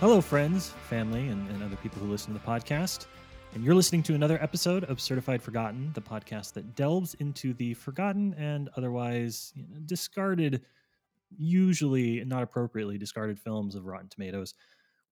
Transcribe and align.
Hello, 0.00 0.22
friends, 0.22 0.70
family, 0.88 1.28
and, 1.28 1.46
and 1.50 1.62
other 1.62 1.76
people 1.76 2.00
who 2.00 2.10
listen 2.10 2.32
to 2.32 2.40
the 2.40 2.46
podcast. 2.46 3.04
And 3.52 3.62
you're 3.62 3.74
listening 3.74 4.02
to 4.04 4.14
another 4.14 4.42
episode 4.42 4.84
of 4.84 4.98
Certified 4.98 5.42
Forgotten, 5.42 5.90
the 5.92 6.00
podcast 6.00 6.54
that 6.54 6.74
delves 6.74 7.12
into 7.20 7.52
the 7.52 7.74
forgotten 7.74 8.32
and 8.38 8.70
otherwise 8.78 9.52
you 9.54 9.64
know, 9.68 9.78
discarded, 9.84 10.62
usually 11.36 12.24
not 12.24 12.42
appropriately 12.42 12.96
discarded 12.96 13.38
films 13.38 13.74
of 13.74 13.84
Rotten 13.84 14.08
Tomatoes. 14.08 14.54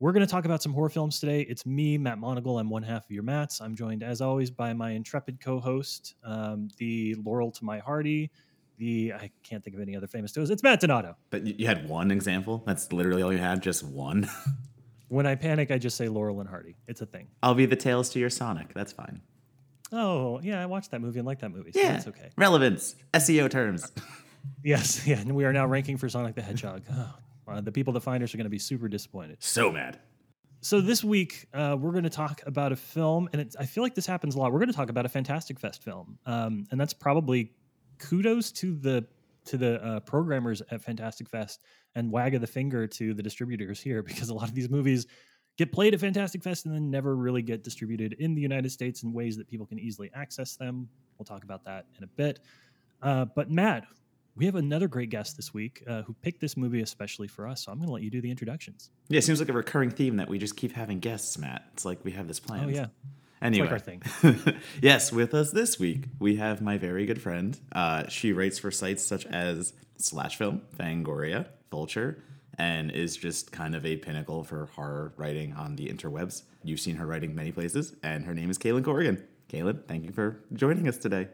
We're 0.00 0.12
going 0.12 0.24
to 0.24 0.30
talk 0.30 0.46
about 0.46 0.62
some 0.62 0.72
horror 0.72 0.88
films 0.88 1.20
today. 1.20 1.42
It's 1.42 1.66
me, 1.66 1.98
Matt 1.98 2.16
Monagle. 2.16 2.58
I'm 2.58 2.70
one 2.70 2.82
half 2.82 3.05
of 3.05 3.10
your 3.10 3.24
Mats. 3.24 3.60
I'm 3.60 3.77
joined, 3.77 4.02
as 4.02 4.22
always, 4.22 4.50
by 4.50 4.72
my 4.72 4.92
intrepid 4.92 5.38
co 5.38 5.60
host, 5.60 6.14
um, 6.24 6.70
the 6.78 7.14
Laurel 7.16 7.50
to 7.50 7.62
my 7.62 7.78
Hardy, 7.78 8.30
the 8.78 9.12
I 9.12 9.30
can't 9.42 9.62
think 9.62 9.77
of 9.77 9.82
any 9.82 9.94
other 9.94 10.06
famous 10.06 10.32
toes. 10.32 10.48
It's 10.48 10.62
Matt 10.62 10.80
Donato. 10.80 11.14
But 11.28 11.44
you 11.60 11.66
had 11.66 11.86
one 11.91 12.10
example? 12.10 12.62
That's 12.66 12.91
literally 12.91 13.22
all 13.22 13.34
you 13.34 13.38
had? 13.38 13.62
Just 13.62 13.84
one? 13.84 14.30
When 15.08 15.26
I 15.26 15.34
panic, 15.34 15.70
I 15.70 15.78
just 15.78 15.96
say 15.96 16.08
Laurel 16.08 16.40
and 16.40 16.48
Hardy. 16.48 16.76
It's 16.86 17.00
a 17.00 17.06
thing. 17.06 17.28
I'll 17.42 17.54
be 17.54 17.66
the 17.66 17.76
Tails 17.76 18.10
to 18.10 18.18
your 18.18 18.30
Sonic. 18.30 18.74
That's 18.74 18.92
fine. 18.92 19.20
Oh, 19.90 20.38
yeah, 20.42 20.62
I 20.62 20.66
watched 20.66 20.90
that 20.90 21.00
movie 21.00 21.19
and 21.19 21.27
liked 21.27 21.41
that 21.41 21.50
movie. 21.50 21.72
So 21.72 21.80
Yeah. 21.80 21.92
that's 21.92 22.06
okay. 22.08 22.30
Relevance. 22.36 22.94
SEO 23.14 23.50
terms. 23.50 23.91
Yes, 24.62 25.06
yeah, 25.06 25.18
and 25.18 25.34
we 25.34 25.44
are 25.44 25.52
now 25.52 25.66
ranking 25.66 25.98
for 25.98 26.08
Sonic 26.08 26.34
the 26.34 26.41
Hedgehog. 26.41 26.83
Oh, 26.91 27.14
uh, 27.48 27.60
the 27.60 27.72
people 27.72 27.92
that 27.94 28.00
find 28.00 28.22
us 28.22 28.33
are 28.33 28.36
going 28.38 28.44
to 28.46 28.50
be 28.50 28.58
super 28.58 28.88
disappointed. 28.88 29.36
So 29.41 29.70
mad. 29.70 29.98
So 30.60 30.80
this 30.80 31.05
week, 31.05 31.46
uh, 31.52 31.77
we're 31.78 31.90
going 31.90 32.05
to 32.05 32.08
talk 32.11 32.40
about 32.46 32.72
a 32.72 32.77
film, 32.77 33.28
and 33.33 33.42
it's, 33.42 33.56
I 33.56 33.66
feel 33.66 33.83
like 33.83 33.94
this 33.94 34.06
happens 34.06 34.36
a 34.36 34.38
lot. 34.38 34.52
We're 34.52 34.61
going 34.61 34.70
to 34.70 34.74
talk 34.77 34.90
about 34.90 35.05
a 35.05 35.08
Fantastic 35.08 35.58
Fest 35.58 35.83
film, 35.83 36.18
um, 36.24 36.66
and 36.70 36.80
that's 36.80 36.94
probably 36.94 37.52
kudos 37.98 38.52
to 38.52 38.74
the 38.74 39.06
to 39.48 39.58
the 39.58 39.84
uh, 39.84 40.00
programmers 40.00 40.62
at 40.70 40.82
Fantastic 40.82 41.28
Fest 41.28 41.62
and 41.94 42.10
wag 42.10 42.34
of 42.34 42.41
the 42.41 42.46
finger 42.46 42.86
to 42.86 43.14
the 43.14 43.22
distributors 43.22 43.80
here, 43.80 44.02
because 44.05 44.28
a 44.28 44.34
lot 44.34 44.48
of 44.48 44.55
these 44.55 44.70
movies 44.70 45.06
get 45.56 45.72
played 45.72 45.92
at 45.92 46.00
Fantastic 46.00 46.42
Fest 46.42 46.66
and 46.66 46.74
then 46.74 46.90
never 46.90 47.16
really 47.16 47.42
get 47.42 47.64
distributed 47.64 48.14
in 48.14 48.34
the 48.34 48.40
United 48.40 48.70
States 48.70 49.02
in 49.02 49.12
ways 49.12 49.36
that 49.36 49.48
people 49.48 49.66
can 49.66 49.78
easily 49.78 50.10
access 50.14 50.56
them. 50.56 50.88
We'll 51.18 51.27
talk 51.27 51.44
about 51.44 51.64
that 51.64 51.86
in 51.98 52.05
a 52.05 52.06
bit. 52.06 52.38
Uh, 53.02 53.24
but 53.24 53.50
Matt, 53.50 53.84
we 54.36 54.44
have 54.46 54.55
another 54.55 54.86
great 54.86 55.10
guest 55.10 55.36
this 55.36 55.52
week 55.52 55.83
uh, 55.88 56.02
who 56.02 56.14
picked 56.22 56.40
this 56.40 56.56
movie 56.56 56.80
especially 56.80 57.27
for 57.27 57.48
us. 57.48 57.64
So 57.64 57.72
I'm 57.72 57.78
going 57.78 57.88
to 57.88 57.92
let 57.92 58.02
you 58.02 58.10
do 58.10 58.20
the 58.20 58.30
introductions. 58.30 58.90
Yeah, 59.08 59.18
it 59.18 59.24
seems 59.24 59.40
like 59.40 59.48
a 59.48 59.52
recurring 59.52 59.90
theme 59.90 60.16
that 60.16 60.28
we 60.28 60.38
just 60.38 60.56
keep 60.56 60.72
having 60.72 61.00
guests, 61.00 61.36
Matt. 61.38 61.64
It's 61.72 61.84
like 61.84 62.05
we 62.05 62.12
have 62.12 62.28
this 62.28 62.38
plan. 62.38 62.66
Oh 62.66 62.68
yeah, 62.68 62.86
Anyway, 63.41 63.69
our 63.69 63.78
thing. 63.78 64.03
yes, 64.83 65.12
with 65.12 65.34
us 65.34 65.50
this 65.53 65.78
week 65.78 66.05
we 66.19 66.36
have 66.36 66.61
my 66.61 66.78
very 66.78 67.06
good 67.06 67.22
friend. 67.22 67.58
Uh, 67.72 68.08
she 68.08 68.33
writes 68.33 68.58
for 68.58 68.70
sites 68.70 69.03
such 69.03 69.27
as 69.27 69.72
Slash 69.97 70.36
Film, 70.36 70.62
Fangoria, 70.78 71.47
Vulture, 71.70 72.22
and 72.56 72.91
is 72.91 73.17
just 73.17 73.53
kind 73.53 73.75
of 73.75 73.86
a 73.86 73.97
pinnacle 73.97 74.42
for 74.42 74.67
horror 74.67 75.12
writing 75.17 75.53
on 75.53 75.77
the 75.77 75.89
interwebs. 75.89 76.42
You've 76.64 76.80
seen 76.80 76.97
her 76.97 77.06
writing 77.06 77.34
many 77.34 77.53
places, 77.53 77.95
and 78.03 78.25
her 78.25 78.34
name 78.34 78.50
is 78.50 78.58
Kalyn 78.58 78.84
Corrigan. 78.84 79.25
Kalyn, 79.48 79.84
thank 79.86 80.05
you 80.05 80.12
for 80.12 80.41
joining 80.52 80.89
us 80.89 80.98
today. 80.98 81.28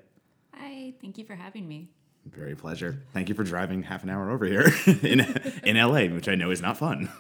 Hi, 0.55 0.93
thank 1.01 1.19
you 1.19 1.25
for 1.25 1.35
having 1.35 1.67
me. 1.67 1.89
Very 2.27 2.55
pleasure. 2.55 3.03
Thank 3.13 3.29
you 3.29 3.35
for 3.35 3.45
driving 3.45 3.83
half 3.83 4.03
an 4.03 4.11
hour 4.11 4.31
over 4.31 4.47
here 4.47 4.73
in 5.03 5.21
in 5.63 5.77
LA, 5.77 6.07
which 6.15 6.29
I 6.29 6.35
know 6.35 6.51
is 6.51 6.63
not 6.63 6.77
fun. 6.79 7.11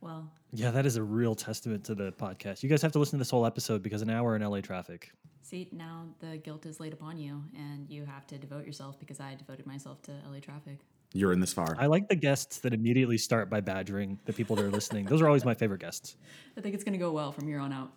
Well, 0.00 0.30
Yeah, 0.52 0.70
that 0.70 0.86
is 0.86 0.96
a 0.96 1.02
real 1.02 1.34
testament 1.34 1.84
to 1.84 1.94
the 1.94 2.12
podcast. 2.12 2.62
You 2.62 2.68
guys 2.68 2.80
have 2.82 2.92
to 2.92 2.98
listen 2.98 3.18
to 3.18 3.20
this 3.20 3.30
whole 3.30 3.44
episode 3.44 3.82
because 3.82 4.00
an 4.00 4.10
hour 4.10 4.34
in 4.34 4.42
LA 4.42 4.60
traffic. 4.60 5.12
see, 5.42 5.68
now 5.72 6.06
the 6.20 6.38
guilt 6.38 6.64
is 6.64 6.80
laid 6.80 6.92
upon 6.92 7.18
you, 7.18 7.42
and 7.54 7.88
you 7.88 8.04
have 8.04 8.26
to 8.28 8.38
devote 8.38 8.64
yourself 8.64 8.98
because 8.98 9.20
I 9.20 9.34
devoted 9.34 9.66
myself 9.66 10.00
to 10.02 10.12
LA 10.30 10.40
traffic. 10.40 10.78
You're 11.12 11.32
in 11.32 11.40
this 11.40 11.52
far. 11.52 11.76
I 11.78 11.86
like 11.86 12.08
the 12.08 12.16
guests 12.16 12.58
that 12.60 12.74
immediately 12.74 13.18
start 13.18 13.48
by 13.48 13.60
badgering 13.60 14.18
the 14.26 14.32
people 14.32 14.56
that 14.56 14.64
are 14.64 14.70
listening. 14.70 15.06
Those 15.06 15.22
are 15.22 15.26
always 15.26 15.44
my 15.44 15.54
favorite 15.54 15.80
guests. 15.80 16.16
I 16.56 16.60
think 16.60 16.74
it's 16.74 16.84
going 16.84 16.92
to 16.92 16.98
go 16.98 17.12
well 17.12 17.32
from 17.32 17.46
here 17.46 17.60
on 17.60 17.72
out. 17.72 17.92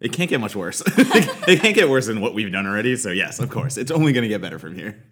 It 0.00 0.12
can't 0.12 0.30
get 0.30 0.40
much 0.40 0.56
worse. 0.56 0.82
it 0.96 1.60
can't 1.60 1.74
get 1.74 1.88
worse 1.90 2.06
than 2.06 2.20
what 2.20 2.34
we've 2.34 2.50
done 2.50 2.66
already. 2.66 2.96
So 2.96 3.10
yes, 3.10 3.38
of 3.38 3.50
course, 3.50 3.76
it's 3.76 3.90
only 3.90 4.12
going 4.12 4.22
to 4.22 4.28
get 4.28 4.40
better 4.40 4.58
from 4.58 4.74
here. 4.74 5.04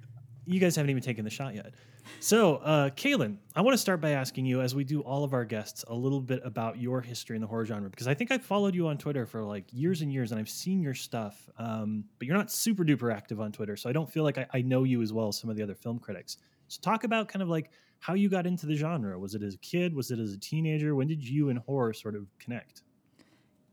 You 0.48 0.60
guys 0.60 0.76
haven't 0.76 0.88
even 0.88 1.02
taken 1.02 1.24
the 1.24 1.30
shot 1.30 1.54
yet. 1.54 1.74
So, 2.20 2.56
uh, 2.56 2.88
Kalyn, 2.88 3.36
I 3.54 3.60
want 3.60 3.74
to 3.74 3.78
start 3.78 4.00
by 4.00 4.12
asking 4.12 4.46
you, 4.46 4.62
as 4.62 4.74
we 4.74 4.82
do 4.82 5.02
all 5.02 5.22
of 5.22 5.34
our 5.34 5.44
guests, 5.44 5.84
a 5.88 5.94
little 5.94 6.22
bit 6.22 6.40
about 6.42 6.80
your 6.80 7.02
history 7.02 7.36
in 7.36 7.42
the 7.42 7.46
horror 7.46 7.66
genre 7.66 7.90
because 7.90 8.08
I 8.08 8.14
think 8.14 8.32
I've 8.32 8.42
followed 8.42 8.74
you 8.74 8.88
on 8.88 8.96
Twitter 8.96 9.26
for 9.26 9.42
like 9.42 9.66
years 9.72 10.00
and 10.00 10.10
years, 10.10 10.32
and 10.32 10.40
I've 10.40 10.48
seen 10.48 10.80
your 10.80 10.94
stuff. 10.94 11.50
Um, 11.58 12.04
but 12.18 12.26
you're 12.26 12.36
not 12.36 12.50
super 12.50 12.82
duper 12.82 13.14
active 13.14 13.42
on 13.42 13.52
Twitter, 13.52 13.76
so 13.76 13.90
I 13.90 13.92
don't 13.92 14.10
feel 14.10 14.24
like 14.24 14.38
I, 14.38 14.46
I 14.54 14.62
know 14.62 14.84
you 14.84 15.02
as 15.02 15.12
well 15.12 15.28
as 15.28 15.38
some 15.38 15.50
of 15.50 15.56
the 15.56 15.62
other 15.62 15.74
film 15.74 15.98
critics. 15.98 16.38
So, 16.68 16.80
talk 16.80 17.04
about 17.04 17.28
kind 17.28 17.42
of 17.42 17.50
like 17.50 17.70
how 18.00 18.14
you 18.14 18.30
got 18.30 18.46
into 18.46 18.64
the 18.64 18.74
genre. 18.74 19.18
Was 19.18 19.34
it 19.34 19.42
as 19.42 19.54
a 19.54 19.58
kid? 19.58 19.94
Was 19.94 20.10
it 20.10 20.18
as 20.18 20.32
a 20.32 20.38
teenager? 20.38 20.94
When 20.94 21.08
did 21.08 21.22
you 21.22 21.50
and 21.50 21.58
horror 21.58 21.92
sort 21.92 22.16
of 22.16 22.26
connect? 22.38 22.84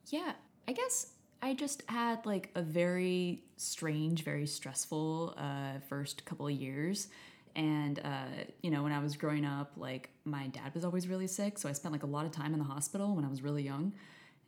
Yeah, 0.08 0.34
I 0.68 0.74
guess 0.74 1.14
I 1.46 1.54
just 1.54 1.84
had 1.86 2.26
like 2.26 2.50
a 2.56 2.64
very 2.64 3.44
strange, 3.56 4.24
very 4.24 4.48
stressful 4.48 5.36
uh, 5.38 5.80
first 5.88 6.26
couple 6.26 6.48
of 6.48 6.54
years. 6.54 7.10
And, 7.56 8.00
uh, 8.00 8.46
you 8.64 8.72
know, 8.72 8.82
when 8.82 8.92
I 8.92 8.98
was 8.98 9.16
growing 9.16 9.46
up, 9.46 9.74
like 9.78 10.10
my 10.26 10.48
dad 10.48 10.74
was 10.74 10.84
always 10.84 11.08
really 11.08 11.28
sick. 11.28 11.60
So 11.60 11.70
I 11.70 11.74
spent 11.74 11.92
like 11.92 12.02
a 12.02 12.08
lot 12.08 12.26
of 12.26 12.32
time 12.32 12.54
in 12.54 12.58
the 12.58 12.66
hospital 12.66 13.16
when 13.16 13.24
I 13.24 13.28
was 13.28 13.44
really 13.44 13.62
young. 13.62 13.94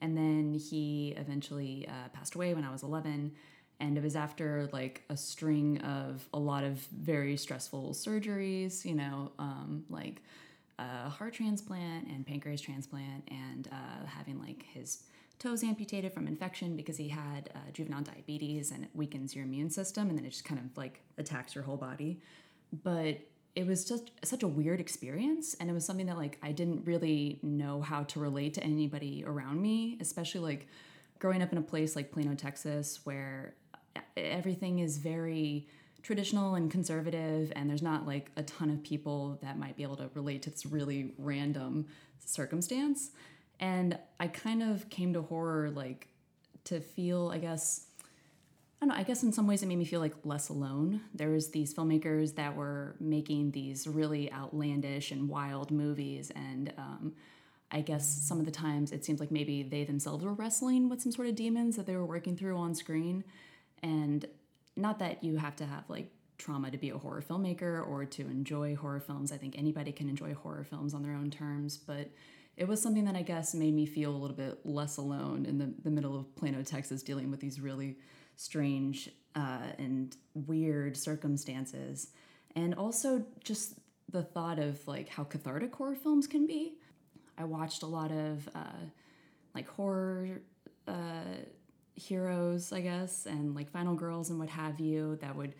And 0.01 0.17
then 0.17 0.55
he 0.55 1.13
eventually 1.17 1.87
uh, 1.87 2.09
passed 2.13 2.33
away 2.33 2.55
when 2.55 2.63
I 2.63 2.71
was 2.71 2.81
11. 2.81 3.31
And 3.79 3.95
it 3.95 4.03
was 4.03 4.15
after 4.15 4.67
like 4.73 5.03
a 5.11 5.17
string 5.17 5.79
of 5.81 6.27
a 6.33 6.39
lot 6.39 6.63
of 6.63 6.79
very 6.99 7.37
stressful 7.37 7.91
surgeries, 7.91 8.85
you 8.85 8.95
know, 8.95 9.33
um, 9.37 9.85
like 9.91 10.23
a 10.79 11.09
heart 11.09 11.35
transplant 11.35 12.07
and 12.07 12.25
pancreas 12.25 12.61
transplant, 12.61 13.23
and 13.29 13.67
uh, 13.71 14.05
having 14.07 14.39
like 14.39 14.63
his 14.73 15.03
toes 15.39 15.63
amputated 15.63 16.13
from 16.13 16.27
infection 16.27 16.75
because 16.75 16.97
he 16.97 17.09
had 17.09 17.49
uh, 17.53 17.59
juvenile 17.71 18.01
diabetes 18.01 18.71
and 18.71 18.83
it 18.83 18.89
weakens 18.93 19.35
your 19.35 19.45
immune 19.45 19.69
system 19.69 20.09
and 20.09 20.17
then 20.17 20.25
it 20.25 20.29
just 20.29 20.45
kind 20.45 20.59
of 20.59 20.75
like 20.77 21.01
attacks 21.17 21.53
your 21.53 21.63
whole 21.63 21.77
body. 21.77 22.19
But 22.83 23.19
it 23.55 23.65
was 23.65 23.85
just 23.85 24.11
such 24.23 24.43
a 24.43 24.47
weird 24.47 24.79
experience 24.79 25.55
and 25.59 25.69
it 25.69 25.73
was 25.73 25.85
something 25.85 26.07
that 26.07 26.17
like 26.17 26.37
I 26.41 26.51
didn't 26.51 26.85
really 26.85 27.39
know 27.43 27.81
how 27.81 28.03
to 28.03 28.19
relate 28.19 28.55
to 28.55 28.63
anybody 28.63 29.23
around 29.25 29.61
me, 29.61 29.97
especially 29.99 30.41
like 30.41 30.67
growing 31.19 31.41
up 31.41 31.51
in 31.51 31.57
a 31.57 31.63
place 31.63 31.95
like 31.95 32.11
Plano, 32.11 32.35
Texas, 32.35 33.01
where 33.03 33.55
everything 34.15 34.79
is 34.79 34.97
very 34.97 35.67
traditional 36.03 36.55
and 36.55 36.71
conservative 36.71 37.51
and 37.55 37.69
there's 37.69 37.81
not 37.81 38.07
like 38.07 38.31
a 38.37 38.43
ton 38.43 38.69
of 38.69 38.81
people 38.83 39.39
that 39.41 39.57
might 39.57 39.75
be 39.75 39.83
able 39.83 39.97
to 39.97 40.09
relate 40.13 40.41
to 40.43 40.49
this 40.49 40.65
really 40.65 41.13
random 41.17 41.85
circumstance 42.19 43.11
and 43.59 43.97
i 44.19 44.27
kind 44.27 44.61
of 44.61 44.89
came 44.89 45.13
to 45.13 45.21
horror 45.21 45.69
like 45.69 46.07
to 46.63 46.79
feel 46.79 47.31
i 47.33 47.37
guess 47.37 47.87
i 48.01 48.05
don't 48.85 48.89
know 48.89 48.95
i 48.95 49.03
guess 49.03 49.23
in 49.23 49.31
some 49.31 49.47
ways 49.47 49.63
it 49.63 49.67
made 49.67 49.77
me 49.77 49.85
feel 49.85 49.99
like 49.99 50.15
less 50.23 50.49
alone 50.49 51.01
there 51.13 51.29
was 51.29 51.49
these 51.49 51.73
filmmakers 51.73 52.35
that 52.35 52.55
were 52.55 52.95
making 52.99 53.51
these 53.51 53.87
really 53.87 54.31
outlandish 54.31 55.11
and 55.11 55.29
wild 55.29 55.71
movies 55.71 56.31
and 56.35 56.73
um, 56.77 57.13
I 57.69 57.81
guess 57.81 58.07
some 58.07 58.39
of 58.39 58.45
the 58.45 58.51
times 58.51 58.91
it 58.91 59.03
seems 59.03 59.19
like 59.19 59.31
maybe 59.31 59.61
they 59.61 59.83
themselves 59.83 60.23
were 60.23 60.33
wrestling 60.33 60.87
with 60.87 61.01
some 61.01 61.11
sort 61.11 61.27
of 61.27 61.35
demons 61.35 61.75
that 61.75 61.85
they 61.85 61.95
were 61.95 62.05
working 62.05 62.37
through 62.37 62.57
on 62.57 62.73
screen. 62.73 63.23
And 63.83 64.25
not 64.75 64.99
that 64.99 65.23
you 65.23 65.37
have 65.37 65.55
to 65.57 65.65
have 65.65 65.83
like 65.89 66.09
trauma 66.37 66.71
to 66.71 66.77
be 66.77 66.91
a 66.91 66.97
horror 66.97 67.21
filmmaker 67.27 67.85
or 67.85 68.05
to 68.05 68.21
enjoy 68.21 68.75
horror 68.75 68.99
films. 68.99 69.31
I 69.31 69.37
think 69.37 69.57
anybody 69.57 69.91
can 69.91 70.07
enjoy 70.07 70.33
horror 70.33 70.63
films 70.63 70.93
on 70.93 71.03
their 71.03 71.13
own 71.13 71.29
terms, 71.29 71.77
but 71.77 72.09
it 72.57 72.67
was 72.67 72.81
something 72.81 73.05
that 73.05 73.15
I 73.15 73.21
guess 73.21 73.53
made 73.53 73.73
me 73.73 73.85
feel 73.85 74.09
a 74.09 74.17
little 74.17 74.35
bit 74.35 74.65
less 74.65 74.97
alone 74.97 75.45
in 75.45 75.59
the, 75.59 75.71
the 75.83 75.91
middle 75.91 76.17
of 76.17 76.35
Plano, 76.35 76.63
Texas, 76.63 77.03
dealing 77.03 77.29
with 77.29 77.39
these 77.39 77.61
really 77.61 77.97
strange 78.35 79.09
uh, 79.35 79.67
and 79.77 80.17
weird 80.33 80.97
circumstances. 80.97 82.07
And 82.55 82.73
also 82.73 83.23
just 83.43 83.75
the 84.11 84.23
thought 84.23 84.57
of 84.57 84.85
like 84.87 85.07
how 85.07 85.23
cathartic 85.23 85.75
horror 85.75 85.95
films 85.95 86.25
can 86.25 86.47
be. 86.47 86.73
I 87.37 87.43
watched 87.43 87.83
a 87.83 87.87
lot 87.87 88.11
of 88.11 88.49
uh, 88.55 88.85
like 89.53 89.67
horror 89.69 90.41
uh, 90.87 91.43
heroes, 91.95 92.73
I 92.73 92.81
guess, 92.81 93.27
and 93.27 93.53
like 93.53 93.69
Final 93.69 93.93
Girls 93.93 94.31
and 94.31 94.39
what 94.39 94.49
have 94.49 94.79
you 94.79 95.17
that 95.21 95.35
would 95.35 95.53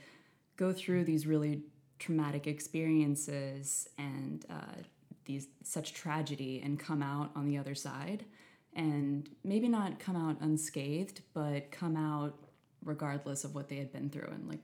go 0.56 0.74
through 0.74 1.04
these 1.04 1.28
really 1.28 1.62
traumatic 2.00 2.48
experiences 2.48 3.88
and 4.00 4.46
uh, 4.50 4.82
these 5.28 5.48
such 5.64 5.94
tragedy 5.94 6.62
and 6.64 6.80
come 6.80 7.04
out 7.04 7.30
on 7.36 7.46
the 7.46 7.58
other 7.58 7.76
side. 7.76 8.26
And 8.74 9.30
maybe 9.44 9.68
not 9.68 10.00
come 10.00 10.16
out 10.16 10.38
unscathed 10.42 11.22
but 11.34 11.72
come 11.72 11.96
out 11.96 12.36
regardless 12.84 13.44
of 13.44 13.54
what 13.54 13.70
they 13.70 13.78
had 13.78 13.92
been 13.92 14.10
through. 14.10 14.30
And 14.32 14.48
like 14.48 14.62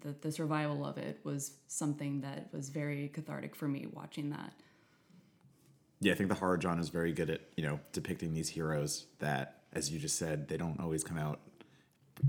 the, 0.00 0.14
the 0.20 0.32
survival 0.32 0.84
of 0.84 0.98
it 0.98 1.20
was 1.24 1.52
something 1.68 2.20
that 2.22 2.48
was 2.52 2.68
very 2.68 3.08
cathartic 3.08 3.54
for 3.54 3.68
me 3.68 3.86
watching 3.92 4.30
that. 4.30 4.52
Yeah, 6.00 6.12
I 6.12 6.16
think 6.16 6.28
the 6.28 6.34
horror 6.34 6.60
genre 6.60 6.82
is 6.82 6.88
very 6.88 7.12
good 7.12 7.30
at 7.30 7.40
you 7.56 7.62
know 7.62 7.80
depicting 7.92 8.34
these 8.34 8.48
heroes 8.48 9.06
that, 9.18 9.62
as 9.72 9.90
you 9.90 9.98
just 9.98 10.18
said, 10.18 10.48
they 10.48 10.56
don't 10.56 10.80
always 10.80 11.02
come 11.02 11.18
out 11.18 11.40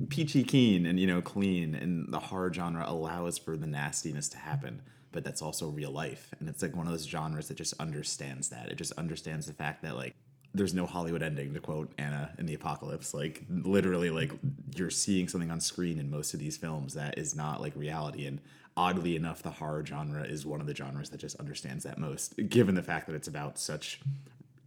peachy 0.09 0.43
keen 0.43 0.85
and 0.85 0.99
you 0.99 1.07
know 1.07 1.21
clean, 1.21 1.75
and 1.75 2.13
the 2.13 2.19
horror 2.19 2.53
genre 2.53 2.83
allows 2.87 3.37
for 3.37 3.57
the 3.57 3.67
nastiness 3.67 4.29
to 4.29 4.37
happen. 4.37 4.81
But 5.17 5.23
that's 5.23 5.41
also 5.41 5.69
real 5.69 5.89
life. 5.89 6.29
And 6.39 6.47
it's 6.47 6.61
like 6.61 6.75
one 6.75 6.85
of 6.85 6.91
those 6.91 7.07
genres 7.07 7.47
that 7.47 7.57
just 7.57 7.73
understands 7.79 8.49
that. 8.49 8.69
It 8.71 8.75
just 8.75 8.91
understands 8.99 9.47
the 9.47 9.53
fact 9.53 9.81
that 9.81 9.95
like 9.95 10.13
there's 10.53 10.75
no 10.75 10.85
Hollywood 10.85 11.23
ending 11.23 11.55
to 11.55 11.59
quote 11.59 11.91
Anna 11.97 12.35
and 12.37 12.47
the 12.47 12.53
Apocalypse. 12.53 13.15
Like 13.15 13.43
literally 13.49 14.11
like 14.11 14.31
you're 14.75 14.91
seeing 14.91 15.27
something 15.27 15.49
on 15.49 15.59
screen 15.59 15.97
in 15.97 16.11
most 16.11 16.35
of 16.35 16.39
these 16.39 16.55
films 16.55 16.93
that 16.93 17.17
is 17.17 17.35
not 17.35 17.61
like 17.61 17.75
reality. 17.75 18.27
And 18.27 18.39
oddly 18.75 19.15
enough, 19.15 19.41
the 19.41 19.49
horror 19.49 19.83
genre 19.83 20.21
is 20.21 20.45
one 20.45 20.61
of 20.61 20.67
the 20.67 20.75
genres 20.75 21.09
that 21.09 21.19
just 21.19 21.37
understands 21.37 21.83
that 21.83 21.97
most, 21.97 22.35
given 22.47 22.75
the 22.75 22.83
fact 22.83 23.07
that 23.07 23.15
it's 23.15 23.27
about 23.27 23.57
such 23.57 23.99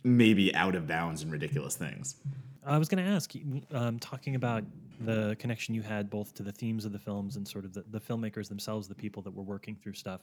maybe 0.02 0.52
out 0.56 0.74
of 0.74 0.88
bounds 0.88 1.22
and 1.22 1.30
ridiculous 1.30 1.76
things. 1.76 2.16
I 2.64 2.76
was 2.76 2.88
going 2.88 3.04
to 3.04 3.10
ask, 3.10 3.32
um, 3.72 3.98
talking 3.98 4.34
about 4.34 4.64
the 5.00 5.34
connection 5.38 5.74
you 5.74 5.82
had 5.82 6.10
both 6.10 6.34
to 6.34 6.42
the 6.42 6.52
themes 6.52 6.84
of 6.84 6.92
the 6.92 6.98
films 6.98 7.36
and 7.36 7.48
sort 7.48 7.64
of 7.64 7.72
the, 7.72 7.84
the 7.90 8.00
filmmakers 8.00 8.48
themselves, 8.48 8.86
the 8.86 8.94
people 8.94 9.22
that 9.22 9.34
were 9.34 9.42
working 9.42 9.76
through 9.76 9.94
stuff. 9.94 10.20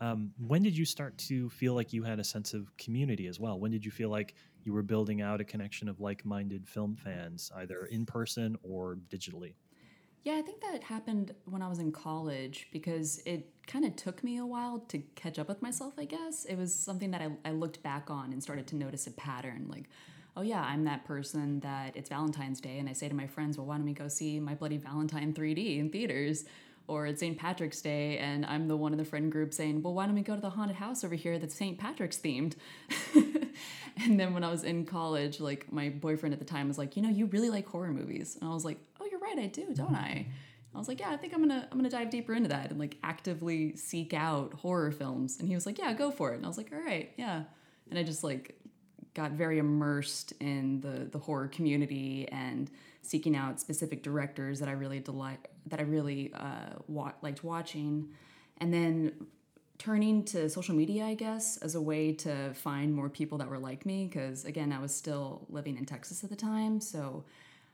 Um, 0.00 0.32
when 0.46 0.62
did 0.62 0.76
you 0.76 0.84
start 0.84 1.16
to 1.18 1.48
feel 1.50 1.74
like 1.74 1.92
you 1.92 2.02
had 2.02 2.18
a 2.18 2.24
sense 2.24 2.54
of 2.54 2.74
community 2.76 3.26
as 3.26 3.40
well? 3.40 3.58
When 3.58 3.70
did 3.70 3.84
you 3.84 3.90
feel 3.90 4.08
like 4.08 4.34
you 4.62 4.72
were 4.72 4.82
building 4.82 5.20
out 5.22 5.40
a 5.40 5.44
connection 5.44 5.88
of 5.88 6.00
like 6.00 6.24
minded 6.24 6.66
film 6.66 6.96
fans, 6.96 7.50
either 7.56 7.86
in 7.86 8.06
person 8.06 8.56
or 8.62 8.98
digitally? 9.10 9.54
Yeah, 10.22 10.34
I 10.34 10.42
think 10.42 10.60
that 10.60 10.82
happened 10.82 11.34
when 11.46 11.62
I 11.62 11.68
was 11.68 11.78
in 11.78 11.92
college 11.92 12.68
because 12.72 13.22
it 13.24 13.48
kind 13.66 13.86
of 13.86 13.96
took 13.96 14.22
me 14.22 14.36
a 14.36 14.44
while 14.44 14.80
to 14.88 14.98
catch 15.14 15.38
up 15.38 15.48
with 15.48 15.62
myself, 15.62 15.94
I 15.98 16.04
guess. 16.04 16.44
It 16.44 16.56
was 16.56 16.74
something 16.74 17.10
that 17.12 17.22
I, 17.22 17.30
I 17.48 17.52
looked 17.52 17.82
back 17.82 18.10
on 18.10 18.32
and 18.32 18.42
started 18.42 18.66
to 18.68 18.76
notice 18.76 19.06
a 19.06 19.12
pattern. 19.12 19.66
Like, 19.68 19.88
oh, 20.36 20.42
yeah, 20.42 20.62
I'm 20.62 20.84
that 20.84 21.04
person 21.04 21.60
that 21.60 21.96
it's 21.96 22.08
Valentine's 22.08 22.60
Day, 22.60 22.78
and 22.78 22.88
I 22.88 22.92
say 22.92 23.08
to 23.08 23.14
my 23.14 23.26
friends, 23.26 23.56
well, 23.56 23.66
why 23.66 23.76
don't 23.76 23.84
we 23.84 23.92
go 23.92 24.08
see 24.08 24.40
My 24.40 24.54
Bloody 24.54 24.78
Valentine 24.78 25.32
3D 25.32 25.78
in 25.78 25.90
theaters? 25.90 26.44
Or 26.86 27.06
it's 27.06 27.20
St. 27.20 27.38
Patrick's 27.38 27.80
Day, 27.80 28.18
and 28.18 28.44
I'm 28.44 28.66
the 28.66 28.76
one 28.76 28.90
in 28.90 28.98
the 28.98 29.04
friend 29.04 29.30
group 29.30 29.54
saying, 29.54 29.82
well, 29.82 29.94
why 29.94 30.06
don't 30.06 30.14
we 30.16 30.22
go 30.22 30.34
to 30.34 30.40
the 30.40 30.50
haunted 30.50 30.76
house 30.76 31.04
over 31.04 31.14
here 31.14 31.38
that's 31.38 31.54
St. 31.54 31.78
Patrick's 31.78 32.18
themed? 32.18 32.54
and 33.14 34.18
then 34.18 34.34
when 34.34 34.42
I 34.42 34.50
was 34.50 34.64
in 34.64 34.84
college, 34.84 35.38
like 35.38 35.72
my 35.72 35.88
boyfriend 35.88 36.32
at 36.32 36.40
the 36.40 36.44
time 36.44 36.66
was 36.66 36.78
like, 36.78 36.96
you 36.96 37.02
know, 37.02 37.08
you 37.08 37.26
really 37.26 37.48
like 37.48 37.68
horror 37.68 37.92
movies. 37.92 38.36
And 38.40 38.50
I 38.50 38.52
was 38.52 38.64
like, 38.64 38.78
oh, 39.00 39.06
you're 39.08 39.20
right, 39.20 39.38
I 39.38 39.46
do, 39.46 39.72
don't 39.72 39.94
I? 39.94 40.26
I 40.74 40.78
was 40.78 40.88
like, 40.88 41.00
yeah, 41.00 41.10
I 41.10 41.16
think 41.16 41.34
I'm 41.34 41.40
gonna 41.40 41.66
I'm 41.70 41.78
gonna 41.78 41.90
dive 41.90 42.10
deeper 42.10 42.32
into 42.32 42.48
that 42.50 42.70
and 42.70 42.78
like 42.78 42.96
actively 43.02 43.76
seek 43.76 44.14
out 44.14 44.54
horror 44.54 44.92
films. 44.92 45.38
And 45.40 45.48
he 45.48 45.54
was 45.54 45.66
like, 45.66 45.78
yeah, 45.78 45.92
go 45.92 46.10
for 46.10 46.32
it. 46.32 46.36
And 46.36 46.44
I 46.44 46.48
was 46.48 46.56
like, 46.56 46.72
all 46.72 46.78
right, 46.78 47.12
yeah. 47.16 47.42
And 47.90 47.98
I 47.98 48.02
just 48.04 48.22
like 48.22 48.56
got 49.14 49.32
very 49.32 49.58
immersed 49.58 50.32
in 50.40 50.80
the 50.80 51.06
the 51.10 51.18
horror 51.18 51.48
community 51.48 52.28
and 52.30 52.70
seeking 53.02 53.34
out 53.34 53.60
specific 53.60 54.02
directors 54.02 54.60
that 54.60 54.68
I 54.68 54.72
really 54.72 55.00
delight 55.00 55.48
that 55.66 55.80
I 55.80 55.84
really 55.84 56.32
uh, 56.34 56.76
wa- 56.86 57.12
liked 57.22 57.42
watching, 57.44 58.08
and 58.58 58.72
then 58.72 59.12
turning 59.78 60.24
to 60.24 60.48
social 60.50 60.74
media, 60.74 61.06
I 61.06 61.14
guess, 61.14 61.56
as 61.58 61.74
a 61.74 61.80
way 61.80 62.12
to 62.12 62.52
find 62.52 62.94
more 62.94 63.08
people 63.08 63.38
that 63.38 63.48
were 63.48 63.58
like 63.58 63.86
me. 63.86 64.06
Because 64.06 64.44
again, 64.44 64.72
I 64.72 64.78
was 64.78 64.94
still 64.94 65.46
living 65.48 65.76
in 65.78 65.86
Texas 65.86 66.22
at 66.22 66.30
the 66.30 66.36
time, 66.36 66.80
so 66.80 67.24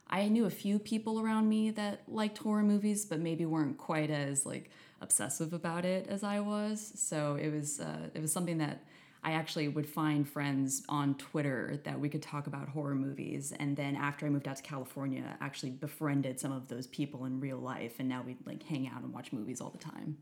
I 0.08 0.28
knew 0.28 0.46
a 0.46 0.50
few 0.50 0.78
people 0.78 1.20
around 1.20 1.48
me 1.48 1.70
that 1.72 2.02
liked 2.06 2.38
horror 2.38 2.62
movies, 2.62 3.04
but 3.04 3.18
maybe 3.18 3.44
weren't 3.44 3.76
quite 3.76 4.10
as 4.10 4.46
like 4.46 4.70
obsessive 5.00 5.52
about 5.52 5.84
it 5.84 6.06
as 6.08 6.22
I 6.22 6.40
was. 6.40 6.92
So 6.94 7.34
it 7.34 7.50
was 7.50 7.80
uh, 7.80 8.08
it 8.14 8.22
was 8.22 8.32
something 8.32 8.58
that 8.58 8.84
I 9.22 9.32
actually 9.32 9.68
would 9.68 9.88
find 9.88 10.28
friends 10.28 10.82
on 10.88 11.14
Twitter 11.16 11.80
that 11.84 11.98
we 11.98 12.08
could 12.08 12.22
talk 12.22 12.46
about 12.46 12.68
horror 12.68 12.94
movies. 12.94 13.52
And 13.58 13.76
then 13.76 13.96
after 13.96 14.26
I 14.26 14.28
moved 14.28 14.46
out 14.46 14.56
to 14.56 14.62
California, 14.62 15.36
actually 15.40 15.70
befriended 15.70 16.38
some 16.38 16.52
of 16.52 16.68
those 16.68 16.86
people 16.86 17.24
in 17.24 17.40
real 17.40 17.58
life, 17.58 17.94
and 17.98 18.08
now 18.08 18.22
we 18.24 18.36
like 18.44 18.62
hang 18.62 18.88
out 18.88 19.02
and 19.02 19.12
watch 19.12 19.32
movies 19.32 19.60
all 19.60 19.70
the 19.70 19.78
time. 19.78 20.18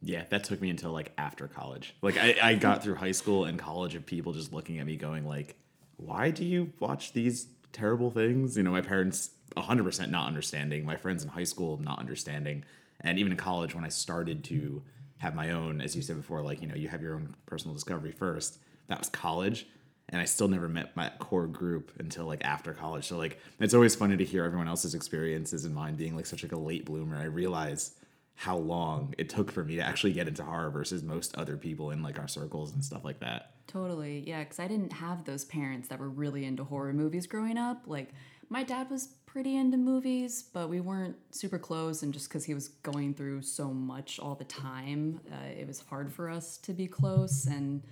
Yeah, 0.00 0.24
that 0.30 0.44
took 0.44 0.60
me 0.60 0.70
until 0.70 0.92
like 0.92 1.12
after 1.18 1.48
college. 1.48 1.94
Like 2.02 2.16
I, 2.16 2.36
I 2.42 2.54
got 2.54 2.82
through 2.82 2.96
high 2.96 3.12
school 3.12 3.44
and 3.44 3.58
college 3.58 3.94
of 3.94 4.06
people 4.06 4.32
just 4.32 4.52
looking 4.52 4.78
at 4.78 4.86
me 4.86 4.96
going 4.96 5.24
like, 5.26 5.56
"Why 5.96 6.30
do 6.30 6.44
you 6.44 6.72
watch 6.78 7.12
these 7.12 7.48
terrible 7.72 8.10
things?" 8.10 8.56
You 8.56 8.62
know, 8.62 8.70
my 8.70 8.80
parents 8.80 9.30
100% 9.56 10.10
not 10.10 10.26
understanding, 10.26 10.84
my 10.84 10.96
friends 10.96 11.22
in 11.22 11.30
high 11.30 11.44
school 11.44 11.78
not 11.78 11.98
understanding, 11.98 12.64
and 13.00 13.18
even 13.18 13.32
in 13.32 13.38
college 13.38 13.74
when 13.74 13.84
I 13.84 13.88
started 13.88 14.44
to 14.44 14.82
have 15.18 15.34
my 15.34 15.50
own, 15.50 15.80
as 15.80 15.94
you 15.94 16.02
said 16.02 16.16
before, 16.16 16.42
like 16.42 16.62
you 16.62 16.68
know, 16.68 16.74
you 16.74 16.88
have 16.88 17.02
your 17.02 17.14
own 17.14 17.34
personal 17.46 17.74
discovery 17.74 18.12
first. 18.12 18.58
That 18.88 18.98
was 18.98 19.08
college, 19.08 19.66
and 20.08 20.20
I 20.20 20.24
still 20.24 20.48
never 20.48 20.68
met 20.68 20.96
my 20.96 21.10
core 21.18 21.46
group 21.46 21.92
until 21.98 22.26
like 22.26 22.44
after 22.44 22.72
college. 22.72 23.06
So 23.06 23.18
like, 23.18 23.38
it's 23.60 23.74
always 23.74 23.94
funny 23.94 24.16
to 24.16 24.24
hear 24.24 24.44
everyone 24.44 24.68
else's 24.68 24.94
experiences 24.94 25.64
and 25.64 25.74
mine 25.74 25.96
being 25.96 26.16
like 26.16 26.26
such 26.26 26.42
like 26.42 26.52
a 26.52 26.58
late 26.58 26.84
bloomer. 26.84 27.16
I 27.16 27.24
realize 27.24 27.92
how 28.34 28.56
long 28.56 29.14
it 29.18 29.28
took 29.28 29.50
for 29.50 29.64
me 29.64 29.74
to 29.74 29.82
actually 29.82 30.12
get 30.12 30.28
into 30.28 30.44
horror 30.44 30.70
versus 30.70 31.02
most 31.02 31.34
other 31.36 31.56
people 31.56 31.90
in 31.90 32.02
like 32.04 32.20
our 32.20 32.28
circles 32.28 32.72
and 32.72 32.84
stuff 32.84 33.04
like 33.04 33.18
that. 33.18 33.54
Totally. 33.66 34.22
Yeah, 34.26 34.42
cuz 34.44 34.60
I 34.60 34.68
didn't 34.68 34.92
have 34.92 35.24
those 35.24 35.44
parents 35.44 35.88
that 35.88 35.98
were 35.98 36.08
really 36.08 36.44
into 36.44 36.62
horror 36.62 36.92
movies 36.92 37.26
growing 37.26 37.58
up. 37.58 37.82
Like 37.86 38.14
my 38.48 38.62
dad 38.62 38.90
was 38.90 39.08
pretty 39.32 39.56
into 39.56 39.76
movies, 39.76 40.42
but 40.42 40.68
we 40.68 40.80
weren't 40.80 41.16
super 41.30 41.58
close 41.58 42.02
and 42.02 42.12
just 42.12 42.30
cuz 42.30 42.44
he 42.44 42.54
was 42.54 42.68
going 42.82 43.14
through 43.14 43.42
so 43.42 43.72
much 43.72 44.18
all 44.18 44.34
the 44.34 44.44
time, 44.44 45.20
uh, 45.30 45.46
it 45.46 45.66
was 45.66 45.80
hard 45.80 46.12
for 46.12 46.28
us 46.30 46.56
to 46.58 46.72
be 46.72 46.86
close 46.86 47.46
and 47.46 47.82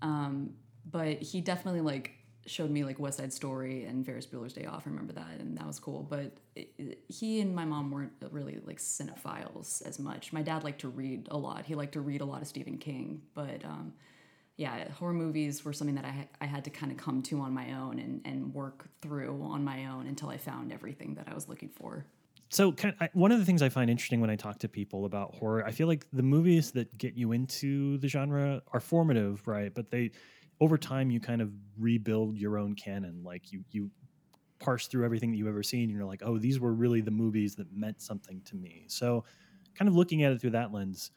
um 0.00 0.54
but 0.90 1.22
he 1.22 1.40
definitely 1.40 1.80
like 1.80 2.12
showed 2.46 2.70
me 2.70 2.84
like 2.84 2.98
West 2.98 3.18
Side 3.18 3.32
Story 3.32 3.84
and 3.84 4.04
Ferris 4.04 4.26
Bueller's 4.26 4.52
Day 4.52 4.66
Off. 4.66 4.82
I 4.86 4.90
remember 4.90 5.12
that, 5.12 5.38
and 5.38 5.56
that 5.56 5.66
was 5.66 5.78
cool. 5.78 6.02
But 6.02 6.32
it, 6.56 6.72
it, 6.78 7.04
he 7.08 7.40
and 7.40 7.54
my 7.54 7.64
mom 7.64 7.90
weren't 7.90 8.12
really 8.30 8.58
like 8.66 8.78
cinephiles 8.78 9.82
as 9.86 9.98
much. 9.98 10.32
My 10.32 10.42
dad 10.42 10.64
liked 10.64 10.80
to 10.80 10.88
read 10.88 11.28
a 11.30 11.36
lot. 11.36 11.66
He 11.66 11.74
liked 11.74 11.92
to 11.92 12.00
read 12.00 12.20
a 12.20 12.24
lot 12.24 12.42
of 12.42 12.48
Stephen 12.48 12.78
King, 12.78 13.22
but 13.34 13.64
um, 13.64 13.92
yeah, 14.56 14.88
horror 14.90 15.12
movies 15.12 15.64
were 15.64 15.72
something 15.72 15.94
that 15.96 16.04
I 16.04 16.28
I 16.40 16.46
had 16.46 16.64
to 16.64 16.70
kind 16.70 16.92
of 16.92 16.98
come 16.98 17.22
to 17.22 17.40
on 17.40 17.52
my 17.52 17.72
own 17.72 17.98
and 17.98 18.20
and 18.24 18.54
work 18.54 18.88
through 19.00 19.42
on 19.42 19.64
my 19.64 19.86
own 19.86 20.06
until 20.06 20.28
I 20.28 20.36
found 20.36 20.72
everything 20.72 21.14
that 21.14 21.28
I 21.28 21.34
was 21.34 21.48
looking 21.48 21.68
for. 21.68 22.04
So, 22.48 22.70
kind 22.70 22.94
of, 23.00 23.08
one 23.14 23.32
of 23.32 23.38
the 23.38 23.46
things 23.46 23.62
I 23.62 23.70
find 23.70 23.88
interesting 23.88 24.20
when 24.20 24.28
I 24.28 24.36
talk 24.36 24.58
to 24.58 24.68
people 24.68 25.06
about 25.06 25.34
horror, 25.34 25.64
I 25.64 25.70
feel 25.70 25.86
like 25.86 26.06
the 26.12 26.22
movies 26.22 26.70
that 26.72 26.98
get 26.98 27.16
you 27.16 27.32
into 27.32 27.96
the 27.96 28.08
genre 28.08 28.60
are 28.74 28.80
formative, 28.80 29.48
right? 29.48 29.72
But 29.74 29.90
they 29.90 30.10
over 30.62 30.78
time 30.78 31.10
you 31.10 31.18
kind 31.18 31.42
of 31.42 31.50
rebuild 31.76 32.38
your 32.38 32.56
own 32.56 32.74
canon 32.74 33.20
like 33.24 33.50
you 33.52 33.64
you 33.72 33.90
parse 34.60 34.86
through 34.86 35.04
everything 35.04 35.32
that 35.32 35.36
you've 35.36 35.48
ever 35.48 35.62
seen 35.62 35.90
and 35.90 35.92
you're 35.92 36.06
like 36.06 36.22
oh 36.24 36.38
these 36.38 36.60
were 36.60 36.72
really 36.72 37.00
the 37.00 37.10
movies 37.10 37.56
that 37.56 37.66
meant 37.72 38.00
something 38.00 38.40
to 38.44 38.54
me 38.54 38.84
so 38.86 39.24
kind 39.74 39.88
of 39.88 39.96
looking 39.96 40.22
at 40.22 40.30
it 40.30 40.40
through 40.40 40.50
that 40.50 40.72
lens 40.72 41.10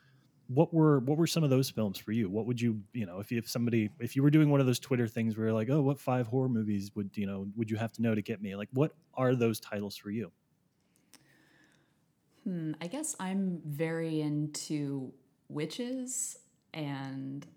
what 0.48 0.74
were 0.74 1.00
what 1.00 1.18
were 1.18 1.28
some 1.28 1.44
of 1.44 1.50
those 1.50 1.70
films 1.70 1.98
for 1.98 2.12
you? 2.12 2.30
What 2.30 2.46
would 2.46 2.60
you 2.62 2.82
you 2.94 3.06
know 3.06 3.20
if 3.20 3.32
you, 3.32 3.38
if 3.38 3.50
somebody 3.50 3.90
if 4.00 4.16
you 4.16 4.24
were 4.24 4.30
doing 4.30 4.50
one 4.50 4.60
of 4.60 4.66
those 4.66 4.80
twitter 4.80 5.08
things 5.08 5.38
where 5.38 5.48
you're 5.48 5.56
like 5.56 5.70
oh 5.70 5.82
what 5.82 6.00
five 6.00 6.28
horror 6.28 6.50
movies 6.50 6.92
would 6.96 7.10
you 7.16 7.26
know 7.26 7.48
would 7.56 7.70
you 7.70 7.78
have 7.78 7.92
to 7.94 8.02
know 8.02 8.16
to 8.16 8.22
get 8.22 8.42
me? 8.42 8.56
Like 8.56 8.70
what 8.74 8.92
are 9.14 9.36
those 9.36 9.60
titles 9.60 9.96
for 9.98 10.12
you? 10.12 10.32
Hmm 12.44 12.74
i 12.80 12.86
guess 12.86 13.16
i'm 13.20 13.60
very 13.66 14.22
into 14.22 15.12
witches 15.50 16.38
and 16.76 17.48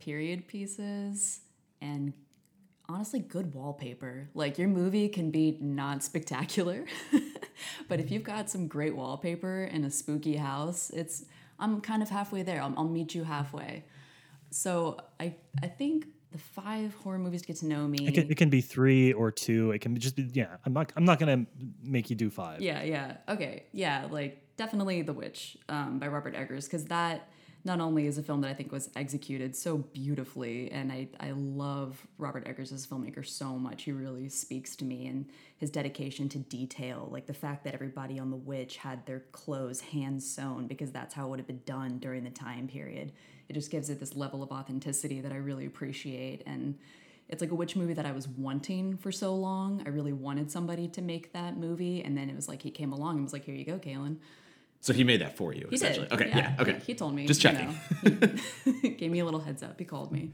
period 0.00 0.48
pieces 0.48 1.40
and 1.80 2.12
honestly 2.88 3.20
good 3.20 3.54
wallpaper. 3.54 4.28
Like 4.34 4.58
your 4.58 4.68
movie 4.68 5.08
can 5.08 5.30
be 5.30 5.58
not 5.60 6.02
spectacular, 6.02 6.84
but 7.88 8.00
if 8.00 8.10
you've 8.10 8.24
got 8.24 8.50
some 8.50 8.66
great 8.66 8.96
wallpaper 8.96 9.64
in 9.64 9.84
a 9.84 9.90
spooky 9.90 10.36
house, 10.36 10.90
it's 10.90 11.24
I'm 11.62 11.80
kind 11.80 12.02
of 12.02 12.10
halfway 12.10 12.42
there. 12.42 12.60
I'll, 12.60 12.74
I'll 12.76 12.88
meet 12.88 13.14
you 13.14 13.24
halfway. 13.24 13.84
So 14.50 14.98
I 15.18 15.36
I 15.62 15.68
think 15.68 16.06
the 16.32 16.38
five 16.38 16.94
horror 16.96 17.18
movies 17.18 17.42
to 17.42 17.46
get 17.46 17.56
to 17.56 17.66
know 17.66 17.86
me. 17.86 18.08
It 18.08 18.14
can, 18.14 18.30
it 18.30 18.36
can 18.36 18.50
be 18.50 18.60
three 18.60 19.12
or 19.12 19.30
two. 19.30 19.70
It 19.70 19.80
can 19.80 19.96
just 19.98 20.16
be 20.16 20.28
yeah. 20.32 20.56
I'm 20.66 20.72
not 20.72 20.92
I'm 20.96 21.04
not 21.04 21.18
gonna 21.18 21.46
make 21.82 22.10
you 22.10 22.16
do 22.16 22.28
five. 22.30 22.60
Yeah, 22.60 22.82
yeah. 22.82 23.16
Okay, 23.28 23.64
yeah. 23.72 24.08
Like 24.10 24.42
definitely 24.56 25.02
The 25.02 25.12
Witch 25.12 25.56
um, 25.68 25.98
by 25.98 26.08
Robert 26.08 26.34
Eggers 26.34 26.66
because 26.66 26.86
that 26.86 27.28
not 27.64 27.80
only 27.80 28.06
is 28.06 28.18
a 28.18 28.22
film 28.22 28.40
that 28.40 28.48
I 28.48 28.54
think 28.54 28.72
was 28.72 28.90
executed 28.96 29.54
so 29.54 29.78
beautifully, 29.78 30.70
and 30.72 30.90
I, 30.90 31.08
I 31.20 31.30
love 31.30 32.06
Robert 32.18 32.46
Eggers 32.46 32.72
as 32.72 32.84
a 32.84 32.88
filmmaker 32.88 33.24
so 33.24 33.56
much. 33.56 33.84
He 33.84 33.92
really 33.92 34.28
speaks 34.28 34.74
to 34.76 34.84
me 34.84 35.06
and 35.06 35.26
his 35.58 35.70
dedication 35.70 36.28
to 36.30 36.38
detail, 36.38 37.08
like 37.12 37.26
the 37.26 37.34
fact 37.34 37.62
that 37.64 37.74
everybody 37.74 38.18
on 38.18 38.30
The 38.30 38.36
Witch 38.36 38.78
had 38.78 39.06
their 39.06 39.20
clothes 39.30 39.80
hand 39.80 40.22
sewn 40.22 40.66
because 40.66 40.90
that's 40.90 41.14
how 41.14 41.26
it 41.26 41.30
would 41.30 41.38
have 41.38 41.46
been 41.46 41.62
done 41.64 41.98
during 41.98 42.24
the 42.24 42.30
time 42.30 42.66
period. 42.66 43.12
It 43.48 43.52
just 43.52 43.70
gives 43.70 43.90
it 43.90 44.00
this 44.00 44.16
level 44.16 44.42
of 44.42 44.50
authenticity 44.50 45.20
that 45.20 45.30
I 45.30 45.36
really 45.36 45.66
appreciate. 45.66 46.42
And 46.46 46.78
it's 47.28 47.40
like 47.40 47.52
a 47.52 47.54
witch 47.54 47.76
movie 47.76 47.94
that 47.94 48.06
I 48.06 48.12
was 48.12 48.26
wanting 48.26 48.96
for 48.96 49.12
so 49.12 49.34
long. 49.36 49.82
I 49.86 49.90
really 49.90 50.12
wanted 50.12 50.50
somebody 50.50 50.88
to 50.88 51.00
make 51.00 51.32
that 51.32 51.56
movie. 51.56 52.02
And 52.02 52.18
then 52.18 52.28
it 52.28 52.34
was 52.34 52.48
like 52.48 52.62
he 52.62 52.72
came 52.72 52.92
along 52.92 53.16
and 53.16 53.24
was 53.24 53.32
like, 53.32 53.44
here 53.44 53.54
you 53.54 53.64
go, 53.64 53.78
Kalyn 53.78 54.16
so 54.82 54.92
he 54.92 55.04
made 55.04 55.20
that 55.20 55.36
for 55.36 55.54
you, 55.54 55.68
he 55.70 55.76
essentially. 55.76 56.08
Did. 56.08 56.20
Okay, 56.20 56.28
yeah, 56.28 56.38
yeah 56.38 56.56
okay. 56.58 56.80
He 56.84 56.94
told 56.94 57.14
me. 57.14 57.24
Just 57.24 57.40
checking. 57.40 57.78
You 58.02 58.10
know, 58.10 58.26
gave 58.98 59.12
me 59.12 59.20
a 59.20 59.24
little 59.24 59.38
heads 59.38 59.62
up. 59.62 59.78
He 59.78 59.84
called 59.84 60.10
me. 60.10 60.32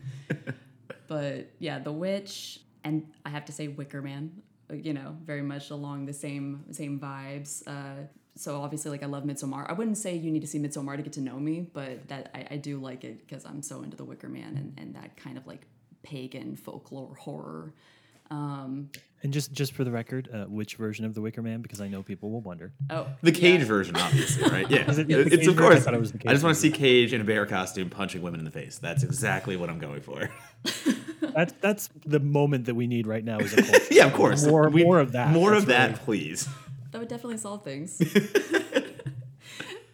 but 1.06 1.50
yeah, 1.58 1.78
The 1.78 1.92
Witch, 1.92 2.60
and 2.82 3.06
I 3.26 3.28
have 3.28 3.44
to 3.44 3.52
say 3.52 3.68
Wicker 3.68 4.00
Man. 4.00 4.32
You 4.72 4.94
know, 4.94 5.16
very 5.22 5.42
much 5.42 5.68
along 5.68 6.06
the 6.06 6.14
same 6.14 6.64
same 6.70 6.98
vibes. 6.98 7.62
Uh, 7.66 8.06
so 8.36 8.62
obviously, 8.62 8.90
like 8.90 9.02
I 9.02 9.06
love 9.06 9.24
Midsommar. 9.24 9.68
I 9.68 9.74
wouldn't 9.74 9.98
say 9.98 10.16
you 10.16 10.30
need 10.30 10.40
to 10.40 10.46
see 10.46 10.58
Midsommar 10.58 10.96
to 10.96 11.02
get 11.02 11.12
to 11.14 11.20
know 11.20 11.38
me, 11.38 11.66
but 11.70 12.08
that 12.08 12.30
I, 12.34 12.54
I 12.54 12.56
do 12.56 12.78
like 12.78 13.04
it 13.04 13.26
because 13.26 13.44
I'm 13.44 13.60
so 13.60 13.82
into 13.82 13.98
The 13.98 14.04
Wicker 14.04 14.30
Man 14.30 14.56
and, 14.56 14.74
and 14.78 14.94
that 14.94 15.14
kind 15.18 15.36
of 15.36 15.46
like 15.46 15.66
pagan 16.02 16.56
folklore 16.56 17.14
horror. 17.16 17.74
Um, 18.30 18.90
And 19.22 19.32
just 19.32 19.52
just 19.52 19.72
for 19.72 19.84
the 19.84 19.90
record, 19.90 20.28
uh, 20.32 20.44
which 20.44 20.76
version 20.76 21.04
of 21.04 21.14
the 21.14 21.20
Wicker 21.20 21.42
Man? 21.42 21.60
Because 21.62 21.80
I 21.80 21.88
know 21.88 22.02
people 22.02 22.30
will 22.30 22.40
wonder. 22.42 22.72
oh, 22.90 23.06
The 23.22 23.32
Cage 23.32 23.60
yeah. 23.60 23.66
version, 23.66 23.96
obviously, 23.96 24.48
right? 24.50 24.70
Yeah, 24.70 24.90
it- 24.90 25.08
the 25.08 25.20
it's 25.32 25.46
of 25.48 25.54
version? 25.56 25.58
I 25.58 25.58
course. 25.58 25.86
it 25.86 25.98
was 26.00 26.12
I 26.26 26.32
just 26.32 26.44
want 26.44 26.54
to 26.54 26.60
see 26.60 26.70
Cage 26.70 27.12
in 27.12 27.20
a 27.20 27.24
bear 27.24 27.46
costume 27.46 27.90
punching 27.90 28.22
women 28.22 28.38
in 28.40 28.44
the 28.44 28.50
face. 28.52 28.78
That's 28.78 29.02
exactly 29.02 29.56
what 29.56 29.70
I'm 29.70 29.78
going 29.78 30.00
for. 30.02 30.28
That's 31.34 31.52
that's 31.60 31.88
the 32.06 32.20
moment 32.20 32.66
that 32.66 32.74
we 32.76 32.86
need 32.86 33.06
right 33.06 33.24
now. 33.24 33.38
Is 33.38 33.52
a 33.54 33.62
culture. 33.62 33.86
yeah, 33.90 34.06
of 34.06 34.12
course. 34.14 34.46
More- 34.46 34.68
We- 34.68 34.84
more 34.84 35.00
of 35.00 35.12
that. 35.12 35.30
More 35.32 35.50
That's 35.50 35.62
of 35.62 35.68
that, 35.68 36.04
please. 36.04 36.48
That 36.92 36.98
would 37.00 37.08
definitely 37.08 37.38
solve 37.38 37.64
things. 37.64 38.00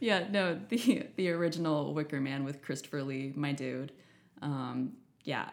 yeah, 0.01 0.27
no, 0.31 0.59
the 0.69 1.07
the 1.17 1.31
original 1.31 1.95
Wicker 1.95 2.21
Man 2.21 2.45
with 2.45 2.63
Christopher 2.63 3.03
Lee, 3.03 3.33
my 3.35 3.53
dude. 3.53 3.93
Um, 4.43 4.93
yeah. 5.25 5.51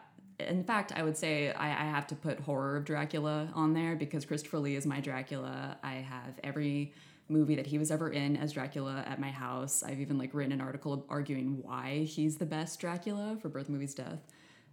In 0.47 0.63
fact, 0.63 0.91
I 0.95 1.03
would 1.03 1.17
say 1.17 1.51
I, 1.51 1.67
I 1.67 1.85
have 1.85 2.07
to 2.07 2.15
put 2.15 2.39
Horror 2.39 2.77
of 2.77 2.85
Dracula 2.85 3.49
on 3.53 3.73
there 3.73 3.95
because 3.95 4.25
Christopher 4.25 4.59
Lee 4.59 4.75
is 4.75 4.85
my 4.85 4.99
Dracula. 4.99 5.77
I 5.83 5.93
have 5.95 6.39
every 6.43 6.93
movie 7.29 7.55
that 7.55 7.65
he 7.65 7.77
was 7.77 7.91
ever 7.91 8.09
in 8.09 8.35
as 8.35 8.53
Dracula 8.53 9.03
at 9.07 9.19
my 9.19 9.29
house. 9.29 9.83
I've 9.83 9.99
even 9.99 10.17
like 10.17 10.33
written 10.33 10.51
an 10.51 10.61
article 10.61 11.05
arguing 11.09 11.61
why 11.63 11.99
he's 11.99 12.37
the 12.37 12.45
best 12.45 12.79
Dracula 12.79 13.37
for 13.41 13.49
Birth 13.49 13.69
Movies 13.69 13.93
Death. 13.93 14.19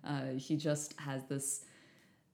Uh, 0.04 0.32
he 0.36 0.56
just 0.56 0.98
has 0.98 1.24
this 1.24 1.64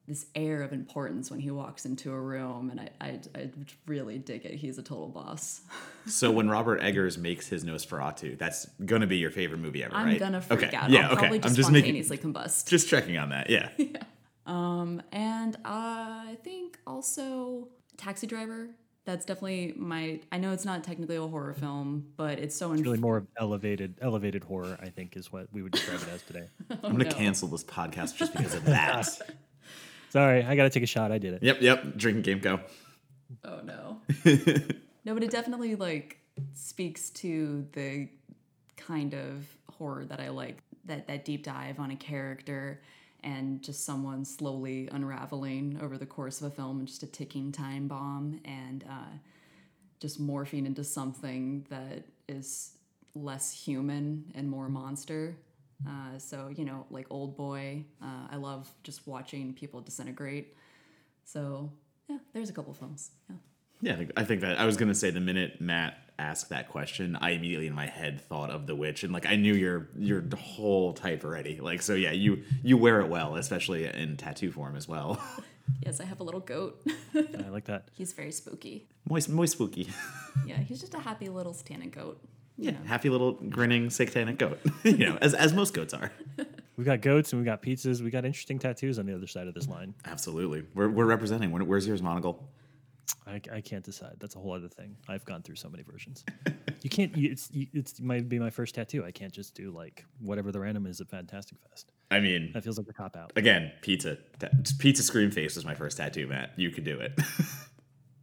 this 0.07 0.27
air 0.35 0.63
of 0.63 0.73
importance 0.73 1.31
when 1.31 1.41
he 1.41 1.51
walks 1.51 1.87
into 1.87 2.13
a 2.13 2.21
room, 2.21 2.71
and 2.71 2.81
I, 2.81 2.91
I, 3.01 3.21
I 3.35 3.51
really 3.87 4.19
dig 4.19 4.45
it. 4.45 4.55
He's 4.55 4.79
a 4.79 4.83
total 4.83 5.09
boss. 5.09 5.63
So 6.07 6.31
when 6.31 6.51
Robert 6.51 6.83
Eggers 6.83 7.17
makes 7.17 7.49
his 7.49 7.65
Nosferatu, 7.65 8.37
that's 8.37 8.67
gonna 8.85 9.07
be 9.07 9.17
your 9.17 9.31
favorite 9.31 9.57
movie 9.57 9.83
ever, 9.83 9.95
I'm 9.95 10.05
right? 10.05 10.19
gonna 10.19 10.43
freak 10.43 10.65
okay. 10.65 10.77
out. 10.77 10.91
Yeah, 10.91 11.07
I'll 11.07 11.13
okay. 11.13 11.21
probably 11.21 11.39
just 11.39 11.53
I'm 11.53 11.57
just 11.57 11.71
making 11.71 12.05
spontaneously 12.05 12.19
combust. 12.19 12.69
just 12.69 12.91
checking 12.91 13.17
on 13.17 13.31
that. 13.31 13.49
Yeah. 13.49 13.71
Um, 14.47 15.03
and 15.13 15.57
uh, 15.57 15.59
I 15.65 16.37
think 16.43 16.79
also 16.87 17.69
Taxi 17.97 18.27
Driver. 18.27 18.71
That's 19.07 19.27
definitely 19.27 19.75
my. 19.77 20.21
I 20.33 20.39
know 20.39 20.53
it's 20.53 20.65
not 20.65 20.83
technically 20.83 21.17
a 21.17 21.27
horror 21.27 21.53
film, 21.53 22.07
but 22.17 22.39
it's 22.39 22.57
so. 22.57 22.73
It's 22.73 22.83
really 22.83 22.99
more 22.99 23.19
of 23.19 23.27
elevated 23.39 23.99
elevated 24.01 24.45
horror. 24.45 24.79
I 24.81 24.89
think 24.89 25.17
is 25.17 25.31
what 25.31 25.49
we 25.53 25.63
would 25.63 25.73
describe 25.73 26.01
it 26.01 26.09
as 26.09 26.23
today. 26.23 26.49
I'm 26.71 26.93
gonna 26.93 27.05
no. 27.05 27.11
cancel 27.11 27.49
this 27.49 27.65
podcast 27.65 28.17
just 28.17 28.33
because 28.33 28.55
of 28.55 28.65
that. 28.65 29.09
Sorry, 30.15 30.45
I 30.45 30.55
got 30.55 30.63
to 30.63 30.71
take 30.71 30.85
a 30.85 30.87
shot. 30.87 31.11
I 31.11 31.19
did 31.19 31.35
it. 31.35 31.43
yep, 31.43 31.61
yep. 31.61 31.97
Drinking 31.97 32.23
game 32.23 32.39
go. 32.39 32.61
Oh 33.43 33.59
no. 33.65 34.01
no, 35.05 35.13
but 35.13 35.25
it 35.25 35.31
definitely 35.33 35.75
like 35.75 36.19
speaks 36.53 37.11
to 37.11 37.67
the 37.73 38.09
kind 38.77 39.13
of 39.13 39.45
horror 39.77 40.05
that 40.05 40.21
I 40.21 40.29
like. 40.29 40.59
That 40.85 41.09
that 41.09 41.25
deep 41.25 41.43
dive 41.43 41.81
on 41.81 41.91
a 41.91 41.97
character 41.97 42.81
and 43.25 43.61
just 43.61 43.85
someone 43.85 44.25
slowly 44.25 44.89
unraveling 44.93 45.81
over 45.83 45.99
the 45.99 46.07
course 46.07 46.41
of 46.41 46.47
a 46.47 46.55
film 46.55 46.79
and 46.79 46.87
just 46.87 47.03
a 47.03 47.09
ticking 47.09 47.51
time 47.51 47.89
bomb 47.89 48.39
and 48.45 48.85
uh, 48.89 49.17
just 49.99 50.25
morphing 50.25 50.65
into 50.65 50.85
something 50.85 51.67
that 51.71 52.05
is 52.29 52.77
less 53.17 53.51
human 53.51 54.31
and 54.37 54.49
more 54.49 54.69
monster. 54.69 55.35
Uh, 55.87 56.19
so 56.19 56.49
you 56.55 56.65
know, 56.65 56.87
like 56.91 57.07
Old 57.11 57.37
Boy, 57.37 57.85
uh, 58.03 58.29
I 58.31 58.37
love 58.37 58.69
just 58.83 59.07
watching 59.07 59.53
people 59.55 59.81
disintegrate. 59.81 60.57
So 61.25 61.73
yeah, 62.09 62.19
there's 62.33 62.51
a 62.51 62.53
couple 62.53 62.73
films. 62.75 63.11
Yeah. 63.29 63.37
Yeah, 63.81 63.93
I 63.93 63.97
think, 63.97 64.11
I 64.17 64.25
think 64.25 64.41
that 64.43 64.59
I 64.59 64.65
was 64.65 64.77
gonna 64.77 64.95
say 64.95 65.11
the 65.11 65.21
minute 65.21 65.61
Matt 65.61 65.99
asked 66.19 66.49
that 66.51 66.69
question, 66.69 67.17
I 67.21 67.31
immediately 67.31 67.67
in 67.67 67.75
my 67.75 67.87
head 67.87 68.21
thought 68.21 68.51
of 68.51 68.67
the 68.67 68.75
witch, 68.75 69.03
and 69.03 69.13
like 69.13 69.27
I 69.27 69.37
knew 69.37 69.55
your 69.55 69.89
your 69.97 70.23
whole 70.37 70.93
type 70.95 71.25
already. 71.25 71.61
Like 71.61 71.83
so, 71.83 71.95
yeah, 71.95 72.13
you 72.13 72.45
you 72.63 72.77
wear 72.79 73.01
it 73.01 73.09
well, 73.09 73.37
especially 73.37 73.85
in 73.85 74.17
tattoo 74.17 74.53
form 74.53 74.77
as 74.77 74.89
well. 74.89 75.21
Yes, 75.85 75.99
I 75.99 76.05
have 76.05 76.21
a 76.21 76.23
little 76.23 76.41
goat. 76.41 76.87
I 77.15 77.49
like 77.49 77.65
that. 77.65 77.89
he's 77.93 78.13
very 78.13 78.33
spooky. 78.33 78.87
moist, 79.09 79.31
moist, 79.31 79.55
spooky. 79.55 79.89
Yeah, 80.47 80.59
he's 80.59 80.79
just 80.79 80.93
a 80.93 80.99
happy 80.99 81.31
little 81.31 81.55
Santa 81.55 81.87
goat. 81.87 82.23
You 82.57 82.67
Yeah, 82.67 82.71
know. 82.73 82.79
happy 82.87 83.09
little 83.11 83.33
grinning 83.33 83.91
satanic 83.91 84.39
goat. 84.39 84.61
you 84.85 84.97
know, 84.99 85.19
as 85.21 85.35
as 85.35 85.53
most 85.53 85.75
goats 85.75 85.93
are. 85.95 86.13
We've 86.77 86.85
got 86.87 87.03
goats 87.03 87.33
and 87.33 87.41
we've 87.41 87.47
got 87.47 87.63
pizzas. 87.63 88.01
We 88.03 88.11
got 88.11 88.25
interesting 88.25 88.59
tattoos 88.59 88.99
on 88.99 89.07
the 89.07 89.15
other 89.15 89.29
side 89.29 89.47
of 89.47 89.55
this 89.55 89.69
line. 89.69 89.95
Absolutely, 90.07 90.65
we're 90.75 90.89
we're 90.89 91.05
representing. 91.05 91.53
Where, 91.53 91.63
where's 91.63 91.87
yours, 91.87 92.03
Monagle? 92.03 92.37
I, 93.27 93.41
I 93.53 93.61
can't 93.61 93.85
decide. 93.85 94.17
That's 94.19 94.35
a 94.35 94.41
whole 94.41 94.53
other 94.55 94.69
thing. 94.69 94.97
I've 95.09 95.25
gone 95.25 95.43
through 95.43 95.55
so 95.55 95.69
many 95.69 95.85
versions. 95.85 96.25
you 96.83 96.91
can't. 96.91 97.17
You, 97.17 97.31
it's 97.31 97.49
you, 97.53 97.69
it's 97.75 98.01
might 98.01 98.29
be 98.29 98.41
my 98.41 98.51
first 98.51 98.75
tattoo. 98.75 99.05
I 99.05 99.13
can't 99.13 99.33
just 99.33 99.55
do 99.55 99.71
like 99.71 100.05
whatever 100.19 100.51
the 100.51 100.59
random 100.59 100.87
is 100.87 101.01
at 101.01 101.09
Fantastic 101.09 101.59
Fest. 101.71 101.93
I 102.11 102.19
mean, 102.19 102.51
That 102.55 102.65
feels 102.65 102.77
like 102.77 102.89
a 102.89 102.93
cop 102.93 103.17
out. 103.17 103.33
again, 103.37 103.71
pizza. 103.81 104.19
Ta- 104.41 104.49
pizza 104.81 105.05
scream 105.05 105.31
face 105.31 105.55
was 105.55 105.65
my 105.65 105.75
first 105.77 105.97
tattoo, 105.97 106.27
Matt. 106.27 106.55
You 106.57 106.71
could 106.71 106.85
do 106.85 106.99
it. 106.99 107.13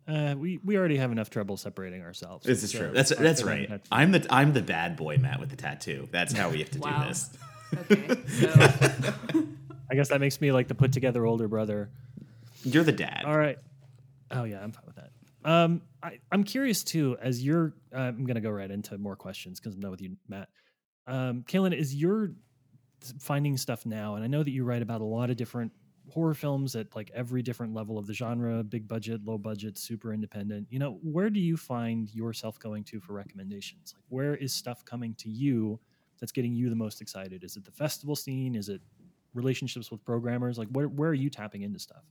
Uh, 0.08 0.36
we 0.38 0.60
we 0.64 0.78
already 0.78 0.98
have 0.98 1.12
enough 1.12 1.30
trouble 1.30 1.58
separating 1.58 2.02
ourselves. 2.02 2.46
this 2.46 2.64
is 2.64 2.72
So, 2.72 2.80
true. 2.80 2.92
That's 2.92 3.16
that's 3.16 3.44
right. 3.44 3.70
that's- 3.70 3.88
I'm 3.92 4.12
the 4.12 4.26
I'm 4.30 4.54
the 4.54 4.62
bad 4.62 4.96
boy, 4.98 5.18
Matt, 5.18 5.40
with 5.40 5.50
the 5.50 5.56
tattoo. 5.56 6.08
That's 6.12 6.34
how 6.34 6.50
we 6.50 6.60
have 6.60 6.72
to 6.72 6.80
Wow. 6.80 7.04
do 7.04 7.08
this. 7.08 7.30
Okay, 7.92 8.22
so 8.28 8.50
I 9.90 9.96
guess 9.96 10.10
that 10.10 10.20
makes 10.20 10.42
me 10.42 10.52
like 10.52 10.68
the 10.68 10.76
put 10.76 10.92
together 10.92 11.26
older 11.26 11.48
brother. 11.48 11.90
You're 12.64 12.84
the 12.84 12.92
dad. 12.92 13.24
All 13.26 13.38
right. 13.38 13.58
Oh 14.32 14.44
yeah, 14.44 14.62
I'm 14.62 14.72
fine 14.72 14.84
with 14.88 14.96
that. 14.96 15.12
Um, 15.44 15.82
I, 16.04 16.20
I'm 16.32 16.44
curious 16.44 16.84
too. 16.84 17.18
As 17.22 17.44
you're, 17.44 17.74
uh, 17.96 18.00
I'm 18.00 18.26
gonna 18.26 18.42
go 18.42 18.50
right 18.52 18.70
into 18.70 18.98
more 18.98 19.16
questions 19.16 19.60
because 19.60 19.76
I'm 19.76 19.82
done 19.82 19.92
with 19.92 20.02
you, 20.02 20.18
Matt. 20.28 20.50
Um, 21.08 21.44
Kalyn, 21.48 21.74
is 21.78 21.94
you're 21.96 22.32
finding 23.20 23.58
stuff 23.58 23.86
now, 23.86 24.16
and 24.16 24.24
I 24.24 24.28
know 24.28 24.44
that 24.44 24.52
you 24.52 24.64
write 24.64 24.82
about 24.82 25.02
a 25.02 25.06
lot 25.06 25.30
of 25.30 25.38
different 25.38 25.72
horror 26.12 26.34
films 26.34 26.76
at 26.76 26.96
like 26.96 27.10
every 27.14 27.42
different 27.42 27.74
level 27.74 27.98
of 27.98 28.08
the 28.08 28.14
genre, 28.14 28.64
big 28.64 28.88
budget, 28.88 29.24
low 29.26 29.38
budget, 29.38 29.78
super 29.78 30.14
independent. 30.14 30.68
You 30.70 30.80
know, 30.80 31.00
where 31.02 31.30
do 31.30 31.40
you 31.40 31.58
find 31.58 32.14
yourself 32.14 32.60
going 32.60 32.84
to 32.86 33.00
for 33.00 33.14
recommendations? 33.14 33.94
Like, 33.96 34.06
where 34.10 34.36
is 34.36 34.54
stuff 34.54 34.84
coming 34.86 35.16
to 35.16 35.30
you 35.30 35.80
that's 36.20 36.32
getting 36.32 36.54
you 36.54 36.70
the 36.70 36.76
most 36.76 37.02
excited? 37.02 37.44
Is 37.44 37.58
it 37.58 37.66
the 37.66 37.72
festival 37.72 38.16
scene? 38.16 38.56
Is 38.56 38.70
it 38.70 38.82
relationships 39.34 39.90
with 39.90 40.04
programmers? 40.04 40.58
Like, 40.58 40.70
where 40.70 40.88
where 40.88 41.10
are 41.10 41.16
you 41.16 41.30
tapping 41.30 41.62
into 41.62 41.80
stuff? 41.80 42.04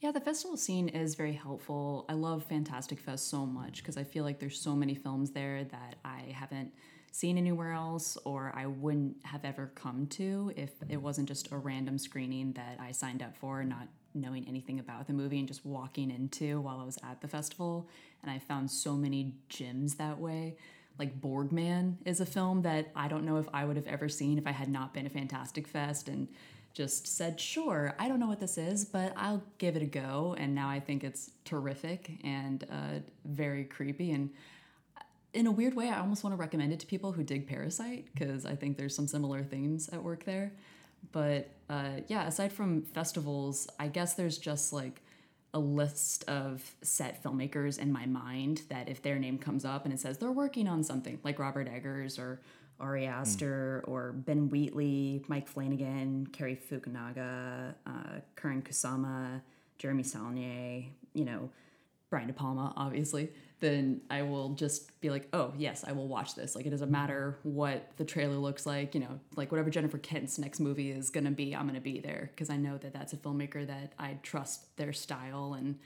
yeah, 0.00 0.12
the 0.12 0.20
festival 0.20 0.56
scene 0.56 0.88
is 0.88 1.14
very 1.14 1.32
helpful. 1.32 2.04
I 2.08 2.12
love 2.12 2.44
Fantastic 2.44 3.00
Fest 3.00 3.28
so 3.28 3.46
much 3.46 3.78
because 3.78 3.96
I 3.96 4.04
feel 4.04 4.24
like 4.24 4.38
there's 4.38 4.60
so 4.60 4.76
many 4.76 4.94
films 4.94 5.30
there 5.30 5.64
that 5.64 5.96
I 6.04 6.34
haven't 6.34 6.74
seen 7.16 7.38
anywhere 7.38 7.72
else 7.72 8.18
or 8.24 8.52
I 8.54 8.66
wouldn't 8.66 9.16
have 9.24 9.46
ever 9.46 9.72
come 9.74 10.06
to 10.08 10.52
if 10.54 10.70
it 10.90 10.98
wasn't 10.98 11.28
just 11.28 11.50
a 11.50 11.56
random 11.56 11.96
screening 11.96 12.52
that 12.52 12.76
I 12.78 12.92
signed 12.92 13.22
up 13.22 13.34
for, 13.34 13.64
not 13.64 13.88
knowing 14.12 14.46
anything 14.46 14.80
about 14.80 15.06
the 15.06 15.14
movie 15.14 15.38
and 15.38 15.48
just 15.48 15.64
walking 15.64 16.10
into 16.10 16.60
while 16.60 16.78
I 16.78 16.84
was 16.84 16.98
at 17.02 17.22
the 17.22 17.28
festival. 17.28 17.88
And 18.22 18.30
I 18.30 18.38
found 18.38 18.70
so 18.70 18.96
many 18.96 19.34
gems 19.48 19.94
that 19.94 20.18
way. 20.18 20.56
Like 20.98 21.18
Borgman 21.18 21.94
is 22.04 22.20
a 22.20 22.26
film 22.26 22.60
that 22.62 22.90
I 22.94 23.08
don't 23.08 23.24
know 23.24 23.38
if 23.38 23.46
I 23.52 23.64
would 23.64 23.76
have 23.76 23.86
ever 23.86 24.10
seen 24.10 24.36
if 24.36 24.46
I 24.46 24.52
had 24.52 24.68
not 24.68 24.92
been 24.92 25.04
to 25.04 25.10
Fantastic 25.10 25.66
Fest 25.66 26.08
and 26.08 26.28
just 26.74 27.06
said, 27.06 27.40
sure, 27.40 27.94
I 27.98 28.08
don't 28.08 28.20
know 28.20 28.26
what 28.26 28.40
this 28.40 28.58
is, 28.58 28.84
but 28.84 29.14
I'll 29.16 29.42
give 29.56 29.76
it 29.76 29.82
a 29.82 29.86
go. 29.86 30.36
And 30.38 30.54
now 30.54 30.68
I 30.68 30.80
think 30.80 31.02
it's 31.02 31.30
terrific 31.46 32.18
and 32.22 32.64
uh, 32.70 33.00
very 33.24 33.64
creepy. 33.64 34.12
And 34.12 34.28
in 35.36 35.46
a 35.46 35.50
weird 35.50 35.74
way, 35.74 35.90
I 35.90 36.00
almost 36.00 36.24
want 36.24 36.32
to 36.34 36.38
recommend 36.38 36.72
it 36.72 36.80
to 36.80 36.86
people 36.86 37.12
who 37.12 37.22
dig 37.22 37.46
Parasite 37.46 38.06
because 38.12 38.46
I 38.46 38.56
think 38.56 38.78
there's 38.78 38.94
some 38.94 39.06
similar 39.06 39.44
themes 39.44 39.88
at 39.90 40.02
work 40.02 40.24
there. 40.24 40.52
But 41.12 41.50
uh, 41.68 42.00
yeah, 42.08 42.26
aside 42.26 42.52
from 42.52 42.82
festivals, 42.82 43.68
I 43.78 43.88
guess 43.88 44.14
there's 44.14 44.38
just 44.38 44.72
like 44.72 45.02
a 45.52 45.58
list 45.58 46.24
of 46.28 46.74
set 46.82 47.22
filmmakers 47.22 47.78
in 47.78 47.92
my 47.92 48.06
mind 48.06 48.62
that 48.70 48.88
if 48.88 49.02
their 49.02 49.18
name 49.18 49.38
comes 49.38 49.64
up 49.64 49.84
and 49.84 49.92
it 49.92 50.00
says 50.00 50.18
they're 50.18 50.32
working 50.32 50.68
on 50.68 50.82
something 50.82 51.18
like 51.22 51.38
Robert 51.38 51.68
Eggers 51.68 52.18
or 52.18 52.40
Ari 52.80 53.06
Aster 53.06 53.84
or 53.86 54.12
Ben 54.12 54.48
Wheatley, 54.48 55.22
Mike 55.28 55.48
Flanagan, 55.48 56.28
Cary 56.32 56.56
Fukunaga, 56.56 57.74
uh, 57.86 58.20
Karyn 58.36 58.62
Kusama, 58.62 59.42
Jeremy 59.78 60.02
Saulnier, 60.02 60.84
you 61.12 61.24
know, 61.24 61.50
Brian 62.10 62.26
De 62.26 62.32
Palma, 62.32 62.72
obviously, 62.76 63.30
then 63.60 64.02
I 64.10 64.22
will 64.22 64.50
just 64.50 65.00
be 65.00 65.08
like, 65.08 65.28
oh, 65.32 65.52
yes, 65.56 65.84
I 65.86 65.92
will 65.92 66.08
watch 66.08 66.34
this. 66.34 66.54
Like, 66.54 66.66
it 66.66 66.70
doesn't 66.70 66.90
matter 66.90 67.38
what 67.42 67.90
the 67.96 68.04
trailer 68.04 68.36
looks 68.36 68.66
like, 68.66 68.94
you 68.94 69.00
know, 69.00 69.18
like 69.34 69.50
whatever 69.50 69.70
Jennifer 69.70 69.98
Kent's 69.98 70.38
next 70.38 70.60
movie 70.60 70.90
is 70.90 71.10
going 71.10 71.24
to 71.24 71.30
be, 71.30 71.54
I'm 71.54 71.62
going 71.62 71.74
to 71.74 71.80
be 71.80 72.00
there 72.00 72.30
because 72.34 72.50
I 72.50 72.56
know 72.56 72.76
that 72.78 72.92
that's 72.92 73.12
a 73.12 73.16
filmmaker 73.16 73.66
that 73.66 73.94
I 73.98 74.18
trust 74.22 74.76
their 74.76 74.92
style 74.92 75.54
and 75.54 75.78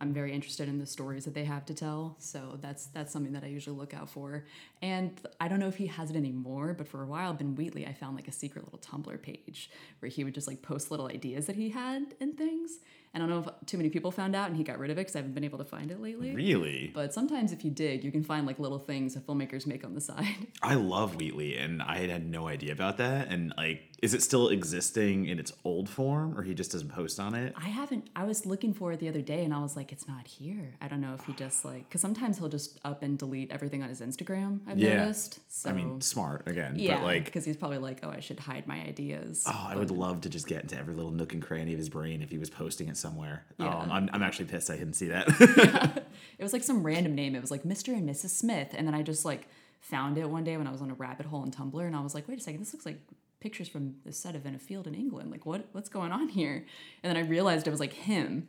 I'm 0.00 0.12
very 0.12 0.32
interested 0.32 0.68
in 0.68 0.78
the 0.78 0.86
stories 0.86 1.24
that 1.24 1.34
they 1.34 1.44
have 1.44 1.64
to 1.66 1.74
tell. 1.74 2.16
So 2.18 2.58
that's 2.60 2.86
that's 2.86 3.12
something 3.12 3.32
that 3.32 3.42
I 3.42 3.48
usually 3.48 3.76
look 3.76 3.94
out 3.94 4.08
for. 4.08 4.44
And 4.80 5.20
I 5.40 5.48
don't 5.48 5.58
know 5.58 5.68
if 5.68 5.76
he 5.76 5.86
has 5.88 6.10
it 6.10 6.16
anymore, 6.16 6.74
but 6.76 6.86
for 6.86 7.02
a 7.02 7.06
while, 7.06 7.34
Ben 7.34 7.54
Wheatley, 7.56 7.86
I 7.86 7.92
found 7.92 8.16
like 8.16 8.28
a 8.28 8.32
secret 8.32 8.64
little 8.64 8.78
Tumblr 8.78 9.20
page 9.22 9.70
where 9.98 10.08
he 10.08 10.24
would 10.24 10.34
just 10.34 10.46
like 10.46 10.62
post 10.62 10.90
little 10.90 11.08
ideas 11.08 11.46
that 11.46 11.56
he 11.56 11.70
had 11.70 12.14
and 12.20 12.36
things. 12.38 12.78
I 13.14 13.18
don't 13.18 13.30
know 13.30 13.40
if 13.40 13.66
too 13.66 13.76
many 13.76 13.88
people 13.88 14.10
found 14.10 14.36
out 14.36 14.48
and 14.48 14.56
he 14.56 14.62
got 14.64 14.78
rid 14.78 14.90
of 14.90 14.98
it 14.98 15.00
because 15.02 15.16
I 15.16 15.20
haven't 15.20 15.34
been 15.34 15.44
able 15.44 15.58
to 15.58 15.64
find 15.64 15.90
it 15.90 16.00
lately. 16.00 16.34
Really? 16.34 16.90
But 16.94 17.14
sometimes 17.14 17.52
if 17.52 17.64
you 17.64 17.70
dig, 17.70 18.04
you 18.04 18.12
can 18.12 18.22
find 18.22 18.46
like 18.46 18.58
little 18.58 18.78
things 18.78 19.14
that 19.14 19.26
filmmakers 19.26 19.66
make 19.66 19.84
on 19.84 19.94
the 19.94 20.00
side. 20.12 20.26
I 20.62 20.74
love 20.74 21.16
Wheatley, 21.16 21.56
and 21.56 21.82
I 21.82 22.06
had 22.06 22.26
no 22.28 22.46
idea 22.48 22.72
about 22.72 22.98
that. 22.98 23.28
And 23.28 23.52
like, 23.56 23.82
is 24.00 24.14
it 24.14 24.22
still 24.22 24.48
existing 24.48 25.26
in 25.26 25.38
its 25.38 25.52
old 25.64 25.88
form, 25.88 26.38
or 26.38 26.42
he 26.42 26.54
just 26.54 26.70
doesn't 26.72 26.90
post 26.90 27.18
on 27.18 27.34
it? 27.34 27.52
I 27.56 27.68
haven't. 27.68 28.08
I 28.14 28.24
was 28.24 28.46
looking 28.46 28.72
for 28.72 28.92
it 28.92 29.00
the 29.00 29.08
other 29.08 29.22
day, 29.22 29.44
and 29.44 29.52
I 29.52 29.60
was 29.60 29.74
like, 29.76 29.90
"It's 29.92 30.06
not 30.06 30.26
here." 30.26 30.74
I 30.80 30.86
don't 30.88 31.00
know 31.00 31.14
if 31.14 31.24
he 31.26 31.32
just 31.32 31.64
like 31.64 31.88
because 31.88 32.00
sometimes 32.00 32.38
he'll 32.38 32.48
just 32.48 32.78
up 32.84 33.02
and 33.02 33.18
delete 33.18 33.50
everything 33.50 33.82
on 33.82 33.88
his 33.88 34.00
Instagram. 34.00 34.60
I've 34.68 34.78
Yeah. 34.78 34.98
noticed. 34.98 35.40
So 35.48 35.70
I 35.70 35.72
mean, 35.72 36.00
smart 36.00 36.46
again, 36.46 36.74
yeah, 36.78 36.96
but 36.98 37.04
like, 37.04 37.24
because 37.24 37.44
he's 37.44 37.56
probably 37.56 37.78
like, 37.78 38.00
"Oh, 38.04 38.10
I 38.10 38.20
should 38.20 38.38
hide 38.38 38.66
my 38.68 38.80
ideas." 38.82 39.44
oh, 39.46 39.66
I 39.70 39.74
would 39.76 39.90
love 39.90 40.20
to 40.22 40.28
just 40.28 40.46
get 40.46 40.62
into 40.62 40.76
every 40.78 40.94
little 40.94 41.10
nook 41.10 41.32
and 41.32 41.42
cranny 41.42 41.72
of 41.72 41.78
his 41.78 41.88
brain 41.88 42.22
if 42.22 42.30
he 42.30 42.38
was 42.38 42.50
posting 42.50 42.88
it 42.88 42.96
somewhere. 42.96 43.44
Yeah. 43.58 43.68
Um, 43.76 43.90
I'm, 43.90 44.10
I'm 44.12 44.22
actually 44.22 44.44
pissed 44.46 44.70
I 44.70 44.76
didn't 44.76 44.94
see 44.94 45.08
that. 45.08 46.04
It 46.38 46.44
was 46.44 46.52
like 46.52 46.62
some 46.62 46.84
random 46.84 47.16
name. 47.16 47.34
It 47.34 47.40
was 47.40 47.50
like 47.50 47.64
Mr. 47.64 47.92
and 47.92 48.08
Mrs. 48.08 48.28
Smith, 48.30 48.68
and 48.76 48.86
then 48.86 48.94
I 48.94 49.02
just 49.02 49.24
like 49.24 49.48
found 49.80 50.18
it 50.18 50.30
one 50.30 50.44
day 50.44 50.56
when 50.56 50.68
I 50.68 50.70
was 50.70 50.80
on 50.80 50.88
a 50.90 50.94
rabbit 50.94 51.26
hole 51.26 51.42
in 51.42 51.50
Tumblr, 51.50 51.84
and 51.84 51.96
I 51.96 52.00
was 52.00 52.14
like, 52.14 52.28
"Wait 52.28 52.38
a 52.38 52.40
second, 52.40 52.60
this 52.60 52.72
looks 52.72 52.86
like." 52.86 53.00
Pictures 53.40 53.68
from 53.68 53.94
the 54.04 54.12
set 54.12 54.34
of 54.34 54.44
in 54.46 54.54
a 54.54 54.58
field 54.58 54.86
in 54.86 54.94
england 54.94 55.30
like 55.30 55.46
what 55.46 55.66
what's 55.72 55.88
going 55.88 56.12
on 56.12 56.28
here 56.28 56.64
and 57.02 57.08
then 57.10 57.16
i 57.16 57.26
realized 57.28 57.66
it 57.66 57.70
was 57.70 57.80
like 57.80 57.92
him 57.92 58.48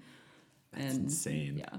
That's 0.71 0.85
and 0.95 1.03
insane. 1.05 1.57
yeah 1.57 1.77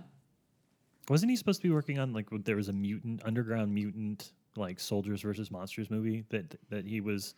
Wasn't 1.09 1.29
he 1.31 1.37
supposed 1.37 1.61
to 1.63 1.69
be 1.69 1.75
working 1.75 1.99
on 1.99 2.13
like 2.13 2.27
there 2.45 2.57
was 2.57 2.69
a 2.69 2.73
mutant 2.73 3.23
underground 3.25 3.75
mutant 3.75 4.33
like 4.57 4.79
soldiers 4.81 5.23
versus 5.23 5.51
monsters 5.51 5.91
movie 5.91 6.25
that 6.31 6.57
that 6.71 6.87
he 6.87 7.01
was 7.01 7.35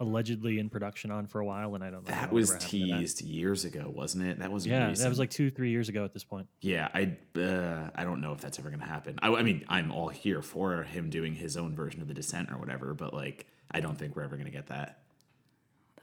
allegedly 0.00 0.58
in 0.58 0.68
production 0.68 1.12
on 1.12 1.24
for 1.24 1.38
a 1.40 1.44
while, 1.44 1.76
and 1.76 1.84
I 1.84 1.88
don't 1.90 2.02
know. 2.04 2.10
That 2.12 2.32
was 2.32 2.50
happened 2.52 2.68
to 2.68 2.78
that. 2.78 2.98
teased 2.98 3.20
years 3.22 3.64
ago, 3.64 3.92
wasn't 3.94 4.24
it? 4.26 4.40
That 4.40 4.50
was 4.50 4.66
Yeah, 4.66 4.88
recent. 4.88 5.04
that 5.04 5.08
was 5.08 5.20
like 5.20 5.30
two 5.30 5.50
three 5.52 5.70
years 5.70 5.88
ago 5.88 6.04
at 6.04 6.12
this 6.12 6.24
point. 6.24 6.48
Yeah, 6.62 6.88
I 6.92 7.16
uh, 7.38 7.90
I 7.94 8.02
don't 8.02 8.20
know 8.20 8.32
if 8.32 8.40
that's 8.40 8.58
ever 8.58 8.70
gonna 8.70 8.84
happen. 8.84 9.18
I, 9.22 9.28
I 9.32 9.42
mean, 9.42 9.64
I'm 9.68 9.92
all 9.92 10.08
here 10.08 10.42
for 10.42 10.82
him 10.82 11.10
doing 11.10 11.32
his 11.34 11.56
own 11.56 11.76
version 11.76 12.02
of 12.02 12.08
the 12.08 12.14
Descent 12.14 12.50
or 12.50 12.58
whatever, 12.58 12.92
but 12.92 13.14
like, 13.14 13.46
I 13.70 13.78
don't 13.80 13.96
think 13.96 14.16
we're 14.16 14.24
ever 14.24 14.36
gonna 14.36 14.50
get 14.50 14.66
that. 14.66 15.03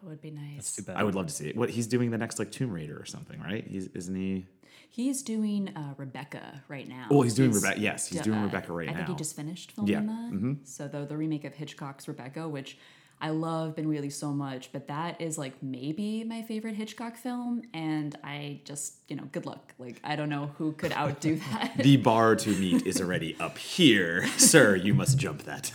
That 0.01 0.10
would 0.10 0.22
be 0.22 0.31
nice 0.31 0.55
That's 0.55 0.75
too 0.77 0.84
bad. 0.84 0.98
I 0.98 1.03
would 1.03 1.15
love 1.15 1.27
to 1.27 1.34
see 1.34 1.50
it. 1.50 1.55
What 1.55 1.70
he's 1.70 1.88
doing 1.88 2.12
the 2.12 2.17
next 2.17 2.39
like 2.39 2.51
Tomb 2.51 2.72
Raider 2.72 2.98
or 3.00 3.05
something, 3.05 3.39
right? 3.39 3.65
He's 3.67 3.88
isn't 3.88 4.15
he? 4.15 4.48
He's 4.89 5.22
doing 5.22 5.70
uh, 5.75 5.93
Rebecca 5.96 6.63
right 6.67 6.88
now. 6.88 7.08
Oh, 7.12 7.22
he's 7.22 7.34
doing 7.34 7.51
Rebecca. 7.51 7.79
Yes, 7.79 8.08
he's 8.08 8.22
doing 8.22 8.39
uh, 8.39 8.43
Rebecca 8.46 8.74
right 8.74 8.89
I 8.89 8.91
now. 8.91 8.98
I 9.01 9.05
think 9.05 9.17
he 9.17 9.22
just 9.24 9.36
finished 9.36 9.72
filming 9.72 9.93
Yeah, 9.93 10.00
mm-hmm. 10.00 10.53
that. 10.55 10.67
So 10.67 10.88
the 10.88 11.05
the 11.05 11.15
remake 11.15 11.46
of 11.46 11.53
Hitchcock's 11.53 12.08
Rebecca, 12.08 12.50
which 12.50 12.77
I 13.22 13.29
love 13.29 13.75
Ben 13.75 13.88
Wheatley 13.88 14.10
so 14.10 14.31
much, 14.31 14.72
but 14.74 14.88
that 14.88 15.22
is 15.22 15.38
like 15.38 15.62
maybe 15.62 16.24
my 16.24 16.41
favorite 16.41 16.75
Hitchcock 16.75 17.15
film, 17.15 17.62
and 17.74 18.17
I 18.24 18.62
just 18.65 18.96
you 19.08 19.15
know 19.15 19.25
good 19.31 19.46
luck. 19.46 19.74
Like 19.77 20.01
I 20.03 20.15
don't 20.15 20.29
know 20.29 20.51
who 20.58 20.74
could 20.74 20.91
outdo 20.91 21.36
that. 21.51 21.77
the 21.77 21.98
bar 21.98 22.36
to 22.36 22.50
meet 22.50 22.88
is 22.88 23.00
already 23.00 23.38
up 23.39 23.60
here, 23.60 24.27
sir. 24.38 24.75
You 24.75 24.96
must 24.96 25.17
jump 25.20 25.43
that. 25.43 25.72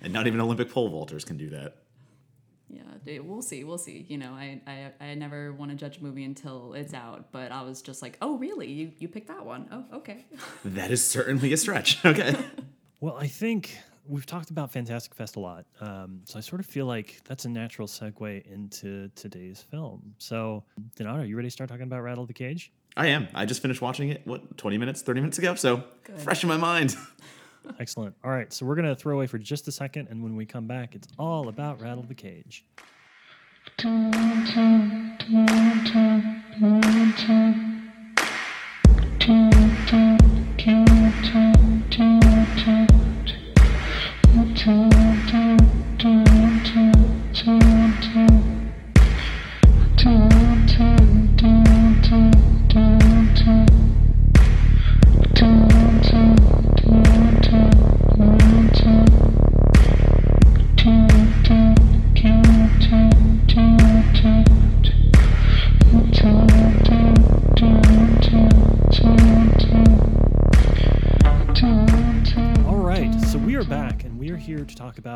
and 0.00 0.12
not 0.12 0.26
even 0.28 0.40
Olympic 0.40 0.70
pole 0.70 0.90
vaulters 0.90 1.26
can 1.26 1.36
do 1.36 1.50
that. 1.50 1.76
Yeah, 2.68 3.18
we'll 3.20 3.42
see, 3.42 3.64
we'll 3.64 3.78
see. 3.78 4.04
You 4.08 4.18
know, 4.18 4.32
I 4.32 4.60
I, 4.66 5.04
I 5.04 5.14
never 5.14 5.52
want 5.52 5.70
to 5.70 5.76
judge 5.76 5.98
a 5.98 6.02
movie 6.02 6.24
until 6.24 6.74
it's 6.74 6.94
out, 6.94 7.30
but 7.32 7.52
I 7.52 7.62
was 7.62 7.82
just 7.82 8.02
like, 8.02 8.18
oh 8.20 8.36
really? 8.38 8.68
You 8.70 8.92
you 8.98 9.08
picked 9.08 9.28
that 9.28 9.44
one? 9.44 9.68
Oh 9.70 9.96
okay. 9.98 10.26
That 10.64 10.90
is 10.90 11.06
certainly 11.06 11.52
a 11.52 11.56
stretch. 11.56 11.98
Okay. 12.04 12.36
Well, 12.98 13.18
I 13.18 13.26
think 13.26 13.76
we've 14.08 14.24
talked 14.24 14.48
about 14.48 14.72
Fantastic 14.72 15.14
Fest 15.14 15.36
a 15.36 15.40
lot, 15.40 15.66
um, 15.82 16.22
so 16.24 16.38
I 16.38 16.40
sort 16.40 16.60
of 16.60 16.66
feel 16.66 16.86
like 16.86 17.20
that's 17.28 17.44
a 17.44 17.48
natural 17.50 17.86
segue 17.86 18.50
into 18.50 19.10
today's 19.14 19.60
film. 19.60 20.14
So, 20.16 20.64
Donato, 20.96 21.20
are 21.20 21.24
you 21.26 21.36
ready 21.36 21.48
to 21.48 21.52
start 21.52 21.68
talking 21.68 21.82
about 21.84 22.00
Rattle 22.02 22.24
the 22.24 22.32
Cage? 22.32 22.72
I 22.96 23.08
am. 23.08 23.28
I 23.34 23.44
just 23.44 23.60
finished 23.60 23.82
watching 23.82 24.08
it, 24.08 24.22
what, 24.26 24.56
20 24.56 24.78
minutes, 24.78 25.02
30 25.02 25.20
minutes 25.20 25.36
ago? 25.38 25.54
So 25.56 25.84
fresh 26.20 26.42
in 26.42 26.48
my 26.48 26.56
mind. 26.56 26.96
Excellent. 27.78 28.14
All 28.24 28.30
right, 28.30 28.52
so 28.52 28.64
we're 28.66 28.76
gonna 28.76 28.96
throw 28.96 29.14
away 29.14 29.26
for 29.26 29.38
just 29.38 29.68
a 29.68 29.72
second, 29.72 30.08
and 30.08 30.22
when 30.22 30.36
we 30.36 30.46
come 30.46 30.66
back, 30.66 30.94
it's 30.94 31.08
all 31.18 31.48
about 31.48 31.80
Rattle 31.80 32.04
the 32.04 32.14
Cage. 32.14 32.64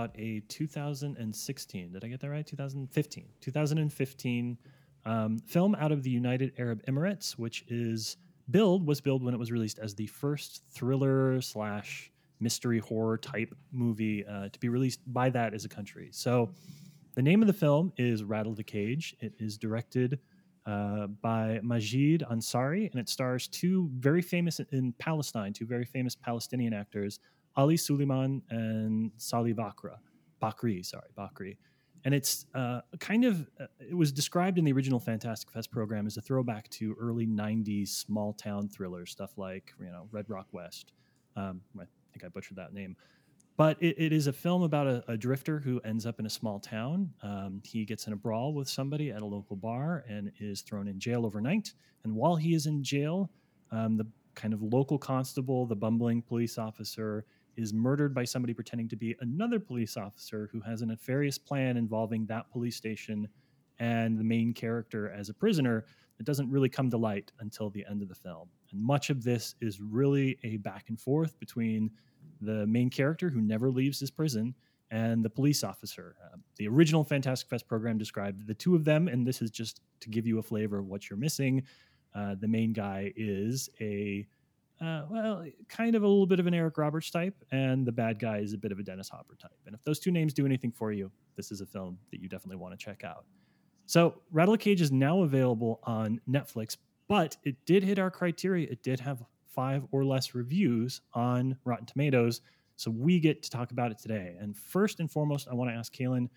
About 0.00 0.18
a 0.18 0.40
2016. 0.48 1.92
Did 1.92 2.04
I 2.04 2.08
get 2.08 2.20
that 2.20 2.30
right? 2.30 2.46
2015. 2.46 3.24
2015 3.40 4.58
um, 5.04 5.38
film 5.38 5.74
out 5.76 5.92
of 5.92 6.02
the 6.02 6.10
United 6.10 6.52
Arab 6.58 6.82
Emirates, 6.86 7.32
which 7.32 7.64
is 7.68 8.16
billed 8.50 8.86
was 8.86 9.00
billed 9.00 9.22
when 9.22 9.34
it 9.34 9.36
was 9.36 9.52
released 9.52 9.78
as 9.78 9.94
the 9.94 10.06
first 10.06 10.62
thriller 10.70 11.40
slash 11.40 12.10
mystery 12.40 12.78
horror 12.78 13.18
type 13.18 13.54
movie 13.72 14.24
uh, 14.26 14.48
to 14.48 14.58
be 14.58 14.68
released 14.68 15.00
by 15.12 15.28
that 15.28 15.52
as 15.54 15.64
a 15.64 15.68
country. 15.68 16.08
So, 16.12 16.50
the 17.14 17.22
name 17.22 17.42
of 17.42 17.48
the 17.48 17.52
film 17.52 17.92
is 17.98 18.22
Rattle 18.22 18.54
the 18.54 18.62
Cage. 18.62 19.16
It 19.20 19.34
is 19.38 19.58
directed 19.58 20.18
uh, 20.64 21.08
by 21.08 21.60
Majid 21.62 22.24
Ansari, 22.30 22.90
and 22.90 23.00
it 23.00 23.08
stars 23.08 23.48
two 23.48 23.90
very 23.94 24.22
famous 24.22 24.60
in 24.70 24.94
Palestine, 24.98 25.52
two 25.52 25.66
very 25.66 25.84
famous 25.84 26.14
Palestinian 26.14 26.72
actors, 26.72 27.18
Ali 27.56 27.76
Suliman 27.76 28.42
and 28.50 29.10
Saleh 29.16 29.54
Bakra, 29.54 29.96
Bakri, 30.42 30.84
sorry, 30.84 31.08
Bakri. 31.16 31.56
And 32.04 32.14
it's 32.14 32.46
uh, 32.54 32.80
kind 32.98 33.24
of, 33.24 33.46
uh, 33.60 33.66
it 33.78 33.94
was 33.94 34.10
described 34.10 34.58
in 34.58 34.64
the 34.64 34.72
original 34.72 34.98
Fantastic 34.98 35.50
Fest 35.50 35.70
program 35.70 36.06
as 36.06 36.16
a 36.16 36.22
throwback 36.22 36.68
to 36.70 36.96
early 36.98 37.26
90s 37.26 37.88
small 37.88 38.32
town 38.32 38.68
thriller, 38.68 39.04
stuff 39.04 39.36
like, 39.36 39.74
you 39.78 39.90
know, 39.90 40.08
Red 40.10 40.30
Rock 40.30 40.46
West. 40.52 40.92
Um, 41.36 41.60
I 41.78 41.84
think 42.12 42.24
I 42.24 42.28
butchered 42.28 42.56
that 42.56 42.72
name. 42.72 42.96
But 43.56 43.76
it, 43.82 43.96
it 43.98 44.12
is 44.14 44.26
a 44.26 44.32
film 44.32 44.62
about 44.62 44.86
a, 44.86 45.04
a 45.08 45.16
drifter 45.18 45.58
who 45.58 45.80
ends 45.80 46.06
up 46.06 46.18
in 46.18 46.24
a 46.24 46.30
small 46.30 46.58
town. 46.58 47.10
Um, 47.22 47.60
he 47.62 47.84
gets 47.84 48.06
in 48.06 48.14
a 48.14 48.16
brawl 48.16 48.54
with 48.54 48.70
somebody 48.70 49.10
at 49.10 49.20
a 49.20 49.26
local 49.26 49.56
bar 49.56 50.02
and 50.08 50.32
is 50.40 50.62
thrown 50.62 50.88
in 50.88 50.98
jail 50.98 51.26
overnight. 51.26 51.74
And 52.04 52.14
while 52.14 52.36
he 52.36 52.54
is 52.54 52.64
in 52.64 52.82
jail, 52.82 53.30
um, 53.70 53.98
the 53.98 54.06
kind 54.34 54.54
of 54.54 54.62
local 54.62 54.96
constable, 54.96 55.66
the 55.66 55.76
bumbling 55.76 56.22
police 56.22 56.56
officer, 56.56 57.26
is 57.60 57.72
murdered 57.72 58.14
by 58.14 58.24
somebody 58.24 58.54
pretending 58.54 58.88
to 58.88 58.96
be 58.96 59.14
another 59.20 59.60
police 59.60 59.96
officer 59.96 60.48
who 60.52 60.60
has 60.60 60.82
a 60.82 60.86
nefarious 60.86 61.38
plan 61.38 61.76
involving 61.76 62.26
that 62.26 62.50
police 62.50 62.76
station 62.76 63.28
and 63.78 64.18
the 64.18 64.24
main 64.24 64.52
character 64.52 65.10
as 65.10 65.28
a 65.28 65.34
prisoner 65.34 65.84
that 66.18 66.24
doesn't 66.24 66.50
really 66.50 66.68
come 66.68 66.90
to 66.90 66.98
light 66.98 67.32
until 67.40 67.70
the 67.70 67.84
end 67.88 68.02
of 68.02 68.08
the 68.08 68.14
film. 68.14 68.48
And 68.72 68.82
much 68.82 69.10
of 69.10 69.24
this 69.24 69.54
is 69.60 69.80
really 69.80 70.38
a 70.44 70.58
back 70.58 70.86
and 70.88 71.00
forth 71.00 71.38
between 71.38 71.90
the 72.40 72.66
main 72.66 72.90
character 72.90 73.30
who 73.30 73.40
never 73.40 73.70
leaves 73.70 74.00
his 74.00 74.10
prison 74.10 74.54
and 74.90 75.24
the 75.24 75.30
police 75.30 75.62
officer. 75.64 76.16
Uh, 76.22 76.36
the 76.56 76.68
original 76.68 77.04
Fantastic 77.04 77.48
Fest 77.48 77.66
program 77.68 77.96
described 77.96 78.46
the 78.46 78.54
two 78.54 78.74
of 78.74 78.84
them, 78.84 79.08
and 79.08 79.26
this 79.26 79.40
is 79.40 79.50
just 79.50 79.80
to 80.00 80.08
give 80.08 80.26
you 80.26 80.38
a 80.38 80.42
flavor 80.42 80.78
of 80.78 80.86
what 80.86 81.08
you're 81.08 81.18
missing. 81.18 81.62
Uh, 82.14 82.34
the 82.38 82.48
main 82.48 82.72
guy 82.72 83.12
is 83.16 83.68
a 83.80 84.26
uh, 84.80 85.02
well, 85.10 85.44
kind 85.68 85.94
of 85.94 86.02
a 86.02 86.06
little 86.06 86.26
bit 86.26 86.40
of 86.40 86.46
an 86.46 86.54
Eric 86.54 86.78
Roberts 86.78 87.10
type, 87.10 87.34
and 87.50 87.86
the 87.86 87.92
bad 87.92 88.18
guy 88.18 88.38
is 88.38 88.54
a 88.54 88.58
bit 88.58 88.72
of 88.72 88.78
a 88.78 88.82
Dennis 88.82 89.10
Hopper 89.10 89.36
type. 89.36 89.58
And 89.66 89.74
if 89.74 89.82
those 89.84 89.98
two 89.98 90.10
names 90.10 90.32
do 90.32 90.46
anything 90.46 90.72
for 90.72 90.90
you, 90.90 91.10
this 91.36 91.52
is 91.52 91.60
a 91.60 91.66
film 91.66 91.98
that 92.10 92.20
you 92.20 92.28
definitely 92.28 92.56
want 92.56 92.78
to 92.78 92.82
check 92.82 93.04
out. 93.04 93.24
So, 93.86 94.22
Rattle 94.30 94.56
Cage 94.56 94.80
is 94.80 94.90
now 94.90 95.22
available 95.22 95.80
on 95.84 96.20
Netflix, 96.28 96.76
but 97.08 97.36
it 97.44 97.56
did 97.66 97.82
hit 97.82 97.98
our 97.98 98.10
criteria. 98.10 98.68
It 98.70 98.82
did 98.82 99.00
have 99.00 99.22
five 99.48 99.84
or 99.90 100.04
less 100.04 100.34
reviews 100.34 101.02
on 101.12 101.56
Rotten 101.64 101.86
Tomatoes. 101.86 102.40
So, 102.76 102.90
we 102.90 103.20
get 103.20 103.42
to 103.42 103.50
talk 103.50 103.72
about 103.72 103.90
it 103.90 103.98
today. 103.98 104.36
And 104.40 104.56
first 104.56 105.00
and 105.00 105.10
foremost, 105.10 105.48
I 105.50 105.54
want 105.54 105.70
to 105.70 105.74
ask 105.74 105.94
Kalyn 105.94 106.28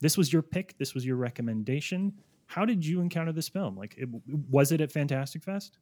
this 0.00 0.18
was 0.18 0.32
your 0.32 0.42
pick, 0.42 0.76
this 0.78 0.94
was 0.94 1.06
your 1.06 1.16
recommendation. 1.16 2.12
How 2.46 2.64
did 2.64 2.84
you 2.84 3.00
encounter 3.00 3.32
this 3.32 3.48
film? 3.48 3.76
Like, 3.76 3.94
it, 3.96 4.08
was 4.50 4.72
it 4.72 4.80
at 4.80 4.90
Fantastic 4.90 5.44
Fest? 5.44 5.78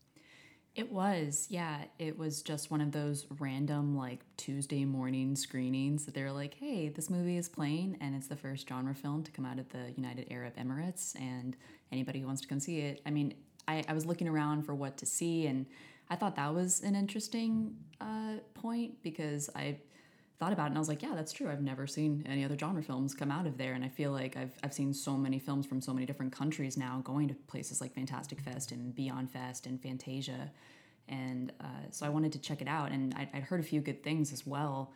It 0.75 0.91
was, 0.91 1.49
yeah. 1.51 1.85
It 1.99 2.19
was 2.19 2.43
just 2.43 2.71
one 2.71 2.81
of 2.81 2.93
those 2.93 3.27
random, 3.39 3.95
like 3.95 4.21
Tuesday 4.39 4.87
morning 4.87 5.37
screenings 5.37 6.07
that 6.07 6.15
they 6.15 6.23
were 6.23 6.33
like, 6.33 6.55
hey, 6.55 6.89
this 6.89 7.11
movie 7.11 7.37
is 7.37 7.47
playing, 7.47 7.99
and 8.01 8.15
it's 8.15 8.27
the 8.27 8.37
first 8.37 8.67
genre 8.67 8.95
film 8.95 9.23
to 9.25 9.31
come 9.31 9.45
out 9.45 9.59
of 9.59 9.69
the 9.69 9.93
United 9.97 10.29
Arab 10.31 10.57
Emirates. 10.57 11.15
And 11.21 11.57
anybody 11.91 12.21
who 12.21 12.27
wants 12.27 12.41
to 12.41 12.49
come 12.49 12.59
see 12.59 12.81
it, 12.81 13.03
I 13.05 13.11
mean, 13.11 13.35
I, 13.69 13.85
I 13.87 13.93
was 13.93 14.07
looking 14.07 14.27
around 14.27 14.63
for 14.63 14.75
what 14.75 14.97
to 14.99 15.07
see, 15.07 15.47
and 15.47 15.67
I 16.09 16.17
thought 16.17 16.37
that 16.37 16.55
was 16.55 16.81
an 16.81 16.97
interesting 16.97 17.77
uh, 18.01 18.37
point 18.55 19.03
because 19.03 19.51
I 19.55 19.77
thought 20.39 20.53
about 20.53 20.65
it 20.65 20.69
and 20.69 20.77
I 20.77 20.81
was 20.81 20.89
like, 20.89 21.03
yeah, 21.03 21.15
that's 21.15 21.33
true. 21.33 21.51
I've 21.51 21.63
never 21.63 21.87
seen 21.87 22.25
any 22.29 22.45
other 22.45 22.59
genre 22.59 22.83
films 22.83 23.15
come 23.15 23.31
out 23.31 23.47
of 23.47 23.59
there. 23.59 23.75
And 23.75 23.85
I 23.85 23.89
feel 23.89 24.11
like 24.11 24.37
I've, 24.37 24.53
I've 24.65 24.73
seen 24.73 24.93
so 24.93 25.17
many 25.17 25.39
films 25.39 25.67
from 25.67 25.81
so 25.81 25.93
many 25.93 26.07
different 26.07 26.33
countries 26.33 26.77
now 26.77 27.01
going 27.05 27.29
to 27.29 27.35
places 27.35 27.81
like 27.81 27.95
Fantastic 27.95 28.41
Fest 28.41 28.73
and 28.73 28.95
Beyond 28.95 29.31
Fest 29.31 29.67
and 29.67 29.81
Fantasia. 29.81 30.51
And 31.09 31.53
uh, 31.61 31.91
so 31.91 32.07
I 32.07 32.09
wanted 32.09 32.33
to 32.33 32.39
check 32.39 32.61
it 32.61 32.69
out. 32.69 32.91
And 32.91 33.15
I'd, 33.15 33.29
I'd 33.35 33.43
heard 33.45 33.61
a 33.61 33.65
few 33.65 33.81
good 33.81 34.03
things 34.03 34.33
as 34.33 34.47
well. 34.47 34.93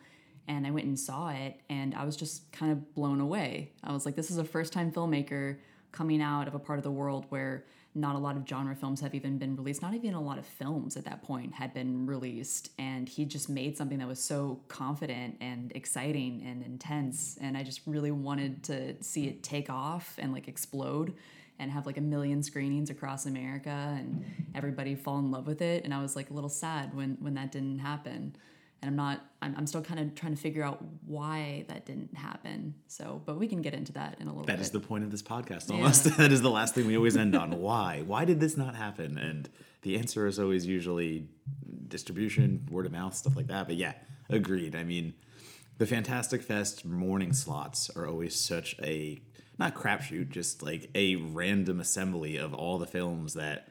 And 0.47 0.65
I 0.65 0.71
went 0.71 0.85
and 0.85 0.99
saw 0.99 1.29
it 1.29 1.59
and 1.69 1.93
I 1.93 2.05
was 2.05 2.15
just 2.15 2.51
kind 2.51 2.71
of 2.71 2.93
blown 2.95 3.19
away. 3.19 3.71
I 3.83 3.91
was 3.91 4.05
like, 4.05 4.15
this 4.15 4.31
is 4.31 4.37
a 4.37 4.45
first 4.45 4.73
time 4.73 4.91
filmmaker 4.91 5.57
coming 5.91 6.21
out 6.21 6.47
of 6.47 6.55
a 6.55 6.59
part 6.59 6.79
of 6.79 6.83
the 6.83 6.91
world 6.91 7.25
where 7.29 7.65
not 7.97 8.15
a 8.15 8.19
lot 8.19 8.37
of 8.37 8.47
genre 8.47 8.75
films 8.75 9.01
have 9.01 9.15
even 9.15 9.37
been 9.37 9.55
released. 9.55 9.81
Not 9.81 9.93
even 9.93 10.13
a 10.13 10.21
lot 10.21 10.37
of 10.37 10.45
films 10.45 10.95
at 10.95 11.05
that 11.05 11.23
point 11.23 11.53
had 11.53 11.73
been 11.73 12.05
released. 12.05 12.71
And 12.77 13.09
he 13.09 13.25
just 13.25 13.49
made 13.49 13.77
something 13.77 13.97
that 13.97 14.07
was 14.07 14.19
so 14.19 14.61
confident 14.67 15.37
and 15.41 15.71
exciting 15.75 16.43
and 16.45 16.63
intense. 16.63 17.37
And 17.41 17.57
I 17.57 17.63
just 17.63 17.81
really 17.85 18.11
wanted 18.11 18.63
to 18.65 19.01
see 19.03 19.27
it 19.27 19.43
take 19.43 19.69
off 19.69 20.15
and 20.17 20.31
like 20.31 20.47
explode 20.47 21.13
and 21.59 21.71
have 21.71 21.85
like 21.85 21.97
a 21.97 22.01
million 22.01 22.43
screenings 22.43 22.89
across 22.89 23.25
America 23.25 23.97
and 23.97 24.23
everybody 24.53 24.95
fall 24.95 25.17
in 25.17 25.31
love 25.31 25.47
with 25.47 25.61
it. 25.61 25.83
And 25.83 25.93
I 25.93 26.01
was 26.01 26.15
like 26.15 26.29
a 26.29 26.33
little 26.33 26.49
sad 26.49 26.95
when 26.95 27.17
when 27.19 27.33
that 27.33 27.51
didn't 27.51 27.79
happen 27.79 28.35
and 28.81 28.89
I'm 28.89 28.95
not 28.95 29.21
I'm, 29.41 29.55
I'm 29.57 29.67
still 29.67 29.81
kind 29.81 29.99
of 29.99 30.15
trying 30.15 30.35
to 30.35 30.41
figure 30.41 30.63
out 30.63 30.83
why 31.05 31.65
that 31.67 31.85
didn't 31.85 32.15
happen. 32.15 32.73
So, 32.87 33.21
but 33.25 33.37
we 33.37 33.47
can 33.47 33.61
get 33.61 33.73
into 33.73 33.93
that 33.93 34.17
in 34.19 34.27
a 34.27 34.31
little 34.31 34.45
That 34.45 34.57
bit. 34.57 34.61
is 34.61 34.71
the 34.71 34.79
point 34.79 35.03
of 35.03 35.11
this 35.11 35.21
podcast 35.21 35.69
almost. 35.71 36.05
that 36.17 36.31
is 36.31 36.41
the 36.41 36.49
last 36.49 36.73
thing 36.73 36.87
we 36.87 36.97
always 36.97 37.15
end 37.15 37.35
on. 37.35 37.59
Why? 37.61 38.03
Why 38.05 38.25
did 38.25 38.39
this 38.39 38.57
not 38.57 38.75
happen? 38.75 39.17
And 39.17 39.47
the 39.83 39.97
answer 39.97 40.25
is 40.25 40.39
always 40.39 40.65
usually 40.65 41.27
distribution, 41.87 42.65
word 42.71 42.85
of 42.87 42.91
mouth, 42.91 43.13
stuff 43.15 43.35
like 43.35 43.47
that. 43.47 43.67
But 43.67 43.75
yeah, 43.75 43.93
agreed. 44.29 44.75
I 44.75 44.83
mean, 44.83 45.13
the 45.77 45.85
Fantastic 45.85 46.41
Fest 46.41 46.83
morning 46.85 47.33
slots 47.33 47.89
are 47.95 48.07
always 48.07 48.35
such 48.35 48.75
a 48.81 49.19
not 49.59 49.75
crapshoot, 49.75 50.29
just 50.29 50.61
like 50.63 50.89
a 50.95 51.15
random 51.15 51.79
assembly 51.79 52.37
of 52.37 52.53
all 52.53 52.77
the 52.77 52.87
films 52.87 53.33
that 53.35 53.69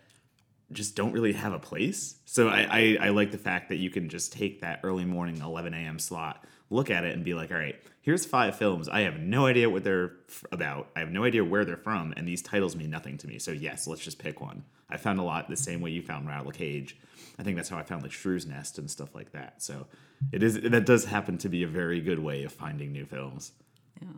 just 0.72 0.96
don't 0.96 1.12
really 1.12 1.32
have 1.32 1.52
a 1.52 1.58
place. 1.58 2.16
So 2.24 2.48
I, 2.48 2.66
I, 2.70 2.98
I 3.00 3.08
like 3.10 3.30
the 3.30 3.38
fact 3.38 3.68
that 3.68 3.76
you 3.76 3.90
can 3.90 4.08
just 4.08 4.32
take 4.32 4.60
that 4.60 4.80
early 4.82 5.04
morning 5.04 5.40
11 5.40 5.74
a.m. 5.74 5.98
slot, 5.98 6.44
look 6.70 6.90
at 6.90 7.04
it, 7.04 7.14
and 7.14 7.24
be 7.24 7.34
like, 7.34 7.50
all 7.50 7.56
right, 7.56 7.76
here's 8.00 8.24
five 8.24 8.56
films. 8.56 8.88
I 8.88 9.00
have 9.02 9.18
no 9.20 9.46
idea 9.46 9.70
what 9.70 9.84
they're 9.84 10.12
f- 10.28 10.44
about. 10.50 10.88
I 10.96 11.00
have 11.00 11.10
no 11.10 11.24
idea 11.24 11.44
where 11.44 11.64
they're 11.64 11.76
from, 11.76 12.12
and 12.16 12.26
these 12.26 12.42
titles 12.42 12.74
mean 12.74 12.90
nothing 12.90 13.16
to 13.18 13.28
me. 13.28 13.38
So 13.38 13.52
yes, 13.52 13.86
let's 13.86 14.02
just 14.02 14.18
pick 14.18 14.40
one. 14.40 14.64
I 14.90 14.96
found 14.96 15.18
a 15.18 15.22
lot 15.22 15.48
the 15.48 15.56
same 15.56 15.80
way 15.80 15.90
you 15.90 16.02
found 16.02 16.28
Rattle 16.28 16.52
Cage. 16.52 16.96
I 17.38 17.42
think 17.42 17.56
that's 17.56 17.68
how 17.68 17.78
I 17.78 17.82
found 17.82 18.02
like 18.02 18.12
Shrew's 18.12 18.46
Nest 18.46 18.78
and 18.78 18.90
stuff 18.90 19.14
like 19.14 19.32
that. 19.32 19.62
So 19.62 19.86
it 20.32 20.42
is 20.42 20.60
that 20.60 20.86
does 20.86 21.04
happen 21.04 21.38
to 21.38 21.48
be 21.48 21.62
a 21.62 21.68
very 21.68 22.00
good 22.00 22.18
way 22.18 22.44
of 22.44 22.52
finding 22.52 22.92
new 22.92 23.04
films. 23.04 23.52
yeah. 24.00 24.08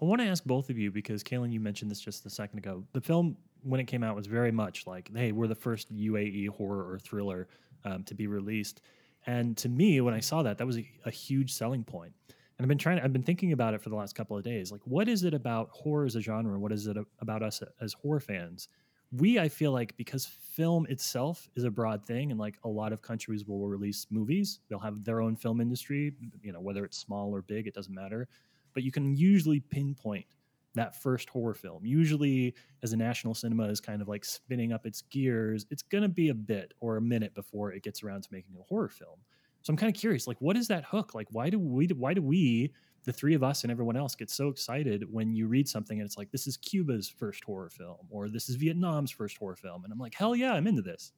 I 0.00 0.06
want 0.06 0.22
to 0.22 0.26
ask 0.26 0.44
both 0.44 0.70
of 0.70 0.78
you 0.78 0.90
because 0.90 1.22
Kalyn, 1.22 1.52
you 1.52 1.60
mentioned 1.60 1.90
this 1.90 2.00
just 2.00 2.24
a 2.24 2.30
second 2.30 2.58
ago. 2.60 2.84
The 2.92 3.02
film, 3.02 3.36
when 3.62 3.80
it 3.80 3.86
came 3.86 4.02
out, 4.02 4.16
was 4.16 4.26
very 4.26 4.52
much 4.52 4.86
like, 4.86 5.10
"Hey, 5.14 5.32
we're 5.32 5.46
the 5.46 5.54
first 5.54 5.94
UAE 5.94 6.48
horror 6.48 6.90
or 6.90 6.98
thriller 6.98 7.48
um, 7.84 8.04
to 8.04 8.14
be 8.14 8.26
released." 8.26 8.80
And 9.26 9.56
to 9.58 9.68
me, 9.68 10.00
when 10.00 10.14
I 10.14 10.20
saw 10.20 10.42
that, 10.42 10.58
that 10.58 10.66
was 10.66 10.78
a, 10.78 10.88
a 11.04 11.10
huge 11.10 11.52
selling 11.52 11.84
point. 11.84 12.12
And 12.28 12.64
I've 12.64 12.68
been 12.68 12.78
trying. 12.78 13.00
I've 13.00 13.12
been 13.12 13.22
thinking 13.22 13.52
about 13.52 13.74
it 13.74 13.82
for 13.82 13.88
the 13.88 13.96
last 13.96 14.14
couple 14.14 14.36
of 14.36 14.44
days. 14.44 14.72
Like, 14.72 14.82
what 14.84 15.08
is 15.08 15.24
it 15.24 15.34
about 15.34 15.70
horror 15.70 16.06
as 16.06 16.16
a 16.16 16.20
genre? 16.20 16.58
What 16.58 16.72
is 16.72 16.86
it 16.86 16.96
about 17.20 17.42
us 17.42 17.62
as 17.80 17.92
horror 17.92 18.20
fans? 18.20 18.68
We, 19.12 19.40
I 19.40 19.48
feel 19.48 19.72
like, 19.72 19.96
because 19.96 20.24
film 20.26 20.86
itself 20.88 21.48
is 21.56 21.64
a 21.64 21.70
broad 21.70 22.06
thing, 22.06 22.30
and 22.30 22.38
like 22.38 22.58
a 22.62 22.68
lot 22.68 22.92
of 22.92 23.02
countries 23.02 23.44
will 23.44 23.66
release 23.66 24.06
movies, 24.08 24.60
they'll 24.68 24.78
have 24.78 25.02
their 25.04 25.20
own 25.20 25.34
film 25.34 25.60
industry. 25.60 26.14
You 26.42 26.52
know, 26.52 26.60
whether 26.60 26.84
it's 26.84 26.96
small 26.96 27.34
or 27.34 27.42
big, 27.42 27.66
it 27.66 27.74
doesn't 27.74 27.94
matter 27.94 28.28
but 28.74 28.82
you 28.82 28.92
can 28.92 29.16
usually 29.16 29.60
pinpoint 29.60 30.26
that 30.74 31.00
first 31.02 31.28
horror 31.28 31.54
film. 31.54 31.84
Usually, 31.84 32.54
as 32.82 32.92
a 32.92 32.96
national 32.96 33.34
cinema 33.34 33.64
is 33.64 33.80
kind 33.80 34.00
of 34.00 34.08
like 34.08 34.24
spinning 34.24 34.72
up 34.72 34.86
its 34.86 35.02
gears, 35.02 35.66
it's 35.70 35.82
going 35.82 36.02
to 36.02 36.08
be 36.08 36.28
a 36.28 36.34
bit 36.34 36.74
or 36.80 36.96
a 36.96 37.02
minute 37.02 37.34
before 37.34 37.72
it 37.72 37.82
gets 37.82 38.02
around 38.02 38.22
to 38.22 38.28
making 38.32 38.54
a 38.58 38.62
horror 38.62 38.88
film. 38.88 39.18
So 39.62 39.72
I'm 39.72 39.76
kind 39.76 39.94
of 39.94 40.00
curious, 40.00 40.26
like, 40.26 40.40
what 40.40 40.56
is 40.56 40.68
that 40.68 40.84
hook? 40.84 41.14
Like, 41.14 41.26
why 41.32 41.50
do 41.50 41.58
we, 41.58 41.86
why 41.88 42.14
do 42.14 42.22
we, 42.22 42.72
the 43.04 43.12
three 43.12 43.34
of 43.34 43.42
us 43.42 43.62
and 43.62 43.70
everyone 43.70 43.96
else, 43.96 44.14
get 44.14 44.30
so 44.30 44.48
excited 44.48 45.04
when 45.10 45.34
you 45.34 45.48
read 45.48 45.68
something 45.68 45.98
and 46.00 46.06
it's 46.06 46.16
like, 46.16 46.30
this 46.30 46.46
is 46.46 46.56
Cuba's 46.56 47.08
first 47.08 47.44
horror 47.44 47.68
film 47.68 48.06
or 48.08 48.28
this 48.28 48.48
is 48.48 48.56
Vietnam's 48.56 49.10
first 49.10 49.36
horror 49.36 49.56
film, 49.56 49.84
and 49.84 49.92
I'm 49.92 49.98
like, 49.98 50.14
hell 50.14 50.34
yeah, 50.34 50.52
I'm 50.52 50.66
into 50.66 50.82
this. 50.82 51.12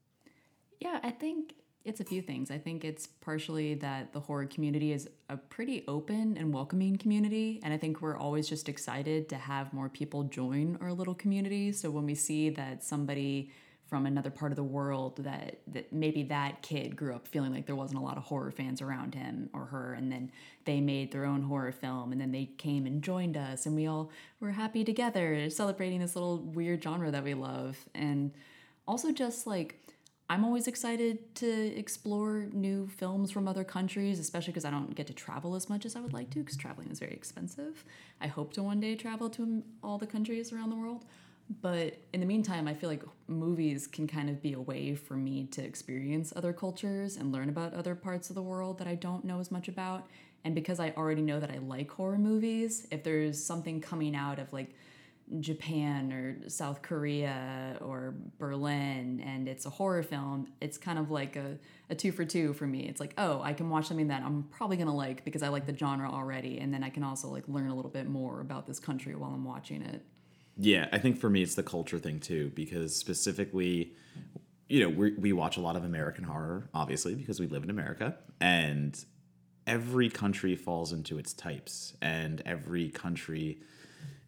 Yeah, 0.80 0.98
I 1.04 1.10
think 1.10 1.54
it's 1.84 2.00
a 2.00 2.04
few 2.04 2.22
things. 2.22 2.50
I 2.50 2.58
think 2.58 2.84
it's 2.84 3.06
partially 3.06 3.74
that 3.74 4.12
the 4.12 4.20
horror 4.20 4.46
community 4.46 4.92
is 4.92 5.08
a 5.28 5.36
pretty 5.36 5.84
open 5.88 6.36
and 6.38 6.52
welcoming 6.52 6.96
community. 6.96 7.60
And 7.64 7.74
I 7.74 7.76
think 7.76 8.00
we're 8.00 8.16
always 8.16 8.48
just 8.48 8.68
excited 8.68 9.28
to 9.30 9.36
have 9.36 9.72
more 9.72 9.88
people 9.88 10.24
join 10.24 10.78
our 10.80 10.92
little 10.92 11.14
community. 11.14 11.72
So 11.72 11.90
when 11.90 12.06
we 12.06 12.14
see 12.14 12.50
that 12.50 12.84
somebody 12.84 13.50
from 13.92 14.06
another 14.06 14.30
part 14.30 14.52
of 14.52 14.56
the 14.56 14.62
world 14.62 15.22
that, 15.22 15.58
that 15.66 15.92
maybe 15.92 16.22
that 16.22 16.62
kid 16.62 16.96
grew 16.96 17.14
up 17.14 17.28
feeling 17.28 17.52
like 17.52 17.66
there 17.66 17.76
wasn't 17.76 17.98
a 18.00 18.02
lot 18.02 18.16
of 18.16 18.22
horror 18.22 18.50
fans 18.50 18.80
around 18.80 19.14
him 19.14 19.50
or 19.52 19.66
her 19.66 19.92
and 19.92 20.10
then 20.10 20.32
they 20.64 20.80
made 20.80 21.12
their 21.12 21.26
own 21.26 21.42
horror 21.42 21.72
film 21.72 22.10
and 22.10 22.18
then 22.18 22.32
they 22.32 22.46
came 22.56 22.86
and 22.86 23.02
joined 23.02 23.36
us 23.36 23.66
and 23.66 23.76
we 23.76 23.86
all 23.86 24.10
were 24.40 24.52
happy 24.52 24.82
together 24.82 25.50
celebrating 25.50 26.00
this 26.00 26.16
little 26.16 26.38
weird 26.38 26.82
genre 26.82 27.10
that 27.10 27.22
we 27.22 27.34
love 27.34 27.76
and 27.94 28.32
also 28.88 29.12
just 29.12 29.46
like 29.46 29.78
I'm 30.32 30.46
always 30.46 30.66
excited 30.66 31.34
to 31.34 31.76
explore 31.76 32.46
new 32.54 32.88
films 32.88 33.30
from 33.30 33.46
other 33.46 33.64
countries, 33.64 34.18
especially 34.18 34.52
because 34.52 34.64
I 34.64 34.70
don't 34.70 34.94
get 34.94 35.06
to 35.08 35.12
travel 35.12 35.54
as 35.54 35.68
much 35.68 35.84
as 35.84 35.94
I 35.94 36.00
would 36.00 36.14
like 36.14 36.30
to, 36.30 36.38
because 36.38 36.56
traveling 36.56 36.88
is 36.90 37.00
very 37.00 37.12
expensive. 37.12 37.84
I 38.18 38.28
hope 38.28 38.54
to 38.54 38.62
one 38.62 38.80
day 38.80 38.96
travel 38.96 39.28
to 39.28 39.62
all 39.84 39.98
the 39.98 40.06
countries 40.06 40.50
around 40.50 40.70
the 40.70 40.76
world. 40.76 41.04
But 41.60 41.98
in 42.14 42.20
the 42.20 42.24
meantime, 42.24 42.66
I 42.66 42.72
feel 42.72 42.88
like 42.88 43.02
movies 43.28 43.86
can 43.86 44.06
kind 44.06 44.30
of 44.30 44.40
be 44.40 44.54
a 44.54 44.60
way 44.60 44.94
for 44.94 45.18
me 45.18 45.48
to 45.48 45.62
experience 45.62 46.32
other 46.34 46.54
cultures 46.54 47.18
and 47.18 47.30
learn 47.30 47.50
about 47.50 47.74
other 47.74 47.94
parts 47.94 48.30
of 48.30 48.34
the 48.34 48.42
world 48.42 48.78
that 48.78 48.88
I 48.88 48.94
don't 48.94 49.26
know 49.26 49.38
as 49.38 49.50
much 49.50 49.68
about. 49.68 50.06
And 50.44 50.54
because 50.54 50.80
I 50.80 50.94
already 50.96 51.20
know 51.20 51.40
that 51.40 51.50
I 51.50 51.58
like 51.58 51.90
horror 51.90 52.16
movies, 52.16 52.86
if 52.90 53.04
there's 53.04 53.44
something 53.44 53.82
coming 53.82 54.16
out 54.16 54.38
of 54.38 54.50
like 54.50 54.70
Japan 55.40 56.12
or 56.12 56.48
South 56.48 56.82
Korea 56.82 57.76
or 57.80 58.14
Berlin 58.38 59.22
and 59.24 59.48
it's 59.48 59.66
a 59.66 59.70
horror 59.70 60.02
film, 60.02 60.48
it's 60.60 60.78
kind 60.78 60.98
of 60.98 61.10
like 61.10 61.36
a, 61.36 61.58
a 61.90 61.94
two 61.94 62.12
for 62.12 62.24
two 62.24 62.52
for 62.52 62.66
me. 62.66 62.88
It's 62.88 63.00
like, 63.00 63.14
oh, 63.18 63.40
I 63.42 63.52
can 63.52 63.70
watch 63.70 63.86
something 63.86 64.08
that 64.08 64.22
I'm 64.22 64.44
probably 64.44 64.76
gonna 64.76 64.94
like 64.94 65.24
because 65.24 65.42
I 65.42 65.48
like 65.48 65.66
the 65.66 65.76
genre 65.76 66.10
already, 66.10 66.58
and 66.58 66.72
then 66.72 66.82
I 66.82 66.90
can 66.90 67.02
also 67.02 67.28
like 67.28 67.44
learn 67.48 67.68
a 67.68 67.74
little 67.74 67.90
bit 67.90 68.08
more 68.08 68.40
about 68.40 68.66
this 68.66 68.78
country 68.78 69.14
while 69.14 69.30
I'm 69.30 69.44
watching 69.44 69.82
it. 69.82 70.04
Yeah, 70.56 70.88
I 70.92 70.98
think 70.98 71.18
for 71.18 71.30
me 71.30 71.42
it's 71.42 71.54
the 71.54 71.62
culture 71.62 71.98
thing 71.98 72.20
too, 72.20 72.52
because 72.54 72.94
specifically, 72.94 73.94
you 74.68 74.80
know, 74.80 74.88
we 74.88 75.12
we 75.12 75.32
watch 75.32 75.56
a 75.56 75.60
lot 75.60 75.76
of 75.76 75.84
American 75.84 76.24
horror, 76.24 76.68
obviously, 76.74 77.14
because 77.14 77.40
we 77.40 77.46
live 77.46 77.62
in 77.62 77.70
America, 77.70 78.16
and 78.40 79.02
every 79.66 80.10
country 80.10 80.56
falls 80.56 80.92
into 80.92 81.18
its 81.18 81.32
types, 81.32 81.94
and 82.02 82.42
every 82.44 82.90
country, 82.90 83.60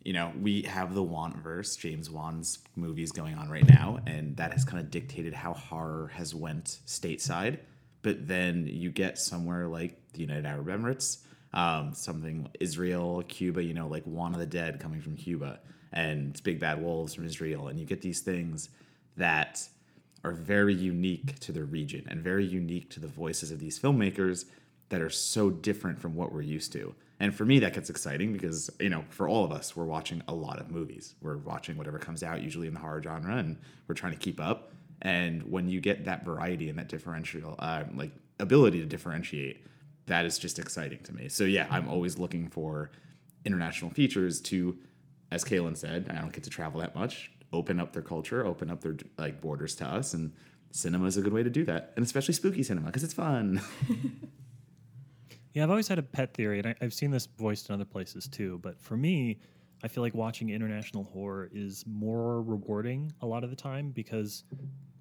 you 0.04 0.12
know, 0.12 0.32
we 0.40 0.62
have 0.62 0.94
the 0.94 1.02
want 1.02 1.36
verse, 1.38 1.76
James 1.76 2.10
Wan's 2.10 2.58
movies 2.76 3.10
going 3.10 3.36
on 3.36 3.48
right 3.48 3.66
now, 3.66 3.98
and 4.06 4.36
that 4.36 4.52
has 4.52 4.64
kind 4.64 4.78
of 4.78 4.90
dictated 4.90 5.32
how 5.32 5.54
horror 5.54 6.12
has 6.14 6.34
went 6.34 6.80
stateside. 6.86 7.58
But 8.02 8.28
then 8.28 8.66
you 8.66 8.90
get 8.90 9.18
somewhere 9.18 9.66
like 9.66 9.96
the 10.12 10.20
United 10.20 10.44
Arab 10.44 10.66
Emirates, 10.66 11.22
um, 11.54 11.94
something 11.94 12.48
Israel, 12.60 13.22
Cuba, 13.26 13.64
you 13.64 13.72
know, 13.72 13.88
like 13.88 14.04
Juan 14.04 14.34
of 14.34 14.40
the 14.40 14.46
Dead 14.46 14.78
coming 14.78 15.00
from 15.00 15.16
Cuba, 15.16 15.60
and 15.90 16.40
Big 16.42 16.60
Bad 16.60 16.82
Wolves 16.82 17.14
from 17.14 17.24
Israel, 17.24 17.68
and 17.68 17.80
you 17.80 17.86
get 17.86 18.02
these 18.02 18.20
things 18.20 18.68
that 19.16 19.66
are 20.22 20.32
very 20.32 20.74
unique 20.74 21.38
to 21.40 21.52
the 21.52 21.64
region 21.64 22.06
and 22.10 22.20
very 22.20 22.44
unique 22.44 22.90
to 22.90 23.00
the 23.00 23.06
voices 23.06 23.50
of 23.50 23.58
these 23.58 23.78
filmmakers 23.78 24.44
that 24.88 25.00
are 25.00 25.10
so 25.10 25.50
different 25.50 25.98
from 25.98 26.14
what 26.14 26.32
we're 26.32 26.42
used 26.42 26.72
to. 26.72 26.94
And 27.20 27.35
for 27.35 27.44
me, 27.44 27.61
that 27.61 27.74
gets 27.74 27.90
exciting 27.90 28.33
because, 28.33 28.70
you 28.81 28.88
know, 28.88 29.05
for 29.09 29.29
all 29.29 29.44
of 29.44 29.53
us, 29.53 29.77
we're 29.77 29.85
watching 29.85 30.22
a 30.27 30.35
lot 30.35 30.61
of 30.61 30.70
movies. 30.70 31.14
We're 31.20 31.37
watching 31.37 31.77
whatever 31.77 31.98
comes 31.98 32.22
out, 32.22 32.42
usually 32.42 32.66
in 32.66 32.74
the 32.74 32.81
horror 32.81 33.03
genre, 33.03 33.37
and 33.37 33.57
we're 33.87 33.94
trying 33.94 34.12
to 34.12 34.18
keep 34.18 34.40
up. 34.40 34.72
And 35.03 35.42
when 35.44 35.68
you 35.68 35.81
get 35.81 36.05
that 36.07 36.24
variety 36.24 36.68
and 36.68 36.79
that 36.79 36.88
differential, 36.88 37.55
uh, 37.59 37.85
like 37.94 38.11
ability 38.40 38.81
to 38.81 38.87
differentiate, 38.87 39.64
that 40.07 40.24
is 40.24 40.38
just 40.38 40.59
exciting 40.59 40.98
to 41.05 41.14
me. 41.14 41.29
So 41.29 41.44
yeah, 41.44 41.66
I'm 41.70 41.88
always 41.88 42.18
looking 42.18 42.48
for 42.48 42.90
international 43.44 43.90
features 43.90 44.40
to, 44.42 44.77
as 45.31 45.44
Kalyn 45.44 45.77
said, 45.77 46.11
I 46.11 46.20
don't 46.20 46.33
get 46.33 46.44
to 46.44 46.50
travel 46.50 46.81
that 46.81 46.94
much. 46.94 47.31
Open 47.53 47.79
up 47.79 47.92
their 47.92 48.03
culture, 48.03 48.44
open 48.44 48.70
up 48.70 48.81
their 48.81 48.96
like 49.16 49.40
borders 49.40 49.77
to 49.77 49.87
us, 49.87 50.14
and 50.14 50.33
cinema 50.72 51.07
is 51.07 51.16
a 51.16 51.22
good 51.22 51.33
way 51.33 51.42
to 51.42 51.50
do 51.50 51.64
that, 51.64 51.92
and 51.94 52.05
especially 52.05 52.35
spooky 52.35 52.64
cinema 52.64 52.87
because 52.87 53.05
it's 53.05 53.14
fun. 53.14 53.61
Yeah, 55.54 55.62
I've 55.62 55.70
always 55.70 55.86
had 55.86 56.00
a 56.00 56.02
pet 56.02 56.34
theory, 56.34 56.58
and 56.58 56.66
I, 56.66 56.74
I've 56.82 56.92
seen 56.92 57.12
this 57.12 57.26
voiced 57.26 57.68
in 57.68 57.74
other 57.74 57.84
places 57.84 58.26
too. 58.28 58.58
But 58.60 58.80
for 58.80 58.96
me, 58.96 59.38
I 59.84 59.88
feel 59.88 60.02
like 60.02 60.12
watching 60.14 60.50
international 60.50 61.04
horror 61.04 61.48
is 61.52 61.84
more 61.86 62.42
rewarding 62.42 63.12
a 63.22 63.26
lot 63.26 63.44
of 63.44 63.50
the 63.50 63.56
time 63.56 63.90
because 63.90 64.44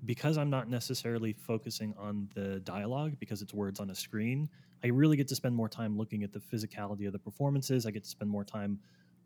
because 0.05 0.37
I'm 0.37 0.49
not 0.49 0.69
necessarily 0.69 1.33
focusing 1.33 1.93
on 1.97 2.27
the 2.35 2.59
dialogue 2.59 3.15
because 3.19 3.41
it's 3.41 3.53
words 3.53 3.79
on 3.79 3.89
a 3.89 3.95
screen. 3.95 4.49
I 4.83 4.87
really 4.87 5.15
get 5.15 5.29
to 5.29 5.35
spend 5.35 5.55
more 5.55 5.69
time 5.69 5.97
looking 5.97 6.23
at 6.23 6.33
the 6.33 6.39
physicality 6.39 7.07
of 7.07 7.13
the 7.13 7.19
performances. 7.19 7.85
I 7.85 7.91
get 7.91 8.03
to 8.03 8.09
spend 8.09 8.29
more 8.29 8.43
time, 8.43 8.79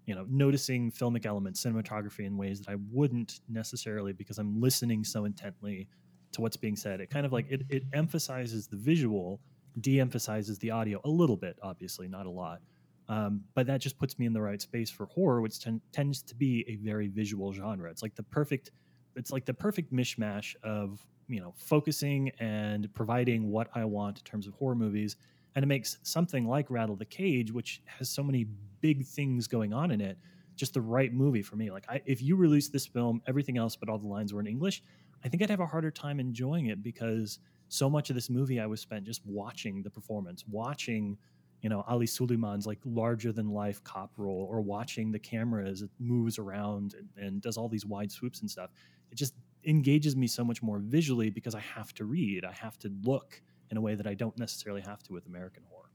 you 0.05 0.13
know, 0.13 0.25
noticing 0.29 0.91
filmic 0.91 1.25
elements, 1.25 1.65
cinematography 1.65 2.25
in 2.25 2.37
ways 2.37 2.61
that 2.61 2.71
I 2.71 2.75
wouldn't 2.91 3.39
necessarily 3.49 4.13
because 4.13 4.37
I'm 4.37 4.61
listening 4.61 5.03
so 5.03 5.25
intently 5.25 5.87
to 6.33 6.41
what's 6.41 6.57
being 6.57 6.75
said. 6.75 7.01
It 7.01 7.09
kind 7.09 7.25
of 7.25 7.33
like 7.33 7.47
it, 7.49 7.63
it 7.69 7.83
emphasizes 7.91 8.67
the 8.67 8.77
visual, 8.77 9.41
de-emphasizes 9.81 10.57
the 10.59 10.71
audio 10.71 10.99
a 11.03 11.09
little 11.09 11.37
bit, 11.37 11.57
obviously, 11.61 12.07
not 12.07 12.25
a 12.25 12.29
lot. 12.29 12.61
Um, 13.09 13.41
but 13.55 13.67
that 13.67 13.79
just 13.79 13.97
puts 13.97 14.19
me 14.19 14.25
in 14.25 14.33
the 14.33 14.41
right 14.41 14.61
space 14.61 14.89
for 14.89 15.05
horror, 15.05 15.41
which 15.41 15.59
ten- 15.59 15.81
tends 15.91 16.21
to 16.23 16.35
be 16.35 16.65
a 16.67 16.75
very 16.75 17.07
visual 17.07 17.53
genre. 17.53 17.89
It's 17.89 18.01
like 18.01 18.15
the 18.15 18.23
perfect, 18.23 18.71
it's 19.15 19.31
like 19.31 19.45
the 19.45 19.53
perfect 19.53 19.93
mishmash 19.93 20.55
of 20.63 21.05
you 21.29 21.39
know 21.39 21.53
focusing 21.57 22.31
and 22.39 22.93
providing 22.93 23.49
what 23.49 23.69
I 23.75 23.85
want 23.85 24.19
in 24.19 24.23
terms 24.25 24.45
of 24.47 24.53
horror 24.55 24.75
movies, 24.75 25.15
and 25.55 25.63
it 25.63 25.67
makes 25.67 25.97
something 26.03 26.47
like 26.47 26.69
Rattle 26.69 26.97
the 26.97 27.05
Cage, 27.05 27.51
which 27.51 27.81
has 27.85 28.09
so 28.09 28.23
many 28.23 28.45
big 28.81 29.05
things 29.05 29.47
going 29.47 29.73
on 29.73 29.91
in 29.91 30.01
it, 30.01 30.17
just 30.55 30.73
the 30.73 30.81
right 30.81 31.13
movie 31.13 31.41
for 31.41 31.55
me. 31.55 31.71
Like 31.71 31.85
I, 31.87 32.01
if 32.05 32.21
you 32.21 32.35
release 32.35 32.67
this 32.67 32.85
film, 32.85 33.21
everything 33.25 33.57
else 33.57 33.77
but 33.77 33.87
all 33.87 33.97
the 33.97 34.07
lines 34.07 34.33
were 34.33 34.41
in 34.41 34.47
English, 34.47 34.83
I 35.23 35.29
think 35.29 35.41
I'd 35.41 35.49
have 35.49 35.61
a 35.61 35.65
harder 35.65 35.91
time 35.91 36.19
enjoying 36.19 36.65
it 36.67 36.83
because 36.83 37.39
so 37.69 37.89
much 37.89 38.09
of 38.09 38.15
this 38.15 38.29
movie 38.29 38.59
I 38.59 38.65
was 38.65 38.81
spent 38.81 39.05
just 39.05 39.21
watching 39.25 39.81
the 39.83 39.89
performance, 39.89 40.43
watching 40.47 41.17
you 41.61 41.69
know 41.69 41.83
Ali 41.87 42.05
Suliman's 42.05 42.67
like 42.67 42.79
larger 42.85 43.31
than 43.31 43.49
life 43.49 43.83
cop 43.83 44.11
role, 44.17 44.47
or 44.49 44.61
watching 44.61 45.11
the 45.11 45.19
camera 45.19 45.67
as 45.67 45.81
it 45.81 45.89
moves 45.99 46.37
around 46.37 46.95
and, 46.95 47.09
and 47.17 47.41
does 47.41 47.57
all 47.57 47.69
these 47.69 47.85
wide 47.85 48.11
swoops 48.11 48.41
and 48.41 48.49
stuff. 48.49 48.71
It 49.11 49.15
just 49.15 49.33
engages 49.65 50.15
me 50.15 50.27
so 50.27 50.43
much 50.43 50.61
more 50.61 50.79
visually 50.79 51.29
because 51.29 51.55
I 51.55 51.59
have 51.59 51.93
to 51.95 52.05
read, 52.05 52.45
I 52.45 52.53
have 52.53 52.77
to 52.79 52.91
look 53.03 53.41
in 53.69 53.77
a 53.77 53.81
way 53.81 53.95
that 53.95 54.07
I 54.07 54.13
don't 54.13 54.37
necessarily 54.37 54.81
have 54.81 55.03
to 55.03 55.13
with 55.13 55.25
American 55.25 55.63
horror. 55.69 55.86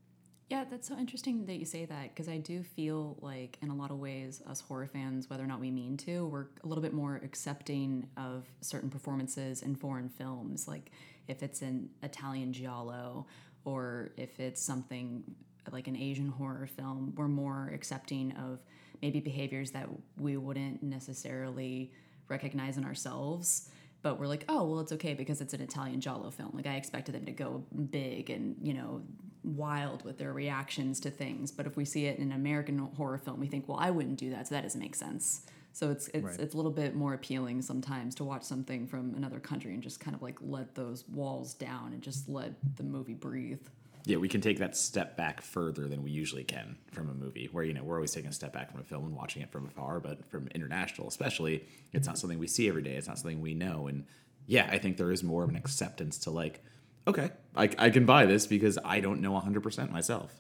Yeah, 0.53 0.65
that's 0.71 0.87
so 0.87 0.99
interesting 0.99 1.47
that 1.47 1.55
you 1.55 1.65
say 1.65 1.87
that 1.87 2.15
because 2.15 2.29
I 2.29 2.37
do 2.37 2.62
feel 2.62 3.17
like, 3.23 3.57
in 3.62 3.71
a 3.71 3.75
lot 3.75 3.91
of 3.91 3.99
ways, 3.99 4.43
us 4.47 4.61
horror 4.61 4.87
fans, 4.87 5.31
whether 5.31 5.43
or 5.43 5.47
not 5.47 5.61
we 5.61 5.71
mean 5.71 5.97
to, 5.97 6.27
we're 6.27 6.45
a 6.62 6.67
little 6.67 6.83
bit 6.83 6.93
more 6.93 7.19
accepting 7.25 8.07
of 8.19 8.45
certain 8.61 8.91
performances 8.91 9.62
in 9.62 9.75
foreign 9.75 10.11
films. 10.11 10.69
Like 10.69 10.93
if 11.27 11.43
it's 11.43 11.62
an 11.62 11.88
Italian 12.03 12.53
giallo 12.53 13.25
or 13.65 14.11
if 14.19 14.38
it's 14.41 14.61
something 14.61 15.25
like 15.71 15.88
an 15.88 15.97
Asian 15.97 16.29
horror 16.29 16.67
film, 16.67 17.15
we're 17.17 17.29
more 17.29 17.71
accepting 17.73 18.33
of 18.33 18.59
maybe 19.01 19.21
behaviors 19.21 19.71
that 19.71 19.88
we 20.19 20.37
wouldn't 20.37 20.83
necessarily 20.83 21.95
recognize 22.29 22.77
in 22.77 22.85
ourselves. 22.85 23.71
But 24.03 24.21
we're 24.21 24.27
like, 24.27 24.45
oh, 24.51 24.65
well, 24.65 24.81
it's 24.81 24.93
okay 24.93 25.15
because 25.15 25.41
it's 25.41 25.55
an 25.55 25.62
Italian 25.62 26.03
giallo 26.03 26.31
film. 26.31 26.51
Like, 26.53 26.67
I 26.67 26.75
expected 26.75 27.15
them 27.15 27.25
to 27.25 27.33
go 27.33 27.65
big 27.91 28.29
and, 28.29 28.57
you 28.61 28.75
know, 28.75 29.01
wild 29.45 30.05
with 30.05 30.19
their 30.19 30.33
reactions 30.33 31.01
to 31.01 31.11
things. 31.11 31.51
But 31.51 31.67
if 31.67 31.77
we 31.77 31.85
see 31.85 32.07
it 32.07 32.19
in 32.19 32.31
an 32.31 32.33
American 32.33 32.79
horror 32.79 33.19
film, 33.19 33.41
we 33.41 33.47
think, 33.47 33.69
well, 33.69 33.79
I 33.81 33.91
wouldn't 33.91 34.19
do 34.19 34.31
that. 34.31 34.49
So 34.49 34.55
that 34.55 34.63
doesn't 34.63 34.81
make 34.81 34.95
sense. 34.95 35.47
So 35.73 35.91
it's 35.91 36.09
it's 36.09 36.25
Right. 36.25 36.41
it's 36.41 36.55
a 36.55 36.57
little 36.57 36.71
bit 36.73 36.95
more 36.95 37.15
appealing 37.15 37.63
sometimes 37.63 38.15
to 38.17 38.25
watch 38.25 38.43
something 38.43 38.87
from 38.87 39.15
another 39.15 39.41
country 39.41 39.73
and 39.73 39.83
just 39.83 40.01
kind 40.01 40.15
of 40.15 40.21
like 40.23 40.37
let 40.43 40.75
those 40.75 41.09
walls 41.09 41.55
down 41.55 41.93
and 41.95 42.03
just 42.03 42.29
let 42.29 42.53
the 42.77 42.83
movie 42.83 43.15
breathe. 43.15 43.61
Yeah, 44.05 44.17
we 44.17 44.29
can 44.29 44.41
take 44.41 44.59
that 44.59 44.77
step 44.77 45.17
back 45.17 45.41
further 45.41 45.87
than 45.87 46.03
we 46.03 46.11
usually 46.11 46.43
can 46.45 46.77
from 46.91 47.09
a 47.09 47.15
movie, 47.15 47.49
where 47.53 47.65
you 47.65 47.73
know 47.73 47.85
we're 47.85 47.95
always 47.95 48.11
taking 48.13 48.29
a 48.29 48.33
step 48.35 48.53
back 48.53 48.71
from 48.71 48.81
a 48.81 48.85
film 48.85 49.05
and 49.05 49.15
watching 49.15 49.43
it 49.43 49.51
from 49.51 49.65
afar. 49.67 50.01
But 50.01 50.29
from 50.29 50.49
international, 50.49 51.09
especially, 51.09 51.65
it's 51.93 52.07
not 52.07 52.19
something 52.19 52.39
we 52.39 52.49
see 52.49 52.69
every 52.69 52.83
day. 52.83 52.97
It's 52.97 53.07
not 53.09 53.19
something 53.19 53.41
we 53.41 53.55
know. 53.55 53.87
And 53.87 54.05
yeah, 54.47 54.69
I 54.71 54.79
think 54.79 54.97
there 54.99 55.13
is 55.13 55.23
more 55.23 55.45
of 55.45 55.49
an 55.51 55.57
acceptance 55.57 56.19
to 56.19 56.31
like, 56.31 56.63
okay, 57.07 57.31
I, 57.57 57.71
I 57.79 57.91
can 57.91 58.07
buy 58.07 58.27
this 58.27 58.47
because 58.47 58.79
I 58.85 59.01
don't 59.01 59.21
know 59.21 59.33
100% 59.33 59.91
myself. 59.91 60.33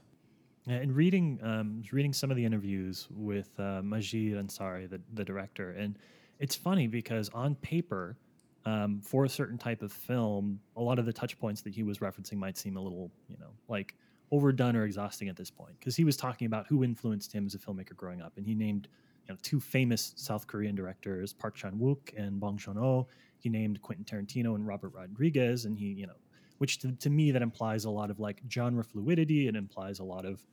And 0.66 0.94
reading, 0.94 1.40
um, 1.42 1.82
reading 1.90 2.12
some 2.12 2.30
of 2.30 2.36
the 2.36 2.44
interviews 2.44 3.08
with 3.10 3.50
uh, 3.58 3.82
Majid 3.82 4.34
Ansari, 4.34 4.88
the, 4.88 5.00
the 5.12 5.24
director, 5.24 5.72
and 5.72 5.98
it's 6.38 6.54
funny 6.54 6.86
because 6.86 7.28
on 7.30 7.56
paper, 7.56 8.16
um, 8.64 9.00
for 9.00 9.24
a 9.24 9.28
certain 9.28 9.58
type 9.58 9.82
of 9.82 9.92
film, 9.92 10.60
a 10.76 10.82
lot 10.82 10.98
of 10.98 11.06
the 11.06 11.12
touch 11.12 11.38
points 11.38 11.62
that 11.62 11.74
he 11.74 11.82
was 11.82 11.98
referencing 11.98 12.34
might 12.34 12.56
seem 12.56 12.76
a 12.76 12.80
little, 12.80 13.10
you 13.28 13.36
know, 13.38 13.50
like 13.68 13.94
overdone 14.30 14.76
or 14.76 14.84
exhausting 14.84 15.28
at 15.28 15.36
this 15.36 15.50
point. 15.50 15.78
Because 15.78 15.96
he 15.96 16.04
was 16.04 16.16
talking 16.16 16.46
about 16.46 16.66
who 16.68 16.84
influenced 16.84 17.32
him 17.32 17.46
as 17.46 17.54
a 17.54 17.58
filmmaker 17.58 17.96
growing 17.96 18.22
up, 18.22 18.32
and 18.36 18.46
he 18.46 18.54
named, 18.54 18.88
you 19.26 19.34
know, 19.34 19.38
two 19.42 19.60
famous 19.60 20.12
South 20.16 20.46
Korean 20.46 20.74
directors, 20.74 21.32
Park 21.32 21.54
Chan 21.54 21.78
Wook 21.78 22.16
and 22.16 22.38
Bong 22.38 22.56
Joon 22.56 22.76
Ho. 22.76 23.08
He 23.38 23.48
named 23.48 23.82
Quentin 23.82 24.04
Tarantino 24.04 24.54
and 24.54 24.66
Robert 24.66 24.92
Rodriguez, 24.94 25.64
and 25.64 25.76
he, 25.76 25.86
you 25.86 26.06
know, 26.06 26.16
which 26.62 26.78
to, 26.78 26.92
to 26.92 27.10
me 27.10 27.32
that 27.32 27.42
implies 27.42 27.86
a 27.86 27.90
lot 27.90 28.08
of 28.08 28.20
like 28.20 28.40
genre 28.48 28.84
fluidity. 28.84 29.48
It 29.48 29.56
implies 29.56 29.98
a 29.98 30.04
lot 30.04 30.24
of 30.24 30.46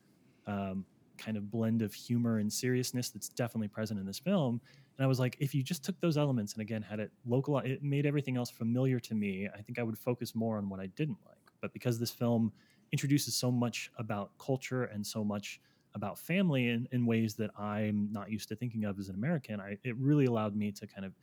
um, 0.47 0.83
kind 1.19 1.37
of 1.37 1.51
blend 1.51 1.83
of 1.83 1.93
humor 1.93 2.39
and 2.39 2.51
seriousness 2.51 3.11
that's 3.11 3.29
definitely 3.29 3.67
present 3.67 3.99
in 3.99 4.07
this 4.07 4.17
film. 4.17 4.59
And 4.97 5.05
I 5.05 5.07
was 5.07 5.19
like, 5.19 5.37
if 5.39 5.53
you 5.53 5.61
just 5.61 5.85
took 5.85 6.01
those 6.01 6.17
elements 6.17 6.53
and 6.53 6.63
again 6.63 6.81
had 6.81 6.99
it 6.99 7.11
local, 7.27 7.59
it 7.59 7.83
made 7.83 8.07
everything 8.07 8.37
else 8.37 8.49
familiar 8.49 8.99
to 9.01 9.13
me. 9.13 9.47
I 9.55 9.61
think 9.61 9.77
I 9.77 9.83
would 9.83 9.99
focus 9.99 10.33
more 10.33 10.57
on 10.57 10.67
what 10.67 10.79
I 10.79 10.87
didn't 10.87 11.19
like. 11.27 11.37
But 11.61 11.73
because 11.73 11.99
this 11.99 12.09
film 12.09 12.51
introduces 12.91 13.35
so 13.35 13.51
much 13.51 13.91
about 13.99 14.31
culture 14.39 14.85
and 14.85 15.05
so 15.05 15.23
much 15.23 15.61
about 15.93 16.17
family 16.17 16.69
in, 16.69 16.87
in 16.91 17.05
ways 17.05 17.35
that 17.35 17.51
I'm 17.55 18.09
not 18.11 18.31
used 18.31 18.49
to 18.49 18.55
thinking 18.55 18.85
of 18.85 18.97
as 18.97 19.09
an 19.09 19.15
American, 19.15 19.59
I, 19.59 19.77
it 19.83 19.95
really 19.97 20.25
allowed 20.25 20.55
me 20.55 20.71
to 20.71 20.87
kind 20.87 21.05
of 21.05 21.13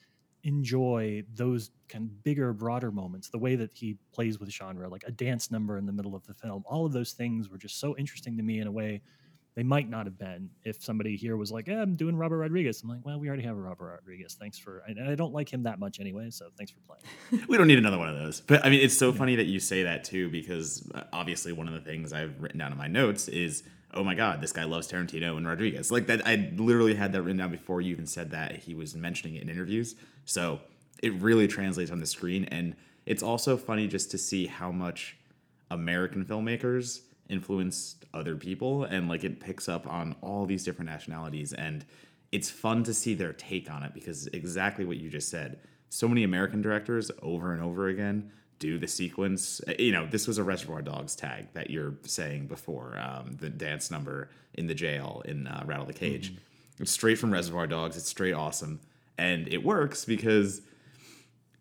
enjoy 0.46 1.24
those 1.34 1.70
kind 1.88 2.04
of 2.04 2.22
bigger, 2.22 2.52
broader 2.52 2.92
moments. 2.92 3.28
The 3.28 3.38
way 3.38 3.56
that 3.56 3.70
he 3.74 3.98
plays 4.12 4.38
with 4.38 4.50
genre, 4.50 4.88
like 4.88 5.02
a 5.06 5.10
dance 5.10 5.50
number 5.50 5.76
in 5.76 5.86
the 5.86 5.92
middle 5.92 6.14
of 6.14 6.24
the 6.26 6.34
film, 6.34 6.62
all 6.66 6.86
of 6.86 6.92
those 6.92 7.12
things 7.12 7.50
were 7.50 7.58
just 7.58 7.80
so 7.80 7.96
interesting 7.96 8.36
to 8.36 8.42
me 8.42 8.60
in 8.60 8.66
a 8.66 8.72
way 8.72 9.02
they 9.56 9.62
might 9.62 9.88
not 9.88 10.04
have 10.04 10.18
been 10.18 10.50
if 10.64 10.84
somebody 10.84 11.16
here 11.16 11.36
was 11.38 11.50
like, 11.50 11.66
eh, 11.68 11.74
"I'm 11.74 11.96
doing 11.96 12.14
Robert 12.14 12.36
Rodriguez." 12.36 12.82
I'm 12.82 12.90
like, 12.90 13.04
"Well, 13.04 13.18
we 13.18 13.26
already 13.26 13.42
have 13.44 13.56
a 13.56 13.60
Robert 13.60 13.86
Rodriguez. 13.86 14.36
Thanks 14.38 14.58
for." 14.58 14.82
And 14.86 15.08
I 15.08 15.14
don't 15.14 15.32
like 15.32 15.50
him 15.50 15.62
that 15.62 15.78
much 15.78 15.98
anyway, 15.98 16.28
so 16.30 16.50
thanks 16.58 16.70
for 16.70 16.80
playing. 16.80 17.46
we 17.48 17.56
don't 17.56 17.66
need 17.66 17.78
another 17.78 17.98
one 17.98 18.10
of 18.10 18.16
those. 18.16 18.42
But 18.42 18.64
I 18.64 18.68
mean, 18.68 18.80
it's 18.80 18.96
so 18.96 19.14
funny 19.14 19.34
that 19.36 19.46
you 19.46 19.58
say 19.58 19.82
that 19.84 20.04
too, 20.04 20.28
because 20.28 20.88
uh, 20.94 21.04
obviously 21.12 21.52
one 21.52 21.68
of 21.68 21.74
the 21.74 21.80
things 21.80 22.12
I've 22.12 22.38
written 22.38 22.58
down 22.58 22.70
in 22.70 22.76
my 22.76 22.86
notes 22.86 23.28
is, 23.28 23.62
oh 23.94 24.04
my 24.04 24.14
god, 24.14 24.40
this 24.40 24.52
guy 24.52 24.64
loves 24.64 24.90
Tarantino 24.90 25.36
and 25.36 25.46
Rodriguez. 25.46 25.90
Like 25.90 26.06
that, 26.06 26.26
I 26.26 26.52
literally 26.56 26.94
had 26.94 27.12
that 27.12 27.22
written 27.22 27.38
down 27.38 27.50
before 27.50 27.80
you 27.80 27.90
even 27.92 28.06
said 28.06 28.30
that. 28.30 28.56
He 28.56 28.74
was 28.74 28.94
mentioning 28.94 29.36
it 29.36 29.42
in 29.42 29.48
interviews, 29.48 29.94
so 30.24 30.60
it 31.02 31.12
really 31.14 31.48
translates 31.48 31.90
on 31.90 31.98
the 31.98 32.06
screen, 32.06 32.44
and 32.46 32.74
it's 33.04 33.22
also 33.22 33.56
funny 33.56 33.86
just 33.86 34.10
to 34.10 34.18
see 34.18 34.46
how 34.46 34.70
much 34.70 35.16
American 35.70 36.24
filmmakers 36.24 37.00
influenced 37.28 38.04
other 38.14 38.36
people, 38.36 38.84
and 38.84 39.08
like 39.08 39.24
it 39.24 39.40
picks 39.40 39.68
up 39.68 39.86
on 39.86 40.16
all 40.20 40.46
these 40.46 40.64
different 40.64 40.90
nationalities 40.90 41.52
and 41.52 41.84
it's 42.32 42.50
fun 42.50 42.82
to 42.84 42.94
see 42.94 43.14
their 43.14 43.32
take 43.32 43.70
on 43.70 43.82
it 43.82 43.94
because 43.94 44.26
exactly 44.28 44.84
what 44.84 44.96
you 44.96 45.08
just 45.08 45.28
said. 45.28 45.58
So 45.88 46.08
many 46.08 46.24
American 46.24 46.60
directors 46.60 47.10
over 47.22 47.52
and 47.52 47.62
over 47.62 47.88
again 47.88 48.30
do 48.58 48.78
the 48.78 48.88
sequence. 48.88 49.60
uh, 49.68 49.72
You 49.78 49.92
know, 49.92 50.06
this 50.06 50.26
was 50.26 50.38
a 50.38 50.44
Reservoir 50.44 50.82
Dogs 50.82 51.14
tag 51.14 51.48
that 51.54 51.70
you're 51.70 51.94
saying 52.04 52.46
before, 52.46 52.98
um, 52.98 53.36
the 53.38 53.50
dance 53.50 53.90
number 53.90 54.30
in 54.54 54.66
the 54.66 54.74
jail 54.74 55.22
in 55.24 55.46
uh, 55.46 55.62
Rattle 55.66 55.86
the 55.86 55.92
Cage. 55.92 56.34
It's 56.78 56.92
straight 56.92 57.18
from 57.18 57.32
Reservoir 57.32 57.66
Dogs. 57.66 57.96
It's 57.96 58.08
straight 58.08 58.34
awesome. 58.34 58.80
And 59.18 59.48
it 59.48 59.64
works 59.64 60.04
because 60.04 60.62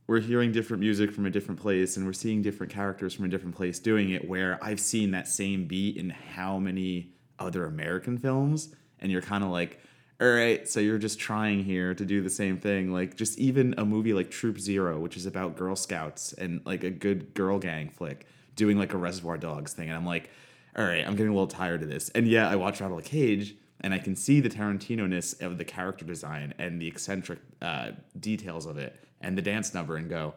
we're 0.07 0.19
hearing 0.19 0.51
different 0.51 0.81
music 0.81 1.11
from 1.11 1.25
a 1.25 1.29
different 1.29 1.59
place 1.59 1.97
and 1.97 2.05
we're 2.05 2.13
seeing 2.13 2.41
different 2.41 2.71
characters 2.71 3.13
from 3.13 3.25
a 3.25 3.27
different 3.27 3.55
place 3.55 3.79
doing 3.79 4.11
it 4.11 4.27
where 4.27 4.59
I've 4.63 4.79
seen 4.79 5.11
that 5.11 5.27
same 5.27 5.65
beat 5.65 5.97
in 5.97 6.09
how 6.09 6.59
many 6.59 7.11
other 7.39 7.65
American 7.65 8.17
films 8.17 8.73
and 8.99 9.11
you're 9.11 9.21
kind 9.21 9.43
of 9.43 9.49
like 9.49 9.79
all 10.21 10.31
right 10.31 10.67
so 10.67 10.79
you're 10.79 10.97
just 10.97 11.19
trying 11.19 11.63
here 11.63 11.93
to 11.93 12.05
do 12.05 12.21
the 12.21 12.29
same 12.29 12.57
thing 12.57 12.91
like 12.91 13.15
just 13.15 13.37
even 13.37 13.73
a 13.77 13.85
movie 13.85 14.13
like 14.13 14.31
Troop 14.31 14.59
Zero 14.59 14.99
which 14.99 15.17
is 15.17 15.25
about 15.25 15.57
girl 15.57 15.75
scouts 15.75 16.33
and 16.33 16.61
like 16.65 16.83
a 16.83 16.89
good 16.89 17.33
girl 17.33 17.59
gang 17.59 17.89
flick 17.89 18.25
doing 18.55 18.77
like 18.77 18.93
a 18.93 18.97
Reservoir 18.97 19.37
Dogs 19.37 19.73
thing 19.73 19.89
and 19.89 19.97
I'm 19.97 20.05
like 20.05 20.29
all 20.77 20.85
right 20.85 21.05
I'm 21.05 21.15
getting 21.15 21.31
a 21.31 21.35
little 21.35 21.47
tired 21.47 21.83
of 21.83 21.89
this 21.89 22.09
and 22.09 22.27
yeah 22.27 22.49
I 22.49 22.55
watch 22.55 22.81
Rattle 22.81 23.01
Cage 23.01 23.55
and 23.81 23.93
I 23.93 23.99
can 23.99 24.15
see 24.15 24.39
the 24.39 24.49
Tarantino-ness 24.49 25.33
of 25.33 25.57
the 25.57 25.65
character 25.65 26.05
design 26.05 26.53
and 26.57 26.81
the 26.81 26.87
eccentric 26.87 27.39
uh, 27.61 27.91
details 28.19 28.65
of 28.65 28.77
it 28.77 28.95
and 29.21 29.37
the 29.37 29.41
dance 29.41 29.73
number 29.73 29.95
and 29.97 30.09
go, 30.09 30.33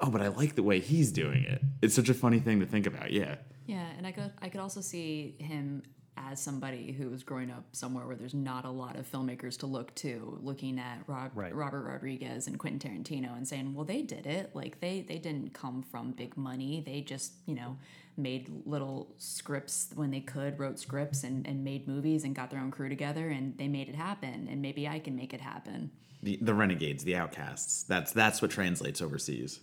oh, 0.00 0.10
but 0.10 0.20
I 0.20 0.28
like 0.28 0.54
the 0.54 0.62
way 0.62 0.80
he's 0.80 1.12
doing 1.12 1.44
it. 1.44 1.60
It's 1.82 1.94
such 1.94 2.08
a 2.08 2.14
funny 2.14 2.40
thing 2.40 2.60
to 2.60 2.66
think 2.66 2.86
about. 2.86 3.12
Yeah. 3.12 3.36
Yeah, 3.66 3.86
and 3.96 4.06
I 4.06 4.12
could 4.12 4.32
I 4.40 4.48
could 4.48 4.60
also 4.60 4.80
see 4.80 5.34
him 5.38 5.82
as 6.30 6.40
somebody 6.40 6.92
who 6.92 7.10
was 7.10 7.22
growing 7.22 7.50
up 7.50 7.64
somewhere 7.72 8.06
where 8.06 8.16
there's 8.16 8.34
not 8.34 8.64
a 8.64 8.70
lot 8.70 8.96
of 8.96 9.10
filmmakers 9.10 9.58
to 9.58 9.66
look 9.66 9.94
to, 9.96 10.38
looking 10.42 10.78
at 10.78 11.02
Rob, 11.06 11.30
Right. 11.34 11.54
Robert 11.54 11.82
Rodriguez 11.82 12.46
and 12.46 12.58
Quentin 12.58 12.78
Tarantino 12.78 13.36
and 13.36 13.46
saying, 13.46 13.74
well, 13.74 13.84
they 13.84 14.02
did 14.02 14.26
it. 14.26 14.50
Like 14.54 14.80
they 14.80 15.04
they 15.06 15.18
didn't 15.18 15.54
come 15.54 15.82
from 15.82 16.12
big 16.12 16.36
money. 16.36 16.82
They 16.84 17.00
just 17.00 17.32
you 17.46 17.54
know 17.54 17.76
made 18.16 18.50
little 18.66 19.14
scripts 19.16 19.90
when 19.94 20.10
they 20.10 20.20
could, 20.20 20.58
wrote 20.58 20.78
scripts 20.78 21.22
and, 21.22 21.46
and 21.46 21.62
made 21.62 21.86
movies 21.86 22.24
and 22.24 22.34
got 22.34 22.50
their 22.50 22.60
own 22.60 22.70
crew 22.70 22.88
together 22.88 23.28
and 23.28 23.56
they 23.58 23.68
made 23.68 23.88
it 23.88 23.94
happen. 23.94 24.48
And 24.50 24.60
maybe 24.60 24.88
I 24.88 24.98
can 24.98 25.14
make 25.14 25.32
it 25.32 25.40
happen. 25.40 25.92
The, 26.22 26.36
the 26.42 26.52
renegades, 26.52 27.04
the 27.04 27.14
outcasts. 27.14 27.84
That's 27.84 28.12
that's 28.12 28.42
what 28.42 28.50
translates 28.50 29.00
overseas, 29.00 29.60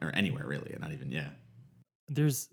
or 0.00 0.12
anywhere 0.14 0.46
really. 0.46 0.74
Not 0.78 0.92
even 0.92 1.10
yeah. 1.10 1.30
there's 2.08 2.48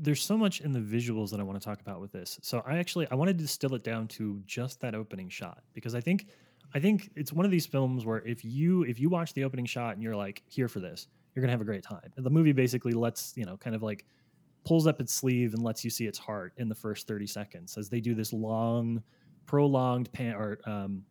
there's 0.00 0.22
so 0.22 0.36
much 0.36 0.60
in 0.60 0.72
the 0.72 0.80
visuals 0.80 1.30
that 1.30 1.40
I 1.40 1.42
want 1.42 1.60
to 1.60 1.64
talk 1.64 1.80
about 1.80 2.00
with 2.00 2.12
this. 2.12 2.38
So 2.42 2.62
I 2.66 2.78
actually 2.78 3.06
I 3.10 3.14
wanted 3.14 3.38
to 3.38 3.44
distill 3.44 3.74
it 3.74 3.84
down 3.84 4.08
to 4.08 4.40
just 4.46 4.80
that 4.80 4.94
opening 4.94 5.28
shot 5.28 5.62
because 5.72 5.94
I 5.94 6.00
think 6.00 6.26
I 6.74 6.80
think 6.80 7.10
it's 7.14 7.32
one 7.32 7.44
of 7.44 7.50
these 7.50 7.66
films 7.66 8.04
where 8.04 8.22
if 8.26 8.44
you 8.44 8.82
if 8.82 8.98
you 8.98 9.08
watch 9.08 9.32
the 9.34 9.44
opening 9.44 9.66
shot 9.66 9.94
and 9.94 10.02
you're 10.02 10.16
like 10.16 10.42
here 10.46 10.68
for 10.68 10.80
this, 10.80 11.08
you're 11.34 11.42
gonna 11.42 11.52
have 11.52 11.60
a 11.60 11.64
great 11.66 11.82
time. 11.82 12.10
The 12.16 12.30
movie 12.30 12.52
basically 12.52 12.92
lets 12.92 13.32
you 13.36 13.44
know 13.44 13.56
kind 13.56 13.76
of 13.76 13.82
like 13.82 14.04
pulls 14.64 14.86
up 14.86 15.00
its 15.00 15.12
sleeve 15.12 15.54
and 15.54 15.62
lets 15.62 15.84
you 15.84 15.90
see 15.90 16.06
its 16.06 16.18
heart 16.18 16.54
in 16.56 16.68
the 16.68 16.74
first 16.74 17.06
30 17.06 17.26
seconds 17.26 17.76
as 17.76 17.88
they 17.88 18.00
do 18.00 18.14
this 18.14 18.32
long 18.32 19.02
prolonged 19.46 20.10
pan 20.12 20.34
or 20.34 20.58
um, 20.64 21.02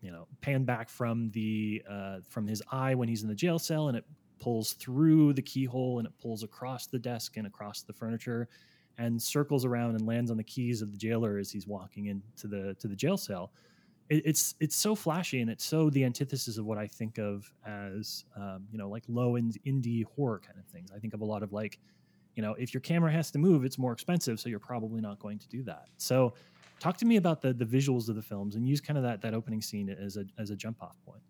you 0.00 0.10
know 0.10 0.26
pan 0.40 0.64
back 0.64 0.88
from 0.88 1.30
the 1.30 1.82
uh, 1.90 2.18
from 2.28 2.46
his 2.46 2.62
eye 2.70 2.94
when 2.94 3.08
he's 3.08 3.22
in 3.22 3.28
the 3.28 3.34
jail 3.34 3.58
cell 3.58 3.88
and 3.88 3.96
it 3.96 4.04
pulls 4.38 4.74
through 4.74 5.32
the 5.32 5.42
keyhole 5.42 5.98
and 5.98 6.06
it 6.06 6.12
pulls 6.20 6.42
across 6.42 6.86
the 6.86 6.98
desk 6.98 7.36
and 7.36 7.46
across 7.46 7.82
the 7.82 7.92
furniture 7.92 8.48
and 8.98 9.20
circles 9.20 9.64
around 9.64 9.94
and 9.94 10.06
lands 10.06 10.30
on 10.30 10.36
the 10.36 10.44
keys 10.44 10.82
of 10.82 10.90
the 10.90 10.96
jailer 10.96 11.38
as 11.38 11.50
he's 11.50 11.66
walking 11.66 12.06
into 12.06 12.46
the 12.46 12.74
to 12.74 12.88
the 12.88 12.96
jail 12.96 13.16
cell. 13.16 13.52
It, 14.08 14.22
it's 14.24 14.54
it's 14.60 14.76
so 14.76 14.94
flashy 14.94 15.40
and 15.40 15.50
it's 15.50 15.64
so 15.64 15.90
the 15.90 16.04
antithesis 16.04 16.58
of 16.58 16.64
what 16.64 16.78
i 16.78 16.86
think 16.86 17.18
of 17.18 17.50
as 17.66 18.24
um, 18.36 18.66
you 18.70 18.78
know 18.78 18.88
like 18.88 19.02
low 19.08 19.36
end 19.36 19.58
indie 19.66 20.04
horror 20.04 20.40
kind 20.44 20.58
of 20.58 20.66
things. 20.66 20.90
I 20.94 20.98
think 20.98 21.14
of 21.14 21.20
a 21.20 21.24
lot 21.24 21.42
of 21.42 21.52
like 21.52 21.78
you 22.34 22.42
know 22.42 22.54
if 22.54 22.72
your 22.72 22.80
camera 22.80 23.10
has 23.12 23.30
to 23.32 23.38
move 23.38 23.64
it's 23.64 23.78
more 23.78 23.92
expensive 23.92 24.38
so 24.38 24.48
you're 24.48 24.58
probably 24.58 25.00
not 25.00 25.18
going 25.18 25.38
to 25.38 25.48
do 25.48 25.62
that. 25.64 25.88
So 25.96 26.34
talk 26.78 26.96
to 26.98 27.04
me 27.04 27.16
about 27.16 27.42
the 27.42 27.52
the 27.52 27.66
visuals 27.66 28.08
of 28.08 28.16
the 28.16 28.22
films 28.22 28.56
and 28.56 28.66
use 28.66 28.80
kind 28.80 28.96
of 28.96 29.02
that 29.02 29.20
that 29.22 29.34
opening 29.34 29.60
scene 29.60 29.90
as 29.90 30.16
a 30.16 30.24
as 30.38 30.50
a 30.50 30.56
jump 30.56 30.82
off 30.82 30.96
point 31.04 31.22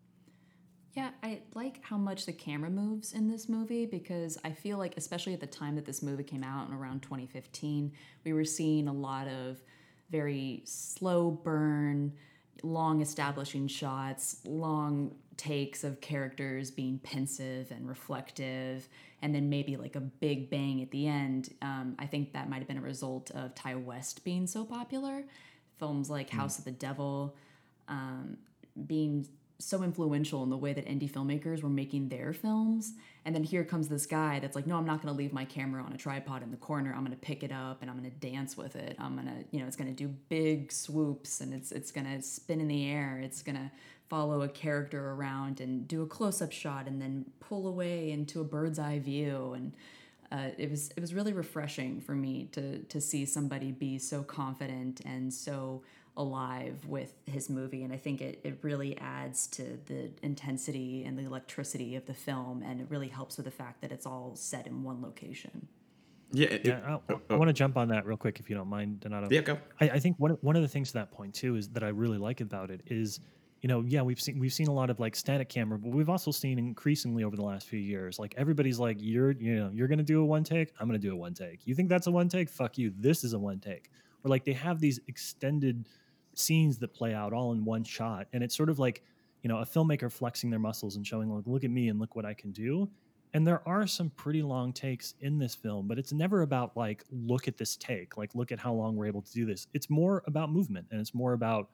Yeah, 0.96 1.10
I 1.22 1.42
like 1.54 1.84
how 1.84 1.98
much 1.98 2.24
the 2.24 2.32
camera 2.32 2.70
moves 2.70 3.12
in 3.12 3.28
this 3.28 3.50
movie 3.50 3.84
because 3.84 4.38
I 4.42 4.52
feel 4.52 4.78
like, 4.78 4.94
especially 4.96 5.34
at 5.34 5.40
the 5.40 5.46
time 5.46 5.76
that 5.76 5.84
this 5.84 6.02
movie 6.02 6.24
came 6.24 6.42
out 6.42 6.68
in 6.68 6.74
around 6.74 7.02
2015, 7.02 7.92
we 8.24 8.32
were 8.32 8.46
seeing 8.46 8.88
a 8.88 8.92
lot 8.94 9.28
of 9.28 9.62
very 10.08 10.62
slow 10.64 11.30
burn, 11.30 12.14
long 12.62 13.02
establishing 13.02 13.68
shots, 13.68 14.40
long 14.46 15.14
takes 15.36 15.84
of 15.84 16.00
characters 16.00 16.70
being 16.70 16.98
pensive 17.00 17.70
and 17.72 17.86
reflective, 17.86 18.88
and 19.20 19.34
then 19.34 19.50
maybe 19.50 19.76
like 19.76 19.96
a 19.96 20.00
big 20.00 20.48
bang 20.48 20.80
at 20.80 20.90
the 20.92 21.06
end. 21.06 21.52
Um, 21.60 21.94
I 21.98 22.06
think 22.06 22.32
that 22.32 22.48
might 22.48 22.60
have 22.60 22.68
been 22.68 22.78
a 22.78 22.80
result 22.80 23.30
of 23.32 23.54
Ti 23.54 23.74
West 23.74 24.24
being 24.24 24.46
so 24.46 24.64
popular. 24.64 25.24
Films 25.78 26.08
like 26.08 26.30
House 26.30 26.58
of 26.58 26.64
the 26.64 26.70
Devil 26.70 27.36
um, 27.86 28.38
being 28.86 29.26
so 29.58 29.82
influential 29.82 30.42
in 30.42 30.50
the 30.50 30.56
way 30.56 30.72
that 30.72 30.86
indie 30.86 31.10
filmmakers 31.10 31.62
were 31.62 31.70
making 31.70 32.08
their 32.08 32.32
films. 32.32 32.92
And 33.24 33.34
then 33.34 33.42
here 33.42 33.64
comes 33.64 33.88
this 33.88 34.06
guy 34.06 34.38
that's 34.38 34.54
like, 34.54 34.66
no, 34.66 34.76
I'm 34.76 34.84
not 34.84 35.02
going 35.02 35.12
to 35.12 35.18
leave 35.18 35.32
my 35.32 35.44
camera 35.44 35.82
on 35.82 35.92
a 35.92 35.96
tripod 35.96 36.42
in 36.42 36.50
the 36.50 36.56
corner. 36.56 36.92
I'm 36.92 37.04
going 37.04 37.16
to 37.16 37.16
pick 37.16 37.42
it 37.42 37.50
up 37.50 37.80
and 37.80 37.90
I'm 37.90 37.98
going 37.98 38.10
to 38.10 38.16
dance 38.18 38.56
with 38.56 38.76
it. 38.76 38.96
I'm 38.98 39.14
going 39.14 39.26
to, 39.26 39.44
you 39.50 39.60
know, 39.60 39.66
it's 39.66 39.76
going 39.76 39.94
to 39.94 39.96
do 39.96 40.08
big 40.28 40.70
swoops 40.70 41.40
and 41.40 41.54
it's 41.54 41.72
it's 41.72 41.90
going 41.90 42.06
to 42.06 42.22
spin 42.22 42.60
in 42.60 42.68
the 42.68 42.88
air. 42.88 43.18
It's 43.22 43.42
going 43.42 43.56
to 43.56 43.70
follow 44.08 44.42
a 44.42 44.48
character 44.48 45.12
around 45.12 45.60
and 45.60 45.88
do 45.88 46.02
a 46.02 46.06
close-up 46.06 46.52
shot 46.52 46.86
and 46.86 47.00
then 47.00 47.24
pull 47.40 47.66
away 47.66 48.10
into 48.12 48.40
a 48.40 48.44
bird's 48.44 48.78
eye 48.78 49.00
view 49.00 49.52
and 49.54 49.72
uh, 50.32 50.50
it 50.58 50.70
was 50.70 50.90
it 50.96 51.00
was 51.00 51.14
really 51.14 51.32
refreshing 51.32 52.00
for 52.00 52.14
me 52.14 52.48
to 52.52 52.78
to 52.84 53.00
see 53.00 53.24
somebody 53.24 53.70
be 53.72 53.98
so 53.98 54.22
confident 54.22 55.00
and 55.04 55.32
so 55.32 55.82
alive 56.16 56.86
with 56.86 57.12
his 57.26 57.50
movie 57.50 57.82
and 57.84 57.92
i 57.92 57.96
think 57.96 58.20
it, 58.20 58.40
it 58.42 58.58
really 58.62 58.96
adds 58.98 59.46
to 59.46 59.78
the 59.86 60.08
intensity 60.22 61.04
and 61.04 61.18
the 61.18 61.24
electricity 61.24 61.94
of 61.94 62.06
the 62.06 62.14
film 62.14 62.62
and 62.62 62.80
it 62.80 62.86
really 62.88 63.08
helps 63.08 63.36
with 63.36 63.44
the 63.44 63.50
fact 63.52 63.82
that 63.82 63.92
it's 63.92 64.06
all 64.06 64.32
set 64.34 64.66
in 64.66 64.82
one 64.82 65.02
location 65.02 65.68
Yeah. 66.32 66.48
It, 66.48 66.66
yeah 66.66 66.80
i, 67.08 67.12
I 67.12 67.34
uh, 67.34 67.36
want 67.36 67.48
to 67.48 67.52
jump 67.52 67.76
on 67.76 67.88
that 67.88 68.06
real 68.06 68.16
quick 68.16 68.40
if 68.40 68.48
you 68.48 68.56
don't 68.56 68.68
mind 68.68 69.00
donato 69.00 69.28
yeah. 69.30 69.42
Go. 69.42 69.58
I, 69.80 69.90
I 69.90 69.98
think 69.98 70.16
one 70.18 70.32
one 70.40 70.56
of 70.56 70.62
the 70.62 70.68
things 70.68 70.88
to 70.88 70.94
that 70.94 71.10
point 71.10 71.34
too 71.34 71.56
is 71.56 71.68
that 71.68 71.82
I 71.82 71.88
really 71.88 72.18
like 72.18 72.40
about 72.40 72.70
it 72.70 72.80
is, 72.86 73.20
you 73.60 73.68
know, 73.68 73.82
yeah, 73.86 74.02
we've 74.02 74.20
seen 74.20 74.38
we've 74.38 74.52
seen 74.52 74.68
a 74.68 74.72
lot 74.72 74.88
of 74.90 74.98
like 75.00 75.14
static 75.16 75.48
camera, 75.48 75.78
but 75.78 75.90
we've 75.90 76.08
also 76.08 76.30
seen 76.30 76.58
increasingly 76.58 77.24
over 77.24 77.36
the 77.36 77.42
last 77.42 77.66
few 77.66 77.78
years, 77.78 78.18
like 78.18 78.34
everybody's 78.36 78.78
like, 78.78 78.96
you're 79.00 79.32
you 79.32 79.56
know, 79.56 79.70
you're 79.72 79.88
gonna 79.88 80.02
do 80.02 80.20
a 80.22 80.24
one 80.24 80.44
take, 80.44 80.72
I'm 80.80 80.86
gonna 80.86 80.98
do 80.98 81.12
a 81.12 81.16
one 81.16 81.34
take. 81.34 81.66
You 81.66 81.74
think 81.74 81.88
that's 81.88 82.06
a 82.06 82.10
one 82.10 82.28
take? 82.28 82.48
Fuck 82.48 82.78
you. 82.78 82.92
This 82.96 83.24
is 83.24 83.32
a 83.32 83.38
one 83.38 83.58
take. 83.60 83.90
Or 84.24 84.30
like 84.30 84.44
they 84.44 84.52
have 84.54 84.80
these 84.80 85.00
extended 85.08 85.84
scenes 86.36 86.78
that 86.78 86.94
play 86.94 87.14
out 87.14 87.32
all 87.32 87.52
in 87.52 87.64
one 87.64 87.82
shot, 87.82 88.28
and 88.32 88.44
it's 88.44 88.56
sort 88.56 88.70
of 88.70 88.78
like, 88.78 89.02
you 89.42 89.48
know, 89.48 89.58
a 89.58 89.66
filmmaker 89.66 90.10
flexing 90.10 90.50
their 90.50 90.58
muscles 90.60 90.96
and 90.96 91.06
showing 91.06 91.28
like, 91.28 91.46
look 91.46 91.64
at 91.64 91.70
me 91.70 91.88
and 91.88 91.98
look 91.98 92.16
what 92.16 92.24
I 92.24 92.34
can 92.34 92.52
do. 92.52 92.88
And 93.34 93.46
there 93.46 93.66
are 93.68 93.86
some 93.86 94.10
pretty 94.10 94.42
long 94.42 94.72
takes 94.72 95.14
in 95.20 95.38
this 95.38 95.54
film, 95.54 95.88
but 95.88 95.98
it's 95.98 96.12
never 96.12 96.42
about 96.42 96.76
like, 96.76 97.04
look 97.10 97.48
at 97.48 97.58
this 97.58 97.76
take, 97.76 98.16
like, 98.16 98.34
look 98.34 98.50
at 98.50 98.58
how 98.58 98.72
long 98.72 98.96
we're 98.96 99.06
able 99.06 99.22
to 99.22 99.32
do 99.32 99.44
this. 99.44 99.66
It's 99.74 99.90
more 99.90 100.22
about 100.26 100.50
movement 100.50 100.86
and 100.90 101.00
it's 101.00 101.14
more 101.14 101.32
about 101.32 101.68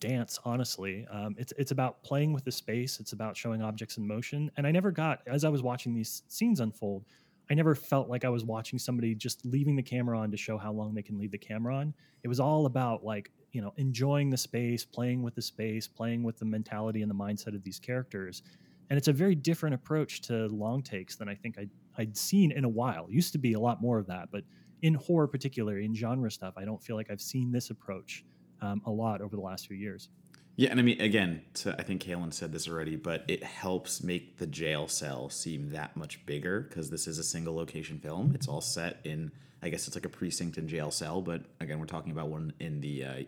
dance, 0.00 0.38
honestly. 0.44 1.06
Um, 1.10 1.34
it's, 1.38 1.52
it's 1.56 1.70
about 1.70 2.02
playing 2.02 2.32
with 2.32 2.44
the 2.44 2.52
space, 2.52 3.00
it's 3.00 3.12
about 3.12 3.36
showing 3.36 3.62
objects 3.62 3.96
in 3.96 4.06
motion. 4.06 4.50
And 4.56 4.66
I 4.66 4.70
never 4.70 4.90
got, 4.90 5.20
as 5.26 5.44
I 5.44 5.48
was 5.48 5.62
watching 5.62 5.94
these 5.94 6.22
scenes 6.28 6.60
unfold, 6.60 7.04
I 7.50 7.54
never 7.54 7.74
felt 7.74 8.10
like 8.10 8.24
I 8.24 8.28
was 8.28 8.44
watching 8.44 8.78
somebody 8.78 9.14
just 9.14 9.44
leaving 9.46 9.74
the 9.74 9.82
camera 9.82 10.18
on 10.18 10.30
to 10.30 10.36
show 10.36 10.58
how 10.58 10.72
long 10.72 10.94
they 10.94 11.02
can 11.02 11.18
leave 11.18 11.30
the 11.30 11.38
camera 11.38 11.76
on. 11.76 11.94
It 12.22 12.28
was 12.28 12.40
all 12.40 12.66
about 12.66 13.04
like, 13.04 13.30
you 13.52 13.62
know, 13.62 13.72
enjoying 13.76 14.30
the 14.30 14.36
space, 14.36 14.84
playing 14.84 15.22
with 15.22 15.34
the 15.34 15.42
space, 15.42 15.88
playing 15.88 16.22
with 16.22 16.38
the 16.38 16.44
mentality 16.44 17.02
and 17.02 17.10
the 17.10 17.14
mindset 17.14 17.54
of 17.54 17.64
these 17.64 17.78
characters 17.78 18.42
and 18.90 18.96
it's 18.96 19.08
a 19.08 19.12
very 19.12 19.34
different 19.34 19.74
approach 19.74 20.22
to 20.22 20.46
long 20.48 20.82
takes 20.82 21.16
than 21.16 21.28
I 21.28 21.34
think 21.34 21.58
I'd, 21.58 21.70
I'd 21.96 22.16
seen 22.16 22.52
in 22.52 22.64
a 22.64 22.68
while. 22.68 23.06
It 23.06 23.12
used 23.12 23.32
to 23.32 23.38
be 23.38 23.52
a 23.52 23.60
lot 23.60 23.82
more 23.82 23.98
of 23.98 24.06
that, 24.06 24.28
but 24.30 24.44
in 24.82 24.94
horror, 24.94 25.26
particularly 25.26 25.84
in 25.84 25.94
genre 25.94 26.30
stuff, 26.30 26.54
I 26.56 26.64
don't 26.64 26.82
feel 26.82 26.96
like 26.96 27.10
I've 27.10 27.20
seen 27.20 27.52
this 27.52 27.70
approach 27.70 28.24
um, 28.62 28.80
a 28.86 28.90
lot 28.90 29.20
over 29.20 29.36
the 29.36 29.42
last 29.42 29.66
few 29.66 29.76
years. 29.76 30.08
Yeah, 30.56 30.70
and 30.70 30.80
I 30.80 30.82
mean, 30.82 31.00
again, 31.00 31.42
to, 31.54 31.76
I 31.78 31.82
think 31.82 32.02
Kalyn 32.02 32.32
said 32.32 32.52
this 32.52 32.68
already, 32.68 32.96
but 32.96 33.24
it 33.28 33.44
helps 33.44 34.02
make 34.02 34.38
the 34.38 34.46
jail 34.46 34.88
cell 34.88 35.28
seem 35.28 35.70
that 35.70 35.96
much 35.96 36.24
bigger 36.26 36.62
because 36.62 36.90
this 36.90 37.06
is 37.06 37.18
a 37.18 37.22
single 37.22 37.54
location 37.54 38.00
film. 38.00 38.32
It's 38.34 38.48
all 38.48 38.60
set 38.60 39.00
in, 39.04 39.30
I 39.62 39.68
guess 39.68 39.86
it's 39.86 39.96
like 39.96 40.06
a 40.06 40.10
precinct 40.10 40.56
and 40.56 40.68
jail 40.68 40.90
cell, 40.90 41.20
but 41.20 41.42
again, 41.60 41.78
we're 41.78 41.86
talking 41.86 42.12
about 42.12 42.28
one 42.28 42.52
in 42.60 42.80
the 42.80 43.04
uh, 43.04 43.22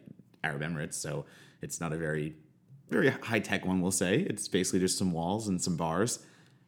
Arab 0.45 0.63
Emirates, 0.63 0.95
so 0.95 1.25
it's 1.63 1.81
not 1.81 1.93
a 1.93 1.97
very, 1.97 2.35
very 2.89 3.11
high 3.11 3.41
tech 3.41 3.65
one, 3.65 3.81
we'll 3.81 3.91
say. 3.91 4.21
It's 4.21 4.49
basically 4.49 4.81
just 4.81 4.97
some 4.97 5.13
walls 5.13 5.49
and 5.49 5.61
some 5.61 5.77
bars. 5.77 6.21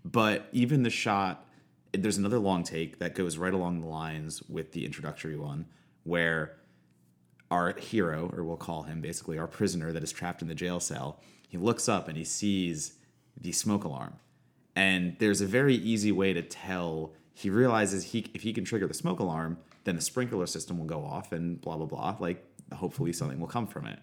But 0.04 0.48
even 0.52 0.82
the 0.82 0.90
shot, 0.90 1.46
there's 1.92 2.18
another 2.18 2.38
long 2.38 2.64
take 2.64 2.98
that 2.98 3.14
goes 3.14 3.38
right 3.38 3.54
along 3.54 3.80
the 3.80 3.86
lines 3.86 4.42
with 4.48 4.72
the 4.72 4.84
introductory 4.84 5.36
one 5.36 5.66
where 6.04 6.56
our 7.50 7.74
hero, 7.78 8.30
or 8.34 8.44
we'll 8.44 8.56
call 8.56 8.82
him 8.84 9.00
basically 9.00 9.38
our 9.38 9.46
prisoner 9.46 9.92
that 9.92 10.02
is 10.02 10.10
trapped 10.10 10.42
in 10.42 10.48
the 10.48 10.54
jail 10.54 10.80
cell, 10.80 11.20
he 11.48 11.58
looks 11.58 11.88
up 11.88 12.08
and 12.08 12.16
he 12.16 12.24
sees 12.24 12.94
the 13.38 13.52
smoke 13.52 13.84
alarm. 13.84 14.14
And 14.74 15.16
there's 15.18 15.42
a 15.42 15.46
very 15.46 15.74
easy 15.74 16.12
way 16.12 16.32
to 16.32 16.42
tell. 16.42 17.12
He 17.34 17.50
realizes 17.50 18.04
he 18.04 18.26
if 18.34 18.42
he 18.42 18.52
can 18.52 18.64
trigger 18.64 18.86
the 18.86 18.94
smoke 18.94 19.20
alarm, 19.20 19.58
then 19.84 19.96
the 19.96 20.02
sprinkler 20.02 20.46
system 20.46 20.78
will 20.78 20.86
go 20.86 21.04
off 21.04 21.32
and 21.32 21.60
blah 21.60 21.76
blah 21.76 21.86
blah. 21.86 22.16
Like 22.18 22.44
hopefully 22.74 23.12
something 23.12 23.40
will 23.40 23.48
come 23.48 23.66
from 23.66 23.86
it. 23.86 23.98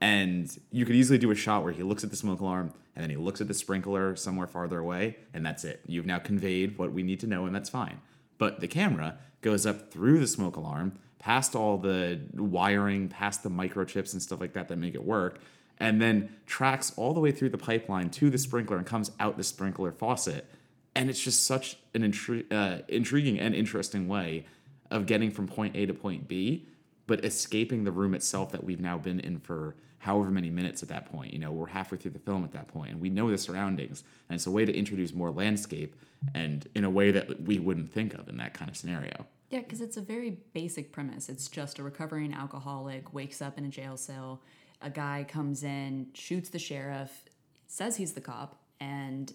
And 0.00 0.56
you 0.70 0.86
could 0.86 0.94
easily 0.94 1.18
do 1.18 1.30
a 1.30 1.34
shot 1.34 1.64
where 1.64 1.72
he 1.72 1.82
looks 1.82 2.04
at 2.04 2.10
the 2.10 2.16
smoke 2.16 2.40
alarm 2.40 2.72
and 2.98 3.04
then 3.04 3.10
he 3.10 3.16
looks 3.16 3.40
at 3.40 3.46
the 3.46 3.54
sprinkler 3.54 4.16
somewhere 4.16 4.48
farther 4.48 4.80
away, 4.80 5.18
and 5.32 5.46
that's 5.46 5.62
it. 5.62 5.82
You've 5.86 6.04
now 6.04 6.18
conveyed 6.18 6.78
what 6.78 6.92
we 6.92 7.04
need 7.04 7.20
to 7.20 7.28
know, 7.28 7.46
and 7.46 7.54
that's 7.54 7.68
fine. 7.70 8.00
But 8.38 8.58
the 8.58 8.66
camera 8.66 9.18
goes 9.40 9.66
up 9.66 9.92
through 9.92 10.18
the 10.18 10.26
smoke 10.26 10.56
alarm, 10.56 10.98
past 11.20 11.54
all 11.54 11.78
the 11.78 12.20
wiring, 12.34 13.08
past 13.08 13.44
the 13.44 13.50
microchips 13.50 14.12
and 14.14 14.20
stuff 14.20 14.40
like 14.40 14.52
that 14.54 14.66
that 14.66 14.78
make 14.78 14.96
it 14.96 15.04
work, 15.04 15.38
and 15.78 16.02
then 16.02 16.34
tracks 16.44 16.92
all 16.96 17.14
the 17.14 17.20
way 17.20 17.30
through 17.30 17.50
the 17.50 17.58
pipeline 17.58 18.10
to 18.10 18.30
the 18.30 18.38
sprinkler 18.38 18.78
and 18.78 18.86
comes 18.86 19.12
out 19.20 19.36
the 19.36 19.44
sprinkler 19.44 19.92
faucet. 19.92 20.50
And 20.98 21.08
it's 21.08 21.22
just 21.22 21.46
such 21.46 21.76
an 21.94 22.02
intri- 22.02 22.52
uh, 22.52 22.82
intriguing 22.88 23.38
and 23.38 23.54
interesting 23.54 24.08
way 24.08 24.46
of 24.90 25.06
getting 25.06 25.30
from 25.30 25.46
point 25.46 25.76
A 25.76 25.86
to 25.86 25.94
point 25.94 26.26
B, 26.26 26.66
but 27.06 27.24
escaping 27.24 27.84
the 27.84 27.92
room 27.92 28.14
itself 28.14 28.50
that 28.50 28.64
we've 28.64 28.80
now 28.80 28.98
been 28.98 29.20
in 29.20 29.38
for 29.38 29.76
however 29.98 30.28
many 30.32 30.50
minutes 30.50 30.82
at 30.82 30.88
that 30.88 31.06
point. 31.06 31.32
You 31.32 31.38
know, 31.38 31.52
we're 31.52 31.68
halfway 31.68 31.98
through 31.98 32.10
the 32.10 32.18
film 32.18 32.42
at 32.42 32.50
that 32.50 32.66
point, 32.66 32.90
and 32.90 33.00
we 33.00 33.10
know 33.10 33.30
the 33.30 33.38
surroundings. 33.38 34.02
And 34.28 34.34
it's 34.34 34.48
a 34.48 34.50
way 34.50 34.64
to 34.64 34.76
introduce 34.76 35.14
more 35.14 35.30
landscape 35.30 35.94
and 36.34 36.66
in 36.74 36.82
a 36.82 36.90
way 36.90 37.12
that 37.12 37.42
we 37.42 37.60
wouldn't 37.60 37.92
think 37.92 38.14
of 38.14 38.28
in 38.28 38.36
that 38.38 38.54
kind 38.54 38.68
of 38.68 38.76
scenario. 38.76 39.24
Yeah, 39.50 39.60
because 39.60 39.80
it's 39.80 39.96
a 39.96 40.02
very 40.02 40.38
basic 40.52 40.90
premise. 40.90 41.28
It's 41.28 41.46
just 41.46 41.78
a 41.78 41.84
recovering 41.84 42.34
alcoholic 42.34 43.14
wakes 43.14 43.40
up 43.40 43.56
in 43.56 43.64
a 43.64 43.68
jail 43.68 43.96
cell. 43.96 44.42
A 44.82 44.90
guy 44.90 45.24
comes 45.28 45.62
in, 45.62 46.08
shoots 46.14 46.48
the 46.48 46.58
sheriff, 46.58 47.24
says 47.68 47.96
he's 47.96 48.14
the 48.14 48.20
cop, 48.20 48.56
and 48.80 49.32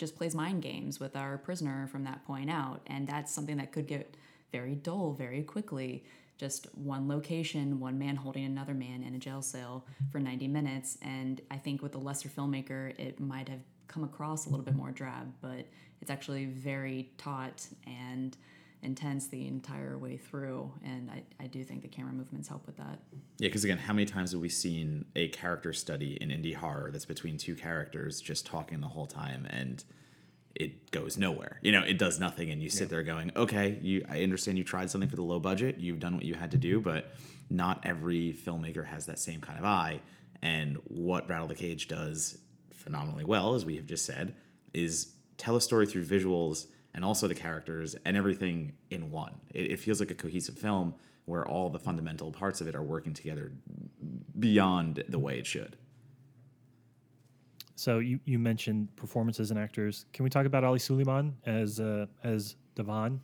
just 0.00 0.16
plays 0.16 0.34
mind 0.34 0.62
games 0.62 0.98
with 0.98 1.14
our 1.14 1.36
prisoner 1.38 1.86
from 1.86 2.04
that 2.04 2.24
point 2.26 2.50
out. 2.50 2.80
And 2.86 3.06
that's 3.06 3.32
something 3.32 3.58
that 3.58 3.70
could 3.70 3.86
get 3.86 4.16
very 4.50 4.74
dull 4.74 5.12
very 5.12 5.42
quickly. 5.42 6.04
Just 6.38 6.74
one 6.74 7.06
location, 7.06 7.78
one 7.78 7.98
man 7.98 8.16
holding 8.16 8.46
another 8.46 8.72
man 8.72 9.04
in 9.04 9.14
a 9.14 9.18
jail 9.18 9.42
cell 9.42 9.84
for 10.10 10.18
90 10.18 10.48
minutes. 10.48 10.96
And 11.02 11.42
I 11.50 11.58
think 11.58 11.82
with 11.82 11.94
a 11.94 11.98
lesser 11.98 12.30
filmmaker, 12.30 12.98
it 12.98 13.20
might 13.20 13.48
have 13.50 13.60
come 13.88 14.02
across 14.02 14.46
a 14.46 14.48
little 14.48 14.64
bit 14.64 14.74
more 14.74 14.90
drab, 14.90 15.32
but 15.42 15.66
it's 16.00 16.10
actually 16.10 16.46
very 16.46 17.10
taut 17.18 17.66
and 17.86 18.36
intense 18.82 19.26
the 19.28 19.46
entire 19.46 19.98
way 19.98 20.16
through. 20.16 20.72
And 20.84 21.10
I, 21.10 21.22
I 21.38 21.46
do 21.46 21.62
think 21.64 21.82
the 21.82 21.88
camera 21.88 22.12
movements 22.12 22.48
help 22.48 22.66
with 22.66 22.76
that. 22.78 22.98
Yeah, 23.38 23.48
because 23.48 23.64
again, 23.64 23.78
how 23.78 23.92
many 23.92 24.06
times 24.06 24.32
have 24.32 24.40
we 24.40 24.48
seen 24.48 25.04
a 25.16 25.28
character 25.28 25.72
study 25.72 26.16
in 26.20 26.30
indie 26.30 26.54
horror 26.54 26.90
that's 26.90 27.04
between 27.04 27.36
two 27.36 27.54
characters 27.54 28.20
just 28.20 28.46
talking 28.46 28.80
the 28.80 28.88
whole 28.88 29.06
time 29.06 29.46
and 29.50 29.84
it 30.54 30.90
goes 30.90 31.16
nowhere. 31.16 31.58
You 31.62 31.72
know, 31.72 31.82
it 31.82 31.98
does 31.98 32.18
nothing, 32.18 32.50
and 32.50 32.62
you 32.62 32.68
sit 32.68 32.88
there 32.88 33.02
going, 33.02 33.32
"Okay, 33.36 33.78
you. 33.82 34.04
I 34.08 34.22
understand 34.22 34.58
you 34.58 34.64
tried 34.64 34.90
something 34.90 35.08
for 35.08 35.16
the 35.16 35.22
low 35.22 35.38
budget. 35.38 35.78
You've 35.78 36.00
done 36.00 36.14
what 36.14 36.24
you 36.24 36.34
had 36.34 36.50
to 36.50 36.58
do, 36.58 36.80
but 36.80 37.14
not 37.48 37.80
every 37.84 38.32
filmmaker 38.32 38.84
has 38.86 39.06
that 39.06 39.18
same 39.18 39.40
kind 39.40 39.58
of 39.58 39.64
eye." 39.64 40.00
And 40.42 40.76
what 40.88 41.28
Rattle 41.28 41.46
the 41.46 41.54
Cage 41.54 41.88
does 41.88 42.38
phenomenally 42.72 43.24
well, 43.24 43.54
as 43.54 43.64
we 43.64 43.76
have 43.76 43.86
just 43.86 44.04
said, 44.04 44.34
is 44.74 45.14
tell 45.36 45.56
a 45.56 45.60
story 45.60 45.86
through 45.86 46.04
visuals 46.04 46.66
and 46.94 47.04
also 47.04 47.28
the 47.28 47.34
characters 47.34 47.96
and 48.04 48.16
everything 48.16 48.72
in 48.90 49.10
one. 49.10 49.34
It, 49.54 49.72
it 49.72 49.80
feels 49.80 50.00
like 50.00 50.10
a 50.10 50.14
cohesive 50.14 50.58
film 50.58 50.94
where 51.24 51.46
all 51.46 51.70
the 51.70 51.78
fundamental 51.78 52.32
parts 52.32 52.60
of 52.60 52.66
it 52.66 52.74
are 52.74 52.82
working 52.82 53.14
together 53.14 53.52
beyond 54.38 55.04
the 55.08 55.18
way 55.18 55.38
it 55.38 55.46
should. 55.46 55.76
So 57.76 57.98
you, 57.98 58.20
you 58.24 58.38
mentioned 58.38 58.94
performances 58.96 59.50
and 59.50 59.58
actors. 59.58 60.04
Can 60.12 60.24
we 60.24 60.30
talk 60.30 60.44
about 60.44 60.64
Ali 60.64 60.78
Suliman 60.78 61.32
as 61.46 61.80
uh, 61.80 62.06
as 62.22 62.56
Devon? 62.74 63.20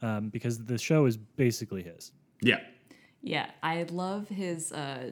Um, 0.00 0.28
because 0.28 0.64
the 0.64 0.78
show 0.78 1.06
is 1.06 1.16
basically 1.16 1.82
his. 1.82 2.12
Yeah. 2.40 2.60
Yeah, 3.20 3.50
I 3.62 3.82
love 3.90 4.28
his 4.28 4.72
uh, 4.72 5.10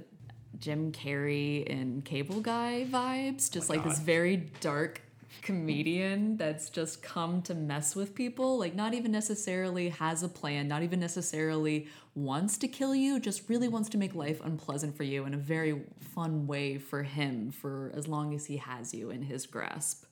Jim 0.59 0.93
Carrey 0.93 1.69
and 1.69 2.05
Cable 2.05 2.41
Guy 2.41 2.87
vibes. 2.89 3.51
Just 3.51 3.69
like 3.69 3.85
this 3.85 3.99
very 3.99 4.37
dark 4.61 5.03
comedian 5.43 6.37
that's 6.37 6.71
just 6.71 7.03
come 7.03 7.43
to 7.43 7.55
mess 7.55 7.95
with 7.95 8.15
people. 8.15 8.59
Like, 8.59 8.75
not 8.75 8.95
even 8.95 9.13
necessarily 9.13 9.91
has 9.91 10.23
a 10.23 10.29
plan, 10.29 10.69
not 10.69 10.83
even 10.83 11.01
necessarily 11.01 11.87
wants 12.15 12.59
to 12.59 12.69
kill 12.69 12.95
you, 12.95 13.21
just 13.21 13.49
really 13.49 13.69
wants 13.69 13.89
to 13.91 13.99
make 13.99 14.15
life 14.15 14.41
unpleasant 14.45 14.97
for 14.97 15.03
you 15.03 15.25
in 15.25 15.35
a 15.35 15.39
very 15.39 15.83
fun 16.01 16.47
way 16.47 16.79
for 16.79 17.03
him 17.03 17.51
for 17.51 17.93
as 17.95 18.09
long 18.09 18.35
as 18.35 18.47
he 18.47 18.57
has 18.57 18.95
you 18.95 19.11
in 19.11 19.23
his 19.23 19.47
grasp. 19.47 20.05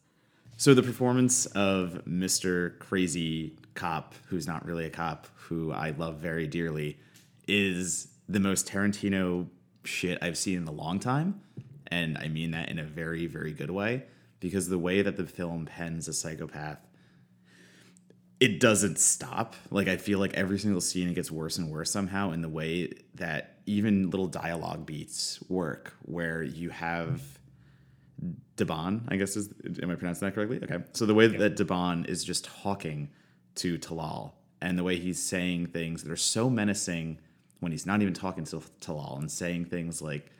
So 0.57 0.72
the 0.72 0.83
performance 0.83 1.47
of 1.47 2.03
Mr. 2.07 2.79
Crazy 2.79 3.59
Cop, 3.75 4.14
who's 4.29 4.47
not 4.47 4.64
really 4.64 4.87
a 4.87 4.91
cop, 4.91 5.27
who 5.35 5.72
I 5.72 5.91
love 5.91 6.18
very 6.18 6.47
dearly, 6.47 6.99
is 7.49 8.09
the 8.29 8.41
most 8.41 8.68
Tarantino 8.68 9.49
shit 9.83 10.18
I've 10.22 10.39
seen 10.39 10.59
in 10.59 10.68
a 10.68 10.72
long 10.72 11.01
time. 11.01 11.41
And 11.89 12.16
I 12.18 12.29
mean 12.29 12.53
that 12.53 12.68
in 12.68 12.79
a 12.79 12.85
very, 12.85 13.27
very 13.27 13.53
good 13.53 13.70
way. 13.70 14.05
Because 14.45 14.68
the 14.68 14.78
way 14.78 15.01
that 15.01 15.16
the 15.16 15.24
film 15.24 15.64
pens 15.64 16.07
a 16.07 16.12
psychopath, 16.12 16.86
it 18.40 18.61
doesn't 18.61 18.99
stop. 18.99 19.57
Like 19.70 19.88
I 19.88 19.97
feel 19.97 20.18
like 20.18 20.34
every 20.34 20.59
single 20.59 20.82
scene 20.82 21.09
it 21.09 21.14
gets 21.14 21.30
worse 21.30 21.57
and 21.57 21.70
worse 21.70 21.90
somehow 21.90 22.30
in 22.32 22.42
the 22.42 22.51
way 22.51 22.92
that 23.14 23.57
even 23.64 24.11
little 24.11 24.26
dialogue 24.26 24.84
beats 24.84 25.42
work, 25.49 25.95
where 26.03 26.42
you 26.42 26.68
have 26.68 27.22
Debon, 28.59 29.05
I 29.09 29.16
guess 29.16 29.34
is 29.34 29.49
am 29.82 29.90
I 29.90 29.95
pronouncing 29.95 30.28
that 30.28 30.34
correctly? 30.34 30.61
Okay. 30.62 30.84
So 30.92 31.07
the 31.07 31.14
way 31.14 31.26
that 31.26 31.57
Debon 31.57 32.07
is 32.07 32.22
just 32.22 32.45
talking 32.45 33.09
to 33.55 33.78
Talal 33.78 34.32
and 34.61 34.78
the 34.78 34.84
way 34.84 34.97
he's 34.97 35.22
saying 35.22 35.68
things 35.68 36.03
that 36.03 36.12
are 36.12 36.16
so 36.16 36.51
menacing 36.51 37.18
when 37.61 37.72
he's 37.72 37.86
not 37.86 38.03
even 38.03 38.12
talking 38.12 38.45
to 38.45 38.57
Talal 38.82 39.18
and 39.18 39.30
saying 39.30 39.64
things 39.64 40.03
like 40.03 40.30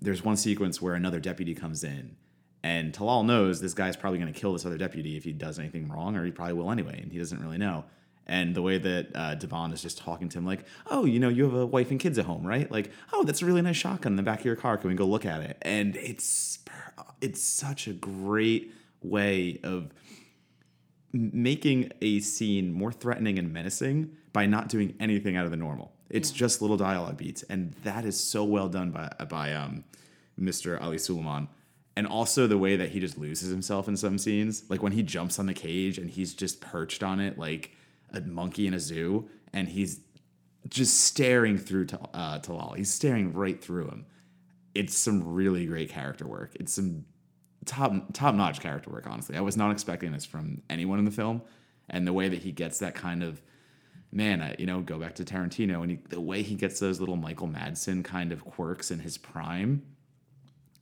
there's 0.00 0.24
one 0.24 0.38
sequence 0.38 0.80
where 0.80 0.94
another 0.94 1.20
deputy 1.20 1.54
comes 1.54 1.84
in 1.84 2.16
and 2.64 2.94
Talal 2.94 3.26
knows 3.26 3.60
this 3.60 3.74
guy's 3.74 3.94
probably 3.94 4.18
going 4.18 4.32
to 4.32 4.40
kill 4.40 4.54
this 4.54 4.64
other 4.64 4.78
deputy 4.78 5.18
if 5.18 5.24
he 5.24 5.32
does 5.32 5.58
anything 5.58 5.86
wrong, 5.86 6.16
or 6.16 6.24
he 6.24 6.30
probably 6.30 6.54
will 6.54 6.70
anyway, 6.70 6.98
and 6.98 7.12
he 7.12 7.18
doesn't 7.18 7.38
really 7.38 7.58
know. 7.58 7.84
And 8.26 8.54
the 8.54 8.62
way 8.62 8.78
that 8.78 9.14
uh, 9.14 9.34
Devon 9.34 9.70
is 9.74 9.82
just 9.82 9.98
talking 9.98 10.30
to 10.30 10.38
him, 10.38 10.46
like, 10.46 10.64
oh, 10.86 11.04
you 11.04 11.20
know, 11.20 11.28
you 11.28 11.44
have 11.44 11.52
a 11.52 11.66
wife 11.66 11.90
and 11.90 12.00
kids 12.00 12.18
at 12.18 12.24
home, 12.24 12.46
right? 12.46 12.70
Like, 12.72 12.90
oh, 13.12 13.22
that's 13.24 13.42
a 13.42 13.44
really 13.44 13.60
nice 13.60 13.76
shotgun 13.76 14.14
in 14.14 14.16
the 14.16 14.22
back 14.22 14.38
of 14.38 14.46
your 14.46 14.56
car. 14.56 14.78
Can 14.78 14.88
we 14.88 14.96
go 14.96 15.04
look 15.04 15.26
at 15.26 15.42
it? 15.42 15.58
And 15.60 15.94
it's 15.96 16.58
it's 17.20 17.42
such 17.42 17.86
a 17.86 17.92
great 17.92 18.72
way 19.02 19.60
of 19.62 19.90
making 21.12 21.92
a 22.00 22.20
scene 22.20 22.72
more 22.72 22.92
threatening 22.92 23.38
and 23.38 23.52
menacing 23.52 24.16
by 24.32 24.46
not 24.46 24.70
doing 24.70 24.94
anything 24.98 25.36
out 25.36 25.44
of 25.44 25.50
the 25.50 25.58
normal. 25.58 25.92
It's 26.08 26.32
yeah. 26.32 26.38
just 26.38 26.62
little 26.62 26.78
dialogue 26.78 27.18
beats, 27.18 27.42
and 27.42 27.74
that 27.84 28.06
is 28.06 28.18
so 28.18 28.42
well 28.42 28.70
done 28.70 28.90
by 28.90 29.12
by 29.28 29.52
um, 29.52 29.84
Mr. 30.40 30.80
Ali 30.80 30.96
Suliman 30.96 31.48
and 31.96 32.06
also 32.06 32.46
the 32.46 32.58
way 32.58 32.76
that 32.76 32.90
he 32.90 33.00
just 33.00 33.16
loses 33.18 33.50
himself 33.50 33.88
in 33.88 33.96
some 33.96 34.18
scenes 34.18 34.64
like 34.68 34.82
when 34.82 34.92
he 34.92 35.02
jumps 35.02 35.38
on 35.38 35.46
the 35.46 35.54
cage 35.54 35.98
and 35.98 36.10
he's 36.10 36.34
just 36.34 36.60
perched 36.60 37.02
on 37.02 37.20
it 37.20 37.38
like 37.38 37.72
a 38.12 38.20
monkey 38.20 38.66
in 38.66 38.74
a 38.74 38.80
zoo 38.80 39.28
and 39.52 39.68
he's 39.68 40.00
just 40.68 41.00
staring 41.00 41.58
through 41.58 41.86
to 41.86 42.00
uh, 42.14 42.38
Talal. 42.40 42.76
He's 42.76 42.92
staring 42.92 43.32
right 43.32 43.62
through 43.62 43.88
him. 43.88 44.06
It's 44.74 44.96
some 44.96 45.34
really 45.34 45.66
great 45.66 45.90
character 45.90 46.26
work. 46.26 46.52
It's 46.58 46.72
some 46.72 47.04
top 47.64 47.92
top 48.12 48.34
notch 48.34 48.60
character 48.60 48.90
work. 48.90 49.06
Honestly, 49.06 49.36
I 49.36 49.40
was 49.40 49.56
not 49.56 49.70
expecting 49.70 50.12
this 50.12 50.24
from 50.24 50.62
anyone 50.68 50.98
in 50.98 51.04
the 51.04 51.10
film, 51.10 51.42
and 51.88 52.06
the 52.06 52.12
way 52.12 52.28
that 52.28 52.42
he 52.42 52.50
gets 52.50 52.78
that 52.78 52.94
kind 52.94 53.22
of 53.22 53.40
man, 54.10 54.40
I, 54.40 54.56
you 54.58 54.66
know, 54.66 54.80
go 54.80 54.98
back 54.98 55.16
to 55.16 55.24
Tarantino 55.24 55.82
and 55.82 55.90
he, 55.90 55.98
the 56.08 56.20
way 56.20 56.42
he 56.42 56.54
gets 56.54 56.78
those 56.78 57.00
little 57.00 57.16
Michael 57.16 57.48
Madsen 57.48 58.04
kind 58.04 58.32
of 58.32 58.44
quirks 58.44 58.92
in 58.92 59.00
his 59.00 59.18
prime 59.18 59.82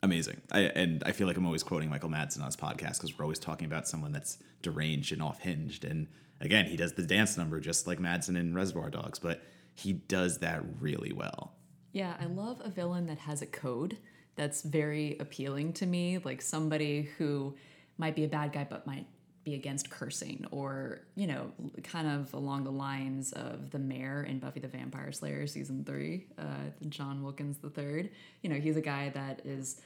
amazing. 0.03 0.41
I, 0.51 0.61
and 0.61 1.03
I 1.05 1.13
feel 1.13 1.27
like 1.27 1.37
I'm 1.37 1.47
always 1.47 1.63
quoting 1.63 1.89
Michael 1.89 2.11
Madsen 2.11 2.41
on 2.41 2.47
his 2.47 2.57
podcast 2.57 2.95
because 2.95 3.17
we're 3.17 3.25
always 3.25 3.39
talking 3.39 3.67
about 3.67 3.87
someone 3.87 4.13
that's 4.13 4.39
deranged 4.61 5.13
and 5.13 5.23
off 5.23 5.41
hinged. 5.41 5.85
And 5.85 6.09
again, 6.41 6.67
he 6.67 6.77
does 6.77 6.95
the 6.95 7.03
dance 7.03 7.37
number 7.37 7.61
just 7.61 7.87
like 7.87 7.99
Madsen 7.99 8.37
in 8.37 8.55
Reservoir 8.55 8.91
Dogs, 8.91 9.19
but 9.19 9.43
he 9.75 9.93
does 9.93 10.39
that 10.39 10.63
really 10.81 11.13
well. 11.13 11.53
Yeah, 11.93 12.17
I 12.21 12.27
love 12.27 12.61
a 12.65 12.71
villain 12.71 13.07
that 13.07 13.19
has 13.19 13.43
a 13.43 13.47
code 13.47 13.99
that's 14.35 14.63
very 14.63 15.17
appealing 15.21 15.75
to 15.75 15.87
me, 15.87 16.19
like 16.19 16.41
somebody 16.43 17.09
who 17.19 17.55
might 17.99 18.17
be 18.17 18.25
a 18.25 18.29
bad 18.29 18.53
guy 18.53 18.67
but 18.69 18.87
might 18.87 19.07
be 19.45 19.55
against 19.55 19.91
cursing 19.91 20.47
or 20.51 21.01
you 21.17 21.27
know 21.27 21.51
kind 21.83 22.07
of 22.07 22.33
along 22.33 22.63
the 22.63 22.71
lines 22.71 23.33
of 23.33 23.71
the 23.71 23.79
mayor 23.79 24.23
in 24.23 24.39
buffy 24.39 24.61
the 24.61 24.69
vampire 24.69 25.11
slayer 25.11 25.49
season 25.49 25.85
three 25.85 26.27
uh, 26.39 26.71
john 26.89 27.23
wilkins 27.23 27.59
the 27.59 27.69
third 27.69 28.09
you 28.43 28.49
know 28.49 28.55
he's 28.57 28.77
a 28.77 28.81
guy 28.81 29.09
that 29.09 29.43
is 29.45 29.81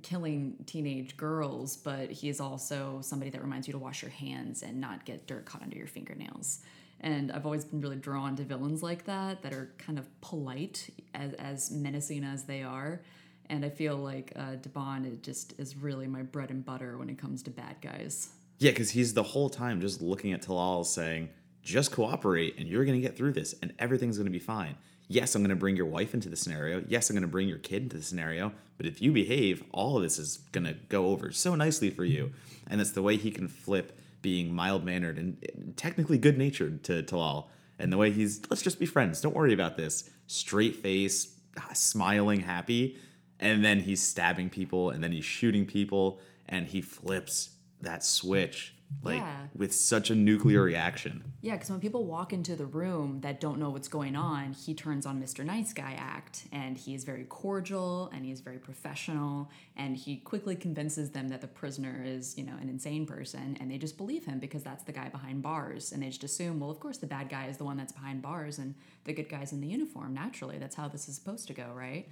killing 0.00 0.56
teenage 0.66 1.16
girls, 1.16 1.76
but 1.76 2.10
he 2.10 2.28
is 2.28 2.40
also 2.40 2.98
somebody 3.02 3.30
that 3.30 3.42
reminds 3.42 3.66
you 3.66 3.72
to 3.72 3.78
wash 3.78 4.02
your 4.02 4.10
hands 4.10 4.62
and 4.62 4.80
not 4.80 5.04
get 5.04 5.26
dirt 5.26 5.44
caught 5.44 5.62
under 5.62 5.76
your 5.76 5.86
fingernails. 5.86 6.60
And 7.00 7.32
I've 7.32 7.44
always 7.44 7.64
been 7.64 7.80
really 7.80 7.96
drawn 7.96 8.36
to 8.36 8.44
villains 8.44 8.82
like 8.82 9.04
that 9.06 9.42
that 9.42 9.52
are 9.52 9.72
kind 9.78 9.98
of 9.98 10.08
polite, 10.20 10.88
as, 11.14 11.32
as 11.34 11.70
menacing 11.70 12.24
as 12.24 12.44
they 12.44 12.62
are. 12.62 13.02
And 13.50 13.64
I 13.64 13.70
feel 13.70 13.96
like 13.96 14.32
uh, 14.36 14.56
Debon 14.60 15.20
just 15.20 15.58
is 15.58 15.76
really 15.76 16.06
my 16.06 16.22
bread 16.22 16.50
and 16.50 16.64
butter 16.64 16.96
when 16.96 17.10
it 17.10 17.18
comes 17.18 17.42
to 17.42 17.50
bad 17.50 17.76
guys. 17.82 18.30
Yeah, 18.58 18.70
because 18.70 18.90
he's 18.90 19.14
the 19.14 19.22
whole 19.22 19.50
time 19.50 19.80
just 19.80 20.00
looking 20.00 20.32
at 20.32 20.42
Talal 20.42 20.86
saying, 20.86 21.28
just 21.62 21.92
cooperate 21.92 22.58
and 22.58 22.68
you're 22.68 22.84
going 22.84 23.00
to 23.00 23.06
get 23.06 23.16
through 23.16 23.32
this 23.32 23.54
and 23.62 23.72
everything's 23.78 24.16
going 24.16 24.26
to 24.26 24.32
be 24.32 24.38
fine 24.38 24.76
yes, 25.12 25.34
I'm 25.34 25.42
going 25.42 25.50
to 25.50 25.56
bring 25.56 25.76
your 25.76 25.86
wife 25.86 26.14
into 26.14 26.28
the 26.28 26.36
scenario. 26.36 26.82
Yes, 26.88 27.10
I'm 27.10 27.14
going 27.14 27.22
to 27.22 27.28
bring 27.28 27.48
your 27.48 27.58
kid 27.58 27.84
into 27.84 27.96
the 27.96 28.02
scenario. 28.02 28.52
But 28.76 28.86
if 28.86 29.02
you 29.02 29.12
behave, 29.12 29.62
all 29.72 29.96
of 29.96 30.02
this 30.02 30.18
is 30.18 30.38
going 30.52 30.64
to 30.64 30.74
go 30.88 31.06
over 31.08 31.30
so 31.30 31.54
nicely 31.54 31.90
for 31.90 32.04
you. 32.04 32.32
And 32.68 32.80
that's 32.80 32.92
the 32.92 33.02
way 33.02 33.16
he 33.16 33.30
can 33.30 33.48
flip 33.48 33.98
being 34.22 34.54
mild 34.54 34.84
mannered 34.84 35.18
and 35.18 35.74
technically 35.76 36.18
good 36.18 36.38
natured 36.38 36.84
to 36.84 37.02
Talal. 37.02 37.46
And 37.78 37.92
the 37.92 37.96
way 37.96 38.10
he's, 38.10 38.40
let's 38.48 38.62
just 38.62 38.78
be 38.78 38.86
friends. 38.86 39.20
Don't 39.20 39.34
worry 39.34 39.52
about 39.52 39.76
this. 39.76 40.08
Straight 40.26 40.76
face, 40.76 41.36
smiling, 41.74 42.40
happy. 42.40 42.96
And 43.40 43.64
then 43.64 43.80
he's 43.80 44.00
stabbing 44.00 44.50
people 44.50 44.90
and 44.90 45.02
then 45.02 45.12
he's 45.12 45.24
shooting 45.24 45.66
people 45.66 46.20
and 46.48 46.66
he 46.66 46.80
flips 46.80 47.50
that 47.80 48.04
switch 48.04 48.74
like 49.02 49.16
Yeah. 49.18 49.46
with 49.56 49.74
such 49.74 50.10
a 50.10 50.14
nuclear 50.14 50.62
reaction. 50.62 51.24
Yeah, 51.40 51.54
because 51.54 51.70
when 51.70 51.80
people 51.80 52.04
walk 52.04 52.32
into 52.32 52.54
the 52.54 52.66
room 52.66 53.20
that 53.22 53.40
don't 53.40 53.58
know 53.58 53.70
what's 53.70 53.88
going 53.88 54.14
on, 54.14 54.52
he 54.52 54.74
turns 54.74 55.06
on 55.06 55.20
Mr. 55.20 55.44
Nice 55.44 55.72
Guy 55.72 55.94
act, 55.98 56.46
and 56.52 56.76
he 56.78 56.94
is 56.94 57.02
very 57.04 57.24
cordial 57.24 58.10
and 58.12 58.24
he 58.24 58.30
is 58.30 58.40
very 58.40 58.58
professional, 58.58 59.50
and 59.76 59.96
he 59.96 60.16
quickly 60.18 60.54
convinces 60.54 61.10
them 61.10 61.28
that 61.28 61.40
the 61.40 61.48
prisoner 61.48 62.02
is, 62.04 62.38
you 62.38 62.44
know, 62.44 62.54
an 62.60 62.68
insane 62.68 63.06
person, 63.06 63.56
and 63.60 63.70
they 63.70 63.78
just 63.78 63.96
believe 63.96 64.24
him 64.24 64.38
because 64.38 64.62
that's 64.62 64.84
the 64.84 64.92
guy 64.92 65.08
behind 65.08 65.42
bars, 65.42 65.90
and 65.92 66.02
they 66.02 66.08
just 66.08 66.22
assume, 66.24 66.60
well, 66.60 66.70
of 66.70 66.78
course 66.78 66.98
the 66.98 67.06
bad 67.06 67.28
guy 67.28 67.46
is 67.46 67.56
the 67.56 67.64
one 67.64 67.76
that's 67.76 67.92
behind 67.92 68.22
bars, 68.22 68.58
and 68.58 68.74
the 69.04 69.12
good 69.12 69.28
guy's 69.28 69.52
in 69.52 69.60
the 69.60 69.68
uniform. 69.68 70.14
Naturally, 70.14 70.58
that's 70.58 70.76
how 70.76 70.86
this 70.88 71.08
is 71.08 71.16
supposed 71.16 71.48
to 71.48 71.54
go, 71.54 71.72
right? 71.74 72.08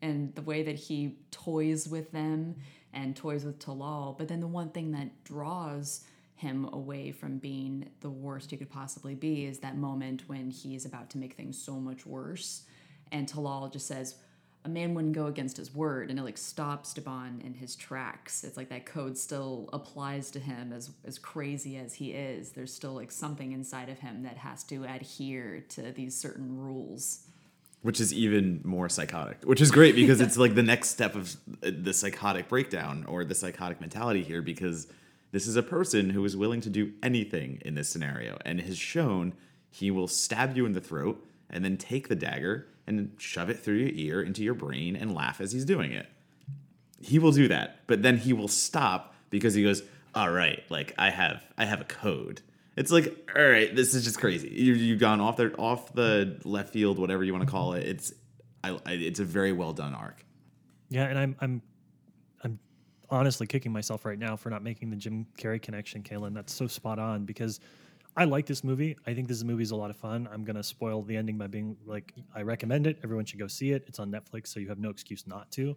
And 0.00 0.34
the 0.34 0.42
way 0.42 0.64
that 0.64 0.74
he 0.74 1.18
toys 1.30 1.86
with 1.88 2.10
them 2.10 2.56
and 2.92 3.14
toys 3.14 3.44
with 3.44 3.60
Talal, 3.60 4.18
but 4.18 4.26
then 4.26 4.40
the 4.40 4.48
one 4.48 4.70
thing 4.70 4.90
that 4.92 5.22
draws 5.22 6.00
him 6.42 6.68
away 6.72 7.12
from 7.12 7.38
being 7.38 7.88
the 8.00 8.10
worst 8.10 8.50
he 8.50 8.56
could 8.56 8.70
possibly 8.70 9.14
be 9.14 9.46
is 9.46 9.60
that 9.60 9.76
moment 9.76 10.24
when 10.26 10.50
he 10.50 10.74
is 10.74 10.84
about 10.84 11.08
to 11.10 11.18
make 11.18 11.34
things 11.34 11.56
so 11.56 11.74
much 11.76 12.04
worse. 12.04 12.64
And 13.10 13.28
Talal 13.28 13.72
just 13.72 13.86
says, 13.86 14.16
a 14.64 14.68
man 14.68 14.94
wouldn't 14.94 15.14
go 15.14 15.26
against 15.26 15.56
his 15.56 15.74
word, 15.74 16.08
and 16.08 16.18
it 16.18 16.22
like 16.22 16.38
stops 16.38 16.94
Daban 16.94 17.44
in 17.44 17.54
his 17.54 17.74
tracks. 17.74 18.44
It's 18.44 18.56
like 18.56 18.68
that 18.68 18.86
code 18.86 19.18
still 19.18 19.68
applies 19.72 20.30
to 20.32 20.38
him 20.38 20.72
as 20.72 20.90
as 21.04 21.18
crazy 21.18 21.76
as 21.76 21.94
he 21.94 22.12
is. 22.12 22.52
There's 22.52 22.72
still 22.72 22.94
like 22.94 23.10
something 23.10 23.52
inside 23.52 23.88
of 23.88 23.98
him 23.98 24.22
that 24.22 24.36
has 24.36 24.62
to 24.64 24.84
adhere 24.84 25.64
to 25.70 25.90
these 25.92 26.14
certain 26.16 26.56
rules. 26.58 27.24
which 27.82 28.00
is 28.00 28.14
even 28.14 28.60
more 28.62 28.88
psychotic 28.88 29.38
which 29.42 29.60
is 29.60 29.72
great 29.72 29.96
because 29.96 30.20
it's 30.24 30.36
like 30.36 30.54
the 30.54 30.62
next 30.62 30.90
step 30.90 31.16
of 31.16 31.34
uh, 31.64 31.70
the 31.88 31.92
psychotic 31.92 32.48
breakdown 32.48 33.04
or 33.08 33.24
the 33.24 33.34
psychotic 33.34 33.80
mentality 33.80 34.22
here 34.22 34.40
because 34.40 34.86
this 35.32 35.46
is 35.46 35.56
a 35.56 35.62
person 35.62 36.10
who 36.10 36.24
is 36.24 36.36
willing 36.36 36.60
to 36.60 36.70
do 36.70 36.92
anything 37.02 37.60
in 37.64 37.74
this 37.74 37.88
scenario 37.88 38.38
and 38.44 38.60
has 38.60 38.78
shown 38.78 39.32
he 39.70 39.90
will 39.90 40.06
stab 40.06 40.56
you 40.56 40.66
in 40.66 40.72
the 40.72 40.80
throat 40.80 41.26
and 41.50 41.64
then 41.64 41.76
take 41.76 42.08
the 42.08 42.14
dagger 42.14 42.66
and 42.86 43.14
shove 43.18 43.48
it 43.50 43.58
through 43.58 43.76
your 43.76 43.90
ear 43.94 44.22
into 44.22 44.42
your 44.42 44.54
brain 44.54 44.94
and 44.94 45.14
laugh 45.14 45.40
as 45.40 45.52
he's 45.52 45.64
doing 45.64 45.92
it. 45.92 46.06
He 47.00 47.18
will 47.18 47.32
do 47.32 47.48
that 47.48 47.80
but 47.86 48.02
then 48.02 48.18
he 48.18 48.32
will 48.32 48.48
stop 48.48 49.14
because 49.30 49.54
he 49.54 49.62
goes 49.62 49.82
all 50.14 50.30
right 50.30 50.62
like 50.68 50.92
i 50.98 51.08
have 51.08 51.42
i 51.56 51.64
have 51.64 51.80
a 51.80 51.84
code. 51.84 52.42
It's 52.76 52.92
like 52.92 53.30
all 53.34 53.42
right 53.42 53.74
this 53.74 53.94
is 53.94 54.04
just 54.04 54.18
crazy. 54.20 54.48
You, 54.48 54.74
you've 54.74 55.00
gone 55.00 55.20
off 55.20 55.36
the 55.36 55.54
off 55.56 55.92
the 55.94 56.38
left 56.44 56.72
field 56.72 56.98
whatever 56.98 57.24
you 57.24 57.32
want 57.32 57.44
to 57.44 57.50
call 57.50 57.72
it. 57.72 57.88
It's 57.88 58.12
I, 58.62 58.78
I, 58.86 58.92
it's 58.92 59.18
a 59.20 59.24
very 59.24 59.52
well 59.52 59.72
done 59.72 59.94
arc. 59.94 60.24
Yeah, 60.88 61.04
and 61.04 61.18
I'm 61.18 61.36
I'm 61.40 61.50
I'm 61.50 61.62
honestly 63.12 63.46
kicking 63.46 63.70
myself 63.70 64.04
right 64.04 64.18
now 64.18 64.34
for 64.34 64.50
not 64.50 64.64
making 64.64 64.90
the 64.90 64.96
Jim 64.96 65.26
Carrey 65.38 65.60
connection, 65.60 66.02
Kalyn. 66.02 66.34
That's 66.34 66.52
so 66.52 66.66
spot 66.66 66.98
on 66.98 67.24
because 67.24 67.60
I 68.16 68.24
like 68.24 68.46
this 68.46 68.64
movie. 68.64 68.96
I 69.06 69.14
think 69.14 69.28
this 69.28 69.44
movie 69.44 69.62
is 69.62 69.70
a 69.70 69.76
lot 69.76 69.90
of 69.90 69.96
fun. 69.96 70.28
I'm 70.32 70.44
gonna 70.44 70.62
spoil 70.62 71.02
the 71.02 71.16
ending 71.16 71.38
by 71.38 71.46
being 71.46 71.76
like, 71.86 72.14
I 72.34 72.42
recommend 72.42 72.86
it. 72.86 72.98
Everyone 73.04 73.24
should 73.26 73.38
go 73.38 73.46
see 73.46 73.72
it. 73.72 73.84
It's 73.86 73.98
on 73.98 74.10
Netflix, 74.10 74.48
so 74.48 74.60
you 74.60 74.68
have 74.68 74.78
no 74.78 74.90
excuse 74.90 75.26
not 75.26 75.50
to. 75.52 75.76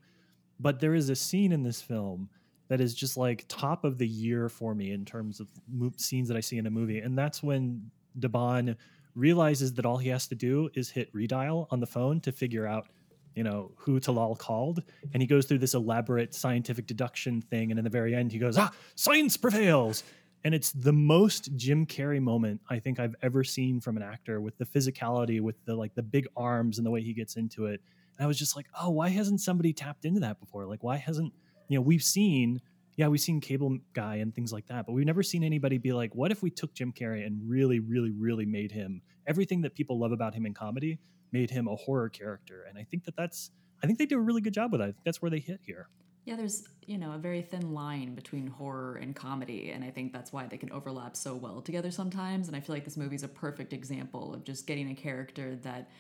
But 0.60 0.80
there 0.80 0.96
is 0.96 1.10
a 1.10 1.16
scene 1.16 1.52
in 1.52 1.62
this 1.62 1.82
film 1.82 2.30
that 2.70 2.80
is 2.82 2.96
just 2.96 3.18
like 3.18 3.46
top 3.48 3.84
of 3.84 3.98
the 3.98 4.08
year 4.08 4.50
for 4.50 4.74
me 4.74 4.92
in 4.92 5.06
terms 5.06 5.40
of 5.40 5.48
mo- 5.72 5.92
scenes 5.98 6.28
that 6.30 6.38
I 6.38 6.40
see 6.40 6.58
in 6.58 6.66
a 6.66 6.72
movie, 6.72 7.00
and 7.00 7.18
that's 7.18 7.44
when 7.44 7.92
Daban 8.20 8.76
realizes 9.14 9.74
that 9.74 9.86
all 9.86 9.98
he 9.98 10.10
has 10.10 10.28
to 10.28 10.36
do 10.36 10.70
is 10.74 10.90
hit 10.90 11.14
redial 11.14 11.68
on 11.72 11.80
the 11.80 11.86
phone 11.86 12.20
to 12.22 12.32
figure 12.32 12.66
out 12.66 12.88
you 13.36 13.44
know 13.44 13.72
who 13.78 14.00
Talal 14.00 14.38
called, 14.38 14.84
and 15.14 15.22
he 15.22 15.28
goes 15.28 15.46
through 15.46 15.60
this 15.60 15.74
elaborate 15.74 16.34
scientific 16.34 16.88
deduction 16.88 17.42
thing, 17.42 17.72
and 17.72 17.78
in 17.78 17.84
the 17.84 17.90
very 17.90 18.16
end 18.16 18.32
he 18.32 18.40
goes, 18.40 18.58
"Ah, 18.58 18.72
science 18.96 19.38
prevails!" 19.38 20.04
And 20.44 20.54
it's 20.54 20.72
the 20.72 20.94
most 20.94 21.56
Jim 21.56 21.86
Carrey 21.88 22.22
moment 22.22 22.62
I 22.70 22.78
think 22.80 23.00
I've 23.00 23.16
ever 23.24 23.44
seen 23.44 23.82
from 23.82 23.98
an 23.98 24.04
actor 24.04 24.40
with 24.40 24.58
the 24.58 24.66
physicality, 24.66 25.42
with 25.42 25.56
the 25.66 25.76
like 25.76 25.96
the 25.96 26.04
big 26.04 26.28
arms 26.38 26.78
and 26.78 26.86
the 26.86 26.92
way 26.92 27.02
he 27.02 27.14
gets 27.14 27.36
into 27.36 27.66
it. 27.66 27.82
And 28.18 28.24
I 28.24 28.28
was 28.28 28.40
just 28.40 28.56
like, 28.56 28.68
"Oh, 28.80 28.92
why 28.92 29.10
hasn't 29.10 29.42
somebody 29.42 29.74
tapped 29.74 30.06
into 30.06 30.22
that 30.22 30.40
before? 30.40 30.66
Like, 30.66 30.84
why 30.84 30.98
hasn't 30.98 31.34
you 31.68 31.78
know 31.78 31.82
we've 31.82 32.04
seen." 32.04 32.62
Yeah, 32.98 33.10
we've 33.10 33.20
seen 33.20 33.42
Cable 33.42 33.78
Guy 33.92 34.18
and 34.18 34.34
things 34.34 34.54
like 34.54 34.68
that, 34.68 34.86
but 34.86 34.94
we've 34.94 35.06
never 35.06 35.22
seen 35.22 35.44
anybody 35.44 35.78
be 35.78 35.92
like, 35.92 36.16
"What 36.16 36.32
if 36.32 36.42
we 36.42 36.50
took 36.50 36.74
Jim 36.74 36.94
Carrey 36.94 37.26
and 37.26 37.42
really, 37.50 37.82
really, 37.82 38.12
really 38.12 38.46
made 38.46 38.72
him 38.72 39.02
everything 39.28 39.62
that 39.62 39.76
people 39.76 40.00
love 40.00 40.14
about 40.14 40.34
him 40.34 40.46
in 40.46 40.54
comedy, 40.54 41.00
made 41.40 41.50
him 41.50 41.68
a 41.68 41.76
horror 41.76 42.10
character?" 42.10 42.66
And 42.68 42.78
I 42.78 42.84
think 42.84 43.04
that 43.06 43.16
that's, 43.16 43.52
I 43.84 43.88
think 43.88 44.00
they 44.00 44.06
do 44.06 44.18
a 44.18 44.22
really 44.22 44.42
good 44.42 44.54
job 44.54 44.72
with 44.72 44.80
that. 44.80 44.90
I 44.90 44.92
think 44.92 45.04
that's 45.04 45.22
where 45.22 45.32
they 45.32 45.40
hit 45.40 45.60
here. 45.64 45.90
Yeah, 46.26 46.36
there's, 46.36 46.64
you 46.88 46.98
know, 46.98 47.12
a 47.12 47.20
very 47.20 47.44
thin 47.44 47.74
line 47.74 48.16
between 48.16 48.48
horror 48.48 48.96
and 48.96 49.16
comedy, 49.16 49.72
and 49.72 49.84
I 49.84 49.92
think 49.92 50.12
that's 50.12 50.34
why 50.34 50.48
they 50.48 50.58
can 50.58 50.72
overlap 50.72 51.16
so 51.16 51.36
well 51.36 51.62
together 51.62 51.92
sometimes. 51.92 52.48
And 52.48 52.58
I 52.58 52.62
feel 52.62 52.76
like 52.76 52.86
this 52.86 52.98
movie's 52.98 53.24
a 53.24 53.28
perfect 53.28 53.74
example 53.74 54.34
of 54.34 54.44
just 54.44 54.66
getting 54.66 54.90
a 54.90 54.96
character 54.96 55.56
that 55.58 55.92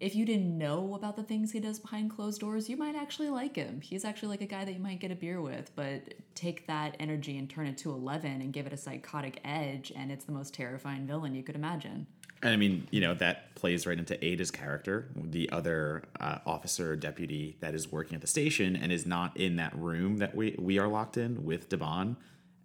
if 0.00 0.14
you 0.14 0.24
didn't 0.24 0.56
know 0.56 0.94
about 0.94 1.16
the 1.16 1.22
things 1.22 1.52
he 1.52 1.60
does 1.60 1.78
behind 1.78 2.10
closed 2.10 2.40
doors, 2.40 2.68
you 2.68 2.76
might 2.76 2.96
actually 2.96 3.28
like 3.28 3.56
him. 3.56 3.80
He's 3.80 4.04
actually 4.04 4.30
like 4.30 4.40
a 4.40 4.46
guy 4.46 4.64
that 4.64 4.72
you 4.72 4.80
might 4.80 5.00
get 5.00 5.12
a 5.12 5.14
beer 5.14 5.40
with, 5.40 5.70
but 5.76 6.14
take 6.34 6.66
that 6.66 6.96
energy 6.98 7.38
and 7.38 7.48
turn 7.48 7.66
it 7.66 7.78
to 7.78 7.90
11 7.92 8.40
and 8.40 8.52
give 8.52 8.66
it 8.66 8.72
a 8.72 8.76
psychotic 8.76 9.40
edge, 9.44 9.92
and 9.94 10.10
it's 10.10 10.24
the 10.24 10.32
most 10.32 10.54
terrifying 10.54 11.06
villain 11.06 11.34
you 11.34 11.42
could 11.42 11.54
imagine. 11.54 12.06
And 12.42 12.52
I 12.52 12.56
mean, 12.56 12.86
you 12.90 13.00
know, 13.00 13.14
that 13.14 13.54
plays 13.54 13.86
right 13.86 13.98
into 13.98 14.22
Ada's 14.22 14.50
character, 14.50 15.08
the 15.16 15.48
other 15.50 16.02
uh, 16.20 16.38
officer 16.44 16.94
deputy 16.94 17.56
that 17.60 17.74
is 17.74 17.90
working 17.90 18.14
at 18.14 18.20
the 18.20 18.26
station 18.26 18.76
and 18.76 18.92
is 18.92 19.06
not 19.06 19.36
in 19.36 19.56
that 19.56 19.74
room 19.76 20.18
that 20.18 20.34
we, 20.34 20.54
we 20.58 20.78
are 20.78 20.88
locked 20.88 21.16
in 21.16 21.44
with 21.44 21.70
Devon. 21.70 22.16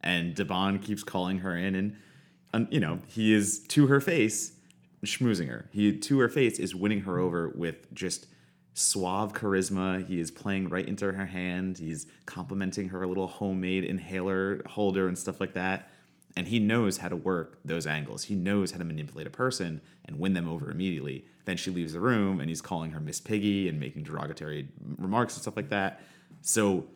And 0.02 0.36
Devon 0.36 0.80
keeps 0.80 1.04
calling 1.04 1.40
her 1.40 1.56
in, 1.56 1.76
and, 2.54 2.68
you 2.72 2.80
know, 2.80 3.00
he 3.08 3.34
is 3.34 3.60
to 3.70 3.88
her 3.88 4.02
face 4.02 4.54
schmoozing 5.06 5.48
her. 5.48 5.70
He, 5.72 5.98
to 5.98 6.20
her 6.20 6.30
face, 6.30 6.60
is 6.60 6.76
winning 6.76 7.02
her 7.02 7.20
over 7.20 7.50
with 7.50 7.94
just 7.94 8.28
suave 8.74 9.34
charisma. 9.34 10.06
He 10.06 10.20
is 10.20 10.32
playing 10.32 10.70
right 10.70 10.88
into 10.88 11.12
her 11.12 11.26
hand. 11.26 11.78
He's 11.78 12.06
complimenting 12.26 12.90
her 12.90 13.06
little 13.08 13.28
homemade 13.28 13.84
inhaler 13.84 14.62
holder 14.66 15.08
and 15.08 15.18
stuff 15.18 15.40
like 15.40 15.54
that 15.54 15.90
and 16.36 16.48
he 16.48 16.60
knows 16.60 16.98
how 16.98 17.10
to 17.10 17.16
work 17.16 17.60
those 17.66 17.88
angles. 17.88 18.24
He 18.24 18.36
knows 18.36 18.72
how 18.72 18.78
to 18.78 18.86
manipulate 18.86 19.28
a 19.28 19.32
person 19.32 19.82
and 20.06 20.20
win 20.20 20.34
them 20.34 20.48
over 20.48 20.70
immediately. 20.70 21.26
Then 21.46 21.58
she 21.58 21.72
leaves 21.72 21.94
the 21.94 22.00
room 22.00 22.40
and 22.40 22.50
he's 22.50 22.62
calling 22.62 22.92
her 22.92 23.00
Miss 23.00 23.20
Piggy 23.20 23.68
and 23.68 23.80
making 23.80 24.04
derogatory 24.04 24.70
remarks 24.98 25.36
and 25.36 25.42
stuff 25.42 25.58
like 25.58 25.70
that. 25.70 26.02
So 26.42 26.88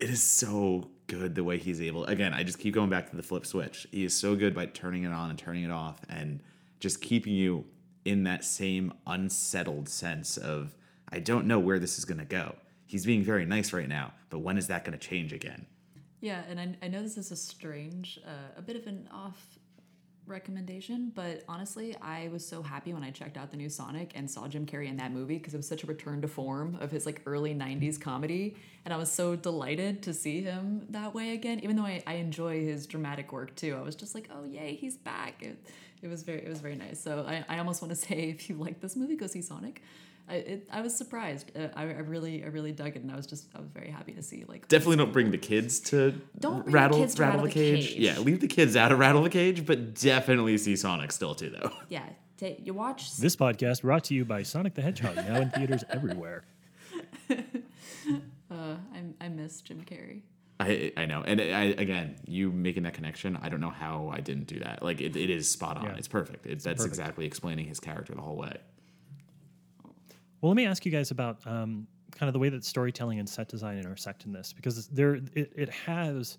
it 0.00 0.10
is 0.10 0.22
so 0.22 0.90
good 1.06 1.34
the 1.34 1.44
way 1.44 1.58
he's 1.58 1.80
able. 1.80 2.04
Again, 2.06 2.32
I 2.32 2.42
just 2.42 2.58
keep 2.58 2.74
going 2.74 2.90
back 2.90 3.10
to 3.10 3.16
the 3.16 3.22
flip 3.22 3.46
switch. 3.46 3.86
He 3.92 4.04
is 4.04 4.16
so 4.16 4.34
good 4.34 4.54
by 4.54 4.66
turning 4.66 5.04
it 5.04 5.12
on 5.12 5.30
and 5.30 5.38
turning 5.38 5.64
it 5.64 5.70
off 5.70 6.00
and 6.08 6.40
just 6.80 7.00
keeping 7.00 7.34
you 7.34 7.66
in 8.04 8.24
that 8.24 8.44
same 8.44 8.92
unsettled 9.06 9.88
sense 9.88 10.36
of 10.36 10.74
I 11.10 11.18
don't 11.20 11.46
know 11.46 11.58
where 11.58 11.78
this 11.78 11.98
is 11.98 12.04
going 12.04 12.18
to 12.18 12.24
go. 12.24 12.56
He's 12.86 13.06
being 13.06 13.22
very 13.22 13.44
nice 13.44 13.72
right 13.72 13.88
now, 13.88 14.12
but 14.30 14.40
when 14.40 14.58
is 14.58 14.66
that 14.68 14.84
going 14.84 14.98
to 14.98 15.06
change 15.06 15.32
again? 15.32 15.66
Yeah, 16.22 16.42
and 16.48 16.60
I, 16.60 16.76
I 16.80 16.88
know 16.88 17.02
this 17.02 17.18
is 17.18 17.32
a 17.32 17.36
strange, 17.36 18.20
uh, 18.24 18.56
a 18.56 18.62
bit 18.62 18.76
of 18.76 18.86
an 18.86 19.08
off 19.12 19.58
recommendation, 20.24 21.10
but 21.16 21.42
honestly, 21.48 21.96
I 22.00 22.28
was 22.32 22.46
so 22.46 22.62
happy 22.62 22.94
when 22.94 23.02
I 23.02 23.10
checked 23.10 23.36
out 23.36 23.50
the 23.50 23.56
new 23.56 23.68
Sonic 23.68 24.12
and 24.14 24.30
saw 24.30 24.46
Jim 24.46 24.64
Carrey 24.64 24.86
in 24.86 24.96
that 24.98 25.10
movie 25.10 25.36
because 25.36 25.52
it 25.52 25.56
was 25.56 25.66
such 25.66 25.82
a 25.82 25.86
return 25.88 26.22
to 26.22 26.28
form 26.28 26.78
of 26.80 26.92
his 26.92 27.06
like 27.06 27.22
early 27.26 27.56
90s 27.56 28.00
comedy. 28.00 28.56
And 28.84 28.94
I 28.94 28.98
was 28.98 29.10
so 29.10 29.34
delighted 29.34 30.00
to 30.04 30.14
see 30.14 30.42
him 30.42 30.86
that 30.90 31.12
way 31.12 31.32
again, 31.32 31.58
even 31.64 31.74
though 31.74 31.86
I, 31.86 32.04
I 32.06 32.14
enjoy 32.14 32.64
his 32.64 32.86
dramatic 32.86 33.32
work 33.32 33.56
too. 33.56 33.76
I 33.76 33.82
was 33.82 33.96
just 33.96 34.14
like, 34.14 34.30
oh, 34.32 34.44
yay, 34.44 34.76
he's 34.76 34.96
back. 34.96 35.42
It, 35.42 35.58
it 36.02 36.08
was 36.08 36.22
very, 36.22 36.38
it 36.38 36.48
was 36.48 36.60
very 36.60 36.76
nice. 36.76 37.00
So 37.00 37.26
I, 37.26 37.44
I 37.48 37.58
almost 37.58 37.82
want 37.82 37.90
to 37.90 37.96
say 38.06 38.30
if 38.30 38.48
you 38.48 38.54
like 38.54 38.80
this 38.80 38.94
movie, 38.94 39.16
go 39.16 39.26
see 39.26 39.42
Sonic. 39.42 39.82
I, 40.28 40.34
it, 40.36 40.68
I 40.72 40.80
was 40.80 40.96
surprised. 40.96 41.50
Uh, 41.56 41.68
I, 41.74 41.82
I 41.82 41.84
really, 41.84 42.44
I 42.44 42.46
really 42.46 42.72
dug 42.72 42.96
it, 42.96 43.02
and 43.02 43.10
I 43.10 43.16
was 43.16 43.26
just, 43.26 43.48
I 43.54 43.60
was 43.60 43.68
very 43.68 43.90
happy 43.90 44.12
to 44.12 44.22
see 44.22 44.44
like 44.46 44.68
Definitely 44.68 44.96
don't 44.96 45.12
bring 45.12 45.30
the 45.30 45.38
kids 45.38 45.80
to 45.80 46.14
Don't 46.38 46.62
bring 46.62 46.66
the 46.66 46.70
rattle 46.72 46.98
kids 46.98 47.14
to 47.16 47.22
rattle 47.22 47.44
Rattle 47.44 47.52
the 47.52 47.60
the 47.60 47.76
cage. 47.76 47.88
Cage. 47.90 47.98
Yeah, 47.98 48.18
leave 48.18 48.40
the 48.40 48.48
kids 48.48 48.76
out 48.76 48.92
of 48.92 48.98
rattle 48.98 49.22
the 49.22 49.30
cage, 49.30 49.66
but 49.66 49.94
definitely 49.94 50.56
see 50.58 50.76
Sonic 50.76 51.12
still 51.12 51.34
too 51.34 51.50
though. 51.50 51.70
yeah. 51.88 52.04
ta 52.38 52.46
you 52.62 52.72
watch 52.74 53.16
This 53.16 53.36
podcast 53.36 53.82
brought 53.82 54.04
to 54.04 54.14
you 54.14 54.24
by 54.24 54.42
Sonic 54.42 54.74
the 54.74 54.82
Hedgehog, 54.82 55.16
now 55.16 55.40
in 55.40 55.50
theaters 55.50 55.84
everywhere. 55.90 56.44
Uh, 58.50 58.76
I, 58.94 59.24
I 59.24 59.28
miss 59.30 59.62
Jim 59.62 59.82
Carrey. 59.82 60.20
I 60.60 60.92
I 60.96 61.06
know, 61.06 61.22
and 61.26 61.40
I 61.40 61.74
again, 61.78 62.16
you 62.26 62.52
making 62.52 62.82
that 62.82 62.92
connection, 62.92 63.38
I 63.40 63.48
don't 63.48 63.60
know 63.60 63.70
how 63.70 64.12
I 64.14 64.20
didn't 64.20 64.46
do 64.46 64.58
that. 64.60 64.82
Like 64.82 65.00
it, 65.00 65.16
it 65.16 65.30
is 65.30 65.50
spot 65.50 65.78
on. 65.78 65.84
Yeah. 65.84 65.94
It's 65.96 66.08
perfect. 66.08 66.44
It, 66.44 66.60
that's 66.62 66.82
perfect. 66.82 66.86
exactly 66.86 67.24
explaining 67.24 67.66
his 67.66 67.80
character 67.80 68.14
the 68.14 68.20
whole 68.20 68.36
way. 68.36 68.58
Well, 70.42 70.50
let 70.50 70.56
me 70.56 70.66
ask 70.66 70.84
you 70.84 70.90
guys 70.90 71.12
about 71.12 71.38
um, 71.46 71.86
kind 72.10 72.28
of 72.28 72.32
the 72.32 72.40
way 72.40 72.48
that 72.48 72.64
storytelling 72.64 73.20
and 73.20 73.28
set 73.28 73.48
design 73.48 73.78
intersect 73.78 74.24
in 74.26 74.32
this, 74.32 74.52
because 74.52 74.88
there 74.88 75.14
it, 75.14 75.52
it 75.56 75.70
has. 75.70 76.38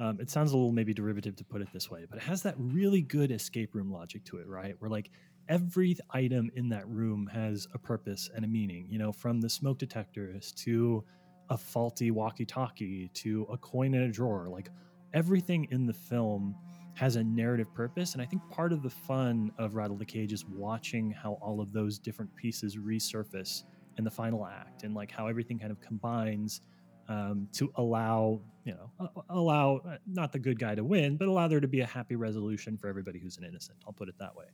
Um, 0.00 0.18
it 0.20 0.28
sounds 0.28 0.50
a 0.50 0.56
little 0.56 0.72
maybe 0.72 0.92
derivative 0.92 1.36
to 1.36 1.44
put 1.44 1.62
it 1.62 1.68
this 1.72 1.88
way, 1.88 2.04
but 2.10 2.18
it 2.18 2.24
has 2.24 2.42
that 2.42 2.56
really 2.58 3.00
good 3.00 3.30
escape 3.30 3.76
room 3.76 3.92
logic 3.92 4.24
to 4.24 4.38
it, 4.38 4.48
right? 4.48 4.74
Where 4.80 4.90
like 4.90 5.12
every 5.48 5.96
item 6.10 6.50
in 6.56 6.68
that 6.70 6.88
room 6.88 7.28
has 7.32 7.68
a 7.74 7.78
purpose 7.78 8.28
and 8.34 8.44
a 8.44 8.48
meaning. 8.48 8.88
You 8.90 8.98
know, 8.98 9.12
from 9.12 9.40
the 9.40 9.48
smoke 9.48 9.78
detectors 9.78 10.50
to 10.64 11.04
a 11.48 11.56
faulty 11.56 12.10
walkie-talkie 12.10 13.08
to 13.14 13.46
a 13.52 13.56
coin 13.56 13.94
in 13.94 14.02
a 14.02 14.10
drawer, 14.10 14.48
like 14.48 14.68
everything 15.12 15.68
in 15.70 15.86
the 15.86 15.94
film 15.94 16.56
has 16.94 17.16
a 17.16 17.24
narrative 17.24 17.72
purpose. 17.74 18.12
And 18.12 18.22
I 18.22 18.24
think 18.24 18.42
part 18.50 18.72
of 18.72 18.82
the 18.82 18.90
fun 18.90 19.50
of 19.58 19.74
Rattle 19.74 19.96
the 19.96 20.04
Cage 20.04 20.32
is 20.32 20.44
watching 20.46 21.10
how 21.10 21.38
all 21.40 21.60
of 21.60 21.72
those 21.72 21.98
different 21.98 22.34
pieces 22.36 22.76
resurface 22.76 23.64
in 23.98 24.04
the 24.04 24.10
final 24.10 24.46
act 24.46 24.84
and 24.84 24.94
like 24.94 25.10
how 25.10 25.26
everything 25.26 25.58
kind 25.58 25.72
of 25.72 25.80
combines 25.80 26.60
um, 27.08 27.48
to 27.52 27.70
allow, 27.76 28.40
you 28.64 28.74
know, 28.74 29.10
allow 29.28 29.80
uh, 29.86 29.96
not 30.06 30.32
the 30.32 30.38
good 30.38 30.58
guy 30.58 30.74
to 30.74 30.84
win, 30.84 31.16
but 31.16 31.28
allow 31.28 31.48
there 31.48 31.60
to 31.60 31.68
be 31.68 31.80
a 31.80 31.86
happy 31.86 32.16
resolution 32.16 32.76
for 32.78 32.88
everybody 32.88 33.18
who's 33.18 33.36
an 33.36 33.44
innocent. 33.44 33.78
I'll 33.86 33.92
put 33.92 34.08
it 34.08 34.14
that 34.18 34.34
way. 34.34 34.46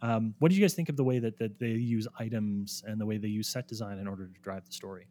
Um, 0.00 0.34
what 0.38 0.50
do 0.50 0.54
you 0.54 0.60
guys 0.60 0.74
think 0.74 0.88
of 0.88 0.96
the 0.96 1.02
way 1.02 1.18
that, 1.18 1.38
that 1.38 1.58
they 1.58 1.70
use 1.70 2.06
items 2.18 2.84
and 2.86 3.00
the 3.00 3.06
way 3.06 3.18
they 3.18 3.28
use 3.28 3.48
set 3.48 3.66
design 3.66 3.98
in 3.98 4.06
order 4.06 4.26
to 4.26 4.40
drive 4.42 4.64
the 4.64 4.72
story? 4.72 5.08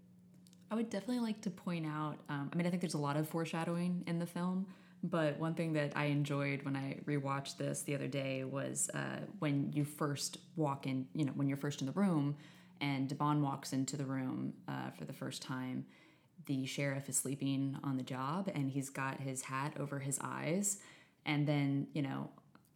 I 0.71 0.75
would 0.75 0.89
definitely 0.89 1.19
like 1.19 1.41
to 1.41 1.49
point 1.49 1.85
out. 1.85 2.17
Um, 2.29 2.49
I 2.51 2.55
mean, 2.55 2.67
I 2.67 2.69
think 2.69 2.81
there's 2.81 2.93
a 2.93 2.99
lot 2.99 3.17
of 3.17 3.27
foreshadowing 3.27 4.03
in 4.07 4.19
the 4.19 4.25
film, 4.25 4.67
but 5.03 5.39
one 5.39 5.53
thing 5.53 5.73
that 5.73 5.93
I 5.95 6.05
enjoyed 6.05 6.63
when 6.63 6.75
I 6.75 6.99
rewatched 7.05 7.57
this 7.57 7.83
the 7.83 7.95
other 7.95 8.07
day 8.07 8.43
was 8.43 8.89
uh, 8.93 9.21
when 9.39 9.71
you 9.73 9.85
first 9.85 10.37
walk 10.55 10.87
in. 10.87 11.07
You 11.13 11.25
know, 11.25 11.33
when 11.33 11.47
you're 11.47 11.57
first 11.57 11.81
in 11.81 11.87
the 11.87 11.93
room, 11.93 12.35
and 12.81 13.07
Debon 13.07 13.41
walks 13.41 13.73
into 13.73 13.97
the 13.97 14.05
room 14.05 14.53
uh, 14.67 14.91
for 14.97 15.05
the 15.05 15.13
first 15.13 15.41
time. 15.41 15.85
The 16.45 16.65
sheriff 16.65 17.09
is 17.09 17.17
sleeping 17.17 17.77
on 17.83 17.97
the 17.97 18.03
job, 18.03 18.49
and 18.53 18.69
he's 18.69 18.89
got 18.89 19.19
his 19.19 19.41
hat 19.41 19.73
over 19.79 19.99
his 19.99 20.17
eyes. 20.21 20.79
And 21.25 21.45
then, 21.45 21.87
you 21.93 22.01
know, 22.01 22.29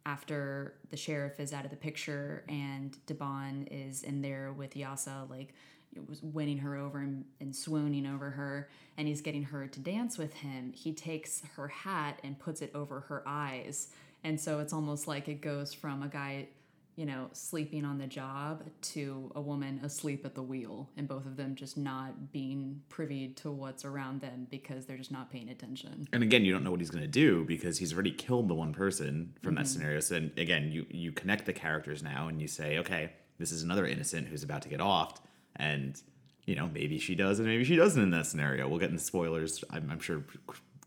after 0.04 0.74
the 0.90 0.96
sheriff 0.96 1.40
is 1.40 1.52
out 1.52 1.64
of 1.64 1.70
the 1.70 1.76
picture 1.76 2.44
and 2.48 2.96
Debon 3.06 3.68
is 3.70 4.02
in 4.02 4.20
there 4.20 4.52
with 4.52 4.74
Yasa, 4.74 5.28
like 5.30 5.54
was 6.08 6.22
winning 6.22 6.58
her 6.58 6.76
over 6.76 6.98
and, 6.98 7.24
and, 7.40 7.54
swooning 7.54 8.06
over 8.06 8.30
her, 8.30 8.68
and 8.96 9.06
he's 9.06 9.20
getting 9.20 9.42
her 9.44 9.66
to 9.66 9.80
dance 9.80 10.18
with 10.18 10.32
him. 10.34 10.72
He 10.74 10.92
takes 10.92 11.42
her 11.56 11.68
hat 11.68 12.18
and 12.24 12.38
puts 12.38 12.62
it 12.62 12.70
over 12.74 13.00
her 13.00 13.22
eyes, 13.26 13.88
and 14.24 14.40
so 14.40 14.60
it's 14.60 14.72
almost 14.72 15.06
like 15.06 15.28
it 15.28 15.40
goes 15.40 15.74
from 15.74 16.02
a 16.02 16.08
guy, 16.08 16.48
you 16.96 17.06
know, 17.06 17.28
sleeping 17.32 17.84
on 17.84 17.98
the 17.98 18.06
job 18.06 18.62
to 18.80 19.32
a 19.34 19.40
woman 19.40 19.80
asleep 19.82 20.24
at 20.24 20.34
the 20.34 20.42
wheel, 20.42 20.88
and 20.96 21.08
both 21.08 21.26
of 21.26 21.36
them 21.36 21.54
just 21.54 21.76
not 21.76 22.32
being 22.32 22.80
privy 22.88 23.28
to 23.28 23.50
what's 23.50 23.84
around 23.84 24.20
them 24.20 24.46
because 24.50 24.86
they're 24.86 24.96
just 24.96 25.12
not 25.12 25.30
paying 25.30 25.48
attention. 25.48 26.08
And 26.12 26.22
again, 26.22 26.44
you 26.44 26.52
don't 26.52 26.64
know 26.64 26.70
what 26.70 26.80
he's 26.80 26.90
going 26.90 27.02
to 27.02 27.08
do 27.08 27.44
because 27.44 27.78
he's 27.78 27.92
already 27.92 28.12
killed 28.12 28.48
the 28.48 28.54
one 28.54 28.72
person 28.72 29.34
from 29.42 29.54
mm-hmm. 29.54 29.62
that 29.62 29.68
scenario. 29.68 30.00
So 30.00 30.16
again, 30.36 30.70
you 30.72 30.86
you 30.90 31.12
connect 31.12 31.46
the 31.46 31.52
characters 31.52 32.02
now, 32.02 32.28
and 32.28 32.40
you 32.40 32.48
say, 32.48 32.78
okay, 32.78 33.12
this 33.38 33.52
is 33.52 33.62
another 33.62 33.86
innocent 33.86 34.28
who's 34.28 34.42
about 34.42 34.62
to 34.62 34.68
get 34.68 34.80
offed 34.80 35.18
and 35.56 36.00
you 36.44 36.56
know 36.56 36.68
maybe 36.72 36.98
she 36.98 37.14
does 37.14 37.38
and 37.38 37.48
maybe 37.48 37.64
she 37.64 37.76
doesn't 37.76 38.02
in 38.02 38.10
that 38.10 38.26
scenario. 38.26 38.68
We'll 38.68 38.78
get 38.78 38.90
into 38.90 39.02
spoilers, 39.02 39.62
I'm, 39.70 39.90
I'm 39.90 40.00
sure, 40.00 40.24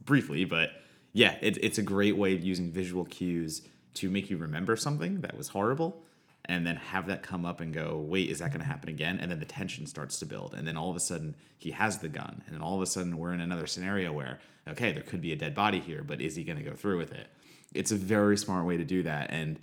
briefly, 0.03 0.45
but 0.45 0.71
yeah, 1.13 1.37
it, 1.41 1.57
it's 1.63 1.77
a 1.77 1.83
great 1.83 2.17
way 2.17 2.35
of 2.35 2.43
using 2.43 2.71
visual 2.71 3.05
cues 3.05 3.61
to 3.95 4.09
make 4.09 4.29
you 4.29 4.37
remember 4.37 4.75
something 4.75 5.21
that 5.21 5.37
was 5.37 5.49
horrible 5.49 6.03
and 6.47 6.65
then 6.65 6.75
have 6.75 7.07
that 7.07 7.23
come 7.23 7.45
up 7.45 7.59
and 7.59 7.73
go, 7.73 7.97
wait, 7.97 8.29
is 8.29 8.39
that 8.39 8.49
going 8.51 8.59
to 8.59 8.67
happen 8.67 8.89
again? 8.89 9.17
And 9.19 9.31
then 9.31 9.39
the 9.39 9.45
tension 9.45 9.87
starts 9.87 10.19
to 10.19 10.25
build. 10.25 10.53
And 10.53 10.67
then 10.67 10.77
all 10.77 10.89
of 10.89 10.95
a 10.95 10.99
sudden, 10.99 11.35
he 11.57 11.71
has 11.71 11.97
the 11.97 12.09
gun. 12.09 12.43
And 12.45 12.53
then 12.53 12.61
all 12.61 12.75
of 12.75 12.81
a 12.81 12.85
sudden, 12.85 13.17
we're 13.17 13.33
in 13.33 13.41
another 13.41 13.65
scenario 13.65 14.11
where, 14.11 14.39
okay, 14.67 14.91
there 14.91 15.01
could 15.01 15.21
be 15.21 15.31
a 15.31 15.35
dead 15.35 15.55
body 15.55 15.79
here, 15.79 16.03
but 16.03 16.21
is 16.21 16.35
he 16.35 16.43
going 16.43 16.57
to 16.57 16.63
go 16.63 16.75
through 16.75 16.97
with 16.97 17.13
it? 17.13 17.27
It's 17.73 17.91
a 17.91 17.95
very 17.95 18.37
smart 18.37 18.65
way 18.65 18.77
to 18.77 18.83
do 18.83 19.03
that. 19.03 19.31
And 19.31 19.59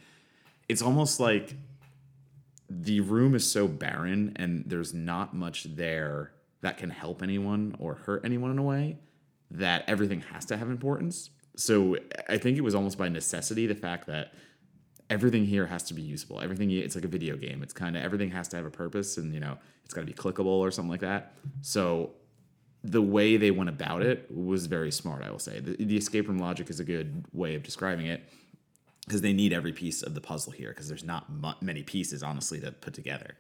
it's 0.68 0.82
almost 0.82 1.20
like 1.20 1.54
the 2.80 3.00
room 3.00 3.34
is 3.34 3.50
so 3.50 3.68
barren 3.68 4.32
and 4.36 4.64
there's 4.66 4.94
not 4.94 5.34
much 5.34 5.64
there 5.64 6.32
that 6.62 6.78
can 6.78 6.90
help 6.90 7.22
anyone 7.22 7.76
or 7.78 7.94
hurt 7.94 8.24
anyone 8.24 8.50
in 8.50 8.58
a 8.58 8.62
way 8.62 8.98
that 9.50 9.84
everything 9.86 10.20
has 10.20 10.46
to 10.46 10.56
have 10.56 10.70
importance. 10.70 11.30
So 11.56 11.96
I 12.28 12.38
think 12.38 12.56
it 12.56 12.62
was 12.62 12.74
almost 12.74 12.96
by 12.96 13.08
necessity 13.08 13.66
the 13.66 13.74
fact 13.74 14.06
that 14.06 14.32
everything 15.10 15.44
here 15.44 15.66
has 15.66 15.82
to 15.84 15.94
be 15.94 16.00
usable. 16.00 16.40
Everything 16.40 16.70
it's 16.70 16.94
like 16.94 17.04
a 17.04 17.08
video 17.08 17.36
game. 17.36 17.62
It's 17.62 17.74
kind 17.74 17.96
of 17.96 18.02
everything 18.02 18.30
has 18.30 18.48
to 18.48 18.56
have 18.56 18.64
a 18.64 18.70
purpose 18.70 19.18
and 19.18 19.34
you 19.34 19.40
know, 19.40 19.58
it's 19.84 19.92
got 19.92 20.00
to 20.00 20.06
be 20.06 20.14
clickable 20.14 20.46
or 20.46 20.70
something 20.70 20.90
like 20.90 21.00
that. 21.00 21.34
So 21.60 22.12
the 22.82 23.02
way 23.02 23.36
they 23.36 23.50
went 23.50 23.68
about 23.68 24.02
it 24.02 24.26
was 24.34 24.66
very 24.66 24.90
smart, 24.90 25.22
I 25.22 25.30
will 25.30 25.38
say. 25.38 25.60
The, 25.60 25.76
the 25.84 25.96
escape 25.96 26.28
room 26.28 26.38
logic 26.38 26.70
is 26.70 26.80
a 26.80 26.84
good 26.84 27.26
way 27.32 27.54
of 27.54 27.62
describing 27.62 28.06
it 28.06 28.22
because 29.06 29.20
they 29.20 29.32
need 29.32 29.52
every 29.52 29.72
piece 29.72 30.02
of 30.02 30.14
the 30.14 30.20
puzzle 30.20 30.52
here 30.52 30.70
because 30.70 30.88
there's 30.88 31.04
not 31.04 31.26
many 31.62 31.82
pieces 31.82 32.22
honestly 32.22 32.60
to 32.60 32.70
put 32.72 32.94
together. 32.94 33.34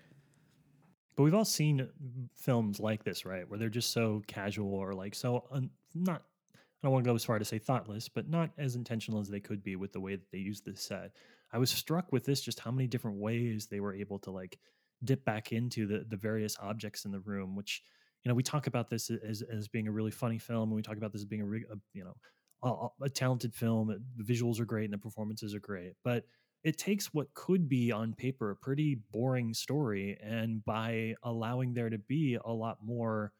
But 1.16 1.24
we've 1.24 1.34
all 1.34 1.44
seen 1.44 1.88
films 2.34 2.80
like 2.80 3.04
this 3.04 3.24
right 3.24 3.48
where 3.48 3.58
they're 3.58 3.68
just 3.68 3.92
so 3.92 4.22
casual 4.26 4.74
or 4.74 4.94
like 4.94 5.14
so 5.14 5.44
un- 5.50 5.70
not 5.94 6.22
i 6.54 6.58
don't 6.82 6.92
want 6.92 7.04
to 7.04 7.10
go 7.10 7.14
as 7.14 7.24
far 7.24 7.38
to 7.38 7.44
say 7.44 7.58
thoughtless 7.58 8.08
but 8.08 8.28
not 8.28 8.50
as 8.56 8.76
intentional 8.76 9.20
as 9.20 9.28
they 9.28 9.38
could 9.38 9.62
be 9.62 9.76
with 9.76 9.92
the 9.92 10.00
way 10.00 10.16
that 10.16 10.30
they 10.32 10.38
use 10.38 10.60
this 10.60 10.80
set. 10.80 11.12
I 11.52 11.58
was 11.58 11.70
struck 11.70 12.12
with 12.12 12.24
this 12.24 12.40
just 12.40 12.60
how 12.60 12.70
many 12.70 12.86
different 12.86 13.18
ways 13.18 13.66
they 13.66 13.80
were 13.80 13.94
able 13.94 14.18
to 14.20 14.30
like 14.30 14.58
dip 15.04 15.24
back 15.24 15.52
into 15.52 15.86
the 15.86 16.04
the 16.08 16.16
various 16.16 16.56
objects 16.60 17.04
in 17.04 17.12
the 17.12 17.20
room 17.20 17.54
which 17.54 17.82
you 18.24 18.28
know 18.28 18.34
we 18.34 18.42
talk 18.42 18.66
about 18.66 18.88
this 18.88 19.10
as, 19.10 19.42
as 19.42 19.68
being 19.68 19.88
a 19.88 19.92
really 19.92 20.10
funny 20.10 20.38
film 20.38 20.70
and 20.70 20.76
we 20.76 20.82
talk 20.82 20.96
about 20.96 21.12
this 21.12 21.22
as 21.22 21.26
being 21.26 21.42
a, 21.42 21.72
a 21.72 21.76
you 21.92 22.04
know 22.04 22.14
a, 22.62 22.88
a 23.02 23.08
talented 23.08 23.54
film. 23.54 24.02
The 24.16 24.24
visuals 24.24 24.60
are 24.60 24.64
great 24.64 24.84
and 24.84 24.92
the 24.92 24.98
performances 24.98 25.54
are 25.54 25.60
great, 25.60 25.94
but 26.04 26.24
it 26.64 26.78
takes 26.78 27.12
what 27.12 27.32
could 27.34 27.68
be 27.68 27.90
on 27.90 28.14
paper 28.14 28.50
a 28.50 28.56
pretty 28.56 29.00
boring 29.10 29.52
story, 29.52 30.16
and 30.22 30.64
by 30.64 31.14
allowing 31.24 31.74
there 31.74 31.90
to 31.90 31.98
be 31.98 32.38
a 32.44 32.52
lot 32.52 32.78
more, 32.82 33.32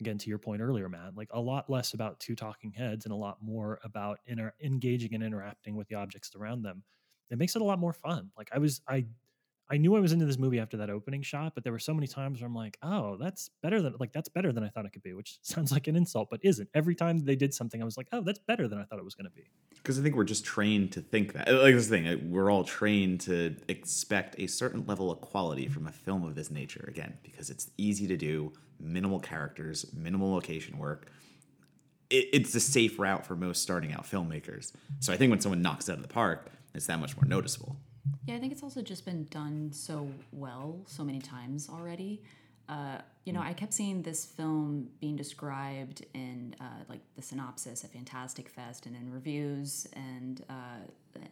again 0.00 0.18
to 0.18 0.28
your 0.28 0.38
point 0.38 0.60
earlier, 0.60 0.88
Matt, 0.88 1.16
like 1.16 1.28
a 1.32 1.40
lot 1.40 1.70
less 1.70 1.94
about 1.94 2.18
two 2.18 2.34
talking 2.34 2.72
heads 2.72 3.04
and 3.06 3.12
a 3.12 3.16
lot 3.16 3.38
more 3.40 3.78
about 3.84 4.18
inter- 4.26 4.52
engaging 4.62 5.14
and 5.14 5.22
interacting 5.22 5.76
with 5.76 5.88
the 5.88 5.94
objects 5.94 6.32
around 6.34 6.62
them, 6.62 6.82
it 7.30 7.38
makes 7.38 7.56
it 7.56 7.62
a 7.62 7.64
lot 7.64 7.78
more 7.78 7.92
fun. 7.92 8.30
Like 8.36 8.48
I 8.52 8.58
was, 8.58 8.80
I 8.88 9.06
I 9.68 9.78
knew 9.78 9.96
I 9.96 10.00
was 10.00 10.12
into 10.12 10.26
this 10.26 10.38
movie 10.38 10.60
after 10.60 10.76
that 10.76 10.90
opening 10.90 11.22
shot, 11.22 11.54
but 11.54 11.64
there 11.64 11.72
were 11.72 11.80
so 11.80 11.92
many 11.92 12.06
times 12.06 12.40
where 12.40 12.46
I'm 12.46 12.54
like, 12.54 12.78
oh, 12.82 13.16
that's 13.16 13.50
better 13.62 13.82
than 13.82 13.94
like 13.98 14.12
that's 14.12 14.28
better 14.28 14.52
than 14.52 14.62
I 14.62 14.68
thought 14.68 14.86
it 14.86 14.92
could 14.92 15.02
be, 15.02 15.12
which 15.12 15.38
sounds 15.42 15.72
like 15.72 15.88
an 15.88 15.96
insult, 15.96 16.28
but 16.30 16.40
isn't. 16.42 16.68
Every 16.74 16.94
time 16.94 17.18
they 17.18 17.36
did 17.36 17.52
something, 17.52 17.82
I 17.82 17.84
was 17.84 17.96
like, 17.96 18.06
oh, 18.12 18.20
that's 18.20 18.38
better 18.38 18.68
than 18.68 18.78
I 18.78 18.84
thought 18.84 18.98
it 18.98 19.04
was 19.04 19.14
going 19.14 19.28
to 19.28 19.34
be. 19.34 19.48
Because 19.74 19.98
I 19.98 20.02
think 20.02 20.14
we're 20.14 20.24
just 20.24 20.44
trained 20.44 20.92
to 20.92 21.00
think 21.00 21.32
that. 21.32 21.52
Like 21.52 21.74
this 21.74 21.88
thing, 21.88 22.30
we're 22.30 22.50
all 22.50 22.64
trained 22.64 23.20
to 23.22 23.56
expect 23.68 24.36
a 24.38 24.46
certain 24.46 24.84
level 24.86 25.10
of 25.10 25.20
quality 25.20 25.68
from 25.68 25.88
a 25.88 25.92
film 25.92 26.24
of 26.24 26.34
this 26.34 26.50
nature. 26.50 26.84
Again, 26.88 27.14
because 27.22 27.50
it's 27.50 27.70
easy 27.76 28.06
to 28.06 28.16
do, 28.16 28.52
minimal 28.78 29.18
characters, 29.18 29.86
minimal 29.94 30.32
location 30.32 30.78
work. 30.78 31.10
It, 32.08 32.28
it's 32.32 32.54
a 32.54 32.60
safe 32.60 33.00
route 33.00 33.26
for 33.26 33.34
most 33.34 33.62
starting 33.62 33.92
out 33.92 34.04
filmmakers. 34.04 34.72
So 35.00 35.12
I 35.12 35.16
think 35.16 35.30
when 35.30 35.40
someone 35.40 35.60
knocks 35.60 35.88
it 35.88 35.92
out 35.92 35.98
of 35.98 36.02
the 36.02 36.08
park, 36.08 36.52
it's 36.72 36.86
that 36.86 37.00
much 37.00 37.16
more 37.16 37.24
noticeable. 37.24 37.76
Yeah, 38.26 38.34
I 38.34 38.40
think 38.40 38.52
it's 38.52 38.62
also 38.64 38.82
just 38.82 39.04
been 39.04 39.24
done 39.30 39.70
so 39.72 40.08
well 40.32 40.80
so 40.86 41.04
many 41.04 41.20
times 41.20 41.68
already. 41.68 42.22
Uh, 42.68 42.98
you 43.24 43.32
know, 43.32 43.40
mm. 43.40 43.46
I 43.46 43.52
kept 43.52 43.72
seeing 43.72 44.02
this 44.02 44.24
film 44.24 44.88
being 45.00 45.14
described 45.14 46.04
in 46.14 46.56
uh, 46.60 46.82
like 46.88 46.98
the 47.14 47.22
synopsis 47.22 47.84
at 47.84 47.92
Fantastic 47.92 48.48
Fest 48.48 48.86
and 48.86 48.96
in 48.96 49.12
reviews 49.12 49.86
and 49.92 50.44
uh, 50.50 50.82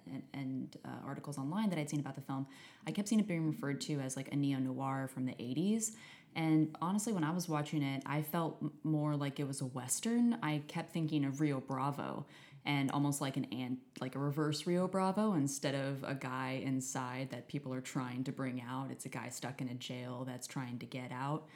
and, 0.06 0.22
and 0.32 0.76
uh, 0.84 1.04
articles 1.04 1.36
online 1.36 1.68
that 1.70 1.78
I'd 1.78 1.90
seen 1.90 1.98
about 1.98 2.14
the 2.14 2.20
film. 2.20 2.46
I 2.86 2.92
kept 2.92 3.08
seeing 3.08 3.20
it 3.20 3.26
being 3.26 3.50
referred 3.50 3.80
to 3.82 3.98
as 3.98 4.16
like 4.16 4.32
a 4.32 4.36
neo 4.36 4.58
noir 4.60 5.10
from 5.12 5.26
the 5.26 5.32
'80s. 5.32 5.92
And 6.36 6.76
honestly, 6.80 7.12
when 7.12 7.24
I 7.24 7.30
was 7.30 7.48
watching 7.48 7.82
it, 7.82 8.02
I 8.06 8.22
felt 8.22 8.62
more 8.84 9.16
like 9.16 9.40
it 9.40 9.46
was 9.46 9.60
a 9.60 9.66
western. 9.66 10.38
I 10.42 10.62
kept 10.68 10.92
thinking 10.92 11.24
of 11.24 11.40
Rio 11.40 11.60
Bravo 11.60 12.26
and 12.66 12.90
almost 12.92 13.20
like 13.20 13.36
an 13.36 13.44
ant 13.46 13.78
like 14.00 14.14
a 14.14 14.18
reverse 14.18 14.66
Rio 14.66 14.88
Bravo 14.88 15.34
instead 15.34 15.74
of 15.74 16.02
a 16.04 16.14
guy 16.14 16.62
inside 16.64 17.30
that 17.30 17.48
people 17.48 17.72
are 17.74 17.80
trying 17.80 18.24
to 18.24 18.32
bring 18.32 18.62
out. 18.68 18.88
It's 18.90 19.04
a 19.04 19.10
guy 19.10 19.28
stuck 19.28 19.60
in 19.60 19.68
a 19.68 19.74
jail 19.74 20.24
that's 20.26 20.46
trying 20.46 20.78
to 20.78 20.86
get 20.86 21.12
out. 21.12 21.46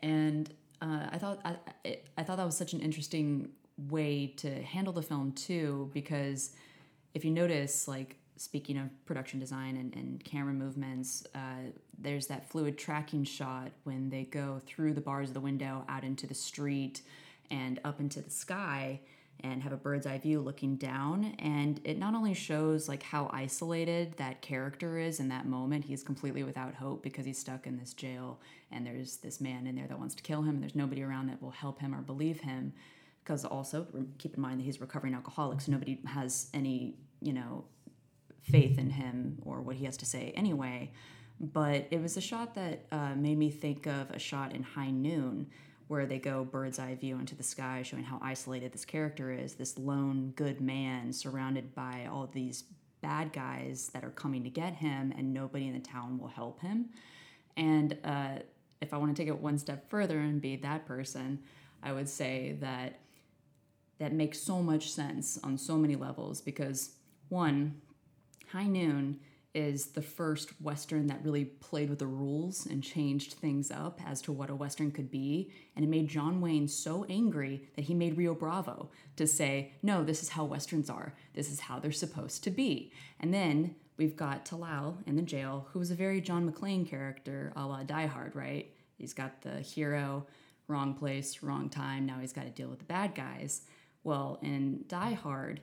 And 0.00 0.52
uh, 0.82 1.08
I 1.12 1.18
thought 1.18 1.40
I, 1.44 1.98
I 2.16 2.22
thought 2.22 2.36
that 2.36 2.46
was 2.46 2.56
such 2.56 2.72
an 2.72 2.80
interesting 2.80 3.50
way 3.88 4.34
to 4.38 4.62
handle 4.62 4.92
the 4.92 5.02
film 5.02 5.32
too 5.32 5.90
because 5.94 6.50
if 7.14 7.24
you 7.24 7.30
notice 7.30 7.86
like 7.86 8.16
speaking 8.36 8.78
of 8.78 8.88
production 9.06 9.38
design 9.40 9.76
and, 9.76 9.94
and 9.94 10.24
camera 10.24 10.52
movements, 10.52 11.26
uh, 11.34 11.70
there's 11.98 12.28
that 12.28 12.48
fluid 12.48 12.78
tracking 12.78 13.24
shot 13.24 13.70
when 13.84 14.10
they 14.10 14.24
go 14.24 14.60
through 14.66 14.94
the 14.94 15.00
bars 15.00 15.30
of 15.30 15.34
the 15.34 15.40
window 15.40 15.84
out 15.88 16.04
into 16.04 16.26
the 16.26 16.34
street 16.34 17.02
and 17.50 17.80
up 17.84 17.98
into 18.00 18.20
the 18.20 18.30
sky 18.30 19.00
and 19.40 19.62
have 19.62 19.72
a 19.72 19.76
bird's 19.76 20.06
eye 20.06 20.18
view 20.18 20.40
looking 20.40 20.76
down. 20.76 21.34
And 21.38 21.80
it 21.84 21.98
not 21.98 22.14
only 22.14 22.34
shows 22.34 22.88
like 22.88 23.02
how 23.02 23.30
isolated 23.32 24.14
that 24.16 24.42
character 24.42 24.98
is 24.98 25.20
in 25.20 25.28
that 25.28 25.46
moment 25.46 25.84
he's 25.84 26.02
completely 26.02 26.42
without 26.42 26.74
hope 26.74 27.02
because 27.02 27.24
he's 27.24 27.38
stuck 27.38 27.66
in 27.66 27.78
this 27.78 27.92
jail 27.92 28.40
and 28.70 28.86
there's 28.86 29.18
this 29.18 29.40
man 29.40 29.66
in 29.66 29.76
there 29.76 29.86
that 29.86 29.98
wants 29.98 30.14
to 30.16 30.22
kill 30.22 30.42
him 30.42 30.50
and 30.50 30.62
there's 30.62 30.74
nobody 30.74 31.02
around 31.02 31.28
that 31.28 31.40
will 31.42 31.50
help 31.50 31.80
him 31.80 31.94
or 31.94 32.00
believe 32.00 32.40
him. 32.40 32.72
Because 33.22 33.44
also 33.44 33.86
keep 34.18 34.34
in 34.34 34.40
mind 34.40 34.60
that 34.60 34.64
he's 34.64 34.80
recovering 34.80 35.14
alcoholic 35.14 35.60
so 35.60 35.70
nobody 35.70 35.98
has 36.06 36.48
any 36.54 36.94
you 37.20 37.32
know 37.32 37.64
faith 38.42 38.78
in 38.78 38.90
him 38.90 39.38
or 39.44 39.60
what 39.60 39.76
he 39.76 39.84
has 39.84 39.96
to 39.98 40.06
say 40.06 40.32
anyway. 40.36 40.90
But 41.40 41.86
it 41.90 42.02
was 42.02 42.16
a 42.16 42.20
shot 42.20 42.54
that 42.56 42.86
uh, 42.90 43.14
made 43.14 43.38
me 43.38 43.50
think 43.50 43.86
of 43.86 44.10
a 44.10 44.18
shot 44.18 44.54
in 44.54 44.62
high 44.62 44.90
noon 44.90 45.46
where 45.88 46.06
they 46.06 46.18
go 46.18 46.44
bird's 46.44 46.78
eye 46.78 46.94
view 46.94 47.18
into 47.18 47.34
the 47.34 47.42
sky, 47.42 47.82
showing 47.82 48.04
how 48.04 48.18
isolated 48.22 48.72
this 48.72 48.84
character 48.84 49.32
is 49.32 49.54
this 49.54 49.78
lone 49.78 50.32
good 50.36 50.60
man 50.60 51.12
surrounded 51.12 51.74
by 51.74 52.08
all 52.10 52.28
these 52.32 52.64
bad 53.00 53.32
guys 53.32 53.90
that 53.92 54.04
are 54.04 54.10
coming 54.10 54.44
to 54.44 54.50
get 54.50 54.74
him, 54.74 55.12
and 55.16 55.32
nobody 55.32 55.66
in 55.66 55.74
the 55.74 55.80
town 55.80 56.18
will 56.18 56.28
help 56.28 56.60
him. 56.60 56.90
And 57.56 57.96
uh, 58.04 58.38
if 58.80 58.92
I 58.92 58.96
want 58.98 59.14
to 59.16 59.20
take 59.20 59.28
it 59.28 59.38
one 59.38 59.58
step 59.58 59.88
further 59.90 60.18
and 60.18 60.40
be 60.40 60.56
that 60.56 60.86
person, 60.86 61.40
I 61.82 61.92
would 61.92 62.08
say 62.08 62.56
that 62.60 63.00
that 63.98 64.12
makes 64.12 64.38
so 64.38 64.62
much 64.62 64.90
sense 64.90 65.38
on 65.42 65.58
so 65.58 65.76
many 65.76 65.96
levels 65.96 66.40
because 66.40 66.90
one, 67.28 67.80
High 68.52 68.66
Noon 68.66 69.20
is 69.54 69.86
the 69.86 70.02
first 70.02 70.50
Western 70.60 71.06
that 71.06 71.24
really 71.24 71.44
played 71.44 71.88
with 71.88 71.98
the 71.98 72.06
rules 72.06 72.66
and 72.66 72.82
changed 72.82 73.34
things 73.34 73.70
up 73.70 74.00
as 74.06 74.20
to 74.22 74.32
what 74.32 74.50
a 74.50 74.54
Western 74.54 74.90
could 74.90 75.10
be. 75.10 75.50
And 75.74 75.84
it 75.84 75.88
made 75.88 76.08
John 76.08 76.40
Wayne 76.40 76.68
so 76.68 77.04
angry 77.08 77.68
that 77.74 77.86
he 77.86 77.94
made 77.94 78.16
Rio 78.16 78.34
Bravo 78.34 78.90
to 79.16 79.26
say, 79.26 79.72
no, 79.82 80.04
this 80.04 80.22
is 80.22 80.28
how 80.30 80.44
Westerns 80.44 80.90
are. 80.90 81.14
This 81.34 81.50
is 81.50 81.60
how 81.60 81.78
they're 81.78 81.92
supposed 81.92 82.44
to 82.44 82.50
be. 82.50 82.92
And 83.20 83.32
then 83.32 83.74
we've 83.96 84.16
got 84.16 84.44
Talal 84.44 84.96
in 85.06 85.16
the 85.16 85.22
jail, 85.22 85.66
who 85.72 85.78
was 85.78 85.90
a 85.90 85.96
very 85.96 86.20
John 86.20 86.50
McClane 86.50 86.88
character 86.88 87.52
a 87.56 87.66
la 87.66 87.82
Die 87.82 88.06
Hard, 88.06 88.36
right? 88.36 88.70
He's 88.98 89.14
got 89.14 89.42
the 89.42 89.60
hero, 89.60 90.26
wrong 90.66 90.94
place, 90.94 91.42
wrong 91.42 91.70
time. 91.70 92.04
Now 92.04 92.18
he's 92.20 92.32
got 92.32 92.44
to 92.44 92.50
deal 92.50 92.68
with 92.68 92.80
the 92.80 92.84
bad 92.84 93.14
guys. 93.14 93.62
Well, 94.04 94.38
in 94.42 94.84
Die 94.88 95.14
Hard, 95.14 95.60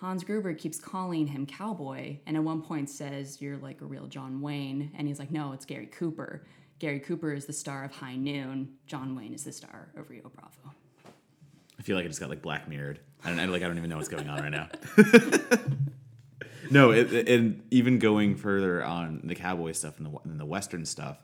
Hans 0.00 0.22
Gruber 0.22 0.54
keeps 0.54 0.78
calling 0.78 1.26
him 1.26 1.44
cowboy 1.44 2.18
and 2.26 2.36
at 2.36 2.42
one 2.44 2.62
point 2.62 2.88
says, 2.88 3.40
You're 3.42 3.56
like 3.56 3.80
a 3.80 3.84
real 3.84 4.06
John 4.06 4.40
Wayne. 4.40 4.92
And 4.96 5.08
he's 5.08 5.18
like, 5.18 5.30
No, 5.30 5.52
it's 5.52 5.64
Gary 5.64 5.86
Cooper. 5.86 6.44
Gary 6.78 7.00
Cooper 7.00 7.32
is 7.32 7.46
the 7.46 7.52
star 7.52 7.84
of 7.84 7.90
High 7.90 8.14
Noon. 8.14 8.74
John 8.86 9.16
Wayne 9.16 9.34
is 9.34 9.42
the 9.44 9.52
star 9.52 9.88
of 9.96 10.08
Rio 10.08 10.30
Bravo. 10.34 10.74
I 11.78 11.82
feel 11.82 11.96
like 11.96 12.04
I 12.04 12.08
just 12.08 12.20
got 12.20 12.30
like 12.30 12.42
black 12.42 12.68
mirrored. 12.68 13.00
I 13.24 13.30
don't 13.30 13.40
I, 13.40 13.46
like 13.46 13.62
I 13.62 13.66
don't 13.66 13.78
even 13.78 13.90
know 13.90 13.96
what's 13.96 14.08
going 14.08 14.28
on 14.28 14.40
right 14.40 14.50
now. 14.50 14.68
no, 16.70 16.92
it, 16.92 17.12
it- 17.12 17.28
and 17.28 17.62
even 17.72 17.98
going 17.98 18.36
further 18.36 18.84
on 18.84 19.22
the 19.24 19.34
cowboy 19.34 19.72
stuff 19.72 19.98
and 19.98 20.06
the 20.06 20.18
and 20.24 20.38
the 20.38 20.46
western 20.46 20.84
stuff, 20.84 21.18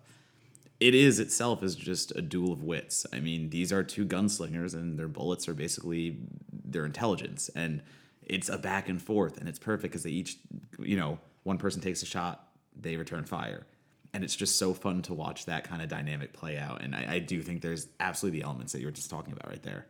it 0.80 0.96
is 0.96 1.20
itself 1.20 1.62
is 1.62 1.76
just 1.76 2.10
a 2.16 2.22
duel 2.22 2.52
of 2.52 2.64
wits. 2.64 3.06
I 3.12 3.20
mean, 3.20 3.50
these 3.50 3.72
are 3.72 3.84
two 3.84 4.04
gunslingers, 4.04 4.74
and 4.74 4.98
their 4.98 5.08
bullets 5.08 5.48
are 5.48 5.54
basically 5.54 6.18
their 6.52 6.84
intelligence, 6.84 7.48
and 7.54 7.80
it's 8.26 8.48
a 8.48 8.58
back 8.58 8.88
and 8.88 9.00
forth, 9.00 9.38
and 9.38 9.48
it's 9.48 9.58
perfect 9.58 9.92
because 9.92 10.02
they 10.02 10.10
each, 10.10 10.38
you 10.78 10.96
know, 10.96 11.18
one 11.42 11.58
person 11.58 11.80
takes 11.80 12.02
a 12.02 12.06
shot, 12.06 12.48
they 12.78 12.96
return 12.96 13.24
fire, 13.24 13.66
and 14.12 14.24
it's 14.24 14.36
just 14.36 14.58
so 14.58 14.72
fun 14.74 15.02
to 15.02 15.14
watch 15.14 15.46
that 15.46 15.64
kind 15.64 15.82
of 15.82 15.88
dynamic 15.88 16.32
play 16.32 16.56
out. 16.58 16.82
And 16.82 16.94
I, 16.94 17.14
I 17.14 17.18
do 17.18 17.42
think 17.42 17.62
there's 17.62 17.88
absolutely 18.00 18.40
the 18.40 18.46
elements 18.46 18.72
that 18.72 18.80
you 18.80 18.86
were 18.86 18.92
just 18.92 19.10
talking 19.10 19.32
about 19.32 19.48
right 19.48 19.62
there. 19.62 19.86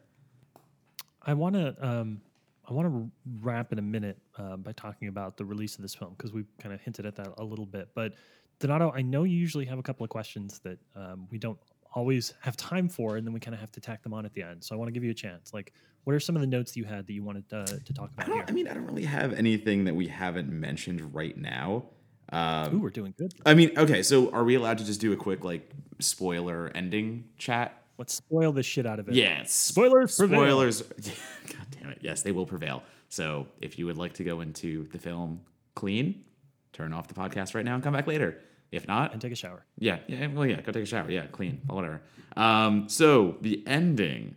I 1.22 1.34
want 1.34 1.54
to 1.54 1.74
um, 1.80 2.20
I 2.68 2.72
want 2.72 2.88
to 2.88 3.10
wrap 3.40 3.72
in 3.72 3.78
a 3.78 3.82
minute 3.82 4.18
uh, 4.38 4.56
by 4.56 4.72
talking 4.72 5.08
about 5.08 5.36
the 5.36 5.44
release 5.44 5.76
of 5.76 5.82
this 5.82 5.94
film 5.94 6.14
because 6.16 6.32
we 6.32 6.44
kind 6.58 6.74
of 6.74 6.80
hinted 6.80 7.06
at 7.06 7.16
that 7.16 7.28
a 7.38 7.44
little 7.44 7.66
bit. 7.66 7.88
But 7.94 8.14
Donato, 8.58 8.92
I 8.92 9.02
know 9.02 9.24
you 9.24 9.36
usually 9.36 9.64
have 9.66 9.78
a 9.78 9.82
couple 9.82 10.04
of 10.04 10.10
questions 10.10 10.60
that 10.60 10.78
um, 10.96 11.26
we 11.30 11.38
don't 11.38 11.58
always 11.94 12.34
have 12.40 12.56
time 12.56 12.88
for, 12.88 13.16
and 13.16 13.26
then 13.26 13.32
we 13.32 13.40
kind 13.40 13.54
of 13.54 13.60
have 13.60 13.72
to 13.72 13.80
tack 13.80 14.02
them 14.02 14.12
on 14.12 14.26
at 14.26 14.34
the 14.34 14.42
end. 14.42 14.62
So 14.62 14.74
I 14.74 14.78
want 14.78 14.88
to 14.88 14.92
give 14.92 15.04
you 15.04 15.10
a 15.10 15.14
chance. 15.14 15.54
Like, 15.54 15.72
what 16.04 16.14
are 16.14 16.20
some 16.20 16.36
of 16.36 16.42
the 16.42 16.46
notes 16.46 16.72
that 16.72 16.78
you 16.78 16.84
had 16.84 17.06
that 17.06 17.12
you 17.12 17.22
wanted 17.22 17.44
uh, 17.52 17.64
to 17.64 17.94
talk 17.94 18.10
I 18.18 18.24
about 18.24 18.26
don't. 18.26 18.36
here? 18.36 18.44
I 18.48 18.52
mean, 18.52 18.68
I 18.68 18.74
don't 18.74 18.86
really 18.86 19.04
have 19.04 19.32
anything 19.32 19.84
that 19.84 19.94
we 19.94 20.08
haven't 20.08 20.50
mentioned 20.50 21.14
right 21.14 21.36
now. 21.36 21.84
Um, 22.30 22.76
Ooh, 22.76 22.78
we're 22.80 22.90
doing 22.90 23.14
good. 23.16 23.32
I 23.46 23.54
mean, 23.54 23.72
okay. 23.78 24.02
So, 24.02 24.30
are 24.30 24.44
we 24.44 24.54
allowed 24.56 24.78
to 24.78 24.84
just 24.84 25.00
do 25.00 25.12
a 25.12 25.16
quick 25.16 25.44
like 25.44 25.70
spoiler 26.00 26.70
ending 26.74 27.24
chat? 27.38 27.80
Let's 27.96 28.14
spoil 28.14 28.50
the 28.50 28.62
shit 28.62 28.86
out 28.86 28.98
of 28.98 29.08
it. 29.08 29.14
Yeah, 29.14 29.44
Spoilers 29.44 30.16
prevail. 30.16 30.40
Spoilers. 30.40 30.82
God 31.46 31.66
damn 31.70 31.90
it! 31.90 31.98
Yes, 32.00 32.22
they 32.22 32.32
will 32.32 32.46
prevail. 32.46 32.82
So, 33.08 33.46
if 33.60 33.78
you 33.78 33.86
would 33.86 33.98
like 33.98 34.14
to 34.14 34.24
go 34.24 34.40
into 34.40 34.88
the 34.88 34.98
film 34.98 35.42
clean, 35.74 36.24
turn 36.72 36.92
off 36.92 37.06
the 37.06 37.14
podcast 37.14 37.54
right 37.54 37.64
now 37.64 37.74
and 37.74 37.84
come 37.84 37.92
back 37.92 38.06
later. 38.06 38.40
If 38.74 38.88
not, 38.88 39.12
And 39.12 39.20
take 39.22 39.32
a 39.32 39.36
shower. 39.36 39.64
yeah, 39.78 39.98
yeah, 40.08 40.26
well, 40.28 40.46
yeah, 40.46 40.60
go 40.60 40.72
take 40.72 40.82
a 40.82 40.86
shower. 40.86 41.10
Yeah, 41.10 41.26
clean, 41.26 41.60
whatever. 41.66 42.02
Um, 42.36 42.88
so 42.88 43.36
the 43.40 43.62
ending, 43.66 44.34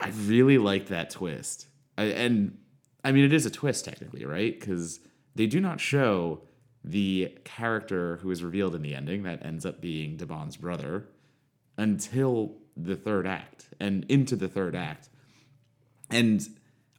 I 0.00 0.08
really 0.26 0.58
like 0.58 0.88
that 0.88 1.10
twist, 1.10 1.66
I, 1.96 2.04
and 2.04 2.58
I 3.04 3.12
mean, 3.12 3.24
it 3.24 3.32
is 3.32 3.46
a 3.46 3.50
twist 3.50 3.84
technically, 3.84 4.24
right? 4.24 4.58
Because 4.58 5.00
they 5.34 5.46
do 5.46 5.60
not 5.60 5.80
show 5.80 6.42
the 6.84 7.36
character 7.44 8.16
who 8.22 8.30
is 8.30 8.42
revealed 8.42 8.74
in 8.74 8.82
the 8.82 8.94
ending 8.94 9.22
that 9.22 9.44
ends 9.44 9.64
up 9.64 9.80
being 9.80 10.16
Devon's 10.16 10.56
brother 10.56 11.06
until 11.78 12.56
the 12.76 12.96
third 12.96 13.26
act 13.26 13.68
and 13.80 14.04
into 14.08 14.34
the 14.36 14.48
third 14.48 14.74
act, 14.74 15.08
and 16.10 16.46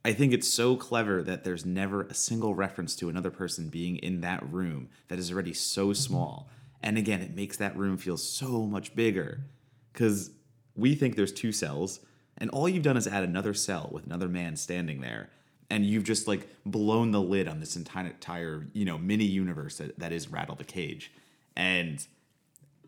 I 0.05 0.11
think 0.13 0.33
it's 0.33 0.49
so 0.49 0.75
clever 0.75 1.23
that 1.23 1.43
there's 1.43 1.65
never 1.65 2.03
a 2.03 2.13
single 2.13 2.53
reference 2.53 2.95
to 2.97 3.07
another 3.07 3.31
person 3.31 3.69
being 3.69 3.97
in 3.97 4.21
that 4.21 4.43
room 4.51 4.89
that 5.07 5.17
is 5.17 5.31
already 5.31 5.53
so 5.53 5.93
small. 5.93 6.49
And 6.81 6.97
again, 6.97 7.21
it 7.21 7.35
makes 7.35 7.55
that 7.57 7.77
room 7.77 7.97
feel 7.97 8.17
so 8.17 8.65
much 8.65 8.95
bigger 8.95 9.45
because 9.93 10.31
we 10.75 10.95
think 10.95 11.15
there's 11.15 11.31
two 11.31 11.51
cells, 11.53 12.01
and 12.37 12.49
all 12.49 12.67
you've 12.67 12.83
done 12.83 12.97
is 12.97 13.07
add 13.07 13.23
another 13.23 13.53
cell 13.53 13.89
with 13.93 14.05
another 14.05 14.27
man 14.27 14.57
standing 14.57 14.99
there. 14.99 15.29
And 15.69 15.85
you've 15.85 16.03
just 16.03 16.27
like 16.27 16.49
blown 16.65 17.11
the 17.11 17.21
lid 17.21 17.47
on 17.47 17.59
this 17.59 17.77
entire, 17.77 18.67
you 18.73 18.85
know, 18.85 18.97
mini 18.97 19.25
universe 19.25 19.81
that 19.97 20.11
is 20.11 20.27
Rattle 20.27 20.55
the 20.55 20.65
Cage. 20.65 21.11
And 21.55 22.05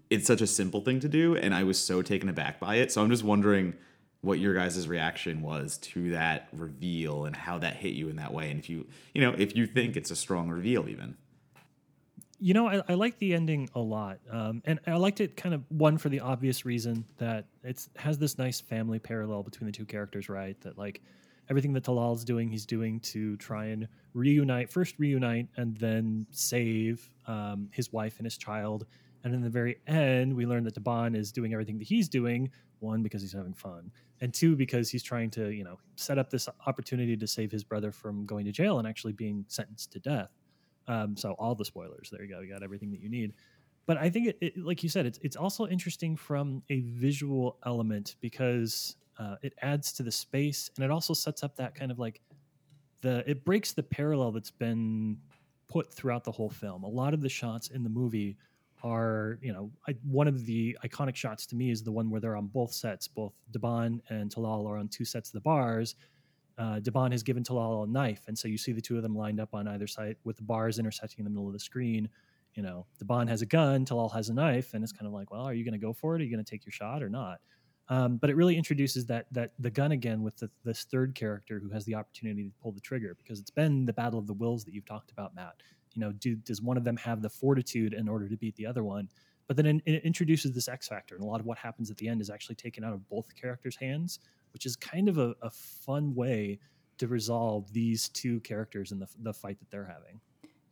it's 0.09 0.28
such 0.28 0.41
a 0.41 0.47
simple 0.47 0.82
thing 0.82 0.99
to 0.99 1.07
do, 1.07 1.36
and 1.36 1.55
I 1.55 1.63
was 1.63 1.80
so 1.80 2.01
taken 2.01 2.28
aback 2.28 2.59
by 2.59 2.76
it. 2.76 2.91
So 2.91 3.01
I'm 3.01 3.09
just 3.09 3.24
wondering 3.24 3.74
what 4.26 4.39
your 4.39 4.53
guys' 4.55 4.88
reaction 4.88 5.41
was 5.41 5.78
to 5.78 6.09
that 6.11 6.49
reveal 6.51 7.26
and 7.26 7.36
how 7.36 7.59
that 7.59 7.76
hit 7.76 7.93
you 7.93 8.09
in 8.09 8.15
that 8.17 8.34
way, 8.34 8.49
and 8.49 8.59
if 8.59 8.69
you, 8.69 8.88
you 9.13 9.21
know, 9.21 9.34
if 9.38 9.55
you 9.55 9.67
think 9.67 9.95
it's 9.95 10.11
a 10.11 10.15
strong 10.15 10.49
reveal, 10.49 10.89
even. 10.89 11.15
You 12.38 12.53
know, 12.53 12.67
I, 12.67 12.82
I 12.89 12.93
like 12.95 13.17
the 13.19 13.34
ending 13.34 13.69
a 13.76 13.80
lot, 13.80 14.19
um, 14.30 14.61
and 14.65 14.80
I 14.86 14.97
liked 14.97 15.21
it 15.21 15.38
kind 15.38 15.55
of 15.55 15.63
one 15.69 15.97
for 15.97 16.09
the 16.09 16.19
obvious 16.19 16.65
reason 16.65 17.05
that 17.17 17.45
it 17.63 17.88
has 17.95 18.17
this 18.17 18.38
nice 18.38 18.59
family 18.59 18.99
parallel 18.99 19.43
between 19.43 19.67
the 19.67 19.71
two 19.71 19.86
characters, 19.86 20.28
right? 20.28 20.59
That 20.61 20.78
like 20.78 21.01
everything 21.49 21.73
that 21.73 21.84
Talal's 21.84 22.26
doing, 22.26 22.49
he's 22.49 22.65
doing 22.65 22.99
to 23.01 23.38
try 23.38 23.65
and 23.67 23.88
reunite, 24.13 24.71
first 24.71 24.95
reunite, 24.97 25.47
and 25.55 25.78
then 25.78 26.26
save 26.32 27.09
um, 27.28 27.69
his 27.71 27.93
wife 27.93 28.17
and 28.17 28.26
his 28.26 28.38
child. 28.38 28.86
And 29.23 29.34
in 29.34 29.41
the 29.41 29.49
very 29.49 29.78
end, 29.88 30.36
we 30.36 30.45
learn 30.45 30.63
that 30.65 30.76
Daban 30.76 31.15
is 31.15 31.32
doing 31.32 31.53
everything 31.53 31.78
that 31.78 31.88
he's 31.88 32.09
doing. 32.09 32.51
One 32.86 33.03
because 33.03 33.21
he's 33.21 33.33
having 33.33 33.53
fun, 33.53 33.91
and 34.21 34.33
two 34.33 34.55
because 34.55 34.89
he's 34.89 35.03
trying 35.03 35.29
to, 35.31 35.49
you 35.49 35.63
know, 35.63 35.79
set 35.95 36.17
up 36.17 36.29
this 36.29 36.47
opportunity 36.67 37.17
to 37.17 37.27
save 37.27 37.51
his 37.51 37.63
brother 37.63 37.91
from 37.91 38.25
going 38.25 38.45
to 38.45 38.51
jail 38.51 38.79
and 38.79 38.88
actually 38.88 39.13
being 39.13 39.45
sentenced 39.47 39.91
to 39.93 39.99
death. 39.99 40.31
Um, 40.88 41.17
so 41.17 41.33
all 41.39 41.55
the 41.55 41.65
spoilers. 41.65 42.09
There 42.11 42.21
you 42.23 42.29
go. 42.29 42.41
You 42.41 42.51
got 42.51 42.63
everything 42.63 42.91
that 42.91 43.01
you 43.01 43.09
need. 43.09 43.33
But 43.88 43.97
I 43.97 44.09
think 44.09 44.27
it, 44.27 44.38
it 44.41 44.57
like 44.57 44.83
you 44.83 44.89
said, 44.89 45.05
it's 45.05 45.19
it's 45.21 45.36
also 45.36 45.67
interesting 45.67 46.15
from 46.15 46.63
a 46.69 46.81
visual 46.81 47.57
element 47.65 48.15
because 48.21 48.95
uh, 49.19 49.36
it 49.41 49.53
adds 49.61 49.93
to 49.93 50.03
the 50.03 50.11
space 50.11 50.69
and 50.75 50.83
it 50.83 50.91
also 50.91 51.13
sets 51.13 51.43
up 51.43 51.55
that 51.55 51.75
kind 51.75 51.91
of 51.91 51.99
like 51.99 52.21
the 53.01 53.23
it 53.29 53.45
breaks 53.45 53.73
the 53.73 53.83
parallel 53.83 54.31
that's 54.31 54.51
been 54.51 55.17
put 55.67 55.93
throughout 55.93 56.23
the 56.23 56.31
whole 56.31 56.49
film. 56.49 56.83
A 56.83 56.89
lot 56.89 57.13
of 57.13 57.21
the 57.21 57.29
shots 57.29 57.69
in 57.69 57.83
the 57.83 57.89
movie 57.89 58.38
are, 58.84 59.39
you 59.41 59.53
know, 59.53 59.71
I, 59.88 59.95
one 60.03 60.28
of 60.28 60.45
the 60.45 60.78
iconic 60.84 61.15
shots 61.15 61.45
to 61.47 61.55
me 61.55 61.71
is 61.71 61.84
the 61.84 61.91
one 61.91 62.09
where 62.09 62.21
they're 62.21 62.36
on 62.36 62.47
both 62.47 62.71
sets. 62.71 63.07
Both 63.07 63.34
Daban 63.51 64.01
and 64.09 64.34
Talal 64.34 64.67
are 64.69 64.78
on 64.78 64.88
two 64.88 65.05
sets 65.05 65.30
of 65.30 65.34
the 65.34 65.41
bars. 65.41 65.95
Uh, 66.57 66.80
Daban 66.80 67.11
has 67.11 67.23
given 67.23 67.43
Talal 67.43 67.84
a 67.84 67.88
knife, 67.88 68.23
and 68.28 68.38
so 68.38 68.47
you 68.47 68.57
see 68.57 68.71
the 68.71 68.82
two 68.82 68.95
of 68.95 69.03
them 69.03 69.15
lined 69.15 69.39
up 69.39 69.53
on 69.53 69.67
either 69.67 69.88
side 69.88 70.15
with 70.23 70.38
the 70.38 70.43
bars 70.43 70.80
intersecting 70.80 71.19
in 71.19 71.26
the 71.26 71.30
middle 71.30 71.47
of 71.47 71.53
the 71.53 71.59
screen. 71.59 72.07
You 72.53 72.63
know, 72.63 72.86
Daban 73.03 73.28
has 73.28 73.41
a 73.41 73.45
gun, 73.45 73.86
Talal 73.86 74.13
has 74.13 74.30
a 74.30 74.34
knife, 74.34 74.73
and 74.73 74.84
it's 74.84 74.93
kind 74.93 75.07
of 75.07 75.13
like, 75.13 75.32
well, 75.32 75.43
are 75.43 75.53
you 75.53 75.65
going 75.65 75.73
to 75.73 75.86
go 75.86 75.91
for 75.91 76.15
it? 76.15 76.21
Are 76.21 76.23
you 76.23 76.32
going 76.32 76.43
to 76.43 76.49
take 76.49 76.65
your 76.65 76.71
shot 76.71 77.03
or 77.03 77.09
not? 77.09 77.39
Um, 77.89 78.17
but 78.17 78.30
it 78.30 78.36
really 78.36 78.57
introduces 78.57 79.05
that 79.07 79.28
that 79.32 79.51
the 79.59 79.69
gun 79.69 79.91
again 79.91 80.23
with 80.23 80.38
the, 80.38 80.49
this 80.63 80.86
third 80.86 81.13
character 81.13 81.59
who 81.59 81.69
has 81.69 81.86
the 81.86 81.93
opportunity 81.93 82.45
to 82.45 82.51
pull 82.61 82.71
the 82.71 82.80
trigger 82.80 83.15
because 83.15 83.39
it's 83.39 83.51
been 83.51 83.86
the 83.86 83.93
battle 83.93 84.17
of 84.17 84.26
the 84.26 84.34
wills 84.34 84.63
that 84.65 84.73
you've 84.73 84.86
talked 84.86 85.11
about, 85.11 85.36
Matt. 85.36 85.55
You 85.96 86.02
know, 86.02 86.12
do, 86.12 86.36
does 86.36 86.62
one 86.62 86.78
of 86.78 86.84
them 86.84 86.98
have 86.98 87.22
the 87.22 87.30
fortitude 87.30 87.93
in 87.93 88.08
order 88.08 88.28
to 88.28 88.38
beat 88.38 88.56
the 88.56 88.66
other 88.66 88.84
one? 88.84 89.10
But 89.48 89.58
then 89.58 89.82
it, 89.86 90.04
introduces 90.04 90.52
this 90.52 90.68
X 90.68 90.88
factor, 90.88 91.16
and 91.16 91.24
a 91.24 91.28
lot 91.28 91.39
of 91.39 91.46
what 91.46 91.58
happens 91.58 91.89
at 91.91 91.98
the 91.98 92.08
end 92.08 92.22
is 92.22 92.30
actually 92.30 92.56
taken 92.56 92.84
out 92.84 92.93
of 92.93 93.08
both 93.10 93.36
characters' 93.36 93.76
hands, 93.76 94.20
which 94.54 94.66
is 94.66 94.76
kind 94.76 95.08
of 95.08 95.18
a, 95.18 95.36
a 95.41 95.50
fun 95.50 96.16
way 96.16 96.60
to 96.98 97.08
resolve 97.08 97.72
these 97.74 98.10
two 98.10 98.39
characters 98.41 98.91
in 98.91 99.00
the, 99.00 99.08
the 99.22 99.34
fight 99.34 99.60
that 99.60 99.70
they're 99.70 99.86
having. 99.86 100.20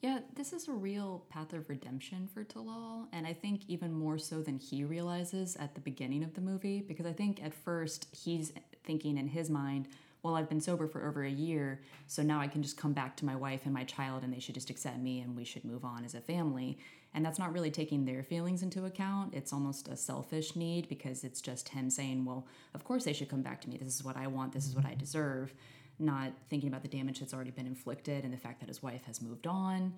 Yeah, 0.02 0.20
this 0.36 0.52
is 0.52 0.68
a 0.68 0.74
real 0.74 1.24
path 1.30 1.54
of 1.54 1.70
redemption 1.70 2.28
for 2.34 2.44
Talal, 2.44 3.08
and 3.14 3.26
I 3.26 3.32
think 3.32 3.62
even 3.68 3.94
more 3.94 4.18
so 4.18 4.42
than 4.42 4.58
he 4.58 4.84
realizes 4.84 5.56
at 5.56 5.76
the 5.76 5.82
beginning 5.82 6.24
of 6.24 6.34
the 6.34 6.42
movie, 6.42 6.82
because 6.82 7.06
I 7.06 7.14
think 7.14 7.42
at 7.42 7.54
first 7.54 8.08
he's 8.12 8.52
thinking 8.84 9.18
in 9.18 9.28
his 9.28 9.50
mind, 9.50 9.88
well, 10.24 10.36
I've 10.36 10.48
been 10.48 10.62
sober 10.62 10.88
for 10.88 11.06
over 11.06 11.26
a 11.26 11.30
year, 11.30 11.82
so 12.08 12.24
now 12.24 12.40
I 12.40 12.48
can 12.48 12.64
just 12.64 12.78
come 12.78 12.94
back 12.94 13.18
to 13.18 13.26
my 13.26 13.36
wife 13.36 13.62
and 13.66 13.74
my 13.74 13.84
child 13.84 14.24
and 14.24 14.34
they 14.34 14.40
should 14.40 14.56
just 14.56 14.70
accept 14.70 14.98
me 14.98 15.20
and 15.20 15.36
we 15.36 15.44
should 15.44 15.66
move 15.66 15.84
on 15.84 16.06
as 16.06 16.16
a 16.16 16.22
family. 16.22 16.78
And 17.14 17.26
that's 17.26 17.38
not 17.38 17.54
really 17.54 17.70
taking 17.70 18.06
their 18.06 18.24
feelings 18.24 18.64
into 18.64 18.86
account. 18.86 19.34
It's 19.36 19.52
almost 19.52 19.90
a 19.90 19.98
selfish 19.98 20.56
need 20.56 20.88
because 20.88 21.26
it's 21.26 21.42
just 21.42 21.70
him 21.70 21.90
saying, 21.90 22.24
well, 22.24 22.48
of 22.74 22.86
course 22.86 23.04
they 23.04 23.14
should 23.14 23.30
come 23.30 23.42
back 23.42 23.60
to 23.62 23.70
me. 23.70 23.78
This 23.78 23.96
is 23.96 24.04
what 24.04 24.16
I 24.16 24.28
want. 24.28 24.54
This 24.54 24.66
is 24.66 24.76
what 24.76 24.86
I 24.86 24.96
deserve. 24.96 25.54
Not 26.00 26.32
thinking 26.50 26.70
about 26.70 26.82
the 26.84 26.88
damage 26.88 27.20
that's 27.20 27.34
already 27.34 27.52
been 27.52 27.68
inflicted 27.68 28.24
and 28.24 28.34
the 28.34 28.38
fact 28.38 28.62
that 28.62 28.70
his 28.70 28.82
wife 28.82 29.04
has 29.06 29.22
moved 29.22 29.46
on. 29.46 29.94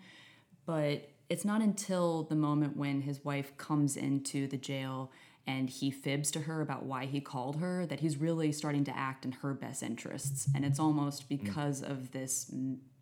But 0.65 1.07
it's 1.29 1.45
not 1.45 1.61
until 1.61 2.23
the 2.23 2.35
moment 2.35 2.75
when 2.75 3.01
his 3.01 3.23
wife 3.23 3.55
comes 3.57 3.95
into 3.95 4.47
the 4.47 4.57
jail 4.57 5.11
and 5.47 5.69
he 5.69 5.91
fibs 5.91 6.31
to 6.31 6.41
her 6.41 6.61
about 6.61 6.85
why 6.85 7.05
he 7.05 7.21
called 7.21 7.57
her 7.57 7.85
that 7.85 7.99
he's 7.99 8.17
really 8.17 8.51
starting 8.51 8.83
to 8.83 8.97
act 8.97 9.25
in 9.25 9.31
her 9.31 9.53
best 9.53 9.83
interests. 9.83 10.47
And 10.55 10.65
it's 10.65 10.79
almost 10.79 11.25
mm. 11.25 11.29
because 11.29 11.83
of 11.83 12.11
this 12.11 12.51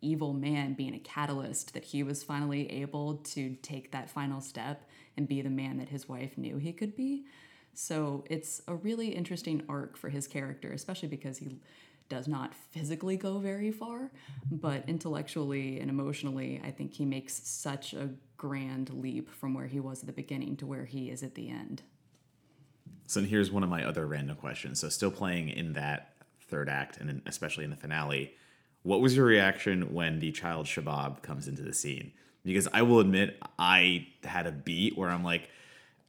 evil 0.02 0.34
man 0.34 0.74
being 0.74 0.94
a 0.94 0.98
catalyst 0.98 1.72
that 1.72 1.84
he 1.84 2.02
was 2.02 2.22
finally 2.22 2.70
able 2.70 3.16
to 3.16 3.54
take 3.62 3.92
that 3.92 4.10
final 4.10 4.40
step 4.40 4.88
and 5.16 5.26
be 5.26 5.40
the 5.40 5.50
man 5.50 5.78
that 5.78 5.88
his 5.88 6.08
wife 6.08 6.36
knew 6.36 6.58
he 6.58 6.72
could 6.72 6.94
be. 6.94 7.24
So 7.72 8.24
it's 8.28 8.60
a 8.68 8.74
really 8.74 9.08
interesting 9.08 9.62
arc 9.68 9.96
for 9.96 10.10
his 10.10 10.28
character 10.28 10.72
especially 10.72 11.08
because 11.08 11.38
he 11.38 11.60
does 12.08 12.28
not 12.28 12.54
physically 12.54 13.16
go 13.16 13.38
very 13.38 13.70
far, 13.70 14.10
but 14.50 14.84
intellectually 14.88 15.80
and 15.80 15.88
emotionally, 15.88 16.60
I 16.62 16.70
think 16.70 16.92
he 16.92 17.04
makes 17.04 17.48
such 17.48 17.94
a 17.94 18.10
grand 18.36 18.90
leap 18.90 19.30
from 19.30 19.54
where 19.54 19.66
he 19.66 19.80
was 19.80 20.00
at 20.00 20.06
the 20.06 20.12
beginning 20.12 20.56
to 20.58 20.66
where 20.66 20.84
he 20.84 21.10
is 21.10 21.22
at 21.22 21.34
the 21.34 21.48
end. 21.48 21.82
So 23.06 23.20
here's 23.20 23.50
one 23.50 23.62
of 23.62 23.68
my 23.68 23.84
other 23.84 24.06
random 24.06 24.36
questions. 24.36 24.80
So 24.80 24.88
still 24.88 25.10
playing 25.10 25.50
in 25.50 25.74
that 25.74 26.14
third 26.48 26.68
act 26.68 26.98
and 26.98 27.22
especially 27.26 27.64
in 27.64 27.70
the 27.70 27.76
finale, 27.76 28.34
what 28.82 29.00
was 29.00 29.16
your 29.16 29.26
reaction 29.26 29.92
when 29.94 30.20
the 30.20 30.32
child 30.32 30.66
Shabab 30.66 31.22
comes 31.22 31.48
into 31.48 31.62
the 31.62 31.72
scene? 31.72 32.12
Because 32.44 32.68
I 32.72 32.82
will 32.82 33.00
admit 33.00 33.38
I 33.58 34.08
had 34.22 34.46
a 34.46 34.52
beat 34.52 34.96
where 34.96 35.08
I'm 35.08 35.24
like, 35.24 35.48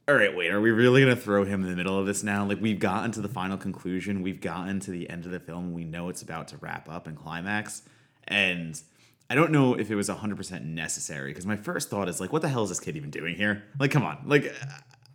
all 0.08 0.14
right, 0.14 0.36
wait, 0.36 0.52
are 0.52 0.60
we 0.60 0.70
really 0.70 1.02
going 1.02 1.14
to 1.14 1.20
throw 1.20 1.44
him 1.44 1.64
in 1.64 1.70
the 1.70 1.74
middle 1.74 1.98
of 1.98 2.06
this 2.06 2.22
now? 2.22 2.44
Like, 2.46 2.60
we've 2.60 2.78
gotten 2.78 3.10
to 3.12 3.20
the 3.20 3.28
final 3.28 3.56
conclusion, 3.56 4.22
we've 4.22 4.40
gotten 4.40 4.78
to 4.80 4.92
the 4.92 5.10
end 5.10 5.24
of 5.24 5.32
the 5.32 5.40
film, 5.40 5.72
we 5.72 5.84
know 5.84 6.08
it's 6.10 6.22
about 6.22 6.46
to 6.48 6.58
wrap 6.58 6.88
up 6.88 7.08
and 7.08 7.16
climax. 7.16 7.82
And 8.28 8.80
I 9.28 9.34
don't 9.34 9.50
know 9.50 9.74
if 9.74 9.90
it 9.90 9.96
was 9.96 10.08
100% 10.08 10.64
necessary 10.64 11.30
because 11.30 11.46
my 11.46 11.56
first 11.56 11.90
thought 11.90 12.08
is, 12.08 12.20
like, 12.20 12.32
what 12.32 12.42
the 12.42 12.48
hell 12.48 12.62
is 12.62 12.68
this 12.68 12.78
kid 12.78 12.96
even 12.96 13.10
doing 13.10 13.34
here? 13.34 13.64
Like, 13.80 13.90
come 13.90 14.04
on. 14.04 14.18
Like, 14.26 14.54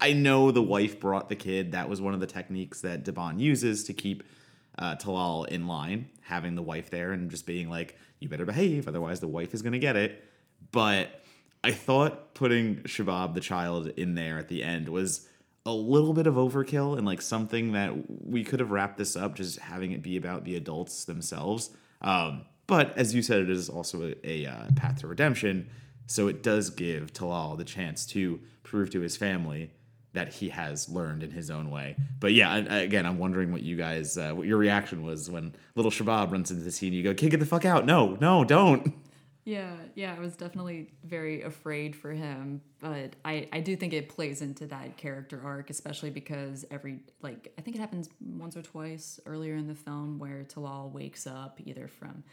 I 0.01 0.13
know 0.13 0.49
the 0.49 0.63
wife 0.63 0.99
brought 0.99 1.29
the 1.29 1.35
kid. 1.35 1.73
That 1.73 1.87
was 1.87 2.01
one 2.01 2.15
of 2.15 2.19
the 2.19 2.27
techniques 2.27 2.81
that 2.81 3.05
Da'Ban 3.05 3.39
uses 3.39 3.83
to 3.85 3.93
keep 3.93 4.23
uh, 4.79 4.95
Talal 4.95 5.47
in 5.47 5.67
line, 5.67 6.09
having 6.23 6.55
the 6.55 6.63
wife 6.63 6.89
there 6.89 7.11
and 7.11 7.29
just 7.29 7.45
being 7.45 7.69
like, 7.69 7.97
you 8.19 8.27
better 8.27 8.45
behave, 8.45 8.87
otherwise 8.87 9.19
the 9.19 9.27
wife 9.27 9.53
is 9.53 9.61
going 9.61 9.73
to 9.73 9.79
get 9.79 9.95
it. 9.95 10.23
But 10.71 11.21
I 11.63 11.71
thought 11.71 12.33
putting 12.33 12.77
Shabab 12.77 13.35
the 13.35 13.41
child 13.41 13.87
in 13.89 14.15
there 14.15 14.39
at 14.39 14.47
the 14.47 14.63
end 14.63 14.89
was 14.89 15.27
a 15.65 15.73
little 15.73 16.13
bit 16.13 16.25
of 16.25 16.35
overkill 16.35 16.97
and 16.97 17.05
like 17.05 17.21
something 17.21 17.73
that 17.73 17.93
we 18.25 18.43
could 18.43 18.59
have 18.59 18.71
wrapped 18.71 18.97
this 18.97 19.15
up 19.15 19.35
just 19.35 19.59
having 19.59 19.91
it 19.91 20.01
be 20.01 20.17
about 20.17 20.43
the 20.43 20.55
adults 20.55 21.05
themselves. 21.05 21.69
Um, 22.01 22.45
but 22.65 22.97
as 22.97 23.13
you 23.13 23.21
said, 23.21 23.41
it 23.41 23.49
is 23.49 23.69
also 23.69 24.13
a, 24.23 24.45
a 24.45 24.45
uh, 24.47 24.67
path 24.75 25.01
to 25.01 25.07
redemption. 25.07 25.69
So 26.07 26.27
it 26.27 26.41
does 26.41 26.71
give 26.71 27.13
Talal 27.13 27.57
the 27.57 27.63
chance 27.63 28.07
to 28.07 28.39
prove 28.63 28.89
to 28.91 29.01
his 29.01 29.15
family 29.15 29.71
that 30.13 30.33
he 30.33 30.49
has 30.49 30.89
learned 30.89 31.23
in 31.23 31.31
his 31.31 31.49
own 31.49 31.69
way. 31.69 31.95
But 32.19 32.33
yeah, 32.33 32.55
again, 32.55 33.05
I'm 33.05 33.17
wondering 33.17 33.51
what 33.51 33.63
you 33.63 33.75
guys, 33.77 34.17
uh, 34.17 34.33
what 34.33 34.45
your 34.47 34.57
reaction 34.57 35.03
was 35.03 35.29
when 35.29 35.55
little 35.75 35.91
Shabab 35.91 36.31
runs 36.31 36.51
into 36.51 36.63
the 36.63 36.71
scene. 36.71 36.93
You 36.93 37.03
go, 37.03 37.13
"Kid, 37.13 37.31
get 37.31 37.39
the 37.39 37.45
fuck 37.45 37.65
out! 37.65 37.85
No, 37.85 38.17
no, 38.19 38.43
don't!" 38.43 38.93
Yeah, 39.43 39.75
yeah, 39.95 40.13
I 40.15 40.19
was 40.19 40.35
definitely 40.35 40.91
very 41.03 41.41
afraid 41.41 41.95
for 41.95 42.11
him, 42.11 42.61
but 42.79 43.15
I 43.25 43.47
I 43.51 43.61
do 43.61 43.75
think 43.75 43.93
it 43.93 44.07
plays 44.07 44.41
into 44.41 44.67
that 44.67 44.97
character 44.97 45.41
arc, 45.43 45.71
especially 45.71 46.11
because 46.11 46.63
every 46.69 46.99
like 47.21 47.51
I 47.57 47.61
think 47.61 47.75
it 47.75 47.79
happens 47.79 48.09
once 48.19 48.55
or 48.55 48.61
twice 48.61 49.19
earlier 49.25 49.55
in 49.55 49.67
the 49.67 49.75
film 49.75 50.19
where 50.19 50.43
Talal 50.43 50.91
wakes 50.91 51.25
up 51.25 51.59
either 51.65 51.87
from 51.87 52.23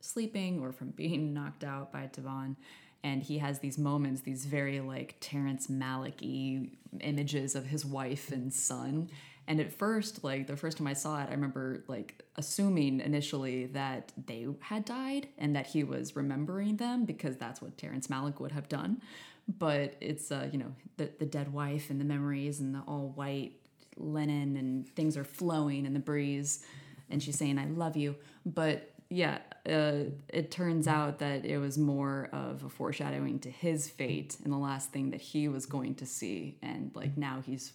sleeping 0.00 0.60
or 0.60 0.72
from 0.72 0.90
being 0.90 1.34
knocked 1.34 1.64
out 1.64 1.92
by 1.92 2.08
Da'Ban, 2.12 2.56
and 3.04 3.22
he 3.22 3.38
has 3.38 3.60
these 3.60 3.78
moments, 3.78 4.22
these 4.22 4.46
very 4.46 4.80
like 4.80 5.16
Terrence 5.20 5.68
Malick 5.68 6.68
images 7.00 7.54
of 7.54 7.66
his 7.66 7.84
wife 7.84 8.32
and 8.32 8.52
son 8.52 9.08
and 9.46 9.60
at 9.60 9.72
first, 9.72 10.24
like 10.24 10.46
the 10.46 10.56
first 10.56 10.78
time 10.78 10.86
I 10.86 10.94
saw 10.94 11.22
it, 11.22 11.28
I 11.28 11.32
remember 11.32 11.84
like 11.86 12.24
assuming 12.36 13.00
initially 13.00 13.66
that 13.66 14.12
they 14.26 14.46
had 14.60 14.84
died 14.84 15.28
and 15.36 15.54
that 15.54 15.66
he 15.66 15.84
was 15.84 16.16
remembering 16.16 16.76
them 16.76 17.04
because 17.04 17.36
that's 17.36 17.60
what 17.60 17.76
Terrence 17.76 18.06
Malick 18.06 18.40
would 18.40 18.52
have 18.52 18.68
done. 18.68 19.02
But 19.46 19.96
it's 20.00 20.32
uh, 20.32 20.48
you 20.50 20.58
know 20.58 20.72
the 20.96 21.10
the 21.18 21.26
dead 21.26 21.52
wife 21.52 21.90
and 21.90 22.00
the 22.00 22.04
memories 22.04 22.60
and 22.60 22.74
the 22.74 22.80
all 22.80 23.12
white 23.14 23.52
linen 23.98 24.56
and 24.56 24.88
things 24.96 25.16
are 25.16 25.24
flowing 25.24 25.84
in 25.84 25.92
the 25.92 26.00
breeze, 26.00 26.64
and 27.10 27.22
she's 27.22 27.36
saying 27.36 27.58
I 27.58 27.66
love 27.66 27.98
you. 27.98 28.16
But 28.46 28.93
yeah, 29.14 29.38
uh, 29.68 30.10
it 30.28 30.50
turns 30.50 30.88
out 30.88 31.20
that 31.20 31.44
it 31.44 31.58
was 31.58 31.78
more 31.78 32.28
of 32.32 32.64
a 32.64 32.68
foreshadowing 32.68 33.38
to 33.40 33.50
his 33.50 33.88
fate 33.88 34.36
and 34.42 34.52
the 34.52 34.58
last 34.58 34.90
thing 34.90 35.10
that 35.10 35.20
he 35.20 35.46
was 35.46 35.66
going 35.66 35.94
to 35.96 36.06
see, 36.06 36.58
and 36.62 36.90
like 36.94 37.16
now 37.16 37.40
he's 37.46 37.72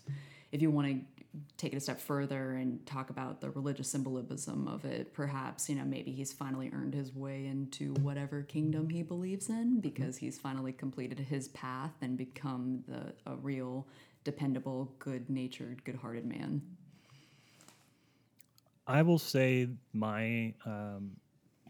if 0.52 0.62
you 0.62 0.70
want 0.70 0.88
to 0.88 1.00
take 1.58 1.74
it 1.74 1.78
a 1.78 1.80
step 1.80 2.00
further 2.00 2.54
and 2.54 2.86
talk 2.86 3.10
about 3.10 3.40
the 3.40 3.52
religious 3.52 3.88
symbolism 3.88 4.68
of 4.68 4.84
it, 4.84 5.14
perhaps, 5.14 5.70
you 5.70 5.76
know, 5.76 5.86
maybe 5.86 6.12
he's 6.12 6.34
finally 6.34 6.72
earned 6.74 6.94
his 6.94 7.16
way 7.16 7.46
into 7.46 7.94
whatever 8.02 8.42
kingdom 8.42 8.90
he 8.90 9.04
believes 9.04 9.48
in 9.48 9.80
because 9.80 10.18
he's 10.18 10.40
finally 10.40 10.74
completed 10.74 11.20
his 11.20 11.48
path 11.50 11.94
and 12.02 12.18
become 12.18 12.84
the 12.88 13.14
a 13.32 13.36
real 13.36 13.88
dependable, 14.24 14.92
good-natured, 14.98 15.86
good-hearted 15.86 16.26
man. 16.26 16.62
I 18.88 19.04
will 19.04 19.20
say 19.20 19.70
my 19.94 20.56
um, 20.66 21.12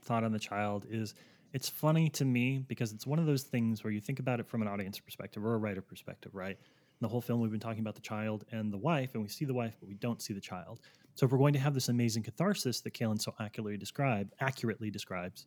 thought 0.09 0.23
on 0.25 0.33
the 0.33 0.39
child 0.39 0.85
is 0.89 1.13
it's 1.53 1.69
funny 1.69 2.09
to 2.09 2.25
me 2.25 2.65
because 2.67 2.91
it's 2.91 3.07
one 3.07 3.19
of 3.19 3.25
those 3.25 3.43
things 3.43 3.83
where 3.83 3.93
you 3.93 4.01
think 4.01 4.19
about 4.19 4.39
it 4.39 4.47
from 4.47 4.61
an 4.61 4.67
audience 4.67 4.99
perspective 4.99 5.45
or 5.45 5.53
a 5.55 5.57
writer 5.57 5.81
perspective, 5.81 6.35
right? 6.35 6.57
the 7.01 7.07
whole 7.07 7.21
film 7.21 7.39
we've 7.39 7.51
been 7.51 7.59
talking 7.59 7.79
about 7.79 7.95
the 7.95 8.01
child 8.01 8.45
and 8.51 8.73
the 8.73 8.77
wife, 8.77 9.11
and 9.13 9.23
we 9.23 9.29
see 9.29 9.45
the 9.45 9.53
wife, 9.53 9.75
but 9.79 9.87
we 9.87 9.95
don't 9.95 10.21
see 10.21 10.33
the 10.33 10.41
child. 10.41 10.81
So 11.15 11.25
if 11.25 11.31
we're 11.31 11.37
going 11.37 11.53
to 11.53 11.59
have 11.59 11.73
this 11.73 11.89
amazing 11.89 12.23
catharsis 12.23 12.81
that 12.81 12.93
Kalyn 12.93 13.21
so 13.21 13.33
accurately 13.39 13.77
describe, 13.77 14.29
accurately 14.39 14.91
describes, 14.91 15.45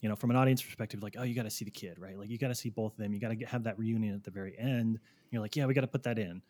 you 0.00 0.08
know, 0.08 0.16
from 0.16 0.30
an 0.30 0.36
audience 0.36 0.62
perspective, 0.62 1.02
like, 1.02 1.16
oh, 1.18 1.22
you 1.22 1.34
got 1.34 1.42
to 1.42 1.50
see 1.50 1.64
the 1.64 1.70
kid, 1.70 1.98
right? 1.98 2.18
Like, 2.18 2.30
you 2.30 2.38
got 2.38 2.48
to 2.48 2.54
see 2.54 2.70
both 2.70 2.92
of 2.92 2.98
them. 2.98 3.12
You 3.12 3.20
got 3.20 3.38
to 3.38 3.44
have 3.46 3.64
that 3.64 3.78
reunion 3.78 4.14
at 4.14 4.24
the 4.24 4.30
very 4.30 4.58
end. 4.58 4.98
You're 5.30 5.42
like, 5.42 5.54
yeah, 5.54 5.66
we 5.66 5.74
got 5.74 5.82
to 5.82 5.86
put 5.86 6.02
that 6.04 6.18
in. 6.18 6.42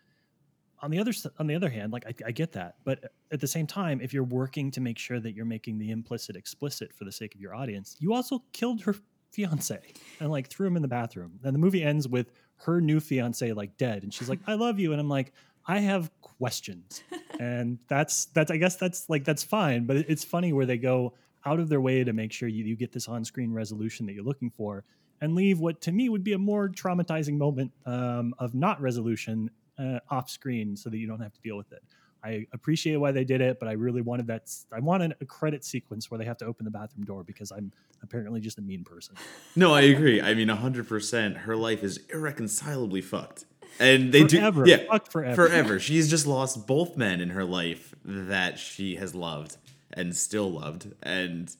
On 0.81 0.91
the 0.91 0.99
other 0.99 1.13
on 1.39 1.47
the 1.47 1.55
other 1.55 1.71
hand, 1.71 1.93
like 1.93 2.07
I, 2.07 2.29
I 2.29 2.31
get 2.33 2.53
that, 2.53 2.77
but 2.85 3.13
at 3.33 3.41
the 3.41 3.47
same 3.47 3.67
time, 3.67 4.01
if 4.03 4.13
you're 4.13 4.25
working 4.25 4.71
to 4.73 4.81
make 4.81 4.99
sure 4.99 5.21
that 5.21 5.35
you're 5.35 5.47
making 5.47 5.79
the 5.79 5.91
implicit 5.91 6.37
explicit 6.37 6.93
for 6.93 7.05
the 7.05 7.13
sake 7.13 7.35
of 7.35 7.41
your 7.41 7.55
audience, 7.55 7.97
you 7.99 8.13
also 8.13 8.43
killed 8.53 8.83
her 8.83 8.95
fiance 9.31 9.81
and 10.21 10.31
like 10.31 10.49
threw 10.49 10.67
him 10.67 10.77
in 10.77 10.83
the 10.83 10.89
bathroom. 10.89 11.39
And 11.43 11.55
the 11.55 11.59
movie 11.59 11.83
ends 11.83 12.07
with 12.07 12.31
her 12.57 12.81
new 12.81 13.01
fiance 13.01 13.53
like 13.53 13.77
dead 13.77 14.03
and 14.03 14.13
she's 14.13 14.29
like 14.29 14.41
i 14.47 14.55
love 14.55 14.79
you 14.79 14.93
and 14.93 15.01
i'm 15.01 15.09
like 15.09 15.33
i 15.67 15.79
have 15.79 16.11
questions 16.21 17.03
and 17.41 17.79
that's 17.89 18.27
that's 18.27 18.51
i 18.51 18.57
guess 18.57 18.77
that's 18.77 19.09
like 19.09 19.25
that's 19.25 19.43
fine 19.43 19.85
but 19.85 19.97
it's 19.97 20.25
funny 20.25 20.53
where 20.53 20.67
they 20.67 20.79
go 20.79 21.13
out 21.45 21.61
of 21.61 21.69
their 21.69 21.81
way 21.81 22.03
to 22.03 22.13
make 22.13 22.33
sure 22.33 22.49
you, 22.49 22.65
you 22.65 22.75
get 22.75 22.93
this 22.93 23.09
on-screen 23.09 23.53
resolution 23.53 24.07
that 24.07 24.15
you're 24.15 24.25
looking 24.25 24.51
for 24.51 24.85
and 25.21 25.35
leave 25.35 25.61
what 25.61 25.81
to 25.81 25.93
me 25.93 26.09
would 26.09 26.25
be 26.25 26.33
a 26.33 26.39
more 26.39 26.69
traumatizing 26.69 27.37
moment 27.37 27.73
um, 27.85 28.35
of 28.39 28.55
not 28.55 28.81
resolution 28.81 29.51
uh, 29.79 29.99
off 30.11 30.31
screen 30.31 30.77
so 30.77 30.91
that 30.91 30.99
you 30.99 31.07
don't 31.07 31.21
have 31.21 31.33
to 31.33 31.41
deal 31.41 31.57
with 31.57 31.73
it 31.73 31.83
I 32.27 32.47
appreciate 32.53 32.97
why 32.97 33.13
they 33.13 33.25
did 33.25 33.41
it, 33.41 33.61
but 33.61 33.69
I 33.69 33.73
really 33.73 34.03
wanted 34.03 34.27
that. 34.27 34.51
I 34.73 34.81
wanted 34.81 35.15
a 35.21 35.25
credit 35.25 35.65
sequence 35.65 36.11
where 36.11 36.19
they 36.19 36.25
have 36.25 36.37
to 36.39 36.45
open 36.45 36.65
the 36.65 36.71
bathroom 36.73 37.05
door 37.05 37.23
because 37.23 37.53
I'm 37.53 37.71
apparently 38.03 38.41
just 38.41 38.59
a 38.59 38.63
mean 38.63 38.83
person. 38.83 39.15
No, 39.55 39.73
I 39.73 39.83
agree. 39.83 40.21
I 40.21 40.35
mean, 40.35 40.49
hundred 40.49 40.89
percent. 40.89 41.37
Her 41.39 41.57
life 41.57 41.85
is 41.85 42.01
irreconcilably 42.13 43.01
fucked, 43.01 43.45
and 43.79 44.13
they 44.13 44.27
forever. 44.27 44.65
do. 44.65 44.71
Yeah, 44.71 44.79
fucked 44.91 45.13
forever. 45.13 45.37
Forever. 45.37 45.79
She's 45.79 46.11
just 46.11 46.27
lost 46.27 46.67
both 46.67 46.97
men 46.97 47.21
in 47.21 47.31
her 47.31 47.45
life 47.45 47.95
that 48.05 48.59
she 48.59 48.97
has 48.97 49.15
loved 49.15 49.57
and 49.93 50.15
still 50.17 50.51
loved, 50.51 50.93
and 51.05 51.55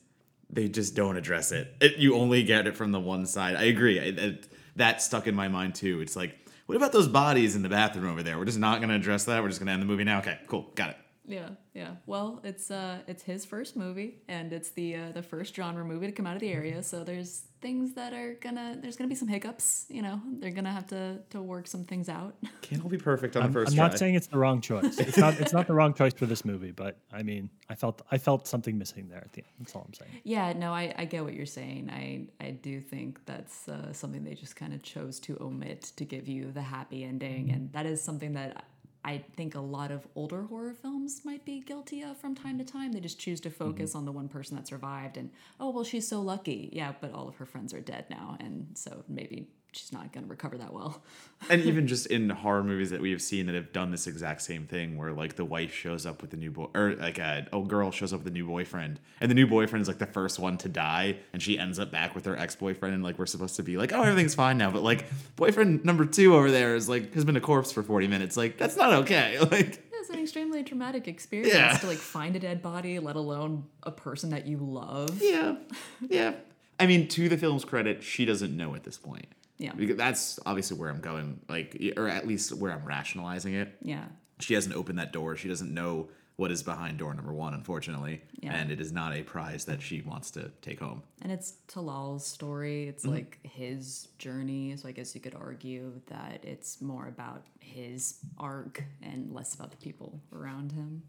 they 0.49 0.67
just 0.67 0.95
don't 0.95 1.15
address 1.15 1.53
it. 1.53 1.73
it 1.79 1.95
you 1.95 2.15
only 2.15 2.43
get 2.43 2.67
it 2.67 2.75
from 2.75 2.91
the 2.91 2.99
one 2.99 3.25
side. 3.25 3.55
I 3.55 3.63
agree. 3.63 3.99
It, 3.99 4.47
that 4.75 5.01
stuck 5.01 5.27
in 5.27 5.35
my 5.35 5.47
mind 5.47 5.75
too. 5.75 6.01
It's 6.01 6.17
like 6.17 6.37
what 6.67 6.75
about 6.75 6.91
those 6.91 7.07
bodies 7.07 7.55
in 7.55 7.63
the 7.63 7.69
bathroom 7.69 8.11
over 8.11 8.21
there? 8.21 8.37
We're 8.37 8.45
just 8.45 8.59
not 8.59 8.79
going 8.79 8.89
to 8.89 8.95
address 8.95 9.25
that. 9.25 9.41
We're 9.41 9.47
just 9.47 9.59
going 9.59 9.67
to 9.67 9.73
end 9.73 9.81
the 9.81 9.85
movie 9.85 10.03
now. 10.03 10.19
Okay, 10.19 10.37
cool, 10.47 10.69
got 10.75 10.91
it. 10.91 10.97
Yeah, 11.27 11.49
yeah. 11.73 11.95
Well, 12.05 12.39
it's 12.43 12.71
uh, 12.71 12.99
it's 13.05 13.21
his 13.21 13.43
first 13.43 13.75
movie, 13.75 14.19
and 14.29 14.53
it's 14.53 14.69
the 14.71 14.95
uh, 14.95 15.11
the 15.11 15.21
first 15.21 15.53
genre 15.53 15.83
movie 15.83 16.07
to 16.07 16.13
come 16.13 16.25
out 16.25 16.35
of 16.35 16.39
the 16.39 16.51
area. 16.51 16.81
So 16.81 17.03
there's 17.03 17.43
things 17.59 17.93
that 17.93 18.13
are 18.13 18.35
gonna 18.35 18.77
there's 18.81 18.95
gonna 18.95 19.09
be 19.09 19.15
some 19.15 19.27
hiccups. 19.27 19.85
You 19.89 20.03
know, 20.03 20.21
they're 20.39 20.51
gonna 20.51 20.71
have 20.71 20.87
to 20.87 21.19
to 21.31 21.41
work 21.41 21.67
some 21.67 21.83
things 21.83 22.07
out. 22.07 22.35
Can't 22.61 22.81
all 22.81 22.89
be 22.89 22.97
perfect 22.97 23.35
on 23.35 23.43
I'm, 23.43 23.51
the 23.51 23.59
1st 23.59 23.67
I'm 23.67 23.73
try. 23.73 23.87
not 23.87 23.97
saying 23.99 24.15
it's 24.15 24.27
the 24.27 24.37
wrong 24.37 24.61
choice. 24.61 24.97
It's 24.99 25.17
not. 25.17 25.33
It's 25.39 25.51
not 25.51 25.67
the 25.67 25.73
wrong 25.73 25.93
choice 25.93 26.13
for 26.13 26.25
this 26.25 26.45
movie, 26.45 26.71
but 26.71 26.97
I 27.11 27.23
mean, 27.23 27.49
I 27.69 27.75
felt 27.75 28.01
I 28.09 28.17
felt 28.17 28.47
something 28.47 28.77
missing 28.77 29.09
there 29.09 29.19
at 29.19 29.33
the 29.33 29.41
end. 29.41 29.51
That's 29.59 29.75
all 29.75 29.83
I'm 29.85 29.93
saying. 29.93 30.11
Yeah, 30.23 30.53
no, 30.53 30.71
I, 30.71 30.95
I 30.97 31.05
get 31.05 31.25
what 31.25 31.33
you're 31.33 31.45
saying. 31.45 31.89
I 31.89 32.27
I 32.39 32.51
do 32.51 32.79
think 32.79 33.19
that's 33.25 33.67
uh, 33.67 33.91
something 33.91 34.23
they 34.23 34.35
just 34.35 34.55
kind 34.55 34.73
of 34.73 34.81
chose 34.81 35.19
to 35.21 35.37
omit 35.41 35.81
to 35.97 36.05
give 36.05 36.29
you 36.29 36.53
the 36.53 36.61
happy 36.61 37.03
ending, 37.03 37.51
and 37.51 37.73
that 37.73 37.85
is 37.85 38.01
something 38.01 38.33
that 38.33 38.63
I 39.03 39.23
think 39.35 39.55
a 39.55 39.59
lot 39.59 39.91
of 39.91 40.07
older 40.15 40.43
horror 40.43 40.73
films 40.73 41.21
might 41.23 41.45
be 41.45 41.61
guilty 41.61 42.01
of 42.01 42.17
from 42.17 42.35
time 42.35 42.57
to 42.57 42.63
time. 42.63 42.91
They 42.91 42.99
just 42.99 43.19
choose 43.19 43.39
to 43.41 43.49
mm-hmm. 43.49 43.63
focus 43.63 43.95
on 43.95 44.05
the 44.05 44.11
one 44.11 44.27
person 44.27 44.57
that 44.57 44.67
survived, 44.67 45.17
and 45.17 45.31
oh 45.59 45.69
well, 45.69 45.83
she's 45.83 46.07
so 46.07 46.21
lucky. 46.21 46.69
Yeah, 46.73 46.93
but 46.99 47.13
all 47.13 47.27
of 47.27 47.35
her 47.37 47.45
friends 47.45 47.73
are 47.73 47.81
dead 47.81 48.05
now, 48.09 48.37
and 48.39 48.67
so 48.75 49.03
maybe 49.07 49.49
she's 49.77 49.93
not 49.93 50.11
going 50.11 50.25
to 50.25 50.29
recover 50.29 50.57
that 50.57 50.73
well. 50.73 51.01
and 51.49 51.61
even 51.61 51.87
just 51.87 52.07
in 52.07 52.29
horror 52.29 52.63
movies 52.63 52.89
that 52.89 52.99
we 52.99 53.11
have 53.11 53.21
seen 53.21 53.45
that 53.45 53.55
have 53.55 53.71
done 53.71 53.91
this 53.91 54.07
exact 54.07 54.41
same 54.41 54.65
thing 54.65 54.97
where 54.97 55.11
like 55.13 55.35
the 55.35 55.45
wife 55.45 55.73
shows 55.73 56.05
up 56.05 56.21
with 56.21 56.31
the 56.31 56.37
new 56.37 56.49
boy 56.51 56.67
or 56.73 56.95
like 56.95 57.19
a 57.19 57.47
old 57.53 57.69
girl 57.69 57.91
shows 57.91 58.11
up 58.13 58.19
with 58.19 58.27
a 58.27 58.31
new 58.35 58.45
boyfriend 58.47 58.99
and 59.21 59.29
the 59.29 59.35
new 59.35 59.45
boyfriend 59.47 59.81
is 59.81 59.87
like 59.87 59.99
the 59.99 60.05
first 60.07 60.39
one 60.39 60.57
to 60.57 60.67
die 60.67 61.15
and 61.33 61.41
she 61.41 61.59
ends 61.59 61.77
up 61.79 61.91
back 61.91 62.15
with 62.15 62.25
her 62.25 62.35
ex-boyfriend 62.37 62.93
and 62.95 63.03
like 63.03 63.19
we're 63.19 63.25
supposed 63.27 63.55
to 63.55 63.63
be 63.63 63.77
like 63.77 63.93
oh 63.93 64.01
everything's 64.01 64.33
fine 64.35 64.57
now 64.57 64.71
but 64.71 64.81
like 64.81 65.05
boyfriend 65.35 65.85
number 65.85 66.05
two 66.05 66.35
over 66.35 66.49
there 66.49 66.75
is 66.75 66.89
like 66.89 67.13
has 67.13 67.23
been 67.23 67.37
a 67.37 67.41
corpse 67.41 67.71
for 67.71 67.83
40 67.83 68.07
minutes 68.07 68.35
like 68.35 68.57
that's 68.57 68.75
not 68.75 68.91
okay 68.93 69.37
like 69.51 69.83
It's 69.93 70.09
an 70.09 70.19
extremely 70.19 70.63
traumatic 70.63 71.07
experience 71.07 71.53
Yeah. 71.53 71.77
to 71.77 71.85
like 71.87 71.97
find 71.97 72.35
a 72.35 72.39
dead 72.39 72.61
body, 72.61 72.97
let 72.99 73.15
alone 73.15 73.65
a 73.83 73.91
person 73.91 74.29
that 74.31 74.47
you 74.47 74.57
love. 74.57 75.21
yeah 75.21 75.55
yeah 76.09 76.33
i 76.79 76.85
mean 76.87 77.07
to 77.09 77.29
the 77.29 77.37
film's 77.37 77.65
credit 77.65 78.01
she 78.03 78.25
doesn't 78.25 78.55
know 78.55 78.73
at 78.75 78.83
this 78.83 78.97
point 78.97 79.27
Yeah. 79.57 79.73
because 79.73 79.97
that's 79.97 80.39
obviously 80.45 80.77
where 80.77 80.89
i'm 80.89 81.01
going 81.01 81.39
like 81.49 81.75
or 81.97 82.07
at 82.07 82.27
least 82.27 82.53
where 82.53 82.71
i'm 82.71 82.85
rationalizing 82.85 83.53
it 83.55 83.75
Yeah. 83.81 84.05
she 84.39 84.53
hasn't 84.53 84.75
opened 84.75 84.99
that 84.99 85.11
door. 85.13 85.35
She 85.35 85.47
doesn't 85.47 85.73
know 85.73 86.09
what 86.35 86.51
is 86.51 86.61
behind 86.61 86.99
door 86.99 87.11
number 87.15 87.33
one, 87.33 87.55
unfortunately. 87.55 88.21
Yeah. 88.41 88.53
And 88.53 88.69
it 88.71 88.79
is 88.79 88.91
not 88.91 89.15
a 89.15 89.23
prize 89.23 89.65
that 89.65 89.81
she 89.81 90.01
wants 90.01 90.29
to 90.31 90.51
take 90.61 90.79
home. 90.79 91.01
And 91.23 91.31
it's 91.31 91.53
Talal's 91.67 92.23
story. 92.27 92.87
It's 92.87 93.03
Mm-hmm. 93.03 93.15
like 93.15 93.39
his 93.41 94.09
journey. 94.19 94.75
So 94.77 94.87
I 94.87 94.91
guess 94.91 95.15
you 95.15 95.21
could 95.21 95.33
argue 95.33 95.99
that 96.11 96.45
it's 96.45 96.79
more 96.79 97.07
about 97.07 97.41
his 97.59 98.19
arc 98.37 98.83
and 99.01 99.33
less 99.33 99.55
about 99.55 99.71
the 99.71 99.77
people 99.77 100.21
around 100.31 100.71
him. 100.73 101.01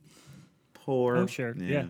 Poor. 0.72 1.18
Oh, 1.18 1.26
sure. 1.26 1.55
Yeah. 1.59 1.88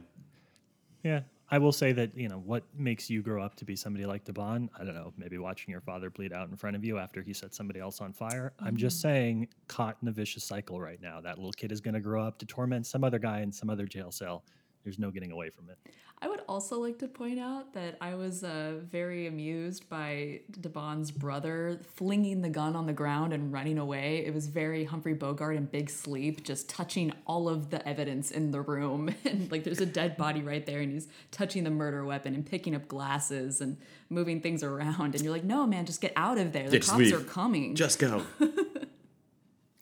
Yeah. 1.05 1.21
I 1.51 1.59
will 1.59 1.73
say 1.73 1.93
that, 1.93 2.17
you 2.17 2.29
know, 2.29 2.39
what 2.39 2.65
makes 2.77 3.09
you 3.09 3.23
grow 3.23 3.43
up 3.43 3.55
to 3.57 3.65
be 3.65 3.75
somebody 3.75 4.05
like 4.05 4.25
Devon? 4.25 4.69
I 4.79 4.85
don't 4.85 4.95
know, 4.95 5.15
maybe 5.17 5.39
watching 5.39 5.73
your 5.73 5.81
father 5.81 6.11
bleed 6.11 6.33
out 6.33 6.51
in 6.51 6.57
front 6.57 6.77
of 6.77 6.85
you 6.85 6.99
after 6.99 7.23
he 7.23 7.33
set 7.33 7.55
somebody 7.55 7.81
else 7.81 8.03
on 8.03 8.13
fire. 8.13 8.53
I'm 8.61 8.77
just 8.77 8.99
mm-hmm. 8.99 9.09
saying, 9.09 9.49
caught 9.67 9.97
in 10.03 10.09
a 10.09 10.13
vicious 10.13 10.45
cycle 10.45 10.79
right 10.79 11.01
now. 11.01 11.23
That 11.23 11.39
little 11.39 11.53
kid 11.53 11.73
is 11.73 11.81
going 11.81 11.95
to 11.95 12.01
grow 12.01 12.23
up 12.23 12.39
to 12.41 12.47
torment 12.47 12.87
some 12.87 13.03
other 13.03 13.19
guy 13.19 13.41
in 13.41 13.51
some 13.51 13.71
other 13.71 13.87
jail 13.87 14.13
cell. 14.13 14.45
There's 14.89 14.99
no 14.99 15.11
getting 15.11 15.33
away 15.33 15.51
from 15.51 15.69
it. 15.69 15.77
I 16.23 16.29
would 16.29 16.41
also 16.49 16.81
like 16.81 16.99
to 17.01 17.09
point 17.09 17.39
out 17.39 17.75
that 17.75 17.99
I 18.01 18.15
was 18.15 18.43
uh, 18.43 18.81
very 18.91 19.27
amused 19.27 19.87
by 19.91 20.41
Devon's 20.59 21.11
brother 21.11 21.83
flinging 21.95 22.41
the 22.41 22.49
gun 22.49 22.75
on 22.75 22.87
the 22.87 22.95
ground 22.95 23.35
and 23.35 23.53
running 23.53 23.77
away. 23.77 24.25
It 24.25 24.33
was 24.33 24.47
very 24.47 24.85
Humphrey 24.85 25.13
Bogart 25.13 25.57
in 25.57 25.67
Big 25.67 25.91
Sleep, 25.91 26.43
just 26.43 26.71
touching 26.71 27.13
all 27.27 27.51
of 27.51 27.69
the 27.69 27.87
evidence 27.87 28.31
in 28.31 28.51
the 28.51 28.63
room. 28.63 29.15
And 29.27 29.53
like 29.53 29.65
there's 29.65 29.83
a 29.83 29.87
dead 29.87 30.17
body 30.17 30.41
right 30.41 30.65
there, 30.65 30.81
and 30.81 30.91
he's 30.91 31.07
touching 31.33 31.65
the 31.65 31.71
murder 31.71 32.03
weapon 32.03 32.35
and 32.35 32.47
picking 32.47 32.75
up 32.75 32.89
glasses 32.89 33.61
and 33.61 33.77
moving 34.09 34.41
things 34.41 34.63
around. 34.63 35.15
And 35.15 35.23
you're 35.23 35.33
like, 35.33 35.45
no, 35.45 35.67
man, 35.67 35.85
just 35.85 36.01
get 36.01 36.15
out 36.17 36.39
of 36.39 36.55
there. 36.55 36.71
The 36.71 36.79
Just 36.79 36.89
cops 36.89 37.01
leave. 37.01 37.15
are 37.15 37.25
coming. 37.25 37.75
Just 37.75 37.99
go. 37.99 38.23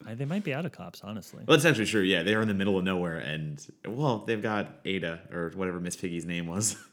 I, 0.07 0.13
they 0.15 0.25
might 0.25 0.43
be 0.43 0.53
out 0.53 0.65
of 0.65 0.71
cops, 0.71 1.01
honestly. 1.03 1.43
well, 1.45 1.57
that's 1.57 1.65
actually 1.65 1.85
true. 1.85 2.01
Yeah, 2.01 2.23
they 2.23 2.33
are 2.33 2.41
in 2.41 2.47
the 2.47 2.53
middle 2.53 2.77
of 2.77 2.83
nowhere, 2.85 3.17
and 3.17 3.63
well, 3.85 4.19
they've 4.19 4.41
got 4.41 4.79
Ada 4.85 5.19
or 5.31 5.51
whatever 5.55 5.79
Miss 5.79 5.97
Piggy's 5.97 6.25
name 6.25 6.47
was. 6.47 6.77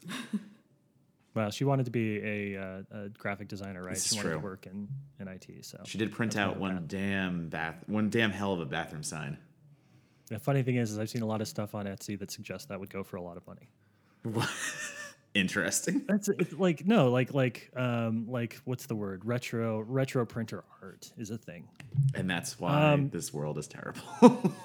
Well, 1.35 1.51
she 1.51 1.65
wanted 1.65 1.83
to 1.83 1.91
be 1.91 2.19
a, 2.19 2.57
uh, 2.57 2.81
a 2.91 3.09
graphic 3.09 3.49
designer, 3.49 3.83
right? 3.83 3.95
This 3.95 4.07
she 4.07 4.15
wanted 4.15 4.29
true. 4.29 4.37
to 4.37 4.43
work 4.43 4.67
in, 4.67 4.87
in 5.19 5.27
IT. 5.27 5.65
So 5.65 5.81
She 5.85 5.97
did 5.97 6.13
print 6.13 6.37
out 6.37 6.57
one 6.57 6.85
damn 6.87 7.49
bath, 7.49 7.75
one 7.87 8.09
damn 8.09 8.31
hell 8.31 8.53
of 8.53 8.61
a 8.61 8.65
bathroom 8.65 9.03
sign. 9.03 9.37
the 10.29 10.39
funny 10.39 10.63
thing 10.63 10.77
is, 10.77 10.91
is 10.91 10.97
I've 10.97 11.09
seen 11.09 11.23
a 11.23 11.25
lot 11.25 11.41
of 11.41 11.49
stuff 11.49 11.75
on 11.75 11.87
Etsy 11.87 12.17
that 12.19 12.31
suggests 12.31 12.67
that 12.67 12.79
would 12.79 12.89
go 12.89 13.03
for 13.03 13.17
a 13.17 13.21
lot 13.21 13.35
of 13.35 13.45
money. 13.45 13.69
Interesting. 15.35 16.03
That's 16.07 16.29
it's 16.29 16.53
like 16.53 16.87
no, 16.87 17.11
like 17.11 17.33
like 17.33 17.69
um 17.75 18.25
like 18.27 18.57
what's 18.65 18.85
the 18.87 18.95
word? 18.95 19.25
Retro 19.25 19.81
retro 19.81 20.25
printer 20.25 20.63
art 20.81 21.11
is 21.17 21.29
a 21.29 21.37
thing. 21.37 21.67
And 22.15 22.29
that's 22.29 22.59
why 22.59 22.93
Um, 22.93 23.09
this 23.09 23.33
world 23.33 23.57
is 23.57 23.67
terrible. 23.67 24.01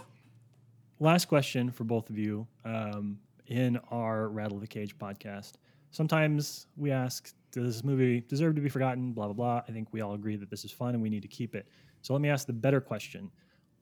Last 1.01 1.27
question 1.27 1.71
for 1.71 1.85
both 1.85 2.09
of 2.11 2.19
you. 2.19 2.47
Um, 2.65 3.19
in 3.47 3.79
our 3.91 4.29
Rattle 4.29 4.59
the 4.61 4.67
Cage 4.67 4.97
podcast, 4.97 5.55
sometimes 5.91 6.67
we 6.77 6.93
ask, 6.93 7.35
does 7.51 7.65
this 7.75 7.85
movie 7.85 8.21
deserve 8.21 8.55
to 8.55 8.61
be 8.61 8.69
forgotten? 8.69 9.13
Blah 9.13 9.27
blah 9.27 9.35
blah. 9.35 9.63
I 9.69 9.73
think 9.73 9.89
we 9.93 10.03
all 10.03 10.15
agree 10.15 10.37
that 10.37 10.51
this 10.51 10.65
is 10.65 10.71
fun 10.71 10.95
and 10.95 11.03
we 11.03 11.11
need 11.11 11.23
to 11.23 11.29
keep 11.29 11.57
it. 11.57 11.67
So 12.03 12.13
let 12.13 12.23
me 12.23 12.29
ask 12.29 12.47
the 12.47 12.53
better 12.53 12.81
question: 12.81 13.29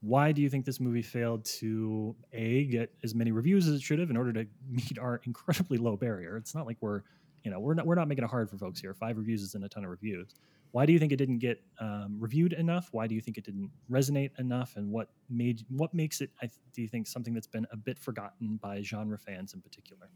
Why 0.00 0.32
do 0.32 0.40
you 0.42 0.48
think 0.48 0.64
this 0.64 0.78
movie 0.78 1.02
failed 1.02 1.44
to 1.60 2.14
a 2.32 2.64
get 2.66 2.92
as 3.02 3.14
many 3.14 3.32
reviews 3.32 3.66
as 3.66 3.74
it 3.74 3.82
should 3.82 3.98
have 3.98 4.10
in 4.10 4.16
order 4.16 4.32
to 4.32 4.46
meet 4.70 4.98
our 4.98 5.20
incredibly 5.24 5.78
low 5.78 5.96
barrier? 5.96 6.36
It's 6.36 6.54
not 6.54 6.66
like 6.66 6.76
we're 6.80 7.02
you 7.44 7.50
know 7.50 7.60
we're 7.60 7.74
not 7.74 7.86
we're 7.86 7.94
not 7.94 8.08
making 8.08 8.24
it 8.24 8.30
hard 8.30 8.48
for 8.48 8.58
folks 8.58 8.80
here. 8.80 8.94
Five 8.94 9.16
reviews 9.16 9.42
isn't 9.42 9.64
a 9.64 9.68
ton 9.68 9.84
of 9.84 9.90
reviews. 9.90 10.34
Why 10.72 10.84
do 10.84 10.92
you 10.92 10.98
think 10.98 11.12
it 11.12 11.16
didn't 11.16 11.38
get 11.38 11.62
um, 11.80 12.16
reviewed 12.18 12.52
enough? 12.52 12.90
Why 12.92 13.06
do 13.06 13.14
you 13.14 13.22
think 13.22 13.38
it 13.38 13.44
didn't 13.44 13.70
resonate 13.90 14.38
enough? 14.38 14.74
And 14.76 14.90
what 14.90 15.08
made 15.30 15.64
what 15.68 15.94
makes 15.94 16.20
it? 16.20 16.30
I 16.42 16.46
th- 16.46 16.60
do 16.74 16.82
you 16.82 16.88
think 16.88 17.06
something 17.06 17.32
that's 17.32 17.46
been 17.46 17.66
a 17.72 17.76
bit 17.76 17.98
forgotten 17.98 18.58
by 18.62 18.82
genre 18.82 19.18
fans 19.18 19.54
in 19.54 19.62
particular? 19.62 20.10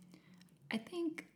I 0.71 0.77
think 0.77 1.27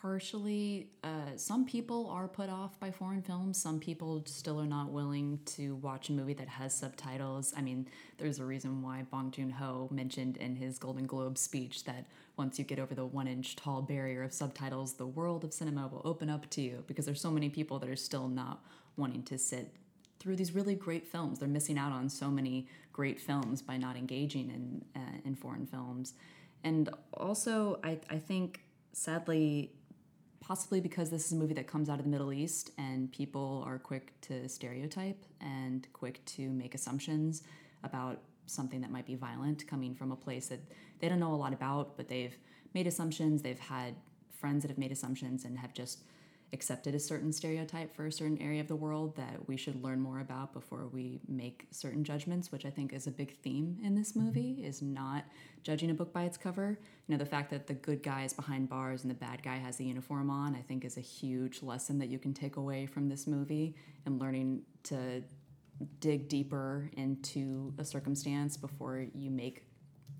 partially 0.00 0.88
uh, 1.02 1.36
some 1.36 1.64
people 1.64 2.08
are 2.08 2.28
put 2.28 2.48
off 2.48 2.78
by 2.78 2.90
foreign 2.90 3.22
films. 3.22 3.60
Some 3.60 3.80
people 3.80 4.22
still 4.26 4.60
are 4.60 4.66
not 4.66 4.90
willing 4.90 5.40
to 5.56 5.74
watch 5.76 6.08
a 6.08 6.12
movie 6.12 6.34
that 6.34 6.48
has 6.48 6.72
subtitles. 6.72 7.52
I 7.56 7.62
mean, 7.62 7.88
there's 8.16 8.38
a 8.38 8.44
reason 8.44 8.80
why 8.80 9.04
Bong 9.10 9.32
Joon 9.32 9.50
Ho 9.50 9.88
mentioned 9.90 10.36
in 10.36 10.54
his 10.54 10.78
Golden 10.78 11.06
Globe 11.06 11.36
speech 11.36 11.84
that 11.84 12.06
once 12.36 12.58
you 12.58 12.64
get 12.64 12.78
over 12.78 12.94
the 12.94 13.06
one 13.06 13.26
inch 13.26 13.56
tall 13.56 13.82
barrier 13.82 14.22
of 14.22 14.32
subtitles, 14.32 14.94
the 14.94 15.06
world 15.06 15.42
of 15.42 15.52
cinema 15.52 15.88
will 15.88 16.02
open 16.04 16.30
up 16.30 16.48
to 16.50 16.60
you 16.60 16.84
because 16.86 17.04
there's 17.04 17.20
so 17.20 17.30
many 17.30 17.48
people 17.48 17.80
that 17.80 17.88
are 17.88 17.96
still 17.96 18.28
not 18.28 18.64
wanting 18.96 19.24
to 19.24 19.36
sit 19.36 19.74
through 20.20 20.36
these 20.36 20.54
really 20.54 20.76
great 20.76 21.08
films. 21.08 21.40
They're 21.40 21.48
missing 21.48 21.78
out 21.78 21.90
on 21.90 22.08
so 22.08 22.28
many 22.28 22.68
great 22.92 23.20
films 23.20 23.62
by 23.62 23.76
not 23.76 23.96
engaging 23.96 24.50
in 24.50 25.00
uh, 25.00 25.18
in 25.24 25.34
foreign 25.34 25.66
films. 25.66 26.14
And 26.62 26.88
also, 27.14 27.80
I, 27.82 27.98
I 28.10 28.18
think 28.18 28.60
sadly, 28.92 29.72
possibly 30.40 30.80
because 30.80 31.10
this 31.10 31.26
is 31.26 31.32
a 31.32 31.36
movie 31.36 31.54
that 31.54 31.66
comes 31.66 31.88
out 31.88 31.98
of 31.98 32.04
the 32.04 32.10
Middle 32.10 32.32
East 32.32 32.70
and 32.78 33.10
people 33.12 33.62
are 33.66 33.78
quick 33.78 34.12
to 34.22 34.48
stereotype 34.48 35.22
and 35.40 35.86
quick 35.92 36.24
to 36.24 36.48
make 36.50 36.74
assumptions 36.74 37.42
about 37.82 38.20
something 38.46 38.80
that 38.80 38.90
might 38.90 39.06
be 39.06 39.14
violent 39.14 39.66
coming 39.66 39.94
from 39.94 40.12
a 40.12 40.16
place 40.16 40.48
that 40.48 40.60
they 41.00 41.08
don't 41.08 41.20
know 41.20 41.34
a 41.34 41.36
lot 41.36 41.52
about, 41.52 41.96
but 41.96 42.08
they've 42.08 42.36
made 42.74 42.86
assumptions. 42.86 43.42
They've 43.42 43.58
had 43.58 43.94
friends 44.38 44.62
that 44.62 44.68
have 44.68 44.78
made 44.78 44.92
assumptions 44.92 45.44
and 45.44 45.58
have 45.58 45.72
just 45.72 46.00
accepted 46.52 46.94
a 46.94 46.98
certain 46.98 47.32
stereotype 47.32 47.94
for 47.94 48.06
a 48.06 48.12
certain 48.12 48.38
area 48.40 48.60
of 48.60 48.68
the 48.68 48.76
world 48.76 49.16
that 49.16 49.46
we 49.46 49.56
should 49.56 49.82
learn 49.82 50.00
more 50.00 50.20
about 50.20 50.52
before 50.52 50.88
we 50.88 51.20
make 51.28 51.66
certain 51.70 52.02
judgments 52.02 52.50
which 52.50 52.64
i 52.64 52.70
think 52.70 52.92
is 52.92 53.06
a 53.06 53.10
big 53.10 53.36
theme 53.38 53.76
in 53.84 53.94
this 53.94 54.12
mm-hmm. 54.12 54.26
movie 54.26 54.62
is 54.64 54.80
not 54.80 55.24
judging 55.62 55.90
a 55.90 55.94
book 55.94 56.12
by 56.12 56.22
its 56.22 56.38
cover. 56.38 56.78
You 57.08 57.14
know 57.14 57.18
the 57.18 57.28
fact 57.28 57.50
that 57.50 57.66
the 57.66 57.74
good 57.74 58.02
guy 58.02 58.22
is 58.22 58.32
behind 58.32 58.68
bars 58.68 59.02
and 59.02 59.10
the 59.10 59.14
bad 59.14 59.42
guy 59.42 59.56
has 59.56 59.76
the 59.76 59.84
uniform 59.84 60.30
on 60.30 60.54
i 60.54 60.62
think 60.62 60.84
is 60.84 60.96
a 60.96 61.02
huge 61.02 61.62
lesson 61.62 61.98
that 61.98 62.08
you 62.08 62.18
can 62.18 62.32
take 62.32 62.56
away 62.56 62.86
from 62.86 63.08
this 63.08 63.26
movie 63.26 63.74
and 64.06 64.20
learning 64.20 64.62
to 64.84 65.22
dig 66.00 66.28
deeper 66.28 66.90
into 66.96 67.72
a 67.78 67.84
circumstance 67.84 68.56
before 68.56 69.06
you 69.14 69.30
make 69.30 69.64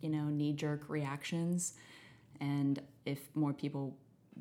you 0.00 0.08
know 0.08 0.24
knee-jerk 0.24 0.88
reactions. 0.88 1.74
And 2.40 2.80
if 3.04 3.34
more 3.34 3.52
people 3.52 3.96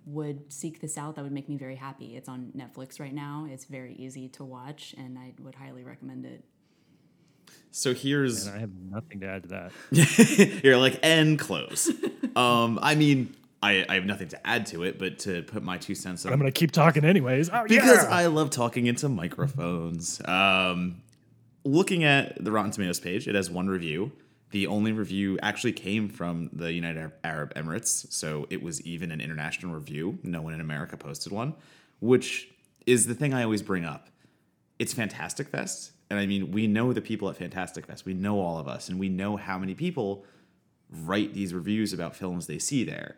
would 0.06 0.52
seek 0.52 0.80
this 0.82 0.98
out, 0.98 1.16
that 1.16 1.24
would 1.24 1.32
make 1.32 1.50
me 1.50 1.58
very 1.58 1.76
happy. 1.76 2.16
It's 2.16 2.30
on 2.30 2.52
Netflix 2.56 3.00
right 3.00 3.14
now. 3.14 3.48
It's 3.50 3.66
very 3.66 3.94
easy 3.94 4.28
to 4.30 4.44
watch, 4.44 4.96
and 4.98 5.18
I 5.18 5.34
would 5.40 5.56
highly 5.56 5.84
recommend 5.84 6.26
it. 6.26 6.44
So 7.72 7.94
here's 7.94 8.48
And 8.48 8.56
I 8.56 8.60
have 8.60 8.74
nothing 8.74 9.20
to 9.22 9.28
add 9.28 9.44
to 9.44 9.50
that. 9.50 10.62
you're 10.64 10.78
like 10.78 11.00
and 11.04 11.38
close. 11.38 11.92
um, 12.36 12.80
I 12.82 12.96
mean, 12.96 13.36
I, 13.62 13.86
I 13.88 13.96
have 13.96 14.06
nothing 14.06 14.30
to 14.30 14.48
add 14.48 14.66
to 14.68 14.84
it, 14.84 15.00
but 15.00 15.20
to 15.20 15.44
put 15.44 15.64
my 15.64 15.78
two 15.78 15.96
cents 15.96 16.26
on 16.26 16.34
I'm 16.34 16.40
gonna 16.40 16.52
keep 16.52 16.72
talking 16.72 17.04
anyways. 17.04 17.50
Oh, 17.52 17.66
because 17.68 18.04
yeah! 18.04 18.10
I 18.10 18.28
love 18.28 18.50
talking 18.50 18.88
into 18.88 19.10
microphones. 19.10 20.22
Um, 20.26 21.02
looking 21.64 22.04
at 22.04 22.44
the 22.44 22.52
Rotten 22.52 22.72
Tomatoes 22.72 23.00
page, 23.00 23.28
it 23.28 23.36
has 23.36 23.50
one 23.50 23.68
review, 23.68 24.12
The 24.52 24.68
only 24.68 24.92
review 24.92 25.38
actually 25.42 25.74
came 25.74 26.08
from 26.08 26.50
the 26.54 26.72
United 26.72 27.12
Arab 27.24 27.54
Emirates, 27.56 28.12
so 28.12 28.48
it 28.50 28.64
was 28.64 28.82
even 28.84 29.12
an 29.12 29.20
international 29.20 29.74
review. 29.74 30.20
No 30.24 30.42
one 30.42 30.54
in 30.54 30.62
America 30.62 30.96
posted 30.96 31.34
one, 31.34 31.54
which 32.00 32.50
is 32.86 33.08
the 33.08 33.14
thing 33.14 33.34
I 33.34 33.44
always 33.44 33.62
bring 33.62 33.84
up. 33.84 34.08
It's 34.80 34.94
Fantastic 34.94 35.50
Fest, 35.50 35.92
and 36.10 36.20
I 36.20 36.26
mean, 36.26 36.52
we 36.52 36.68
know 36.68 36.94
the 36.94 37.02
people 37.02 37.30
at 37.30 37.36
Fantastic 37.36 37.86
Fest. 37.88 38.06
We 38.06 38.14
know 38.14 38.40
all 38.40 38.58
of 38.60 38.68
us, 38.68 38.90
and 38.90 39.00
we 39.00 39.10
know 39.10 39.36
how 39.36 39.58
many 39.58 39.76
people 39.76 40.24
write 40.90 41.34
these 41.34 41.54
reviews 41.54 41.92
about 41.92 42.16
films 42.16 42.48
they 42.48 42.60
see 42.60 42.84
there. 42.84 43.18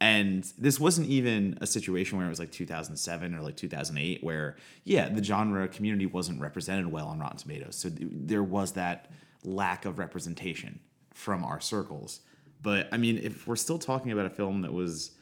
And 0.00 0.50
this 0.58 0.80
wasn't 0.80 1.08
even 1.10 1.58
a 1.60 1.66
situation 1.66 2.18
where 2.18 2.26
it 2.26 2.30
was 2.30 2.40
like 2.40 2.50
2007 2.50 3.34
or 3.34 3.40
like 3.40 3.56
2008, 3.56 4.24
where, 4.24 4.56
yeah, 4.82 5.08
the 5.08 5.22
genre 5.22 5.68
community 5.68 6.06
wasn't 6.06 6.40
represented 6.40 6.88
well 6.88 7.06
on 7.06 7.20
Rotten 7.20 7.36
Tomatoes. 7.36 7.76
So 7.76 7.88
th- 7.88 8.10
there 8.10 8.42
was 8.42 8.72
that 8.72 9.12
lack 9.44 9.84
of 9.84 9.98
representation 9.98 10.80
from 11.12 11.44
our 11.44 11.60
circles. 11.60 12.20
But 12.62 12.88
I 12.92 12.96
mean, 12.96 13.18
if 13.18 13.46
we're 13.46 13.56
still 13.56 13.78
talking 13.78 14.12
about 14.12 14.26
a 14.26 14.30
film 14.30 14.62
that 14.62 14.72
was, 14.72 15.12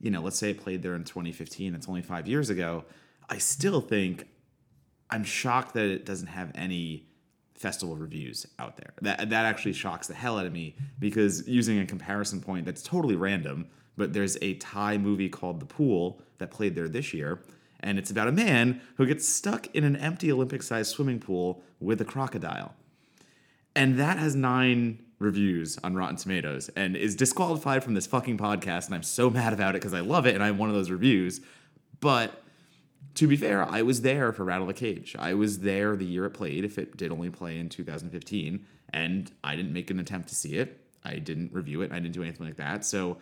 you 0.00 0.10
know, 0.10 0.20
let's 0.20 0.38
say 0.38 0.50
it 0.50 0.60
played 0.60 0.82
there 0.82 0.94
in 0.94 1.04
2015, 1.04 1.74
it's 1.74 1.88
only 1.88 2.02
five 2.02 2.26
years 2.26 2.50
ago, 2.50 2.84
I 3.28 3.38
still 3.38 3.80
think 3.80 4.26
I'm 5.10 5.24
shocked 5.24 5.74
that 5.74 5.86
it 5.86 6.04
doesn't 6.04 6.28
have 6.28 6.50
any 6.54 7.08
festival 7.54 7.96
reviews 7.96 8.46
out 8.58 8.76
there. 8.76 8.92
That 9.02 9.30
that 9.30 9.44
actually 9.44 9.72
shocks 9.72 10.06
the 10.06 10.14
hell 10.14 10.38
out 10.38 10.46
of 10.46 10.52
me 10.52 10.76
because 10.98 11.46
using 11.48 11.78
a 11.80 11.86
comparison 11.86 12.40
point 12.40 12.64
that's 12.64 12.82
totally 12.82 13.16
random, 13.16 13.66
but 13.96 14.12
there's 14.12 14.38
a 14.40 14.54
Thai 14.54 14.98
movie 14.98 15.28
called 15.28 15.60
The 15.60 15.66
Pool 15.66 16.22
that 16.38 16.50
played 16.50 16.74
there 16.74 16.88
this 16.88 17.12
year, 17.12 17.42
and 17.80 17.98
it's 17.98 18.10
about 18.10 18.28
a 18.28 18.32
man 18.32 18.80
who 18.96 19.06
gets 19.06 19.28
stuck 19.28 19.66
in 19.74 19.84
an 19.84 19.96
empty 19.96 20.30
Olympic-sized 20.32 20.90
swimming 20.90 21.18
pool 21.18 21.62
with 21.80 22.00
a 22.00 22.04
crocodile. 22.04 22.74
And 23.78 23.96
that 24.00 24.18
has 24.18 24.34
9 24.34 24.98
reviews 25.20 25.78
on 25.84 25.94
Rotten 25.94 26.16
Tomatoes 26.16 26.68
and 26.70 26.96
is 26.96 27.14
disqualified 27.14 27.84
from 27.84 27.94
this 27.94 28.08
fucking 28.08 28.36
podcast 28.36 28.86
and 28.86 28.94
I'm 28.96 29.04
so 29.04 29.30
mad 29.30 29.52
about 29.52 29.76
it 29.76 29.80
because 29.80 29.94
I 29.94 30.00
love 30.00 30.26
it 30.26 30.34
and 30.34 30.42
I'm 30.42 30.58
one 30.58 30.68
of 30.68 30.74
those 30.74 30.90
reviews. 30.90 31.40
But 32.00 32.42
to 33.14 33.28
be 33.28 33.36
fair, 33.36 33.62
I 33.62 33.82
was 33.82 34.02
there 34.02 34.32
for 34.32 34.42
Rattle 34.42 34.66
the 34.66 34.74
Cage. 34.74 35.14
I 35.16 35.34
was 35.34 35.60
there 35.60 35.94
the 35.94 36.04
year 36.04 36.24
it 36.24 36.30
played, 36.30 36.64
if 36.64 36.76
it 36.76 36.96
did 36.96 37.12
only 37.12 37.30
play 37.30 37.56
in 37.56 37.68
2015, 37.68 38.66
and 38.92 39.30
I 39.44 39.54
didn't 39.54 39.72
make 39.72 39.92
an 39.92 40.00
attempt 40.00 40.28
to 40.30 40.34
see 40.34 40.54
it. 40.54 40.80
I 41.04 41.20
didn't 41.20 41.52
review 41.52 41.82
it. 41.82 41.92
I 41.92 42.00
didn't 42.00 42.14
do 42.14 42.22
anything 42.24 42.46
like 42.46 42.56
that. 42.56 42.84
So 42.84 43.18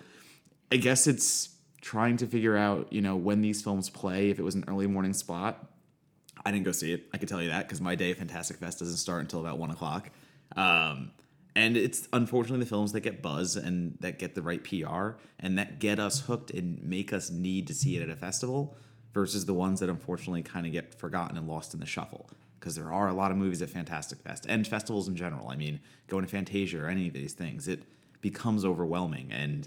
I 0.72 0.76
guess 0.76 1.06
it's 1.06 1.50
trying 1.82 2.16
to 2.16 2.26
figure 2.26 2.56
out, 2.56 2.90
you 2.90 3.02
know, 3.02 3.14
when 3.14 3.42
these 3.42 3.60
films 3.60 3.90
play, 3.90 4.30
if 4.30 4.38
it 4.38 4.42
was 4.42 4.54
an 4.54 4.64
early 4.68 4.86
morning 4.86 5.12
spot. 5.12 5.70
I 6.46 6.50
didn't 6.50 6.64
go 6.64 6.72
see 6.72 6.92
it. 6.92 7.08
I 7.12 7.18
can 7.18 7.28
tell 7.28 7.42
you 7.42 7.48
that 7.48 7.66
because 7.66 7.80
my 7.80 7.94
day 7.94 8.12
of 8.12 8.18
Fantastic 8.18 8.56
Fest 8.56 8.78
doesn't 8.78 8.96
start 8.96 9.20
until 9.20 9.40
about 9.40 9.58
one 9.58 9.70
o'clock. 9.70 10.10
Um, 10.54 11.12
and 11.56 11.74
it's 11.74 12.06
unfortunately 12.12 12.64
the 12.64 12.68
films 12.68 12.92
that 12.92 13.00
get 13.00 13.22
buzz 13.22 13.56
and 13.56 13.96
that 14.00 14.18
get 14.18 14.34
the 14.34 14.42
right 14.42 14.62
PR 14.62 15.12
and 15.40 15.58
that 15.58 15.78
get 15.78 15.98
us 15.98 16.20
hooked 16.20 16.50
and 16.50 16.82
make 16.82 17.14
us 17.14 17.30
need 17.30 17.66
to 17.68 17.74
see 17.74 17.96
it 17.96 18.02
at 18.02 18.10
a 18.10 18.16
festival 18.16 18.76
versus 19.14 19.46
the 19.46 19.54
ones 19.54 19.80
that 19.80 19.88
unfortunately 19.88 20.42
kind 20.42 20.66
of 20.66 20.72
get 20.72 20.94
forgotten 20.94 21.38
and 21.38 21.48
lost 21.48 21.72
in 21.72 21.80
the 21.80 21.86
shuffle. 21.86 22.28
Because 22.60 22.74
there 22.74 22.92
are 22.92 23.08
a 23.08 23.14
lot 23.14 23.30
of 23.30 23.38
movies 23.38 23.62
at 23.62 23.70
Fantastic 23.70 24.20
Fest 24.20 24.44
and 24.46 24.66
festivals 24.66 25.08
in 25.08 25.16
general. 25.16 25.48
I 25.48 25.56
mean, 25.56 25.80
going 26.08 26.24
to 26.24 26.30
Fantasia 26.30 26.82
or 26.82 26.88
any 26.88 27.08
of 27.08 27.14
these 27.14 27.32
things, 27.32 27.68
it 27.68 27.84
becomes 28.20 28.62
overwhelming. 28.62 29.32
And, 29.32 29.66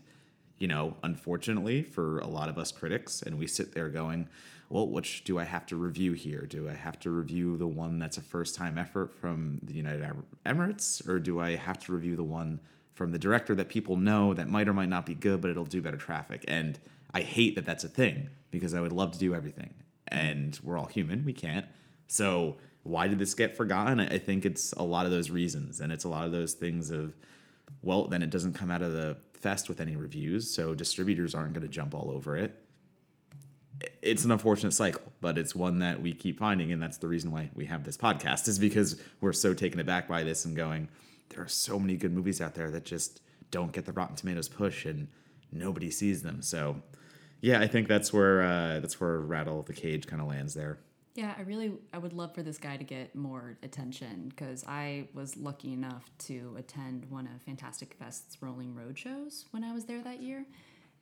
you 0.60 0.68
know, 0.68 0.96
unfortunately 1.02 1.82
for 1.82 2.20
a 2.20 2.28
lot 2.28 2.50
of 2.50 2.60
us 2.60 2.72
critics, 2.72 3.24
and 3.24 3.40
we 3.40 3.48
sit 3.48 3.74
there 3.74 3.90
going, 3.90 4.30
well, 4.70 4.88
which 4.88 5.24
do 5.24 5.40
I 5.40 5.46
have 5.46 5.66
to 5.68 5.76
review 5.76 6.14
here? 6.14 6.46
Do 6.48 6.70
I 6.70 6.74
have 6.74 7.00
to 7.00 7.10
review 7.10 7.58
the 7.58 7.68
one 7.68 7.98
that's 7.98 8.18
a 8.18 8.22
first 8.22 8.54
time 8.54 8.78
effort 8.78 9.12
from 9.12 9.60
the 9.64 9.74
United 9.74 10.04
Arab 10.04 10.26
Emirates? 10.46 11.08
Or 11.08 11.20
do 11.20 11.40
I 11.40 11.56
have 11.56 11.80
to 11.86 11.92
review 11.92 12.16
the 12.16 12.24
one 12.24 12.60
from 12.94 13.12
the 13.12 13.18
director 13.18 13.56
that 13.56 13.70
people 13.70 13.96
know 13.96 14.36
that 14.36 14.48
might 14.48 14.68
or 14.68 14.74
might 14.74 14.90
not 14.90 15.08
be 15.08 15.16
good, 15.16 15.42
but 15.42 15.50
it'll 15.50 15.66
do 15.66 15.82
better 15.82 15.98
traffic? 15.98 16.46
And 16.48 16.80
I 17.14 17.22
hate 17.22 17.56
that 17.56 17.66
that's 17.66 17.84
a 17.84 17.90
thing 17.90 18.30
because 18.52 18.76
I 18.76 18.82
would 18.82 18.92
love 18.92 19.12
to 19.14 19.20
do 19.20 19.34
everything. 19.34 19.74
And 20.08 20.60
we're 20.64 20.78
all 20.78 20.86
human, 20.86 21.26
we 21.26 21.34
can't. 21.34 21.66
So 22.08 22.58
why 22.84 23.08
did 23.08 23.18
this 23.18 23.34
get 23.34 23.58
forgotten? 23.58 24.00
I 24.00 24.20
think 24.20 24.46
it's 24.46 24.72
a 24.74 24.84
lot 24.84 25.06
of 25.06 25.12
those 25.12 25.32
reasons. 25.32 25.80
And 25.80 25.92
it's 25.92 26.04
a 26.04 26.10
lot 26.10 26.26
of 26.26 26.32
those 26.32 26.54
things 26.54 26.92
of, 26.92 27.16
well, 27.82 28.08
then 28.08 28.22
it 28.22 28.30
doesn't 28.30 28.54
come 28.54 28.70
out 28.70 28.84
of 28.84 28.94
the 28.94 29.18
fest 29.34 29.68
with 29.68 29.82
any 29.82 29.96
reviews. 29.96 30.54
So 30.54 30.76
distributors 30.76 31.34
aren't 31.34 31.54
going 31.54 31.66
to 31.66 31.68
jump 31.68 31.96
all 31.96 32.12
over 32.12 32.38
it. 32.38 32.56
It's 34.02 34.26
an 34.26 34.32
unfortunate 34.32 34.72
cycle, 34.74 35.02
but 35.22 35.38
it's 35.38 35.56
one 35.56 35.80
that 35.80 36.02
we 36.02 36.14
keep 36.14 36.40
finding. 36.40 36.72
And 36.72 36.82
that's 36.82 36.98
the 36.98 37.08
reason 37.08 37.32
why 37.32 37.50
we 37.56 37.66
have 37.66 37.84
this 37.84 37.98
podcast, 37.98 38.48
is 38.48 38.60
because 38.60 39.02
we're 39.22 39.34
so 39.34 39.54
taken 39.54 39.80
aback 39.80 40.08
by 40.08 40.24
this 40.24 40.46
and 40.46 40.56
going, 40.56 40.90
there 41.30 41.44
are 41.44 41.48
so 41.48 41.80
many 41.80 41.96
good 41.96 42.14
movies 42.14 42.42
out 42.42 42.56
there 42.56 42.72
that 42.72 42.86
just 42.86 43.22
don't 43.52 43.72
get 43.72 43.86
the 43.86 43.94
Rotten 43.94 44.16
Tomatoes 44.16 44.50
push 44.50 44.86
and 44.86 45.08
nobody 45.52 45.92
sees 45.92 46.22
them. 46.22 46.42
So 46.42 46.82
yeah, 47.42 47.60
I 47.60 47.68
think 47.68 47.88
that's 47.88 48.12
where 48.12 48.42
uh, 48.42 48.80
that's 48.80 49.00
where 49.00 49.20
Rattle 49.20 49.64
the 49.64 49.74
Cage 49.74 50.08
kind 50.08 50.22
of 50.22 50.28
lands 50.28 50.54
there. 50.54 50.80
Yeah, 51.16 51.34
I 51.38 51.42
really 51.42 51.74
I 51.94 51.98
would 51.98 52.14
love 52.14 52.34
for 52.36 52.44
this 52.44 52.58
guy 52.58 52.78
to 52.78 52.84
get 52.84 53.16
more 53.16 53.58
attention 53.64 54.30
because 54.30 54.64
I 54.68 55.08
was 55.14 55.36
lucky 55.38 55.74
enough 55.74 56.10
to 56.20 56.56
attend 56.58 57.06
one 57.10 57.28
of 57.28 57.42
Fantastic 57.42 57.94
Fest's 57.94 58.42
Rolling 58.42 58.76
Road 58.76 58.98
shows 58.98 59.46
when 59.52 59.64
I 59.64 59.74
was 59.74 59.86
there 59.86 60.02
that 60.04 60.22
year, 60.22 60.46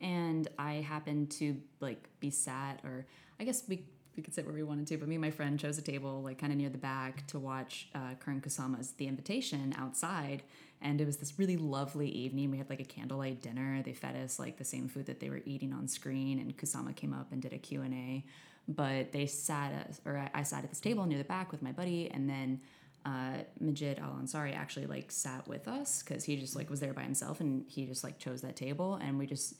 and 0.00 0.48
I 0.58 0.74
happened 0.74 1.30
to 1.32 1.56
like 1.80 2.08
be 2.20 2.30
sat 2.30 2.80
or 2.84 3.06
I 3.40 3.44
guess 3.44 3.64
we 3.68 3.84
we 4.16 4.22
could 4.22 4.34
sit 4.34 4.44
where 4.46 4.54
we 4.54 4.64
wanted 4.64 4.88
to, 4.88 4.96
but 4.96 5.06
me 5.06 5.14
and 5.14 5.22
my 5.22 5.30
friend 5.30 5.60
chose 5.60 5.78
a 5.78 5.82
table 5.82 6.22
like 6.22 6.38
kind 6.38 6.52
of 6.52 6.58
near 6.58 6.70
the 6.70 6.78
back 6.78 7.24
to 7.28 7.38
watch 7.38 7.88
uh, 7.94 8.14
Karyn 8.24 8.42
Kusama's 8.42 8.92
The 8.92 9.06
Invitation 9.06 9.74
outside 9.78 10.42
and 10.80 11.00
it 11.00 11.06
was 11.06 11.16
this 11.16 11.38
really 11.38 11.56
lovely 11.56 12.08
evening. 12.08 12.50
We 12.50 12.58
had 12.58 12.70
like 12.70 12.80
a 12.80 12.84
candlelight 12.84 13.42
dinner. 13.42 13.82
They 13.82 13.92
fed 13.92 14.16
us 14.16 14.38
like 14.38 14.58
the 14.58 14.64
same 14.64 14.88
food 14.88 15.06
that 15.06 15.20
they 15.20 15.30
were 15.30 15.40
eating 15.44 15.72
on 15.72 15.88
screen, 15.88 16.38
and 16.38 16.56
Kusama 16.56 16.94
came 16.94 17.12
up 17.12 17.32
and 17.32 17.42
did 17.42 17.52
a 17.52 17.58
Q 17.58 17.82
and 17.82 17.94
A. 17.94 18.24
But 18.68 19.12
they 19.12 19.26
sat 19.26 19.72
us, 19.88 20.00
or 20.04 20.18
I, 20.18 20.30
I 20.34 20.42
sat 20.42 20.62
at 20.62 20.70
this 20.70 20.80
table 20.80 21.06
near 21.06 21.18
the 21.18 21.24
back 21.24 21.50
with 21.50 21.62
my 21.62 21.72
buddy, 21.72 22.10
and 22.10 22.28
then 22.28 22.60
uh, 23.04 23.38
Majid 23.60 23.98
Al 23.98 24.10
Ansari 24.22 24.54
actually 24.54 24.86
like 24.86 25.10
sat 25.10 25.48
with 25.48 25.66
us 25.66 26.02
because 26.02 26.24
he 26.24 26.36
just 26.36 26.54
like 26.54 26.70
was 26.70 26.80
there 26.80 26.92
by 26.92 27.02
himself, 27.02 27.40
and 27.40 27.64
he 27.66 27.86
just 27.86 28.04
like 28.04 28.18
chose 28.18 28.42
that 28.42 28.56
table, 28.56 28.96
and 29.02 29.18
we 29.18 29.26
just 29.26 29.54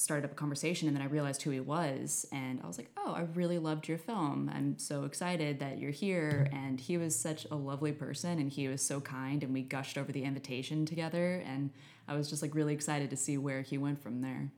started 0.00 0.24
up 0.24 0.32
a 0.32 0.34
conversation 0.34 0.88
and 0.88 0.96
then 0.96 1.02
I 1.02 1.06
realized 1.06 1.42
who 1.42 1.50
he 1.50 1.60
was 1.60 2.26
and 2.32 2.58
I 2.64 2.66
was 2.66 2.78
like, 2.78 2.90
"Oh, 2.96 3.12
I 3.12 3.26
really 3.34 3.58
loved 3.58 3.86
your 3.86 3.98
film. 3.98 4.50
I'm 4.52 4.78
so 4.78 5.04
excited 5.04 5.58
that 5.58 5.78
you're 5.78 5.90
here." 5.90 6.48
And 6.52 6.80
he 6.80 6.96
was 6.96 7.14
such 7.14 7.46
a 7.50 7.54
lovely 7.54 7.92
person 7.92 8.38
and 8.38 8.50
he 8.50 8.66
was 8.66 8.80
so 8.80 9.00
kind 9.00 9.42
and 9.42 9.52
we 9.52 9.62
gushed 9.62 9.98
over 9.98 10.10
the 10.10 10.24
invitation 10.24 10.86
together 10.86 11.42
and 11.46 11.70
I 12.08 12.16
was 12.16 12.30
just 12.30 12.40
like 12.40 12.54
really 12.54 12.72
excited 12.72 13.10
to 13.10 13.16
see 13.16 13.36
where 13.36 13.60
he 13.60 13.76
went 13.76 14.02
from 14.02 14.22
there. 14.22 14.50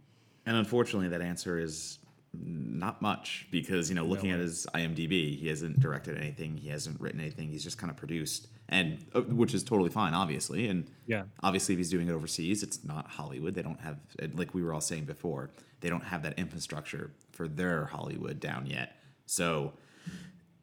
And 0.46 0.56
unfortunately 0.56 1.08
that 1.08 1.22
answer 1.22 1.58
is 1.58 1.98
not 2.32 3.02
much 3.02 3.48
because 3.50 3.88
you 3.88 3.96
know 3.96 4.04
looking 4.04 4.30
no 4.30 4.36
at 4.36 4.40
his 4.40 4.66
IMDb, 4.74 5.36
he 5.36 5.48
hasn't 5.48 5.80
directed 5.80 6.16
anything, 6.18 6.56
he 6.56 6.68
hasn't 6.68 7.00
written 7.00 7.18
anything, 7.18 7.48
he's 7.48 7.64
just 7.64 7.78
kind 7.78 7.90
of 7.90 7.96
produced, 7.96 8.46
and 8.72 9.04
uh, 9.14 9.20
which 9.20 9.54
is 9.54 9.62
totally 9.62 9.90
fine, 9.90 10.14
obviously. 10.14 10.68
And 10.68 10.90
yeah, 11.06 11.24
obviously, 11.42 11.74
if 11.74 11.78
he's 11.78 11.90
doing 11.90 12.08
it 12.08 12.12
overseas, 12.12 12.62
it's 12.62 12.84
not 12.84 13.06
Hollywood. 13.06 13.54
They 13.54 13.62
don't 13.62 13.80
have, 13.80 13.98
like 14.34 14.54
we 14.54 14.62
were 14.62 14.72
all 14.72 14.80
saying 14.80 15.04
before, 15.04 15.50
they 15.80 15.88
don't 15.88 16.04
have 16.04 16.22
that 16.22 16.38
infrastructure 16.38 17.12
for 17.32 17.46
their 17.46 17.84
Hollywood 17.84 18.40
down 18.40 18.66
yet. 18.66 18.96
So 19.26 19.74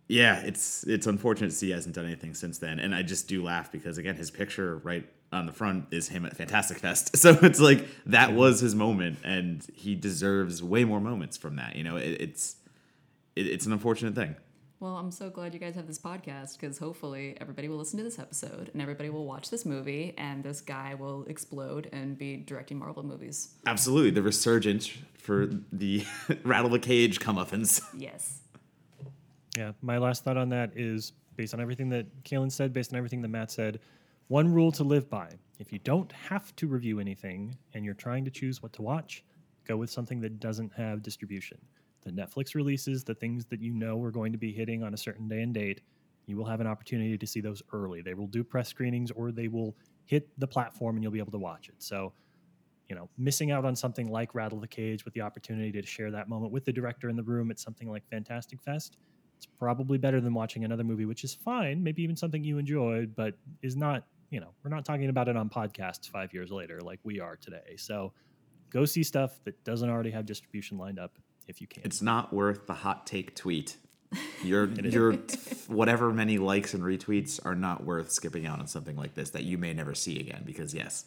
yeah, 0.07 0.39
it's 0.39 0.83
it's 0.85 1.05
unfortunate 1.05 1.49
to 1.49 1.55
see 1.55 1.67
he 1.67 1.71
hasn't 1.71 1.95
done 1.95 2.05
anything 2.05 2.33
since 2.33 2.57
then. 2.57 2.79
And 2.79 2.95
I 2.95 3.03
just 3.03 3.27
do 3.27 3.43
laugh 3.43 3.71
because 3.71 3.97
again, 3.99 4.15
his 4.15 4.31
picture 4.31 4.77
right 4.77 5.07
on 5.31 5.45
the 5.45 5.53
front 5.53 5.85
is 5.91 6.09
him 6.09 6.25
at 6.25 6.35
Fantastic 6.35 6.79
Fest. 6.79 7.15
So 7.15 7.37
it's 7.43 7.59
like 7.59 7.87
that 8.07 8.33
was 8.33 8.59
his 8.59 8.73
moment, 8.73 9.19
and 9.23 9.65
he 9.73 9.93
deserves 9.93 10.63
way 10.63 10.83
more 10.83 10.99
moments 10.99 11.37
from 11.37 11.57
that. 11.57 11.75
You 11.75 11.83
know, 11.83 11.97
it, 11.97 12.19
it's 12.19 12.55
it, 13.35 13.45
it's 13.45 13.67
an 13.67 13.71
unfortunate 13.71 14.15
thing. 14.15 14.35
Well, 14.81 14.95
I'm 14.95 15.11
so 15.11 15.29
glad 15.29 15.53
you 15.53 15.59
guys 15.59 15.75
have 15.75 15.87
this 15.87 15.99
podcast 15.99 16.57
because 16.57 16.77
hopefully 16.77 17.35
everybody 17.41 17.67
will 17.67 17.75
listen 17.75 17.97
to 17.97 18.03
this 18.03 18.17
episode 18.17 18.69
and 18.71 18.81
everybody 18.81 19.09
will 19.09 19.25
watch 19.25 19.49
this 19.49 19.65
movie 19.65 20.13
and 20.17 20.41
this 20.41 20.61
guy 20.61 20.93
will 20.93 21.25
explode 21.25 21.89
and 21.91 22.17
be 22.17 22.37
directing 22.37 22.79
Marvel 22.79 23.03
movies. 23.03 23.55
Absolutely. 23.65 24.11
The 24.11 24.21
resurgence 24.21 24.89
for 25.15 25.49
the 25.73 26.05
Rattle 26.45 26.69
the 26.69 26.79
Cage 26.79 27.19
comeuppance. 27.19 27.81
Yes. 27.93 28.39
Yeah. 29.57 29.73
My 29.81 29.97
last 29.97 30.23
thought 30.23 30.37
on 30.37 30.47
that 30.49 30.71
is 30.77 31.11
based 31.35 31.53
on 31.53 31.59
everything 31.59 31.89
that 31.89 32.23
Kalyn 32.23 32.49
said, 32.49 32.71
based 32.71 32.93
on 32.93 32.97
everything 32.97 33.21
that 33.23 33.27
Matt 33.27 33.51
said, 33.51 33.81
one 34.29 34.47
rule 34.47 34.71
to 34.71 34.85
live 34.85 35.09
by 35.09 35.27
if 35.59 35.73
you 35.73 35.79
don't 35.79 36.09
have 36.13 36.55
to 36.55 36.67
review 36.67 37.01
anything 37.01 37.53
and 37.73 37.83
you're 37.83 37.93
trying 37.93 38.23
to 38.23 38.31
choose 38.31 38.63
what 38.63 38.71
to 38.73 38.81
watch, 38.81 39.25
go 39.67 39.75
with 39.75 39.89
something 39.89 40.21
that 40.21 40.39
doesn't 40.39 40.71
have 40.71 41.03
distribution. 41.03 41.57
The 42.01 42.11
Netflix 42.11 42.55
releases, 42.55 43.03
the 43.03 43.15
things 43.15 43.45
that 43.45 43.61
you 43.61 43.73
know 43.73 44.01
are 44.03 44.11
going 44.11 44.31
to 44.31 44.37
be 44.37 44.51
hitting 44.51 44.83
on 44.83 44.93
a 44.93 44.97
certain 44.97 45.27
day 45.27 45.41
and 45.41 45.53
date, 45.53 45.81
you 46.25 46.37
will 46.37 46.45
have 46.45 46.61
an 46.61 46.67
opportunity 46.67 47.17
to 47.17 47.27
see 47.27 47.41
those 47.41 47.61
early. 47.73 48.01
They 48.01 48.13
will 48.13 48.27
do 48.27 48.43
press 48.43 48.69
screenings 48.69 49.11
or 49.11 49.31
they 49.31 49.47
will 49.47 49.75
hit 50.05 50.29
the 50.37 50.47
platform 50.47 50.95
and 50.95 51.03
you'll 51.03 51.11
be 51.11 51.19
able 51.19 51.31
to 51.31 51.39
watch 51.39 51.69
it. 51.69 51.75
So, 51.79 52.13
you 52.87 52.95
know, 52.95 53.09
missing 53.17 53.51
out 53.51 53.65
on 53.65 53.75
something 53.75 54.09
like 54.09 54.33
Rattle 54.35 54.59
the 54.59 54.67
Cage 54.67 55.05
with 55.05 55.13
the 55.13 55.21
opportunity 55.21 55.71
to 55.71 55.85
share 55.85 56.11
that 56.11 56.29
moment 56.29 56.51
with 56.51 56.65
the 56.65 56.73
director 56.73 57.09
in 57.09 57.15
the 57.15 57.23
room 57.23 57.51
at 57.51 57.59
something 57.59 57.89
like 57.89 58.07
Fantastic 58.09 58.61
Fest, 58.61 58.97
it's 59.37 59.45
probably 59.45 59.97
better 59.97 60.21
than 60.21 60.33
watching 60.33 60.65
another 60.65 60.83
movie, 60.83 61.05
which 61.05 61.23
is 61.23 61.33
fine, 61.33 61.81
maybe 61.81 62.03
even 62.03 62.15
something 62.15 62.43
you 62.43 62.57
enjoyed, 62.57 63.15
but 63.15 63.35
is 63.61 63.75
not 63.75 64.03
you 64.29 64.39
know, 64.39 64.53
we're 64.63 64.69
not 64.69 64.85
talking 64.85 65.09
about 65.09 65.27
it 65.27 65.35
on 65.35 65.49
podcasts 65.49 66.09
five 66.09 66.33
years 66.33 66.51
later 66.51 66.79
like 66.81 66.99
we 67.03 67.19
are 67.19 67.35
today. 67.35 67.75
So 67.77 68.13
go 68.69 68.85
see 68.85 69.03
stuff 69.03 69.39
that 69.45 69.61
doesn't 69.63 69.89
already 69.89 70.11
have 70.11 70.25
distribution 70.25 70.77
lined 70.77 70.99
up 70.99 71.17
if 71.49 71.59
you 71.59 71.67
can. 71.67 71.83
It's 71.83 72.01
not 72.01 72.31
worth 72.31 72.67
the 72.67 72.75
hot 72.75 73.05
take 73.05 73.35
tweet. 73.35 73.75
Your 74.43 74.65
your 74.67 75.13
whatever 75.67 76.11
many 76.11 76.39
likes 76.39 76.73
and 76.73 76.81
retweets 76.81 77.39
are 77.45 77.53
not 77.53 77.83
worth 77.83 78.11
skipping 78.11 78.47
out 78.47 78.59
on 78.59 78.65
something 78.65 78.95
like 78.95 79.13
this 79.13 79.29
that 79.31 79.43
you 79.43 79.59
may 79.59 79.71
never 79.71 79.93
see 79.93 80.19
again 80.19 80.41
because 80.45 80.73
yes, 80.73 81.05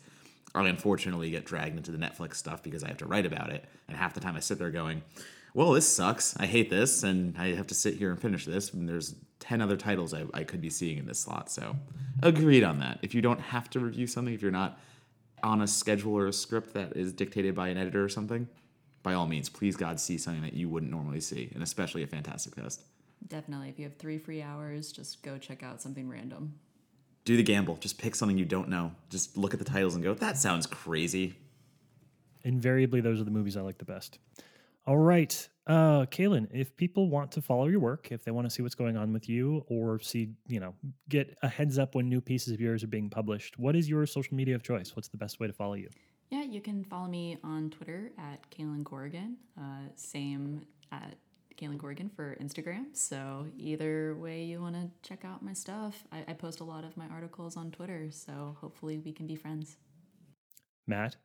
I 0.54 0.68
unfortunately 0.68 1.30
get 1.30 1.44
dragged 1.44 1.76
into 1.76 1.90
the 1.90 1.98
Netflix 1.98 2.36
stuff 2.36 2.62
because 2.62 2.84
I 2.84 2.88
have 2.88 2.98
to 2.98 3.06
write 3.06 3.26
about 3.26 3.50
it, 3.50 3.64
and 3.88 3.96
half 3.96 4.14
the 4.14 4.20
time 4.20 4.36
I 4.36 4.40
sit 4.40 4.58
there 4.58 4.70
going, 4.70 5.02
"Well, 5.52 5.72
this 5.72 5.88
sucks. 5.88 6.36
I 6.36 6.46
hate 6.46 6.70
this, 6.70 7.02
and 7.02 7.36
I 7.36 7.54
have 7.54 7.66
to 7.68 7.74
sit 7.74 7.94
here 7.94 8.12
and 8.12 8.20
finish 8.20 8.44
this." 8.44 8.72
And 8.72 8.88
there's 8.88 9.16
ten 9.40 9.60
other 9.60 9.76
titles 9.76 10.14
I, 10.14 10.24
I 10.32 10.44
could 10.44 10.60
be 10.60 10.70
seeing 10.70 10.98
in 10.98 11.06
this 11.06 11.18
slot, 11.18 11.50
so 11.50 11.74
agreed 12.22 12.62
on 12.62 12.78
that. 12.80 13.00
If 13.02 13.16
you 13.16 13.22
don't 13.22 13.40
have 13.40 13.68
to 13.70 13.80
review 13.80 14.06
something, 14.06 14.32
if 14.32 14.42
you're 14.42 14.52
not 14.52 14.78
on 15.42 15.62
a 15.62 15.66
schedule 15.66 16.16
or 16.16 16.28
a 16.28 16.32
script 16.32 16.74
that 16.74 16.96
is 16.96 17.12
dictated 17.12 17.56
by 17.56 17.68
an 17.68 17.78
editor 17.78 18.04
or 18.04 18.08
something, 18.08 18.46
by 19.02 19.14
all 19.14 19.26
means, 19.26 19.48
please 19.48 19.76
God 19.76 19.98
see 19.98 20.18
something 20.18 20.42
that 20.42 20.54
you 20.54 20.68
wouldn't 20.68 20.92
normally 20.92 21.20
see, 21.20 21.50
and 21.54 21.62
especially 21.62 22.02
a 22.02 22.06
Fantastic 22.06 22.54
Fest. 22.54 22.82
Definitely. 23.28 23.68
If 23.68 23.78
you 23.78 23.84
have 23.84 23.96
three 23.96 24.18
free 24.18 24.42
hours, 24.42 24.92
just 24.92 25.22
go 25.22 25.38
check 25.38 25.62
out 25.62 25.80
something 25.80 26.08
random. 26.08 26.54
Do 27.24 27.36
the 27.36 27.42
gamble. 27.42 27.76
Just 27.76 27.98
pick 27.98 28.14
something 28.14 28.36
you 28.36 28.44
don't 28.44 28.68
know. 28.68 28.92
Just 29.10 29.36
look 29.36 29.52
at 29.54 29.58
the 29.58 29.64
titles 29.64 29.94
and 29.94 30.02
go, 30.02 30.14
that 30.14 30.36
sounds 30.36 30.66
crazy. 30.66 31.34
Invariably, 32.44 33.00
those 33.00 33.20
are 33.20 33.24
the 33.24 33.30
movies 33.30 33.56
I 33.56 33.60
like 33.60 33.78
the 33.78 33.84
best. 33.84 34.18
All 34.86 34.98
right. 34.98 35.48
Uh, 35.64 36.06
Kalyn, 36.06 36.48
if 36.52 36.76
people 36.76 37.08
want 37.08 37.30
to 37.32 37.40
follow 37.40 37.68
your 37.68 37.78
work, 37.78 38.10
if 38.10 38.24
they 38.24 38.32
want 38.32 38.46
to 38.46 38.50
see 38.50 38.62
what's 38.62 38.74
going 38.74 38.96
on 38.96 39.12
with 39.12 39.28
you 39.28 39.64
or 39.68 40.00
see, 40.00 40.30
you 40.48 40.58
know, 40.58 40.74
get 41.08 41.38
a 41.42 41.48
heads 41.48 41.78
up 41.78 41.94
when 41.94 42.08
new 42.08 42.20
pieces 42.20 42.52
of 42.52 42.60
yours 42.60 42.82
are 42.82 42.88
being 42.88 43.08
published, 43.08 43.58
what 43.60 43.76
is 43.76 43.88
your 43.88 44.04
social 44.06 44.34
media 44.34 44.56
of 44.56 44.64
choice? 44.64 44.96
What's 44.96 45.08
the 45.08 45.16
best 45.16 45.38
way 45.38 45.46
to 45.46 45.52
follow 45.52 45.74
you? 45.74 45.88
Yeah, 46.32 46.44
you 46.44 46.62
can 46.62 46.82
follow 46.82 47.08
me 47.08 47.36
on 47.44 47.68
Twitter 47.68 48.10
at 48.16 48.50
Kalyn 48.50 48.84
Corrigan. 48.84 49.36
Uh, 49.60 49.90
same 49.96 50.64
at 50.90 51.16
Kalyn 51.58 51.78
Corrigan 51.78 52.08
for 52.08 52.38
Instagram. 52.40 52.86
So 52.94 53.44
either 53.58 54.14
way 54.14 54.42
you 54.42 54.58
want 54.58 54.74
to 54.76 54.88
check 55.06 55.26
out 55.26 55.42
my 55.42 55.52
stuff, 55.52 56.04
I, 56.10 56.24
I 56.26 56.32
post 56.32 56.60
a 56.60 56.64
lot 56.64 56.84
of 56.84 56.96
my 56.96 57.04
articles 57.08 57.58
on 57.58 57.70
Twitter. 57.70 58.08
So 58.10 58.56
hopefully 58.62 58.96
we 58.96 59.12
can 59.12 59.26
be 59.26 59.36
friends. 59.36 59.76
Matt, 60.86 61.16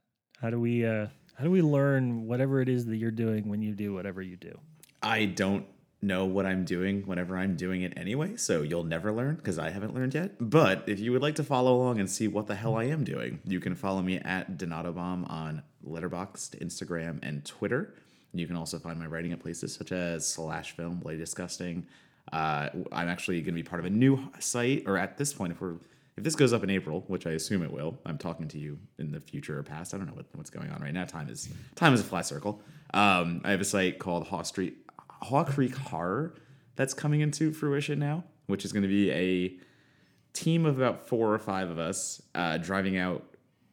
how 0.42 0.50
do 0.50 0.60
we 0.60 0.86
uh, 0.86 1.08
how 1.36 1.46
do 1.46 1.52
we 1.52 1.62
learn 1.62 2.28
whatever 2.28 2.60
it 2.60 2.68
is 2.68 2.86
that 2.88 2.98
you're 2.98 3.10
doing 3.10 3.48
when 3.48 3.62
you 3.62 3.74
do 3.76 3.94
whatever 3.94 4.22
you 4.22 4.36
do? 4.36 4.60
I 5.02 5.24
don't 5.24 5.66
know 6.02 6.26
what 6.26 6.46
I'm 6.46 6.64
doing 6.64 7.04
whenever 7.04 7.38
I'm 7.38 7.56
doing 7.56 7.82
it 7.82 7.94
anyway, 7.98 8.36
so 8.38 8.62
you'll 8.62 8.84
never 8.84 9.12
learn 9.12 9.36
because 9.36 9.58
I 9.58 9.72
haven't 9.72 9.96
learned 9.96 10.14
yet. 10.14 10.36
But 10.40 10.84
if 10.88 11.00
you 11.00 11.12
would 11.12 11.22
like 11.22 11.36
to 11.36 11.44
follow 11.44 11.76
along 11.76 12.00
and 12.00 12.10
see 12.10 12.28
what 12.28 12.48
the 12.48 12.56
hell 12.56 12.76
I 12.76 12.86
am 12.86 13.04
doing, 13.04 13.40
you 13.46 13.60
can 13.60 13.76
follow 13.76 14.02
me 14.02 14.18
at 14.18 14.58
Donato 14.58 14.92
Bomb 14.94 15.26
on 15.26 15.64
Letterboxd, 15.86 16.60
Instagram, 16.62 17.20
and 17.24 17.44
Twitter. 17.44 17.96
You 18.34 18.46
can 18.46 18.56
also 18.56 18.78
find 18.78 19.00
my 19.00 19.08
writing 19.08 19.32
at 19.32 19.40
places 19.40 19.74
such 19.74 19.92
as 19.92 20.28
Slash 20.28 20.76
Film, 20.76 20.98
Bloody 20.98 21.18
Disgusting. 21.18 21.88
Uh, 22.32 22.70
I'm 22.92 23.08
actually 23.08 23.42
going 23.42 23.56
to 23.56 23.64
be 23.64 23.64
part 23.64 23.80
of 23.80 23.86
a 23.86 23.90
new 23.90 24.32
site, 24.40 24.84
or 24.86 24.98
at 24.98 25.18
this 25.18 25.34
point, 25.34 25.54
if 25.54 25.62
we're 25.62 25.76
if 26.18 26.24
this 26.24 26.36
goes 26.36 26.52
up 26.52 26.64
in 26.64 26.72
April, 26.72 27.04
which 27.08 27.28
I 27.28 27.32
assume 27.32 27.62
it 27.62 27.72
will, 27.72 27.96
I'm 28.04 28.18
talking 28.18 28.48
to 28.48 28.58
you 28.58 28.80
in 28.98 29.12
the 29.12 29.20
future 29.20 29.60
or 29.60 29.62
past. 29.64 29.94
I 29.94 29.98
don't 29.98 30.08
know 30.08 30.16
what, 30.16 30.26
what's 30.34 30.50
going 30.50 30.72
on 30.72 30.82
right 30.82 30.94
now. 30.94 31.06
Time 31.06 31.30
is 31.30 31.50
time 31.76 31.94
is 31.94 32.02
a 32.02 32.04
flat 32.04 32.26
circle. 32.26 32.62
Um, 32.94 33.42
I 33.44 33.52
have 33.52 33.62
a 33.62 33.66
site 33.66 34.00
called 34.00 34.28
Haw 34.28 34.42
Street 34.42 34.78
Haw 35.24 35.44
Creek 35.44 35.76
Horror 35.76 36.36
that's 36.76 36.94
coming 36.94 37.22
into 37.22 37.52
fruition 37.52 38.00
now, 38.00 38.24
which 38.48 38.66
is 38.66 38.72
going 38.72 38.84
to 38.84 38.90
be 38.90 39.12
a 39.12 39.58
team 40.34 40.66
of 40.66 40.78
about 40.78 41.08
four 41.08 41.34
or 41.34 41.40
five 41.40 41.70
of 41.70 41.80
us 41.80 42.22
uh, 42.36 42.58
driving 42.58 42.98
out 42.98 43.24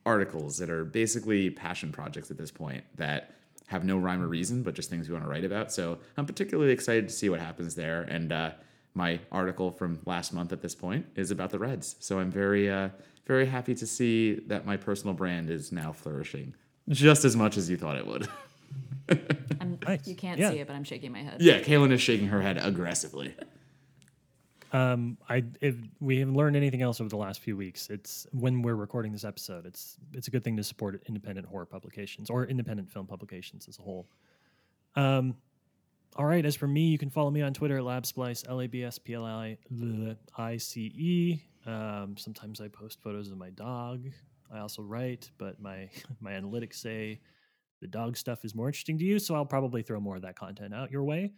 articles 0.06 0.58
that 0.58 0.70
are 0.70 0.84
basically 0.84 1.50
passion 1.50 1.92
projects 1.92 2.30
at 2.30 2.36
this 2.36 2.50
point 2.50 2.84
that 2.96 3.34
have 3.66 3.84
no 3.84 3.96
rhyme 3.96 4.22
or 4.22 4.28
reason, 4.28 4.62
but 4.62 4.74
just 4.74 4.90
things 4.90 5.08
we 5.08 5.14
want 5.14 5.24
to 5.24 5.30
write 5.30 5.44
about. 5.44 5.72
So 5.72 5.98
I'm 6.16 6.26
particularly 6.26 6.72
excited 6.72 7.08
to 7.08 7.14
see 7.14 7.28
what 7.28 7.40
happens 7.40 7.74
there. 7.74 8.02
And 8.02 8.32
uh, 8.32 8.52
my 8.94 9.20
article 9.32 9.70
from 9.70 10.00
last 10.04 10.32
month 10.32 10.52
at 10.52 10.60
this 10.60 10.74
point 10.74 11.06
is 11.16 11.30
about 11.30 11.50
the 11.50 11.58
Reds. 11.58 11.96
So 12.00 12.18
I'm 12.18 12.30
very, 12.30 12.70
uh, 12.70 12.90
very 13.26 13.46
happy 13.46 13.74
to 13.74 13.86
see 13.86 14.34
that 14.46 14.66
my 14.66 14.76
personal 14.76 15.14
brand 15.14 15.50
is 15.50 15.72
now 15.72 15.92
flourishing 15.92 16.54
just 16.88 17.24
as 17.24 17.34
much 17.36 17.56
as 17.56 17.70
you 17.70 17.76
thought 17.76 17.96
it 17.96 18.06
would. 18.06 18.28
I'm, 19.60 19.78
Nice. 19.86 20.06
You 20.08 20.14
can't 20.16 20.38
Yeah. 20.40 20.50
see 20.50 20.58
it, 20.60 20.66
but 20.66 20.74
I'm 20.76 20.84
shaking 20.84 21.12
my 21.12 21.22
head. 21.22 21.40
yeah, 21.40 21.60
Kalyn 21.60 21.92
is 21.92 22.00
shaking 22.00 22.28
her 22.28 22.40
head 22.42 22.58
aggressively. 22.58 23.34
Um, 24.72 25.18
I 25.28 25.44
if 25.60 25.76
we 26.00 26.18
haven't 26.18 26.34
learned 26.34 26.56
anything 26.56 26.82
else 26.82 27.00
over 27.00 27.08
the 27.08 27.16
last 27.16 27.40
few 27.40 27.56
weeks, 27.56 27.90
it's 27.90 28.26
when 28.32 28.60
we're 28.60 28.74
recording 28.74 29.12
this 29.12 29.24
episode. 29.24 29.66
It's 29.66 29.96
it's 30.12 30.26
a 30.26 30.30
good 30.32 30.42
thing 30.42 30.56
to 30.56 30.64
support 30.64 31.00
independent 31.06 31.46
horror 31.46 31.66
publications 31.66 32.28
or 32.28 32.44
independent 32.46 32.90
film 32.90 33.06
publications 33.06 33.68
as 33.68 33.78
a 33.78 33.82
whole. 33.82 34.08
Um, 34.96 35.36
all 36.16 36.24
right. 36.24 36.44
As 36.44 36.56
for 36.56 36.66
me, 36.66 36.86
you 36.88 36.98
can 36.98 37.08
follow 37.10 37.30
me 37.30 37.40
on 37.42 37.54
Twitter 37.54 37.78
at 37.78 37.84
labsplice 37.84 38.48
l 38.48 38.60
a 38.62 38.66
b 38.66 38.82
s 38.82 38.98
p 38.98 39.14
l 39.14 39.24
i 39.24 39.56
i 40.38 40.56
c 40.56 40.80
e. 40.96 41.40
Um, 41.66 42.16
sometimes 42.16 42.60
I 42.60 42.66
post 42.68 43.00
photos 43.00 43.30
of 43.30 43.38
my 43.38 43.50
dog. 43.50 44.08
I 44.52 44.58
also 44.58 44.82
write, 44.82 45.30
but 45.38 45.60
my 45.60 45.88
my 46.20 46.32
analytics 46.32 46.74
say 46.74 47.20
the 47.80 47.86
dog 47.86 48.16
stuff 48.16 48.44
is 48.44 48.54
more 48.54 48.68
interesting 48.68 48.98
to 48.98 49.04
you, 49.04 49.18
so 49.18 49.34
I'll 49.34 49.46
probably 49.46 49.82
throw 49.82 50.00
more 50.00 50.16
of 50.16 50.22
that 50.22 50.36
content 50.36 50.74
out 50.74 50.90
your 50.90 51.04
way. 51.04 51.32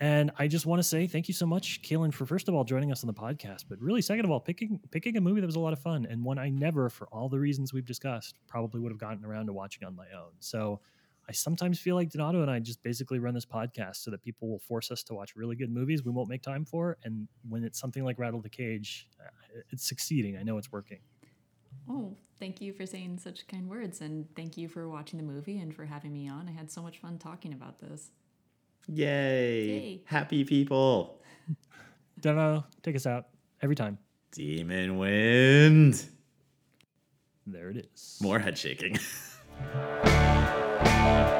And 0.00 0.32
I 0.38 0.48
just 0.48 0.66
want 0.66 0.80
to 0.80 0.82
say 0.82 1.06
thank 1.06 1.28
you 1.28 1.34
so 1.34 1.46
much, 1.46 1.82
Kalyn, 1.82 2.12
for 2.12 2.26
first 2.26 2.48
of 2.48 2.54
all 2.54 2.64
joining 2.64 2.90
us 2.90 3.04
on 3.04 3.06
the 3.06 3.14
podcast, 3.14 3.64
but 3.68 3.80
really 3.80 4.02
second 4.02 4.24
of 4.24 4.30
all 4.30 4.40
picking 4.40 4.80
picking 4.90 5.16
a 5.16 5.20
movie 5.20 5.40
that 5.40 5.46
was 5.46 5.56
a 5.56 5.60
lot 5.60 5.72
of 5.72 5.78
fun 5.78 6.06
and 6.10 6.24
one 6.24 6.38
I 6.38 6.48
never, 6.48 6.88
for 6.88 7.06
all 7.12 7.28
the 7.28 7.38
reasons 7.38 7.72
we've 7.72 7.84
discussed, 7.84 8.34
probably 8.48 8.80
would 8.80 8.90
have 8.90 8.98
gotten 8.98 9.24
around 9.24 9.46
to 9.46 9.52
watching 9.52 9.84
on 9.84 9.94
my 9.94 10.06
own. 10.16 10.32
So 10.40 10.80
I 11.28 11.32
sometimes 11.32 11.78
feel 11.78 11.94
like 11.94 12.10
Donato 12.10 12.42
and 12.42 12.50
I 12.50 12.58
just 12.58 12.82
basically 12.82 13.20
run 13.20 13.32
this 13.32 13.46
podcast 13.46 13.96
so 13.96 14.10
that 14.10 14.22
people 14.22 14.48
will 14.48 14.58
force 14.58 14.90
us 14.90 15.04
to 15.04 15.14
watch 15.14 15.36
really 15.36 15.54
good 15.54 15.70
movies 15.70 16.04
we 16.04 16.10
won't 16.10 16.28
make 16.28 16.42
time 16.42 16.64
for, 16.64 16.98
and 17.04 17.28
when 17.48 17.62
it's 17.62 17.78
something 17.78 18.04
like 18.04 18.18
Rattle 18.18 18.40
the 18.40 18.48
Cage, 18.48 19.08
uh, 19.20 19.60
it's 19.70 19.86
succeeding. 19.86 20.36
I 20.36 20.42
know 20.42 20.58
it's 20.58 20.72
working. 20.72 20.98
Oh, 21.88 22.16
thank 22.42 22.60
you 22.60 22.72
for 22.72 22.84
saying 22.84 23.20
such 23.22 23.46
kind 23.46 23.70
words. 23.70 24.00
And 24.00 24.26
thank 24.34 24.56
you 24.56 24.66
for 24.66 24.88
watching 24.88 25.16
the 25.16 25.24
movie 25.24 25.60
and 25.60 25.72
for 25.72 25.84
having 25.84 26.12
me 26.12 26.28
on. 26.28 26.48
I 26.48 26.50
had 26.50 26.72
so 26.72 26.82
much 26.82 26.98
fun 26.98 27.16
talking 27.16 27.52
about 27.52 27.78
this. 27.78 28.10
Yay. 28.88 29.64
Yay. 29.68 30.02
Happy 30.06 30.42
people. 30.42 31.22
Donato, 32.20 32.64
take 32.82 32.96
us 32.96 33.06
out 33.06 33.28
every 33.62 33.76
time. 33.76 33.96
Demon 34.32 34.98
Wind. 34.98 36.04
There 37.46 37.70
it 37.70 37.88
is. 37.94 38.18
More 38.20 38.40
head 38.40 38.58
shaking. 38.58 38.98